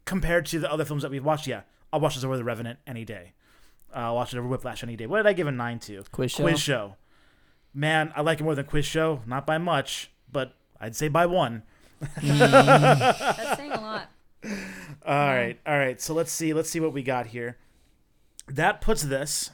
compared 0.06 0.46
to 0.48 0.60
the 0.60 0.72
other 0.72 0.86
films 0.86 1.02
that 1.02 1.10
we've 1.10 1.26
watched, 1.26 1.48
yeah, 1.48 1.62
I'll 1.94 2.00
watch 2.00 2.16
this 2.16 2.24
over 2.24 2.38
The 2.38 2.44
Revenant 2.44 2.80
any 2.88 3.06
day. 3.06 3.34
Uh, 3.94 4.00
I'll 4.00 4.16
watch 4.16 4.34
it 4.34 4.38
over 4.38 4.48
Whiplash 4.48 4.84
any 4.84 4.96
day. 4.96 5.06
What 5.06 5.18
did 5.18 5.28
I 5.28 5.34
give 5.34 5.48
a 5.48 5.52
nine 5.52 5.80
to? 5.80 6.04
Quiz 6.12 6.32
show. 6.32 6.44
Quiz 6.44 6.60
show. 6.60 6.96
Man, 7.74 8.12
I 8.16 8.22
like 8.22 8.40
it 8.40 8.44
more 8.44 8.56
than 8.56 8.66
quiz 8.66 8.86
show. 8.86 9.22
Not 9.26 9.46
by 9.46 9.58
much, 9.58 10.12
but 10.32 10.56
I'd 10.80 10.96
say 10.96 11.08
by 11.08 11.26
one. 11.26 11.64
That's 12.22 13.58
saying 13.58 13.72
a 13.72 13.82
lot. 13.82 14.10
All 15.06 15.16
right, 15.28 15.60
all 15.68 15.78
right. 15.78 16.02
So 16.02 16.16
let's 16.16 16.32
see. 16.32 16.52
Let's 16.54 16.70
see 16.70 16.80
what 16.80 16.94
we 16.94 17.04
got 17.04 17.28
here. 17.28 17.58
That 18.48 18.82
puts 18.82 19.04
this, 19.04 19.52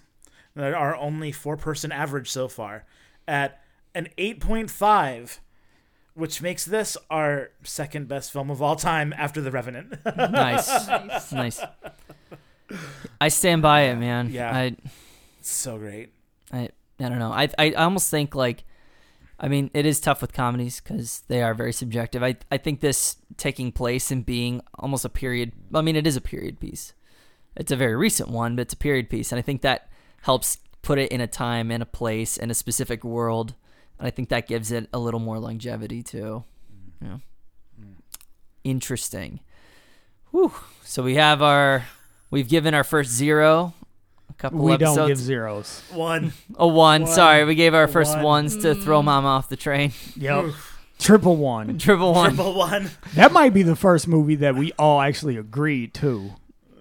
our 0.55 0.95
only 0.95 1.31
four-person 1.33 1.91
average 1.91 2.29
so 2.29 2.47
far, 2.47 2.85
at 3.27 3.61
an 3.93 4.07
eight 4.17 4.39
point 4.39 4.69
five, 4.71 5.41
which 6.13 6.41
makes 6.41 6.63
this 6.63 6.95
our 7.09 7.51
second 7.63 8.07
best 8.07 8.31
film 8.31 8.49
of 8.49 8.61
all 8.61 8.77
time 8.77 9.13
after 9.17 9.41
The 9.41 9.51
Revenant. 9.51 9.93
Nice. 10.05 10.87
Nice. 10.87 11.31
nice. 11.33 11.61
I 13.19 13.29
stand 13.29 13.61
by 13.61 13.81
it, 13.81 13.95
man. 13.95 14.29
Yeah. 14.31 14.55
I, 14.55 14.75
so 15.41 15.77
great. 15.77 16.11
I, 16.51 16.69
I 16.99 17.09
don't 17.09 17.19
know. 17.19 17.31
I, 17.31 17.49
I 17.57 17.71
almost 17.71 18.09
think 18.09 18.35
like, 18.35 18.63
I 19.39 19.47
mean, 19.47 19.69
it 19.73 19.85
is 19.85 19.99
tough 19.99 20.21
with 20.21 20.33
comedies 20.33 20.81
because 20.81 21.21
they 21.27 21.43
are 21.43 21.53
very 21.53 21.71
subjective. 21.71 22.23
I, 22.23 22.37
I 22.51 22.57
think 22.57 22.79
this 22.79 23.17
taking 23.37 23.71
place 23.71 24.09
and 24.11 24.25
being 24.25 24.61
almost 24.79 25.05
a 25.05 25.09
period. 25.09 25.53
I 25.73 25.81
mean, 25.81 25.95
it 25.95 26.07
is 26.07 26.15
a 26.15 26.21
period 26.21 26.59
piece. 26.59 26.93
It's 27.55 27.71
a 27.71 27.75
very 27.75 27.95
recent 27.95 28.29
one, 28.29 28.55
but 28.55 28.63
it's 28.63 28.73
a 28.73 28.77
period 28.77 29.09
piece, 29.09 29.31
and 29.31 29.39
I 29.39 29.41
think 29.41 29.61
that 29.61 29.89
helps 30.21 30.59
put 30.81 30.99
it 30.99 31.11
in 31.11 31.21
a 31.21 31.27
time 31.27 31.71
and 31.71 31.81
a 31.81 31.87
place 31.87 32.37
and 32.37 32.51
a 32.51 32.53
specific 32.53 33.03
world. 33.03 33.55
And 33.97 34.07
I 34.07 34.11
think 34.11 34.29
that 34.29 34.47
gives 34.47 34.71
it 34.71 34.87
a 34.93 34.99
little 34.99 35.19
more 35.19 35.39
longevity 35.39 36.03
too. 36.03 36.43
Mm. 37.03 37.07
Yeah. 37.07 37.17
Mm. 37.83 37.95
Interesting. 38.63 39.39
Whew. 40.31 40.53
So 40.83 41.03
we 41.03 41.15
have 41.15 41.41
our, 41.41 41.85
we've 42.29 42.47
given 42.49 42.73
our 42.73 42.83
first 42.83 43.09
zero. 43.11 43.73
A 44.29 44.33
couple 44.33 44.59
We 44.59 44.73
episodes. 44.73 44.95
don't 44.97 45.07
give 45.07 45.17
zeros. 45.17 45.81
One. 45.91 46.33
A 46.55 46.67
one. 46.67 47.03
One. 47.03 47.07
Sorry, 47.11 47.43
we 47.45 47.55
gave 47.55 47.73
our 47.73 47.87
first 47.87 48.15
One. 48.15 48.23
ones 48.23 48.57
to 48.57 48.75
throw 48.75 49.01
mom 49.01 49.25
off 49.25 49.49
the 49.49 49.55
train. 49.55 49.93
Yep. 50.15 50.45
Triple 50.99 51.37
one. 51.37 51.77
Triple 51.77 52.13
one. 52.13 52.35
Triple 52.35 52.53
one. 52.55 52.89
That 53.15 53.31
might 53.31 53.53
be 53.53 53.63
the 53.63 53.75
first 53.75 54.07
movie 54.07 54.35
that 54.35 54.55
we 54.55 54.73
all 54.79 54.99
actually 55.01 55.37
agreed 55.37 55.93
to. 55.95 56.31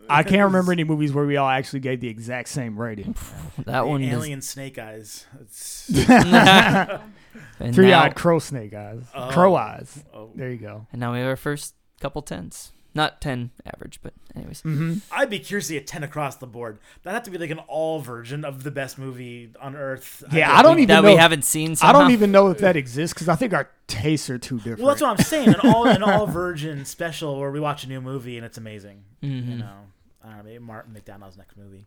I 0.09 0.23
can't 0.23 0.45
remember 0.45 0.71
any 0.73 0.85
movies 0.85 1.13
where 1.13 1.27
we 1.27 1.37
all 1.37 1.49
actually 1.49 1.81
gave 1.81 2.01
the 2.01 2.09
exact 2.09 2.49
same 2.49 2.79
rating. 2.79 3.15
That 3.65 3.87
one. 3.89 4.01
does- 4.03 4.11
Alien 4.13 4.43
Snake 4.43 4.79
Eyes. 4.79 5.27
It's, 5.41 5.89
and 6.09 7.75
Three 7.75 7.89
now, 7.91 8.03
eyed 8.03 8.15
crow 8.15 8.39
snake 8.39 8.75
eyes. 8.75 9.03
Oh. 9.15 9.29
Crow 9.33 9.57
eyes. 9.57 10.05
oh. 10.15 10.31
There 10.35 10.51
you 10.51 10.59
go. 10.59 10.87
and 10.93 11.01
now 11.01 11.13
we 11.13 11.19
have 11.19 11.29
our 11.29 11.37
first 11.37 11.75
couple 12.01 12.23
tens. 12.23 12.73
Not 12.97 13.21
ten 13.21 13.51
average, 13.65 14.01
but 14.03 14.15
anyways. 14.35 14.63
Mm-hmm. 14.63 14.95
I'd 15.13 15.31
be 15.31 15.39
curious 15.39 15.67
to 15.67 15.75
see 15.75 15.77
a 15.77 15.81
10 15.83 16.03
across 16.03 16.37
the 16.37 16.47
board. 16.47 16.79
That'd 17.03 17.15
have 17.15 17.23
to 17.25 17.31
be 17.31 17.39
like 17.39 17.51
an 17.51 17.59
all 17.69 18.01
version 18.01 18.45
of 18.45 18.63
the 18.65 18.71
best 18.71 18.99
movie 18.99 19.51
on 19.61 19.77
earth. 19.77 20.25
Yeah, 20.33 20.53
I'd 20.53 20.61
I 20.61 20.63
don't 20.63 20.77
be- 20.77 20.83
even 20.83 20.95
that 20.97 21.03
know. 21.03 21.11
we 21.11 21.17
haven't 21.17 21.45
seen. 21.45 21.77
I 21.83 21.93
don't 21.93 22.11
even 22.11 22.33
know 22.33 22.49
if 22.49 22.59
that 22.59 22.75
exists 22.77 23.15
because 23.15 23.29
I 23.29 23.37
think 23.37 23.53
our 23.55 23.69
tastes 23.87 24.29
are 24.31 24.39
too 24.39 24.57
different. 24.57 24.81
Well, 24.81 24.89
that's 24.89 25.03
what 25.03 25.11
I'm 25.11 25.25
saying. 25.25 25.51
An 25.51 25.61
all 25.65 25.87
an 25.87 26.03
all 26.03 26.27
virgin 26.43 26.85
special 26.85 27.39
where 27.39 27.51
we 27.51 27.61
watch 27.61 27.85
a 27.85 27.89
new 27.89 28.01
movie 28.01 28.37
and 28.37 28.45
it's 28.47 28.59
amazing. 28.59 29.05
Mhm. 29.23 29.49
You 29.49 29.57
know, 29.59 29.77
I 30.25 30.29
don't 30.29 30.37
know. 30.39 30.43
Maybe 30.45 30.59
Martin 30.59 30.95
McDonagh's 30.95 31.37
next 31.37 31.57
movie. 31.57 31.87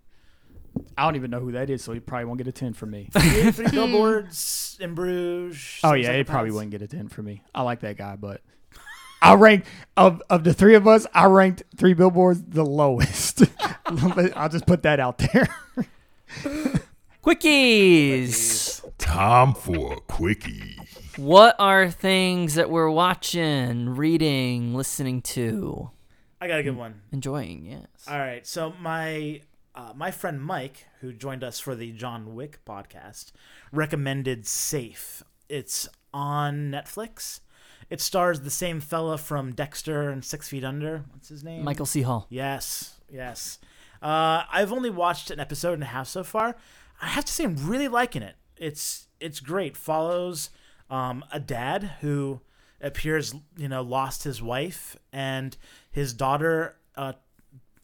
I 0.98 1.04
don't 1.06 1.16
even 1.16 1.32
know 1.32 1.40
who 1.40 1.52
that 1.54 1.70
is, 1.72 1.84
so 1.84 1.94
he 1.94 2.00
probably 2.00 2.26
won't 2.26 2.38
get 2.38 2.48
a 2.48 2.52
10 2.52 2.74
from 2.74 2.92
me. 2.92 3.10
Three, 3.14 3.52
three 3.52 3.68
billboards 3.72 4.78
in 4.80 4.94
Bruges. 4.94 5.80
oh, 5.84 5.90
Seven 5.90 6.02
yeah, 6.04 6.16
he 6.18 6.24
probably 6.24 6.52
wouldn't 6.52 6.70
get 6.72 6.84
a 6.84 6.88
10 6.88 7.08
from 7.10 7.26
me. 7.26 7.42
I 7.56 7.64
like 7.64 7.80
that 7.82 7.98
guy, 7.98 8.16
but 8.16 8.42
I 9.22 9.34
ranked, 9.36 9.68
of, 9.98 10.22
of 10.30 10.44
the 10.44 10.54
three 10.54 10.76
of 10.76 10.88
us, 10.88 11.06
I 11.14 11.26
ranked 11.26 11.64
Three 11.76 11.94
Billboards 11.94 12.42
the 12.44 12.64
lowest. 12.64 13.44
I'll 13.86 14.50
just 14.50 14.66
put 14.66 14.84
that 14.84 15.00
out 15.00 15.18
there. 15.18 15.48
Quickies. 17.24 18.84
Time 18.98 19.54
for 19.54 19.94
a 19.94 20.00
quickie. 20.02 20.78
What 21.18 21.56
are 21.60 21.90
things 21.92 22.56
that 22.56 22.70
we're 22.70 22.90
watching, 22.90 23.90
reading, 23.90 24.74
listening 24.74 25.22
to, 25.24 25.90
I 26.40 26.48
got 26.48 26.60
a 26.60 26.64
good 26.64 26.78
one. 26.78 27.02
enjoying? 27.12 27.66
Yes. 27.66 27.88
All 28.08 28.18
right, 28.20 28.48
so 28.48 28.74
my 28.80 29.42
uh, 29.76 29.94
my 29.96 30.12
friend 30.12 30.42
Mike, 30.42 30.86
who 31.02 31.12
joined 31.14 31.44
us 31.44 31.60
for 31.60 31.76
the 31.76 31.92
John 31.92 32.36
Wick 32.36 32.60
podcast, 32.66 33.32
recommended 33.72 34.48
Safe. 34.48 35.24
It's 35.50 35.88
on 36.14 36.72
Netflix. 36.72 37.42
It 37.90 38.02
stars 38.02 38.42
the 38.42 38.52
same 38.52 38.80
fella 38.80 39.18
from 39.18 39.54
Dexter 39.54 40.10
and 40.10 40.24
Six 40.24 40.48
Feet 40.48 40.64
Under. 40.64 41.04
What's 41.12 41.30
his 41.30 41.44
name? 41.44 41.64
Michael 41.64 41.86
C. 41.88 42.04
Hall. 42.04 42.28
Yes, 42.30 43.00
yes. 43.12 43.58
Uh, 44.02 44.44
I've 44.52 44.72
only 44.72 44.90
watched 44.90 45.32
an 45.32 45.40
episode 45.40 45.74
and 45.74 45.84
a 45.84 45.88
half 45.88 46.08
so 46.08 46.24
far. 46.24 46.56
I 47.02 47.08
have 47.08 47.26
to 47.26 47.34
say, 47.34 47.44
I'm 47.46 47.56
really 47.68 47.88
liking 47.88 48.22
it. 48.22 48.36
It's 48.58 49.08
it's 49.20 49.40
great. 49.40 49.76
Follows 49.76 50.50
um, 50.90 51.26
a 51.32 51.40
dad 51.40 51.92
who 52.02 52.42
appears, 52.82 53.34
you 53.58 53.68
know, 53.68 53.82
lost 53.82 54.24
his 54.24 54.42
wife 54.42 54.96
and 55.12 55.58
his 55.92 56.14
daughter 56.14 56.76
uh, 56.96 57.14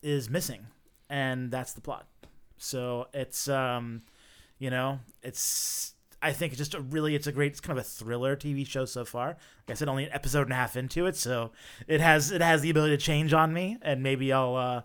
is 0.01 0.29
missing, 0.29 0.67
and 1.09 1.51
that's 1.51 1.73
the 1.73 1.81
plot. 1.81 2.07
So 2.57 3.07
it's 3.13 3.47
um, 3.47 4.03
you 4.59 4.69
know, 4.69 4.99
it's 5.23 5.94
I 6.25 6.33
think 6.33 6.53
it's 6.53 6.57
just 6.57 6.73
a 6.73 6.81
really 6.81 7.13
it's 7.13 7.27
a 7.27 7.31
great 7.31 7.51
it's 7.51 7.61
kind 7.61 7.77
of 7.77 7.85
a 7.85 7.87
thriller 7.87 8.35
TV 8.35 8.65
show 8.65 8.85
so 8.85 9.05
far. 9.05 9.27
Like 9.27 9.69
I 9.69 9.73
said, 9.75 9.87
only 9.87 10.05
an 10.05 10.11
episode 10.11 10.41
and 10.41 10.53
a 10.53 10.55
half 10.55 10.75
into 10.75 11.05
it, 11.05 11.15
so 11.15 11.51
it 11.87 12.01
has 12.01 12.31
it 12.31 12.41
has 12.41 12.61
the 12.61 12.71
ability 12.71 12.97
to 12.97 13.01
change 13.01 13.31
on 13.31 13.53
me, 13.53 13.77
and 13.83 14.01
maybe 14.01 14.33
I'll 14.33 14.55
uh, 14.55 14.81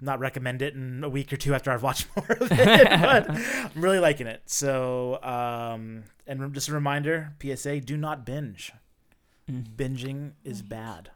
not 0.00 0.18
recommend 0.18 0.62
it 0.62 0.72
in 0.74 1.04
a 1.04 1.10
week 1.10 1.30
or 1.30 1.36
two 1.36 1.54
after 1.54 1.70
I've 1.70 1.82
watched 1.82 2.08
more 2.16 2.24
of 2.40 2.50
it. 2.50 2.88
but 3.02 3.30
I'm 3.30 3.70
really 3.74 3.98
liking 3.98 4.26
it. 4.26 4.40
So 4.46 5.22
um, 5.22 6.04
and 6.26 6.54
just 6.54 6.70
a 6.70 6.72
reminder, 6.72 7.34
PSA: 7.42 7.80
do 7.80 7.98
not 7.98 8.24
binge. 8.24 8.72
Binging 9.46 10.32
is 10.42 10.62
bad. 10.62 11.10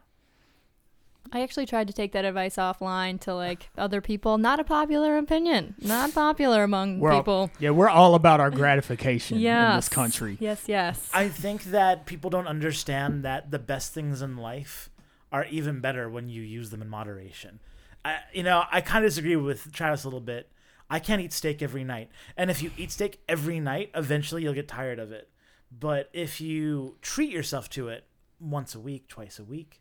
I 1.33 1.43
actually 1.43 1.67
tried 1.67 1.89
to 1.89 1.93
take 1.93 2.13
that 2.13 2.25
advice 2.25 2.57
offline 2.57 3.19
to 3.23 3.35
like 3.35 3.69
other 3.77 4.01
people. 4.01 4.39
Not 4.39 4.61
a 4.61 4.65
popular 4.65 5.17
opinion. 5.19 5.75
Not 5.81 6.15
popular 6.15 6.63
among 6.63 7.01
We're 7.01 7.11
all- 7.13 7.21
people. 7.21 7.51
yeah, 7.59 7.71
we're 7.71 7.89
all 7.89 8.15
about 8.15 8.39
our 8.41 8.51
gratification 8.51 9.39
Yes. 9.39 9.71
in 9.73 9.77
this 9.79 9.89
country. 9.89 10.37
Yes, 10.39 10.65
yes. 10.69 11.11
I 11.13 11.29
think 11.29 11.65
that 11.65 12.07
people 12.07 12.31
don't 12.31 12.47
understand 12.47 13.25
that 13.25 13.51
the 13.51 13.59
best 13.59 13.93
things 13.93 14.23
in 14.23 14.37
life 14.37 14.91
are 15.33 15.45
even 15.47 15.81
better 15.81 16.09
when 16.09 16.29
you 16.29 16.43
use 16.43 16.71
them 16.71 16.81
in 16.83 16.89
moderation. 16.89 17.59
I, 18.05 18.19
you 18.33 18.43
know, 18.45 18.65
I 18.71 18.81
kind 18.81 19.05
of 19.05 19.11
disagree 19.11 19.35
with 19.35 19.73
Travis 19.73 20.05
a 20.05 20.07
little 20.09 20.21
bit. 20.21 20.51
I 20.91 21.01
can't 21.01 21.21
eat 21.23 21.33
steak 21.33 21.63
every 21.63 21.83
night, 21.83 22.11
and 22.37 22.51
if 22.51 22.63
you 22.63 22.71
eat 22.77 22.93
steak 22.93 23.21
every 23.29 23.59
night, 23.59 23.91
eventually 23.95 24.43
you'll 24.43 24.53
get 24.55 24.69
tired 24.69 24.99
of 25.01 25.11
it. 25.11 25.31
But 25.73 26.11
if 26.13 26.41
you 26.41 26.99
treat 27.03 27.31
yourself 27.31 27.69
to 27.71 27.89
it 27.89 28.05
once 28.39 28.75
a 28.75 28.79
week, 28.81 29.09
twice 29.09 29.39
a 29.39 29.45
week, 29.45 29.81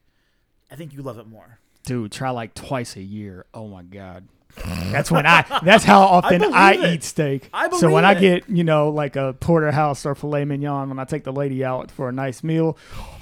I 0.73 0.75
think 0.75 0.91
you 0.91 1.03
love 1.03 1.19
it 1.19 1.27
more. 1.27 1.59
Dude, 1.85 2.11
try 2.11 2.31
like 2.31 2.55
twice 2.55 2.95
a 2.95 3.01
year. 3.01 3.45
Oh 3.53 3.67
my 3.67 3.83
god. 3.83 4.27
That's 4.65 5.11
when 5.11 5.27
I. 5.27 5.45
That's 5.63 5.83
how 5.83 6.01
often 6.01 6.43
I, 6.51 6.73
believe 6.73 6.89
it. 6.89 6.93
eat 6.95 7.03
steak. 7.03 7.49
I 7.53 7.69
so 7.77 7.91
when 7.91 8.05
I 8.05 8.15
get 8.15 8.49
you 8.49 8.63
know 8.63 8.89
like 8.89 9.15
a 9.15 9.33
porterhouse 9.39 10.03
or 10.03 10.15
filet 10.15 10.45
mignon, 10.45 10.89
when 10.89 10.97
I 10.97 11.05
take 11.05 11.25
the 11.25 11.31
lady 11.31 11.63
out 11.63 11.91
for 11.91 12.09
a 12.09 12.11
nice 12.11 12.43
meal, 12.43 12.75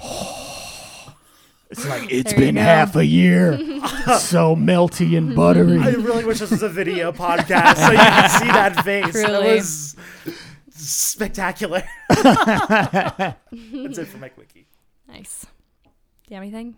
it's 1.70 1.86
like 1.86 2.10
it's 2.10 2.32
There 2.32 2.40
been 2.40 2.56
half 2.56 2.96
a 2.96 3.04
year. 3.04 3.58
so 4.18 4.56
melty 4.56 5.18
and 5.18 5.36
buttery. 5.36 5.78
I 5.78 5.90
really 5.90 6.24
wish 6.24 6.38
this 6.38 6.52
was 6.52 6.62
a 6.62 6.70
video 6.70 7.12
podcast 7.12 7.76
so 7.76 7.90
you 7.90 7.98
could 7.98 8.30
see 8.30 8.46
that 8.46 8.82
face. 8.84 9.12
Truly. 9.12 9.48
It 9.48 9.54
was 9.56 9.96
spectacular. 10.70 11.82
That's 12.08 13.36
it 13.98 14.08
for 14.08 14.16
Mike 14.16 14.38
Wiki. 14.38 14.66
nice. 15.06 15.44
Do 15.84 15.90
you 16.28 16.36
have 16.36 16.42
anything? 16.44 16.76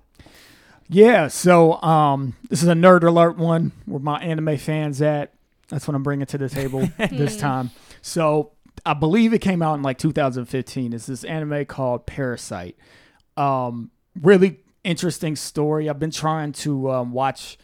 Yeah, 0.89 1.29
so 1.29 1.81
um, 1.83 2.37
this 2.49 2.63
is 2.63 2.69
a 2.69 2.75
nerd 2.75 3.05
alert 3.05 3.37
one 3.37 3.73
where 3.87 4.01
my 4.01 4.19
anime 4.19 4.57
fans 4.59 5.01
at. 5.01 5.33
That's 5.69 5.89
what 5.89 5.95
I'm 5.95 6.03
bringing 6.03 6.27
to 6.27 6.39
the 6.39 6.49
table 6.49 6.89
this 6.99 7.37
time. 7.37 7.71
So 8.03 8.53
I 8.85 8.95
believe 8.95 9.33
it 9.33 9.41
came 9.41 9.63
out 9.63 9.75
in 9.75 9.83
like 9.83 9.99
2015. 9.99 10.93
It's 10.93 11.07
this 11.07 11.25
anime 11.25 11.65
called 11.65 12.07
Parasyte. 12.07 12.75
Um, 13.37 13.91
really 14.21 14.61
interesting 14.85 15.37
story. 15.37 15.89
I've 15.89 15.99
been 15.99 16.11
trying 16.11 16.53
to 16.53 16.91
um, 16.91 17.13
watch 17.13 17.59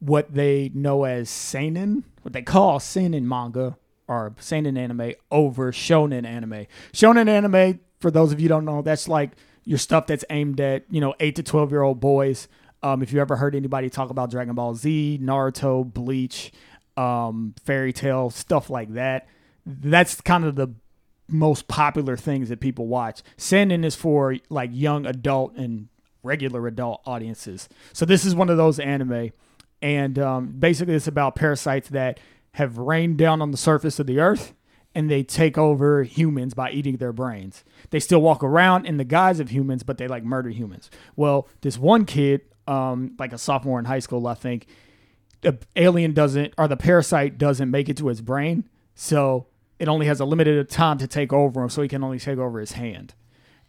what 0.00 0.34
they 0.34 0.70
know 0.74 1.04
as 1.04 1.30
seinen, 1.30 2.04
what 2.22 2.32
they 2.32 2.42
call 2.42 2.80
seinen 2.80 3.26
manga 3.26 3.76
or 4.08 4.34
seinen 4.38 4.76
anime 4.76 5.12
over 5.30 5.72
shonen 5.72 6.26
anime. 6.26 6.66
Shonen 6.92 7.28
anime, 7.28 7.80
for 8.00 8.10
those 8.10 8.32
of 8.32 8.40
you 8.40 8.44
who 8.44 8.48
don't 8.48 8.64
know, 8.64 8.82
that's 8.82 9.08
like 9.08 9.30
your 9.64 9.78
stuff 9.78 10.06
that's 10.06 10.24
aimed 10.28 10.60
at 10.60 10.84
you 10.90 11.00
know 11.00 11.14
eight 11.20 11.36
to 11.36 11.42
twelve 11.42 11.70
year 11.70 11.82
old 11.82 12.00
boys. 12.00 12.48
Um, 12.84 13.02
if 13.02 13.14
you 13.14 13.20
ever 13.22 13.36
heard 13.36 13.56
anybody 13.56 13.88
talk 13.88 14.10
about 14.10 14.30
Dragon 14.30 14.54
Ball 14.54 14.74
Z, 14.74 15.18
Naruto, 15.22 15.90
Bleach, 15.90 16.52
um, 16.98 17.54
Fairy 17.64 17.94
Tail, 17.94 18.28
stuff 18.28 18.68
like 18.68 18.92
that, 18.92 19.26
that's 19.64 20.20
kind 20.20 20.44
of 20.44 20.54
the 20.54 20.68
most 21.26 21.66
popular 21.66 22.14
things 22.14 22.50
that 22.50 22.60
people 22.60 22.86
watch. 22.86 23.22
Seinen 23.38 23.84
is 23.84 23.94
for 23.94 24.36
like 24.50 24.68
young 24.70 25.06
adult 25.06 25.56
and 25.56 25.88
regular 26.22 26.66
adult 26.66 27.00
audiences. 27.06 27.70
So 27.94 28.04
this 28.04 28.26
is 28.26 28.34
one 28.34 28.50
of 28.50 28.58
those 28.58 28.78
anime, 28.78 29.30
and 29.80 30.18
um, 30.18 30.48
basically 30.58 30.94
it's 30.94 31.08
about 31.08 31.36
parasites 31.36 31.88
that 31.88 32.20
have 32.52 32.76
rained 32.76 33.16
down 33.16 33.40
on 33.40 33.50
the 33.50 33.56
surface 33.56 33.98
of 33.98 34.06
the 34.06 34.20
earth 34.20 34.52
and 34.94 35.10
they 35.10 35.22
take 35.22 35.58
over 35.58 36.02
humans 36.04 36.54
by 36.54 36.70
eating 36.70 36.98
their 36.98 37.12
brains. 37.12 37.64
They 37.90 37.98
still 37.98 38.22
walk 38.22 38.44
around 38.44 38.86
in 38.86 38.96
the 38.96 39.04
guise 39.04 39.40
of 39.40 39.50
humans, 39.50 39.82
but 39.82 39.98
they 39.98 40.06
like 40.06 40.22
murder 40.22 40.50
humans. 40.50 40.90
Well, 41.16 41.48
this 41.62 41.76
one 41.76 42.04
kid, 42.04 42.42
um, 42.66 43.14
like 43.18 43.32
a 43.32 43.38
sophomore 43.38 43.78
in 43.78 43.84
high 43.84 43.98
school, 43.98 44.26
I 44.26 44.34
think, 44.34 44.66
the 45.40 45.58
alien 45.76 46.12
doesn't 46.12 46.54
or 46.56 46.68
the 46.68 46.76
parasite 46.76 47.38
doesn't 47.38 47.70
make 47.70 47.88
it 47.88 47.96
to 47.98 48.08
his 48.08 48.20
brain, 48.20 48.68
so 48.94 49.46
it 49.78 49.88
only 49.88 50.06
has 50.06 50.20
a 50.20 50.24
limited 50.24 50.68
time 50.68 50.98
to 50.98 51.06
take 51.06 51.32
over 51.32 51.62
him, 51.62 51.68
so 51.68 51.82
he 51.82 51.88
can 51.88 52.02
only 52.02 52.18
take 52.18 52.38
over 52.38 52.60
his 52.60 52.72
hand. 52.72 53.14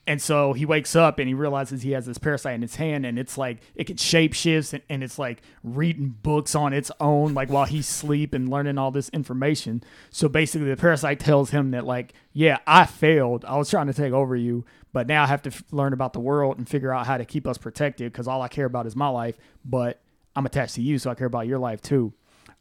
And 0.08 0.22
so 0.22 0.53
he 0.53 0.66
wakes 0.66 0.95
up 0.95 1.18
and 1.18 1.28
he 1.28 1.34
realizes 1.34 1.82
he 1.82 1.91
has 1.91 2.06
this 2.06 2.20
parasite 2.20 2.53
in 2.53 2.62
his 2.62 2.76
hand, 2.76 3.08
and 3.08 3.18
it's 3.18 3.39
like 3.39 3.58
it 3.74 3.86
can 3.86 3.97
shape 3.97 4.34
shifts 4.34 4.72
and, 4.72 4.84
and 4.88 5.03
it's 5.03 5.18
like 5.18 5.41
reading 5.64 6.16
books 6.22 6.53
on 6.53 6.74
its 6.74 6.91
own, 6.99 7.34
like 7.34 7.49
while 7.49 7.66
he's 7.66 7.89
asleep 7.89 8.34
and 8.34 8.47
learning 8.47 8.78
all 8.78 8.91
this 8.91 9.10
information. 9.10 9.84
So 10.12 10.30
basically, 10.30 10.70
the 10.70 10.78
parasite 10.78 11.20
tells 11.20 11.49
him 11.49 11.72
that, 11.72 11.86
like, 11.86 12.14
yeah, 12.34 12.60
I 12.68 12.86
failed. 12.86 13.45
I 13.45 13.58
was 13.58 13.70
trying 13.70 13.88
to 13.88 13.93
take 13.93 14.14
over 14.14 14.36
you, 14.36 14.64
but 14.93 15.08
now 15.08 15.24
I 15.24 15.28
have 15.28 15.41
to 15.43 15.49
f- 15.49 15.64
learn 15.72 15.91
about 15.91 16.14
the 16.14 16.20
world 16.20 16.60
and 16.60 16.70
figure 16.70 16.93
out 16.93 17.08
how 17.08 17.18
to 17.18 17.26
keep 17.26 17.47
us 17.47 17.58
protected 17.58 18.12
because 18.12 18.28
all 18.28 18.43
I 18.43 18.47
care 18.47 18.66
about 18.66 18.86
is 18.86 18.95
my 18.95 19.08
life, 19.08 19.39
but 19.64 20.01
I'm 20.36 20.45
attached 20.45 20.76
to 20.76 20.82
you, 20.84 20.99
so 20.99 21.10
I 21.10 21.16
care 21.16 21.28
about 21.28 21.47
your 21.47 21.60
life 21.60 21.82
too. 21.82 22.14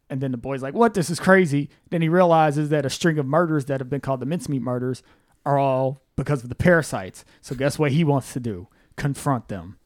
And 0.09 0.21
then 0.21 0.31
the 0.31 0.39
boy's 0.39 0.63
like, 0.63 0.73
What? 0.73 0.95
This 0.95 1.11
is 1.11 1.21
crazy. 1.21 1.69
Then 1.91 2.01
he 2.01 2.09
realizes 2.09 2.71
that 2.71 2.87
a 2.87 2.91
string 2.91 3.19
of 3.19 3.27
murders 3.27 3.67
that 3.67 3.81
have 3.81 3.91
been 3.91 4.01
called 4.01 4.21
the 4.21 4.27
mincemeat 4.27 4.63
murders 4.63 5.03
are 5.45 5.59
all 5.59 6.04
because 6.17 6.43
of 6.43 6.49
the 6.49 6.55
parasites. 6.55 7.25
So 7.41 7.55
guess 7.55 7.79
what 7.79 7.93
he 7.93 8.05
wants 8.05 8.33
to 8.35 8.41
do? 8.41 8.69
Confront 8.97 9.49
them. 9.49 9.79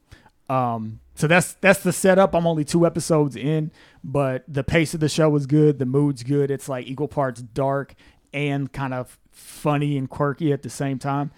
Um, 0.49 0.99
so 1.15 1.27
that's 1.27 1.53
that's 1.55 1.83
the 1.83 1.91
setup. 1.93 2.33
I'm 2.33 2.47
only 2.47 2.63
two 2.65 2.85
episodes 2.85 3.35
in, 3.35 3.71
but 4.03 4.43
the 4.47 4.63
pace 4.63 4.93
of 4.93 4.99
the 4.99 5.09
show 5.09 5.35
is 5.35 5.45
good. 5.45 5.77
The 5.79 5.85
mood's 5.85 6.23
good. 6.23 6.49
It's 6.49 6.67
like 6.69 6.87
equal 6.87 7.07
parts 7.07 7.41
dark 7.41 7.93
and 8.33 8.71
kind 8.71 8.93
of 8.93 9.17
funny 9.31 9.97
and 9.97 10.09
quirky 10.09 10.51
at 10.53 10.63
the 10.63 10.69
same 10.69 10.97
time. 10.99 11.31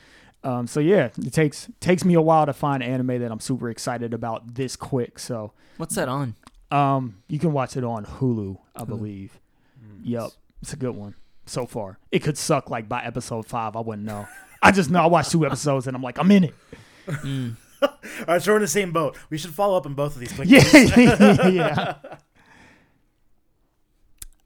Um, 0.43 0.65
so 0.65 0.79
yeah, 0.79 1.09
it 1.17 1.33
takes 1.33 1.69
takes 1.79 2.05
me 2.05 2.13
a 2.13 2.21
while 2.21 2.45
to 2.45 2.53
find 2.53 2.81
anime 2.81 3.19
that 3.19 3.31
I'm 3.31 3.39
super 3.39 3.69
excited 3.69 4.13
about 4.13 4.55
this 4.55 4.75
quick. 4.75 5.19
So 5.19 5.51
What's 5.77 5.95
that 5.95 6.07
on? 6.07 6.35
um, 6.71 7.15
you 7.27 7.37
can 7.39 7.51
watch 7.51 7.75
it 7.75 7.83
on 7.83 8.05
Hulu, 8.05 8.57
I 8.75 8.83
believe. 8.85 9.39
Yep, 10.03 10.31
it's 10.61 10.73
a 10.73 10.77
good 10.77 10.95
one 10.95 11.15
so 11.45 11.65
far. 11.65 11.99
It 12.11 12.19
could 12.19 12.37
suck 12.37 12.69
like 12.69 12.87
by 12.89 13.03
episode 13.03 13.45
five. 13.45 13.75
I 13.75 13.81
wouldn't 13.81 14.05
know. 14.07 14.27
I 14.61 14.71
just 14.71 14.89
know 14.89 15.01
I 15.01 15.07
watched 15.07 15.31
two 15.31 15.45
episodes 15.45 15.87
and 15.87 15.95
I'm 15.95 16.03
like, 16.03 16.17
I'm 16.19 16.31
in 16.31 16.45
it. 16.45 16.55
All 17.81 17.89
right, 18.27 18.41
so 18.41 18.51
we're 18.51 18.57
in 18.57 18.61
the 18.61 18.67
same 18.67 18.91
boat. 18.91 19.17
We 19.29 19.37
should 19.37 19.53
follow 19.53 19.75
up 19.75 19.85
on 19.85 19.95
both 19.95 20.13
of 20.15 20.19
these. 20.19 20.31
Quick 20.33 20.49
Yeah, 20.49 21.47
yeah. 21.47 21.95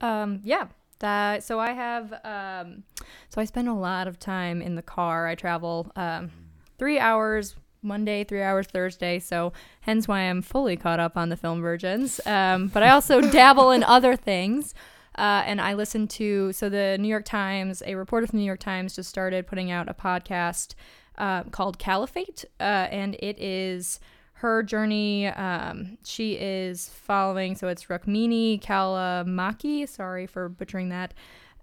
Um, 0.02 0.42
yeah. 0.44 0.68
That 1.00 1.44
so 1.44 1.60
I 1.60 1.72
have 1.72 2.14
um, 2.24 2.84
so 3.30 3.42
I 3.42 3.46
spend 3.46 3.68
a 3.68 3.74
lot 3.74 4.08
of 4.08 4.18
time 4.20 4.62
in 4.62 4.76
the 4.76 4.82
car. 4.82 5.28
I 5.28 5.36
travel 5.36 5.92
um, 5.96 6.32
three 6.78 7.00
hours 7.00 7.56
Monday, 7.82 8.24
three 8.24 8.42
hours 8.42 8.68
Thursday. 8.68 9.20
So 9.20 9.52
hence 9.82 10.08
why 10.08 10.22
I'm 10.22 10.42
fully 10.42 10.78
caught 10.78 11.00
up 11.00 11.18
on 11.18 11.30
the 11.30 11.38
film 11.38 11.62
virgins. 11.62 12.20
Um, 12.26 12.68
but 12.68 12.84
I 12.84 12.90
also 12.90 13.22
dabble 13.22 13.72
in 13.72 13.84
other 13.84 14.16
things. 14.16 14.74
Uh, 15.18 15.44
and 15.46 15.62
I 15.62 15.74
listened 15.74 16.10
to 16.12 16.52
so 16.54 16.70
the 16.70 16.98
New 17.00 17.08
York 17.08 17.26
Times, 17.26 17.82
a 17.86 17.96
reporter 17.96 18.28
from 18.28 18.38
the 18.38 18.44
New 18.44 18.48
York 18.48 18.60
Times 18.60 18.96
just 18.96 19.10
started 19.10 19.48
putting 19.48 19.72
out 19.72 19.90
a 19.90 19.94
podcast 19.94 20.76
uh, 21.18 21.44
called 21.44 21.80
Caliphate, 21.80 22.46
uh, 22.60 22.64
and 22.92 23.16
it 23.20 23.40
is 23.40 24.00
her 24.40 24.62
journey. 24.62 25.28
Um, 25.28 25.98
she 26.04 26.34
is 26.34 26.90
following, 26.90 27.56
so 27.56 27.70
it's 27.70 27.86
Rukmini 27.86 28.62
Callimachi. 28.62 29.88
Sorry 29.88 30.28
for 30.28 30.50
butchering 30.50 30.90
that. 30.90 31.14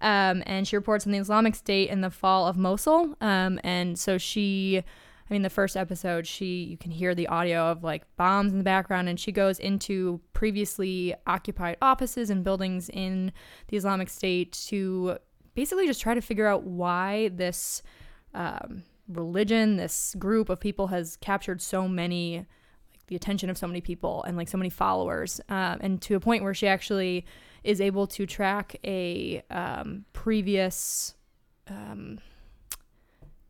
Um, 0.01 0.43
and 0.45 0.67
she 0.67 0.75
reports 0.75 1.05
on 1.05 1.13
the 1.13 1.19
Islamic 1.19 1.55
State 1.55 1.89
in 1.89 2.01
the 2.01 2.09
fall 2.09 2.47
of 2.47 2.57
Mosul. 2.57 3.15
Um, 3.21 3.59
and 3.63 3.97
so 3.97 4.17
she, 4.17 4.83
I 5.33 5.35
mean, 5.35 5.41
the 5.41 5.49
first 5.49 5.75
episode, 5.75 6.27
she 6.27 6.63
you 6.63 6.77
can 6.77 6.91
hear 6.91 7.15
the 7.15 7.25
audio 7.25 7.71
of 7.71 7.83
like 7.83 8.03
bombs 8.17 8.51
in 8.51 8.59
the 8.59 8.63
background, 8.63 9.09
and 9.09 9.19
she 9.19 9.31
goes 9.31 9.57
into 9.57 10.21
previously 10.33 11.15
occupied 11.25 11.77
offices 11.81 12.29
and 12.29 12.43
buildings 12.43 12.87
in 12.89 13.31
the 13.69 13.77
Islamic 13.77 14.09
State 14.09 14.51
to 14.67 15.17
basically 15.55 15.87
just 15.87 16.01
try 16.01 16.13
to 16.13 16.21
figure 16.21 16.45
out 16.45 16.65
why 16.65 17.29
this 17.29 17.81
um, 18.35 18.83
religion, 19.07 19.77
this 19.77 20.15
group 20.19 20.49
of 20.49 20.59
people 20.59 20.85
has 20.85 21.15
captured 21.15 21.63
so 21.63 21.87
many, 21.87 22.37
like 22.91 23.07
the 23.07 23.15
attention 23.15 23.49
of 23.49 23.57
so 23.57 23.65
many 23.65 23.81
people 23.81 24.23
and 24.27 24.37
like 24.37 24.47
so 24.47 24.59
many 24.59 24.69
followers, 24.69 25.41
um, 25.49 25.79
and 25.81 25.99
to 26.03 26.13
a 26.13 26.19
point 26.19 26.43
where 26.43 26.53
she 26.53 26.67
actually 26.67 27.25
is 27.63 27.81
able 27.81 28.05
to 28.05 28.27
track 28.27 28.75
a 28.83 29.41
um, 29.49 30.05
previous 30.13 31.15
um, 31.67 32.19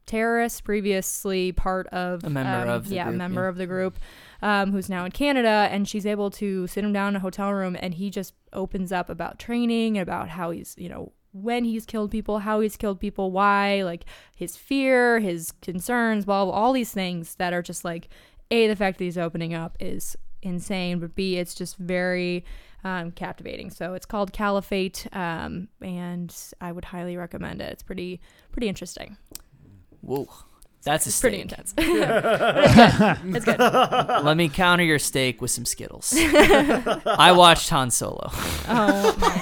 terrorist, 0.06 0.64
previously 0.64 1.52
part 1.52 1.88
of 1.88 2.24
A 2.24 2.30
member 2.30 2.70
um, 2.70 2.70
of 2.70 2.90
the 2.90 2.96
yeah, 2.96 3.06
group, 3.06 3.16
a 3.16 3.18
member 3.18 3.44
yeah. 3.44 3.50
of 3.50 3.58
the 3.58 3.68
group, 3.68 3.98
um, 4.42 4.72
who's 4.72 4.90
now 4.90 5.06
in 5.06 5.12
Canada, 5.12 5.68
and 5.72 5.88
she's 5.88 6.06
able 6.06 6.30
to 6.32 6.68
sit 6.68 6.84
him 6.84 6.94
down 6.94 7.10
in 7.10 7.16
a 7.16 7.20
hotel 7.20 7.54
room, 7.54 7.78
and 7.80 7.94
he 7.96 8.10
just 8.10 8.34
opens 8.52 8.92
up 8.92 9.10
about 9.10 9.40
training, 9.40 9.98
about 9.98 10.30
how 10.30 10.52
he's 10.52 10.76
you 10.78 10.90
know 10.90 11.12
when 11.34 11.64
he's 11.66 11.86
killed 11.86 12.12
people, 12.12 12.40
how 12.40 12.60
he's 12.60 12.78
killed 12.78 13.00
people, 13.00 13.32
why, 13.32 13.82
like 13.84 14.06
his 14.36 14.56
fear, 14.56 15.20
his 15.20 15.52
concerns, 15.62 16.26
blah, 16.26 16.46
blah, 16.46 16.54
all 16.54 16.72
these 16.72 16.92
things 16.92 17.36
that 17.36 17.54
are 17.54 17.62
just 17.62 17.84
like, 17.84 18.08
A, 18.52 18.68
the 18.68 18.76
fact 18.76 19.00
that 19.00 19.04
he's 19.04 19.18
opening 19.18 19.54
up 19.54 19.76
is 19.80 20.16
insane, 20.44 21.00
but 21.00 21.16
B, 21.16 21.38
it's 21.38 21.56
just 21.56 21.78
very 21.78 22.46
um, 22.84 23.12
captivating. 23.12 23.72
So 23.72 23.96
it's 23.96 24.06
called 24.06 24.32
Caliphate, 24.32 25.08
um, 25.12 25.70
and 25.82 26.34
I 26.62 26.72
would 26.72 26.86
highly 26.86 27.18
recommend 27.18 27.62
it. 27.62 27.72
It's 27.72 27.84
pretty, 27.84 28.22
pretty 28.52 28.68
interesting. 28.68 29.18
Whoa, 30.04 30.28
that's 30.84 31.06
a 31.06 31.10
It's 31.10 31.22
pretty 31.22 31.38
steak. 31.38 31.52
intense. 31.52 31.74
it's 31.78 33.46
good. 33.46 33.60
Let 34.24 34.36
me 34.38 34.50
counter 34.50 34.84
your 34.84 35.00
steak 35.00 35.42
with 35.42 35.50
some 35.52 35.66
Skittles. 35.66 36.14
I 36.18 37.34
watched 37.36 37.70
Han 37.70 37.90
Solo. 37.90 38.30
Oh 38.68 39.16
my 39.20 39.38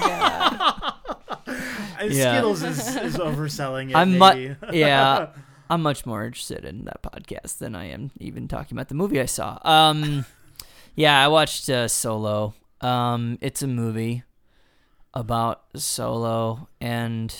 god. 1.46 2.08
Yeah. 2.10 2.32
Skittles 2.34 2.62
is, 2.62 2.96
is 2.96 3.16
overselling 3.16 3.90
it. 3.90 3.96
I'm 3.96 4.18
maybe. 4.18 4.48
mu- 4.48 4.72
yeah, 4.72 5.28
I'm 5.70 5.82
much 5.82 6.04
more 6.06 6.24
interested 6.24 6.64
in 6.64 6.84
that 6.84 7.02
podcast 7.02 7.58
than 7.58 7.74
I 7.76 7.86
am 7.90 8.10
even 8.18 8.48
talking 8.48 8.76
about 8.76 8.88
the 8.88 8.94
movie 8.94 9.20
I 9.20 9.26
saw. 9.26 9.58
Um, 9.64 10.24
yeah, 10.96 11.22
I 11.24 11.28
watched 11.28 11.68
uh, 11.68 11.86
Solo. 11.88 12.54
Um, 12.80 13.38
it's 13.40 13.62
a 13.62 13.68
movie 13.68 14.22
about 15.14 15.62
Solo, 15.76 16.68
and 16.80 17.34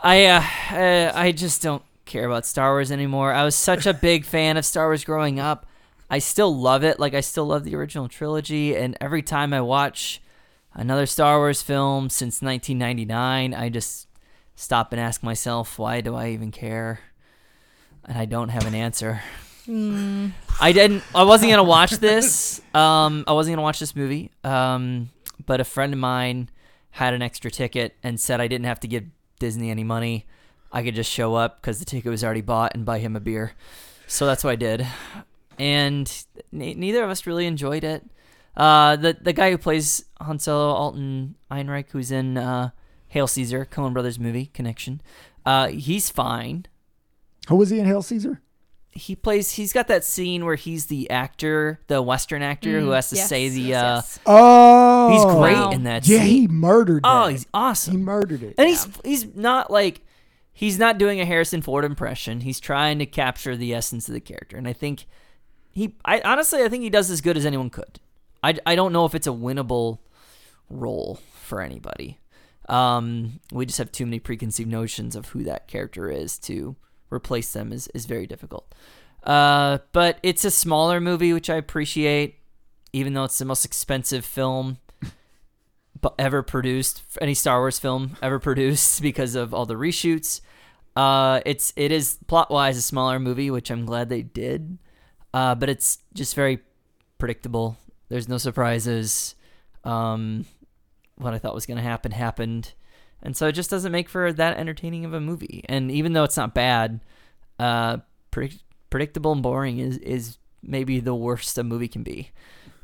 I 0.00 0.26
uh, 0.26 0.42
uh, 0.72 1.12
I 1.14 1.32
just 1.32 1.62
don't 1.62 1.82
care 2.04 2.26
about 2.26 2.46
Star 2.46 2.72
Wars 2.72 2.90
anymore. 2.90 3.32
I 3.32 3.44
was 3.44 3.54
such 3.54 3.86
a 3.86 3.94
big 3.94 4.24
fan 4.24 4.56
of 4.56 4.64
Star 4.64 4.86
Wars 4.86 5.04
growing 5.04 5.38
up. 5.38 5.66
I 6.10 6.18
still 6.18 6.54
love 6.54 6.82
it. 6.82 6.98
Like 6.98 7.14
I 7.14 7.20
still 7.20 7.46
love 7.46 7.64
the 7.64 7.76
original 7.76 8.08
trilogy, 8.08 8.76
and 8.76 8.96
every 9.00 9.22
time 9.22 9.52
I 9.52 9.60
watch 9.60 10.20
another 10.74 11.06
Star 11.06 11.38
Wars 11.38 11.62
film 11.62 12.10
since 12.10 12.42
1999, 12.42 13.54
I 13.54 13.68
just 13.68 14.08
stop 14.54 14.92
and 14.92 15.00
ask 15.00 15.22
myself, 15.22 15.78
why 15.78 16.00
do 16.00 16.14
I 16.14 16.30
even 16.30 16.50
care? 16.50 17.00
And 18.04 18.18
I 18.18 18.24
don't 18.24 18.48
have 18.48 18.66
an 18.66 18.74
answer. 18.74 19.22
Mm, 19.66 20.32
I 20.60 20.72
didn't. 20.72 21.04
I 21.14 21.22
wasn't 21.22 21.50
gonna 21.50 21.62
watch 21.62 21.92
this. 21.92 22.60
Um, 22.74 23.24
I 23.26 23.32
wasn't 23.32 23.54
gonna 23.54 23.62
watch 23.62 23.78
this 23.78 23.94
movie. 23.94 24.30
Um, 24.42 25.10
but 25.46 25.60
a 25.60 25.64
friend 25.64 25.92
of 25.92 25.98
mine 25.98 26.50
had 26.92 27.14
an 27.14 27.22
extra 27.22 27.50
ticket 27.50 27.96
and 28.02 28.20
said 28.20 28.40
I 28.40 28.48
didn't 28.48 28.66
have 28.66 28.80
to 28.80 28.88
give 28.88 29.04
Disney 29.40 29.70
any 29.70 29.82
money. 29.82 30.26
I 30.70 30.84
could 30.84 30.94
just 30.94 31.10
show 31.10 31.34
up 31.34 31.60
because 31.60 31.80
the 31.80 31.84
ticket 31.84 32.10
was 32.10 32.22
already 32.22 32.42
bought 32.42 32.74
and 32.74 32.84
buy 32.84 33.00
him 33.00 33.16
a 33.16 33.20
beer. 33.20 33.54
So 34.06 34.24
that's 34.26 34.44
what 34.44 34.50
I 34.50 34.56
did. 34.56 34.86
And 35.58 36.24
ne- 36.52 36.74
neither 36.74 37.02
of 37.02 37.10
us 37.10 37.26
really 37.26 37.46
enjoyed 37.46 37.82
it. 37.82 38.04
Uh, 38.56 38.94
the 38.96 39.16
the 39.20 39.32
guy 39.32 39.50
who 39.50 39.58
plays 39.58 40.04
Han 40.20 40.38
Solo, 40.38 40.72
Alden 40.72 41.34
Ehrenreich, 41.50 41.90
who's 41.90 42.10
in 42.10 42.36
uh, 42.36 42.70
Hail 43.08 43.26
Caesar, 43.26 43.64
Coen 43.64 43.92
Brothers 43.92 44.18
movie 44.18 44.46
Connection, 44.46 45.00
uh, 45.44 45.68
he's 45.68 46.10
fine. 46.10 46.66
Who 47.48 47.56
was 47.56 47.70
he 47.70 47.80
in 47.80 47.86
Hail 47.86 48.02
Caesar? 48.02 48.40
He 49.00 49.16
plays. 49.16 49.52
He's 49.52 49.72
got 49.72 49.88
that 49.88 50.04
scene 50.04 50.44
where 50.44 50.56
he's 50.56 50.86
the 50.86 51.08
actor, 51.10 51.80
the 51.86 52.02
Western 52.02 52.42
actor 52.42 52.78
who 52.80 52.88
mm, 52.88 52.94
has 52.94 53.08
to 53.10 53.16
yes, 53.16 53.28
say 53.28 53.48
the. 53.48 53.60
yes, 53.60 53.82
uh, 53.82 53.94
yes. 53.96 54.20
Oh, 54.26 55.10
He's 55.12 55.24
great 55.24 55.56
Wow. 55.56 55.70
in 55.70 55.84
that. 55.84 56.06
Yeah, 56.06 56.18
scene. 56.18 56.26
he 56.26 56.48
murdered. 56.48 57.02
Oh, 57.04 57.26
that. 57.26 57.32
he's 57.32 57.86
he 57.86 57.96
murdered 57.96 58.42
it. 58.42 58.54
And 58.58 58.68
he's 58.68 58.86
he's 59.04 59.34
not 59.34 59.70
like 59.70 60.02
he's 60.52 60.78
not 60.78 60.98
doing 60.98 61.20
a 61.20 61.24
Harrison 61.24 61.62
Ford 61.62 61.84
impression. 61.84 62.40
He's 62.42 62.60
trying 62.60 62.98
to 62.98 63.06
capture 63.06 63.56
the 63.56 63.74
essence 63.74 64.06
of 64.08 64.14
the 64.14 64.20
character, 64.20 64.56
and 64.56 64.68
I 64.68 64.72
think 64.74 65.06
he. 65.70 65.96
I 66.04 66.20
honestly, 66.20 66.62
I 66.62 66.68
think 66.68 66.82
he 66.82 66.90
does 66.90 67.10
as 67.10 67.20
good 67.20 67.36
as 67.36 67.46
anyone 67.46 67.70
could. 67.70 68.00
I, 68.42 68.54
I 68.66 68.74
don't 68.74 68.92
know 68.92 69.04
if 69.06 69.14
it's 69.14 69.26
a 69.26 69.30
winnable 69.30 69.98
role 70.68 71.20
for 71.34 71.60
anybody. 71.60 72.18
Um, 72.68 73.40
we 73.52 73.66
just 73.66 73.78
have 73.78 73.90
too 73.90 74.06
many 74.06 74.20
preconceived 74.20 74.70
notions 74.70 75.16
of 75.16 75.30
who 75.30 75.42
that 75.44 75.66
character 75.66 76.10
is 76.10 76.38
to 76.40 76.76
replace 77.10 77.52
them 77.52 77.72
is 77.72 77.88
is 77.88 78.06
very 78.06 78.26
difficult. 78.26 78.74
Uh, 79.22 79.78
but 79.92 80.18
it's 80.22 80.44
a 80.44 80.50
smaller 80.50 81.00
movie, 81.00 81.32
which 81.32 81.50
I 81.50 81.56
appreciate, 81.56 82.36
even 82.92 83.12
though 83.12 83.24
it's 83.24 83.38
the 83.38 83.44
most 83.44 83.64
expensive 83.64 84.24
film 84.24 84.78
ever 86.18 86.42
produced, 86.42 87.02
any 87.20 87.34
Star 87.34 87.60
Wars 87.60 87.78
film 87.78 88.16
ever 88.22 88.38
produced, 88.38 89.02
because 89.02 89.34
of 89.34 89.52
all 89.52 89.66
the 89.66 89.74
reshoots. 89.74 90.40
Uh, 90.96 91.40
it's 91.46 91.72
it 91.76 91.92
is 91.92 92.18
plot 92.26 92.50
wise 92.50 92.76
a 92.76 92.82
smaller 92.82 93.18
movie, 93.18 93.50
which 93.50 93.70
I'm 93.70 93.86
glad 93.86 94.08
they 94.08 94.22
did. 94.22 94.78
Uh, 95.32 95.54
but 95.54 95.68
it's 95.68 95.98
just 96.14 96.34
very 96.34 96.60
predictable. 97.18 97.76
There's 98.08 98.28
no 98.28 98.38
surprises. 98.38 99.36
Um, 99.84 100.46
what 101.16 101.32
I 101.32 101.38
thought 101.38 101.54
was 101.54 101.66
going 101.66 101.76
to 101.76 101.82
happen 101.82 102.10
happened, 102.12 102.74
and 103.22 103.36
so 103.36 103.46
it 103.48 103.52
just 103.52 103.70
doesn't 103.70 103.92
make 103.92 104.08
for 104.08 104.32
that 104.32 104.56
entertaining 104.56 105.04
of 105.04 105.12
a 105.14 105.20
movie. 105.20 105.64
And 105.68 105.90
even 105.90 106.12
though 106.12 106.24
it's 106.24 106.36
not 106.36 106.54
bad, 106.54 107.00
uh, 107.58 107.98
predict- 108.30 108.62
predictable 108.90 109.32
and 109.32 109.42
boring 109.42 109.78
is 109.78 109.98
is 109.98 110.38
maybe 110.62 111.00
the 111.00 111.14
worst 111.14 111.56
a 111.58 111.64
movie 111.64 111.88
can 111.88 112.02
be. 112.02 112.30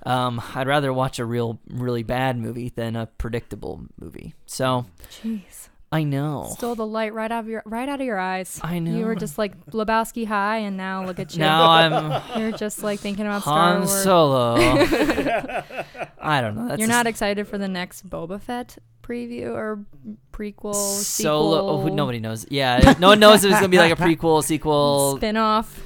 Um, 0.04 0.40
I'd 0.54 0.68
rather 0.68 0.92
watch 0.92 1.18
a 1.18 1.24
real, 1.24 1.58
really 1.68 2.02
bad 2.04 2.38
movie 2.38 2.68
than 2.68 2.94
a 2.94 3.06
predictable 3.06 3.86
movie. 4.00 4.34
So 4.46 4.86
Jeez. 5.10 5.68
I 5.90 6.02
know. 6.04 6.48
Stole 6.56 6.74
the 6.74 6.86
light 6.86 7.14
right 7.14 7.30
out 7.30 7.40
of 7.44 7.48
your 7.48 7.62
right 7.64 7.88
out 7.88 8.00
of 8.00 8.06
your 8.06 8.18
eyes. 8.18 8.60
I 8.62 8.78
know. 8.80 8.96
You 8.96 9.06
were 9.06 9.14
just 9.14 9.36
like 9.38 9.66
Lebowski 9.66 10.26
high, 10.26 10.58
and 10.58 10.76
now 10.76 11.04
look 11.06 11.18
at 11.18 11.34
you. 11.34 11.40
now 11.40 11.68
I'm 11.70 12.22
You're 12.40 12.52
just 12.52 12.82
like 12.82 13.00
thinking 13.00 13.24
about 13.26 13.42
Star 13.42 13.72
Han 13.72 13.78
Wars. 13.78 14.02
Solo. 14.02 14.56
I 16.20 16.40
don't 16.40 16.54
know. 16.56 16.68
That's 16.68 16.78
You're 16.80 16.88
just- 16.88 16.96
not 16.98 17.06
excited 17.06 17.46
for 17.48 17.58
the 17.58 17.68
next 17.68 18.08
Boba 18.08 18.40
Fett 18.40 18.78
preview 19.06 19.52
or 19.54 19.84
prequel, 20.32 20.74
Solo. 20.74 21.56
Oh, 21.58 21.60
sequel, 21.60 21.80
who- 21.82 21.90
nobody 21.90 22.18
knows. 22.20 22.46
Yeah, 22.50 22.94
no 22.98 23.08
one 23.08 23.20
knows 23.20 23.44
if 23.44 23.50
it's 23.50 23.60
gonna 23.60 23.68
be 23.68 23.78
like 23.78 23.92
a 23.92 23.96
prequel, 23.96 24.42
sequel. 24.42 25.16
spin-off. 25.18 25.80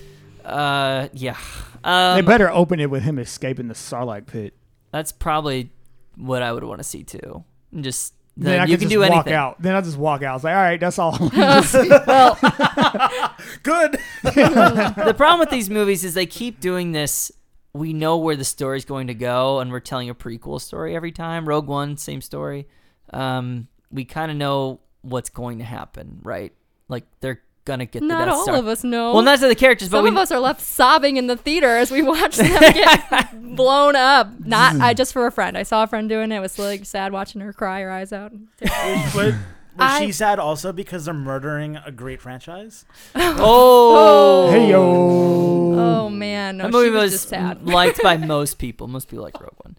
Uh, 0.44 1.08
yeah. 1.12 1.36
Um, 1.84 2.16
they 2.16 2.22
better 2.22 2.50
open 2.50 2.80
it 2.80 2.90
with 2.90 3.02
him 3.02 3.18
escaping 3.18 3.68
the 3.68 3.74
Sarlacc 3.74 4.26
pit. 4.26 4.54
that's 4.92 5.12
probably 5.12 5.70
what 6.16 6.42
I 6.42 6.52
would 6.52 6.64
want 6.64 6.78
to 6.80 6.84
see 6.84 7.04
too. 7.04 7.44
And 7.72 7.82
Just 7.84 8.12
Then, 8.36 8.52
then 8.52 8.60
I 8.60 8.64
you 8.64 8.76
can 8.76 8.80
can 8.80 8.88
just 8.88 8.90
do 8.90 9.00
walk 9.00 9.10
anything. 9.12 9.32
out. 9.32 9.62
Then 9.62 9.74
I 9.74 9.80
just 9.80 9.96
walk 9.96 10.22
out. 10.22 10.30
I 10.30 10.34
was 10.34 10.44
like, 10.44 10.54
all 10.54 10.60
right, 10.62 10.80
that's 10.80 10.98
all. 10.98 11.12
Well, 12.06 12.38
good. 13.62 13.98
the 14.24 15.14
problem 15.16 15.40
with 15.40 15.50
these 15.50 15.70
movies 15.70 16.04
is 16.04 16.14
they 16.14 16.26
keep 16.26 16.60
doing 16.60 16.92
this. 16.92 17.32
We 17.72 17.92
know 17.92 18.16
where 18.16 18.34
the 18.36 18.44
story's 18.44 18.84
going 18.84 19.06
to 19.06 19.14
go, 19.14 19.60
and 19.60 19.70
we're 19.70 19.78
telling 19.80 20.10
a 20.10 20.14
prequel 20.14 20.60
story 20.60 20.96
every 20.96 21.12
time. 21.12 21.48
Rogue 21.48 21.68
One, 21.68 21.96
same 21.96 22.20
story. 22.20 22.66
Um, 23.12 23.68
we 23.90 24.04
kind 24.04 24.30
of 24.30 24.36
know 24.36 24.80
what's 25.02 25.30
going 25.30 25.58
to 25.58 25.64
happen, 25.64 26.20
right? 26.22 26.52
Like 26.88 27.04
they're 27.20 27.40
gonna 27.64 27.86
get 27.86 28.00
the 28.00 28.06
Not 28.06 28.24
Death 28.24 28.34
all 28.34 28.42
Star. 28.44 28.56
of 28.56 28.66
us 28.66 28.82
know. 28.84 29.12
Well, 29.14 29.22
not 29.22 29.38
to 29.40 29.48
the 29.48 29.54
characters, 29.54 29.88
but 29.88 29.98
Some 29.98 30.04
we 30.04 30.10
of 30.10 30.16
us 30.16 30.32
are 30.32 30.40
left 30.40 30.60
sobbing 30.60 31.16
in 31.16 31.26
the 31.26 31.36
theater 31.36 31.76
as 31.76 31.90
we 31.90 32.02
watch 32.02 32.36
them 32.36 32.48
get 32.60 33.32
blown 33.56 33.96
up. 33.96 34.28
Not 34.40 34.76
I 34.76 34.94
just 35.00 35.12
for 35.12 35.26
a 35.26 35.32
friend. 35.32 35.56
I 35.58 35.62
saw 35.62 35.82
a 35.84 35.86
friend 35.86 36.08
doing 36.08 36.32
it. 36.32 36.36
It 36.36 36.40
was 36.40 36.58
like 36.58 36.84
sad 36.84 37.12
watching 37.12 37.40
her 37.42 37.52
cry 37.52 37.80
her 37.82 37.90
eyes 37.90 38.12
out. 38.12 38.32
Was 39.80 39.90
was 39.92 40.00
I- 40.00 40.06
she 40.06 40.12
sad 40.12 40.38
also 40.38 40.72
because 40.72 41.04
they're 41.06 41.14
murdering 41.14 41.76
a 41.76 41.90
great 41.90 42.20
franchise? 42.20 42.84
oh, 43.14 44.50
hey 44.50 44.70
yo. 44.70 44.82
Oh 44.82 46.08
man, 46.10 46.58
no, 46.58 46.64
that 46.64 46.72
movie 46.72 46.88
she 46.88 46.90
was, 46.90 47.02
was 47.02 47.12
just 47.12 47.28
sad. 47.28 47.66
liked 47.66 48.02
by 48.02 48.16
most 48.18 48.58
people. 48.58 48.88
Most 48.88 49.08
people 49.08 49.24
like 49.24 49.40
Rogue 49.40 49.52
One. 49.62 49.76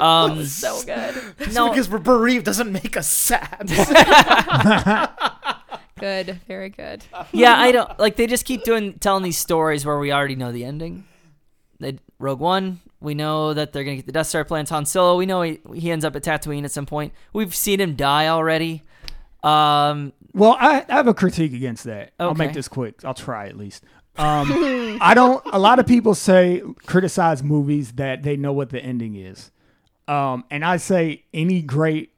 Um, 0.00 0.44
so 0.44 0.82
good. 0.84 1.14
Just 1.38 1.54
no, 1.54 1.68
because 1.68 1.88
we're 1.88 1.98
bereaved 1.98 2.44
doesn't 2.44 2.72
make 2.72 2.96
us 2.96 3.10
sad. 3.10 3.68
Good, 5.98 6.40
very 6.46 6.68
good. 6.68 7.04
yeah, 7.32 7.54
I 7.58 7.72
don't 7.72 7.98
like. 7.98 8.16
They 8.16 8.26
just 8.28 8.44
keep 8.44 8.62
doing 8.62 8.94
telling 9.00 9.24
these 9.24 9.38
stories 9.38 9.84
where 9.84 9.98
we 9.98 10.12
already 10.12 10.36
know 10.36 10.52
the 10.52 10.64
ending. 10.64 11.04
They, 11.80 11.98
Rogue 12.18 12.40
One, 12.40 12.80
we 13.00 13.14
know 13.14 13.54
that 13.54 13.72
they're 13.72 13.84
gonna 13.84 13.96
get 13.96 14.06
the 14.06 14.12
Death 14.12 14.28
Star 14.28 14.44
plans. 14.44 14.70
Han 14.70 14.86
Solo, 14.86 15.16
we 15.16 15.26
know 15.26 15.42
he, 15.42 15.60
he 15.74 15.90
ends 15.90 16.04
up 16.04 16.16
at 16.16 16.22
Tatooine 16.22 16.64
at 16.64 16.72
some 16.72 16.86
point. 16.86 17.12
We've 17.32 17.54
seen 17.54 17.80
him 17.80 17.94
die 17.96 18.28
already. 18.28 18.82
Um, 19.42 20.12
Well, 20.32 20.56
I, 20.58 20.84
I 20.88 20.92
have 20.94 21.06
a 21.08 21.14
critique 21.14 21.52
against 21.52 21.84
that. 21.84 22.12
I'll 22.18 22.34
make 22.34 22.52
this 22.52 22.68
quick. 22.68 23.04
I'll 23.04 23.14
try 23.14 23.46
at 23.46 23.56
least. 23.56 23.84
Um, 24.16 24.98
I 25.00 25.12
don't. 25.14 25.42
A 25.52 25.58
lot 25.60 25.78
of 25.78 25.86
people 25.86 26.14
say 26.14 26.60
criticize 26.86 27.42
movies 27.42 27.92
that 27.92 28.24
they 28.24 28.36
know 28.36 28.52
what 28.52 28.70
the 28.70 28.80
ending 28.80 29.14
is, 29.14 29.52
um, 30.08 30.44
and 30.50 30.64
I 30.64 30.76
say 30.76 31.24
any 31.32 31.62
great 31.62 32.12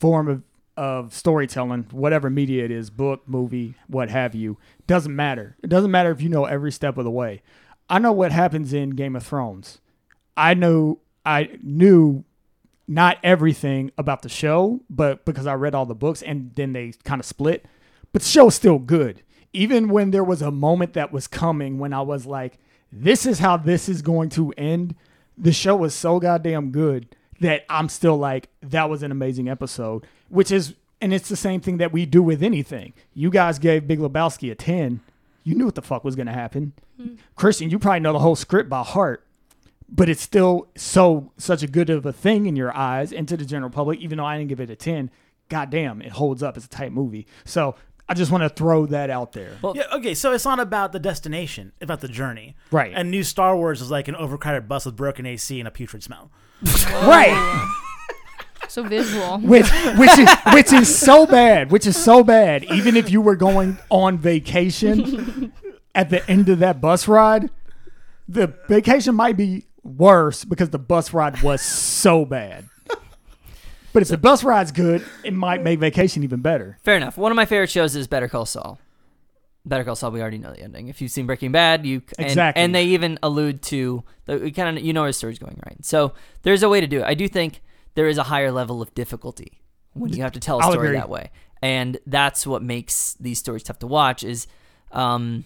form 0.00 0.28
of 0.28 0.42
of 0.76 1.12
storytelling, 1.12 1.86
whatever 1.90 2.30
media 2.30 2.64
it 2.64 2.70
is, 2.70 2.88
book, 2.88 3.22
movie, 3.26 3.74
what 3.88 4.10
have 4.10 4.34
you, 4.34 4.58
doesn't 4.86 5.14
matter. 5.14 5.56
It 5.62 5.68
doesn't 5.70 5.90
matter 5.90 6.10
if 6.12 6.20
you 6.20 6.28
know 6.28 6.44
every 6.44 6.70
step 6.70 6.96
of 6.98 7.04
the 7.04 7.10
way. 7.10 7.42
I 7.90 7.98
know 7.98 8.12
what 8.12 8.30
happens 8.32 8.72
in 8.72 8.90
Game 8.90 9.16
of 9.16 9.24
Thrones. 9.24 9.80
I 10.36 10.54
know 10.54 10.98
I 11.24 11.58
knew 11.62 12.24
not 12.88 13.18
everything 13.22 13.92
about 13.98 14.22
the 14.22 14.30
show, 14.30 14.80
but 14.88 15.26
because 15.26 15.46
I 15.46 15.54
read 15.54 15.74
all 15.74 15.84
the 15.84 15.94
books 15.94 16.22
and 16.22 16.52
then 16.54 16.72
they 16.72 16.94
kind 17.04 17.20
of 17.20 17.26
split. 17.26 17.66
But 18.12 18.22
the 18.22 18.28
show 18.28 18.48
is 18.48 18.54
still 18.54 18.78
good. 18.78 19.22
Even 19.52 19.90
when 19.90 20.10
there 20.10 20.24
was 20.24 20.40
a 20.40 20.50
moment 20.50 20.94
that 20.94 21.12
was 21.12 21.26
coming 21.26 21.78
when 21.78 21.92
I 21.92 22.00
was 22.00 22.24
like, 22.24 22.58
this 22.90 23.26
is 23.26 23.40
how 23.40 23.58
this 23.58 23.88
is 23.88 24.00
going 24.00 24.30
to 24.30 24.52
end, 24.56 24.94
the 25.36 25.52
show 25.52 25.76
was 25.76 25.94
so 25.94 26.18
goddamn 26.18 26.70
good 26.70 27.14
that 27.40 27.66
I'm 27.68 27.90
still 27.90 28.16
like, 28.16 28.48
that 28.62 28.88
was 28.88 29.02
an 29.02 29.12
amazing 29.12 29.48
episode, 29.48 30.06
which 30.30 30.50
is, 30.50 30.74
and 31.00 31.12
it's 31.12 31.28
the 31.28 31.36
same 31.36 31.60
thing 31.60 31.76
that 31.76 31.92
we 31.92 32.06
do 32.06 32.22
with 32.22 32.42
anything. 32.42 32.94
You 33.14 33.30
guys 33.30 33.58
gave 33.58 33.86
Big 33.86 34.00
Lebowski 34.00 34.50
a 34.50 34.54
10. 34.54 35.00
You 35.44 35.54
knew 35.54 35.66
what 35.66 35.74
the 35.74 35.82
fuck 35.82 36.04
was 36.04 36.16
going 36.16 36.26
to 36.26 36.32
happen. 36.32 36.72
Hmm. 37.00 37.14
Christian, 37.36 37.68
you 37.68 37.78
probably 37.78 38.00
know 38.00 38.14
the 38.14 38.18
whole 38.18 38.34
script 38.34 38.70
by 38.70 38.82
heart 38.82 39.24
but 39.88 40.08
it's 40.08 40.20
still 40.22 40.68
so 40.76 41.32
such 41.38 41.62
a 41.62 41.66
good 41.66 41.88
of 41.90 42.04
a 42.06 42.12
thing 42.12 42.46
in 42.46 42.56
your 42.56 42.74
eyes 42.76 43.12
and 43.12 43.26
to 43.28 43.36
the 43.36 43.44
general 43.44 43.70
public 43.70 43.98
even 44.00 44.18
though 44.18 44.24
i 44.24 44.36
didn't 44.36 44.48
give 44.48 44.60
it 44.60 44.68
a 44.70 44.76
10 44.76 45.10
goddamn 45.48 46.02
it 46.02 46.12
holds 46.12 46.42
up 46.42 46.56
it's 46.56 46.66
a 46.66 46.68
tight 46.68 46.92
movie 46.92 47.26
so 47.44 47.74
i 48.08 48.14
just 48.14 48.30
want 48.30 48.42
to 48.42 48.48
throw 48.50 48.84
that 48.86 49.08
out 49.10 49.32
there 49.32 49.56
Yeah, 49.74 49.84
okay, 49.94 50.14
so 50.14 50.32
it's 50.32 50.44
not 50.44 50.60
about 50.60 50.92
the 50.92 50.98
destination, 50.98 51.72
it's 51.76 51.84
about 51.84 52.00
the 52.00 52.08
journey. 52.08 52.54
Right. 52.70 52.92
And 52.94 53.10
new 53.10 53.22
Star 53.22 53.56
Wars 53.56 53.80
is 53.80 53.90
like 53.90 54.08
an 54.08 54.16
overcrowded 54.16 54.68
bus 54.68 54.84
with 54.86 54.96
broken 54.96 55.24
AC 55.26 55.58
and 55.58 55.66
a 55.68 55.70
putrid 55.70 56.02
smell. 56.02 56.30
right 56.92 57.74
So 58.68 58.82
visual. 58.82 59.38
which 59.54 59.68
which 59.96 60.18
is 60.18 60.28
which 60.52 60.72
is 60.72 60.98
so 60.98 61.26
bad 61.26 61.70
which 61.70 61.86
is 61.86 61.96
so 61.96 62.22
bad 62.22 62.64
even 62.64 62.96
if 62.96 63.10
you 63.10 63.20
were 63.22 63.36
going 63.36 63.78
on 63.90 64.18
vacation 64.18 65.52
at 65.94 66.10
the 66.10 66.28
end 66.30 66.48
of 66.50 66.58
that 66.58 66.78
bus 66.80 67.08
ride 67.08 67.48
the 68.28 68.52
vacation 68.68 69.14
might 69.14 69.36
be 69.38 69.64
worse 69.88 70.44
because 70.44 70.70
the 70.70 70.78
bus 70.78 71.12
ride 71.12 71.42
was 71.42 71.60
so 71.62 72.24
bad 72.24 72.68
but 73.92 74.02
if 74.02 74.08
the 74.08 74.18
bus 74.18 74.44
ride's 74.44 74.70
good 74.70 75.04
it 75.24 75.32
might 75.32 75.62
make 75.62 75.78
vacation 75.78 76.22
even 76.22 76.40
better 76.40 76.78
Fair 76.82 76.96
enough. 76.96 77.16
One 77.16 77.32
of 77.32 77.36
my 77.36 77.46
favorite 77.46 77.70
shows 77.70 77.96
is 77.96 78.06
Better 78.06 78.28
Call 78.28 78.44
Saul. 78.46 78.78
Better 79.64 79.84
Call 79.84 79.96
Saul, 79.96 80.10
we 80.12 80.20
already 80.20 80.38
know 80.38 80.52
the 80.52 80.60
ending. 80.62 80.88
If 80.88 81.00
you've 81.02 81.10
seen 81.10 81.26
Breaking 81.26 81.52
Bad, 81.52 81.84
you 81.84 82.02
and, 82.16 82.26
Exactly. 82.26 82.62
and 82.62 82.74
they 82.74 82.84
even 82.84 83.18
allude 83.22 83.60
to 83.64 84.02
the 84.26 84.50
kind 84.50 84.78
of 84.78 84.84
you 84.84 84.92
know 84.92 85.02
where 85.02 85.10
the 85.10 85.14
story's 85.14 85.38
going, 85.38 85.60
right? 85.66 85.84
So 85.84 86.12
there's 86.42 86.62
a 86.62 86.68
way 86.68 86.80
to 86.80 86.86
do 86.86 87.00
it. 87.00 87.04
I 87.04 87.14
do 87.14 87.28
think 87.28 87.60
there 87.94 88.08
is 88.08 88.16
a 88.18 88.22
higher 88.24 88.52
level 88.52 88.80
of 88.80 88.94
difficulty 88.94 89.60
when 89.94 90.12
you 90.12 90.22
have 90.22 90.32
to 90.32 90.40
tell 90.40 90.60
a 90.60 90.62
story 90.70 90.92
that 90.92 91.08
way, 91.10 91.30
and 91.60 91.98
that's 92.06 92.46
what 92.46 92.62
makes 92.62 93.14
these 93.14 93.38
stories 93.38 93.62
tough 93.62 93.78
to 93.80 93.86
watch. 93.86 94.22
Is 94.22 94.46
um, 94.92 95.44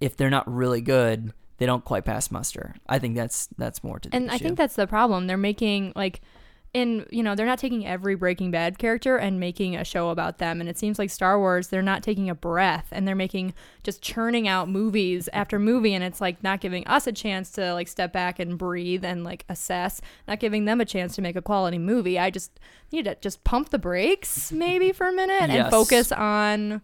if 0.00 0.16
they're 0.16 0.28
not 0.30 0.52
really 0.52 0.80
good, 0.80 1.32
they 1.62 1.66
don't 1.66 1.84
quite 1.84 2.04
pass 2.04 2.32
muster. 2.32 2.74
I 2.88 2.98
think 2.98 3.14
that's 3.14 3.48
that's 3.56 3.84
more 3.84 4.00
to 4.00 4.08
the 4.08 4.16
And 4.16 4.32
I 4.32 4.38
think 4.38 4.58
that's 4.58 4.74
the 4.74 4.88
problem. 4.88 5.28
They're 5.28 5.36
making 5.36 5.92
like 5.94 6.20
in 6.74 7.06
you 7.12 7.22
know, 7.22 7.36
they're 7.36 7.46
not 7.46 7.60
taking 7.60 7.86
every 7.86 8.16
Breaking 8.16 8.50
Bad 8.50 8.78
character 8.78 9.16
and 9.16 9.38
making 9.38 9.76
a 9.76 9.84
show 9.84 10.08
about 10.08 10.38
them. 10.38 10.58
And 10.58 10.68
it 10.68 10.76
seems 10.76 10.98
like 10.98 11.08
Star 11.08 11.38
Wars, 11.38 11.68
they're 11.68 11.80
not 11.80 12.02
taking 12.02 12.28
a 12.28 12.34
breath 12.34 12.88
and 12.90 13.06
they're 13.06 13.14
making 13.14 13.54
just 13.84 14.02
churning 14.02 14.48
out 14.48 14.68
movies 14.68 15.28
after 15.32 15.60
movie 15.60 15.94
and 15.94 16.02
it's 16.02 16.20
like 16.20 16.42
not 16.42 16.60
giving 16.60 16.84
us 16.88 17.06
a 17.06 17.12
chance 17.12 17.52
to 17.52 17.72
like 17.74 17.86
step 17.86 18.12
back 18.12 18.40
and 18.40 18.58
breathe 18.58 19.04
and 19.04 19.22
like 19.22 19.44
assess, 19.48 20.00
not 20.26 20.40
giving 20.40 20.64
them 20.64 20.80
a 20.80 20.84
chance 20.84 21.14
to 21.14 21.22
make 21.22 21.36
a 21.36 21.42
quality 21.42 21.78
movie. 21.78 22.18
I 22.18 22.30
just 22.30 22.58
need 22.90 23.04
to 23.04 23.14
just 23.20 23.44
pump 23.44 23.68
the 23.68 23.78
brakes 23.78 24.50
maybe 24.50 24.90
for 24.90 25.06
a 25.06 25.12
minute 25.12 25.48
and 25.48 25.70
focus 25.70 26.10
on 26.10 26.82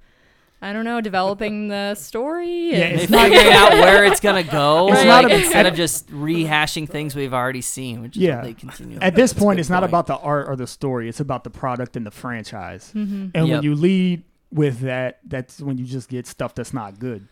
I 0.61 0.73
don't 0.73 0.85
know, 0.85 1.01
developing 1.01 1.69
the 1.69 1.95
story. 1.95 2.71
Yeah, 2.73 2.79
and- 2.79 3.01
figuring 3.03 3.53
out 3.53 3.73
where 3.75 4.05
it's 4.05 4.19
gonna 4.21 4.43
go, 4.43 4.89
It's 4.93 4.99
like, 4.99 5.07
not 5.07 5.31
a- 5.31 5.35
instead 5.37 5.67
of 5.67 5.75
just 5.75 6.09
rehashing 6.11 6.89
things 6.89 7.15
we've 7.15 7.33
already 7.35 7.61
seen, 7.61 8.03
which 8.03 8.17
Yeah. 8.17 8.37
what 8.37 8.45
they 8.45 8.55
continue. 8.55 8.99
At 9.01 9.15
this 9.15 9.31
That's 9.33 9.41
a 9.41 9.45
point, 9.45 9.61
it's 9.61 9.71
not 9.71 9.81
point. 9.81 9.91
about 9.91 10.07
the 10.09 10.17
art 10.17 10.49
or 10.49 10.57
the 10.57 10.67
story. 10.67 11.09
It's 11.09 11.21
about 11.21 11.45
the 11.45 11.51
product 11.51 11.97
and 11.97 12.05
the 12.05 12.11
franchise. 12.11 12.93
Mm-hmm. 12.95 13.29
And 13.35 13.47
Yep. 13.49 13.49
when 13.57 13.63
you 13.63 13.75
lead 13.77 14.25
with 14.51 14.81
that, 14.81 15.21
that's 15.27 15.61
when 15.61 15.79
you 15.79 15.85
just 15.85 16.09
get 16.09 16.27
stuff 16.27 16.55
that's 16.55 16.75
not 16.75 16.99
good. 16.99 17.29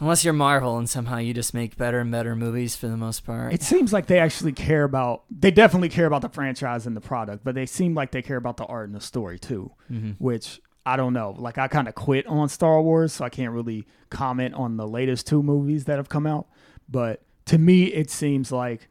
Unless 0.00 0.24
you're 0.24 0.32
Marvel 0.34 0.76
and 0.76 0.88
somehow 0.90 1.18
you 1.18 1.32
just 1.32 1.54
make 1.54 1.76
better 1.76 2.00
and 2.00 2.10
better 2.10 2.34
movies 2.34 2.74
for 2.74 2.88
the 2.88 2.96
most 2.96 3.24
part. 3.24 3.52
It 3.52 3.62
seems 3.62 3.92
like 3.92 4.06
they 4.06 4.18
actually 4.18 4.52
care 4.52 4.82
about. 4.82 5.22
They 5.30 5.52
definitely 5.52 5.88
care 5.88 6.06
about 6.06 6.22
the 6.22 6.28
franchise 6.28 6.84
and 6.86 6.96
the 6.96 7.00
product, 7.00 7.44
but 7.44 7.54
they 7.54 7.64
seem 7.66 7.94
like 7.94 8.10
they 8.10 8.22
care 8.22 8.36
about 8.36 8.56
the 8.56 8.64
art 8.64 8.88
and 8.88 8.94
the 8.96 9.00
story 9.00 9.38
too. 9.38 9.70
Mm-hmm. 9.92 10.10
Which 10.18 10.60
I 10.86 10.96
don't 10.96 11.12
know. 11.12 11.34
Like 11.38 11.58
I 11.58 11.68
kind 11.68 11.88
of 11.88 11.94
quit 11.94 12.26
on 12.26 12.48
Star 12.48 12.80
Wars, 12.82 13.12
so 13.14 13.24
I 13.24 13.28
can't 13.30 13.52
really 13.52 13.86
comment 14.10 14.54
on 14.54 14.76
the 14.76 14.86
latest 14.86 15.26
two 15.26 15.42
movies 15.42 15.84
that 15.86 15.96
have 15.96 16.08
come 16.08 16.26
out. 16.26 16.46
But 16.88 17.22
to 17.46 17.58
me, 17.58 17.84
it 17.84 18.10
seems 18.10 18.52
like 18.52 18.88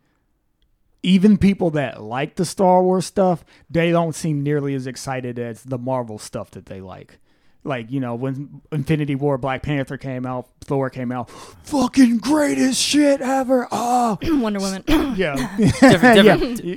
even 1.03 1.37
people 1.37 1.69
that 1.71 2.01
like 2.01 2.35
the 2.35 2.45
Star 2.45 2.81
Wars 2.81 3.05
stuff, 3.05 3.43
they 3.69 3.91
don't 3.91 4.15
seem 4.15 4.41
nearly 4.41 4.73
as 4.73 4.87
excited 4.87 5.37
as 5.37 5.63
the 5.63 5.77
Marvel 5.77 6.17
stuff 6.17 6.51
that 6.51 6.65
they 6.65 6.81
like. 6.81 7.19
Like, 7.65 7.91
you 7.91 7.99
know, 8.01 8.15
when 8.15 8.61
Infinity 8.73 9.15
War, 9.15 9.37
Black 9.37 9.63
Panther 9.63 9.95
came 9.97 10.25
out, 10.25 10.49
Thor 10.61 10.89
came 10.89 11.11
out, 11.11 11.29
fucking 11.63 12.17
greatest 12.17 12.81
shit 12.81 13.21
ever. 13.21 13.67
Oh, 13.71 14.17
Wonder 14.23 14.59
Woman. 14.59 14.83
yeah. 15.15 15.55
different, 15.79 16.63
Yeah. 16.63 16.75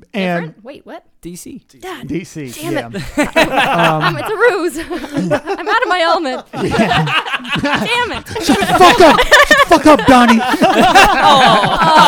Different 0.00 0.14
And 0.14 0.46
Different? 0.46 0.64
Wait, 0.64 0.86
what? 0.86 1.04
DC. 1.22 1.82
Yeah, 1.82 2.02
DC. 2.04 2.54
Damn 2.54 2.72
yeah. 2.72 2.88
it. 2.88 3.36
Um, 3.36 4.16
it's 4.20 4.30
a 4.30 4.36
ruse. 4.36 4.78
I'm 5.58 5.68
out 5.68 5.82
of 5.82 5.88
my 5.88 6.00
element. 6.00 6.46
Damn 6.52 8.12
it. 8.12 8.28
Fuck 8.28 9.00
up. 9.00 9.20
Fuck 9.66 9.86
up, 9.86 10.06
Donnie. 10.06 10.38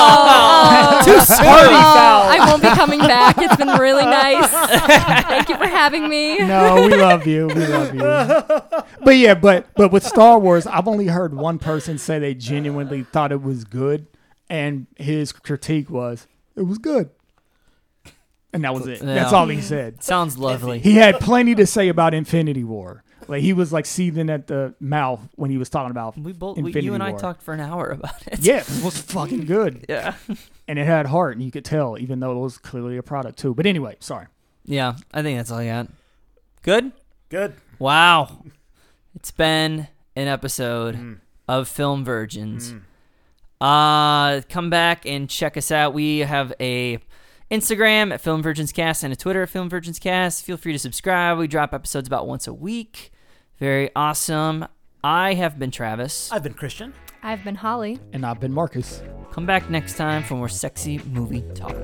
Oh, 0.00 1.02
Too 1.04 1.20
sorry, 1.20 1.68
foul. 1.68 2.28
I 2.30 2.38
won't 2.48 2.62
be 2.62 2.68
coming 2.68 3.00
back. 3.00 3.36
It's 3.38 3.56
been 3.56 3.68
really 3.68 4.04
nice. 4.04 4.48
Thank 5.24 5.48
you 5.48 5.56
for 5.56 5.66
having 5.66 6.08
me. 6.08 6.38
No, 6.38 6.86
we 6.86 6.94
love 6.94 7.26
you. 7.26 7.48
We 7.48 7.66
love 7.66 7.94
you. 7.94 8.00
But 9.04 9.16
yeah, 9.16 9.34
but 9.34 9.66
but 9.74 9.90
with 9.90 10.04
Star 10.04 10.38
Wars, 10.38 10.66
I've 10.66 10.86
only 10.88 11.06
heard 11.06 11.34
one 11.34 11.58
person 11.58 11.98
say 11.98 12.18
they 12.18 12.34
genuinely 12.34 13.02
thought 13.02 13.32
it 13.32 13.42
was 13.42 13.64
good, 13.64 14.06
and 14.48 14.86
his 14.96 15.32
critique 15.32 15.90
was 15.90 16.26
it 16.56 16.62
was 16.62 16.78
good, 16.78 17.10
and 18.52 18.64
that 18.64 18.74
was 18.74 18.86
it. 18.86 19.00
That's 19.00 19.32
all 19.32 19.46
he 19.48 19.60
said. 19.60 20.02
Sounds 20.02 20.38
lovely. 20.38 20.78
He 20.78 20.94
had 20.94 21.20
plenty 21.20 21.54
to 21.54 21.66
say 21.66 21.88
about 21.88 22.14
Infinity 22.14 22.64
War. 22.64 23.04
Like 23.26 23.42
he 23.42 23.52
was 23.52 23.72
like 23.72 23.84
seething 23.84 24.30
at 24.30 24.46
the 24.46 24.74
mouth 24.80 25.20
when 25.36 25.50
he 25.50 25.58
was 25.58 25.68
talking 25.68 25.90
about. 25.90 26.16
We 26.16 26.32
both, 26.32 26.56
Infinity 26.56 26.86
you 26.86 26.94
and 26.94 27.02
I 27.02 27.12
talked 27.12 27.42
for 27.42 27.52
an 27.52 27.60
hour 27.60 27.88
about 27.90 28.26
it. 28.26 28.38
Yeah, 28.40 28.60
it 28.66 28.82
was 28.82 28.98
fucking 29.02 29.44
good, 29.44 29.84
yeah, 29.88 30.14
and 30.66 30.78
it 30.78 30.86
had 30.86 31.06
heart, 31.06 31.36
and 31.36 31.44
you 31.44 31.50
could 31.50 31.64
tell, 31.64 31.98
even 31.98 32.20
though 32.20 32.32
it 32.32 32.40
was 32.40 32.56
clearly 32.56 32.96
a 32.96 33.02
product 33.02 33.38
too. 33.38 33.54
But 33.54 33.66
anyway, 33.66 33.96
sorry. 34.00 34.26
yeah. 34.64 34.94
I 35.12 35.20
think 35.22 35.38
that's 35.38 35.50
all 35.50 35.58
I 35.58 35.66
got. 35.66 35.88
Good. 36.62 36.92
Good. 37.28 37.52
Wow. 37.78 38.44
It's 39.14 39.30
been 39.30 39.88
an 40.16 40.28
episode 40.28 41.20
of 41.46 41.68
Film 41.68 42.04
Virgins. 42.04 42.74
Uh 43.60 44.40
come 44.48 44.70
back 44.70 45.04
and 45.04 45.28
check 45.28 45.56
us 45.56 45.70
out. 45.70 45.92
We 45.92 46.20
have 46.20 46.52
a 46.60 46.98
Instagram 47.50 48.12
at 48.12 48.20
Film 48.20 48.42
Virgins 48.42 48.72
Cast 48.72 49.02
and 49.02 49.12
a 49.12 49.16
Twitter 49.16 49.42
at 49.42 49.48
Film 49.48 49.70
Virgins 49.70 49.98
Cast. 49.98 50.44
Feel 50.44 50.58
free 50.58 50.72
to 50.72 50.78
subscribe. 50.78 51.38
We 51.38 51.48
drop 51.48 51.72
episodes 51.72 52.06
about 52.06 52.26
once 52.26 52.46
a 52.46 52.52
week. 52.52 53.10
Very 53.58 53.90
awesome. 53.96 54.66
I 55.02 55.34
have 55.34 55.58
been 55.58 55.70
Travis. 55.70 56.30
I've 56.30 56.42
been 56.42 56.54
Christian. 56.54 56.92
I've 57.22 57.42
been 57.44 57.54
Holly. 57.54 57.98
And 58.12 58.26
I've 58.26 58.38
been 58.38 58.52
Marcus. 58.52 59.02
Come 59.32 59.46
back 59.46 59.70
next 59.70 59.96
time 59.96 60.22
for 60.22 60.34
more 60.34 60.48
sexy 60.48 60.98
movie 61.10 61.42
talk. 61.54 61.74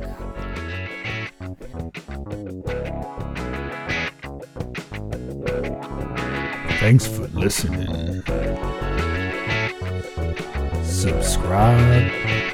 Thanks 6.78 7.06
for 7.06 7.26
listening. 7.28 8.22
Subscribe 10.84 12.53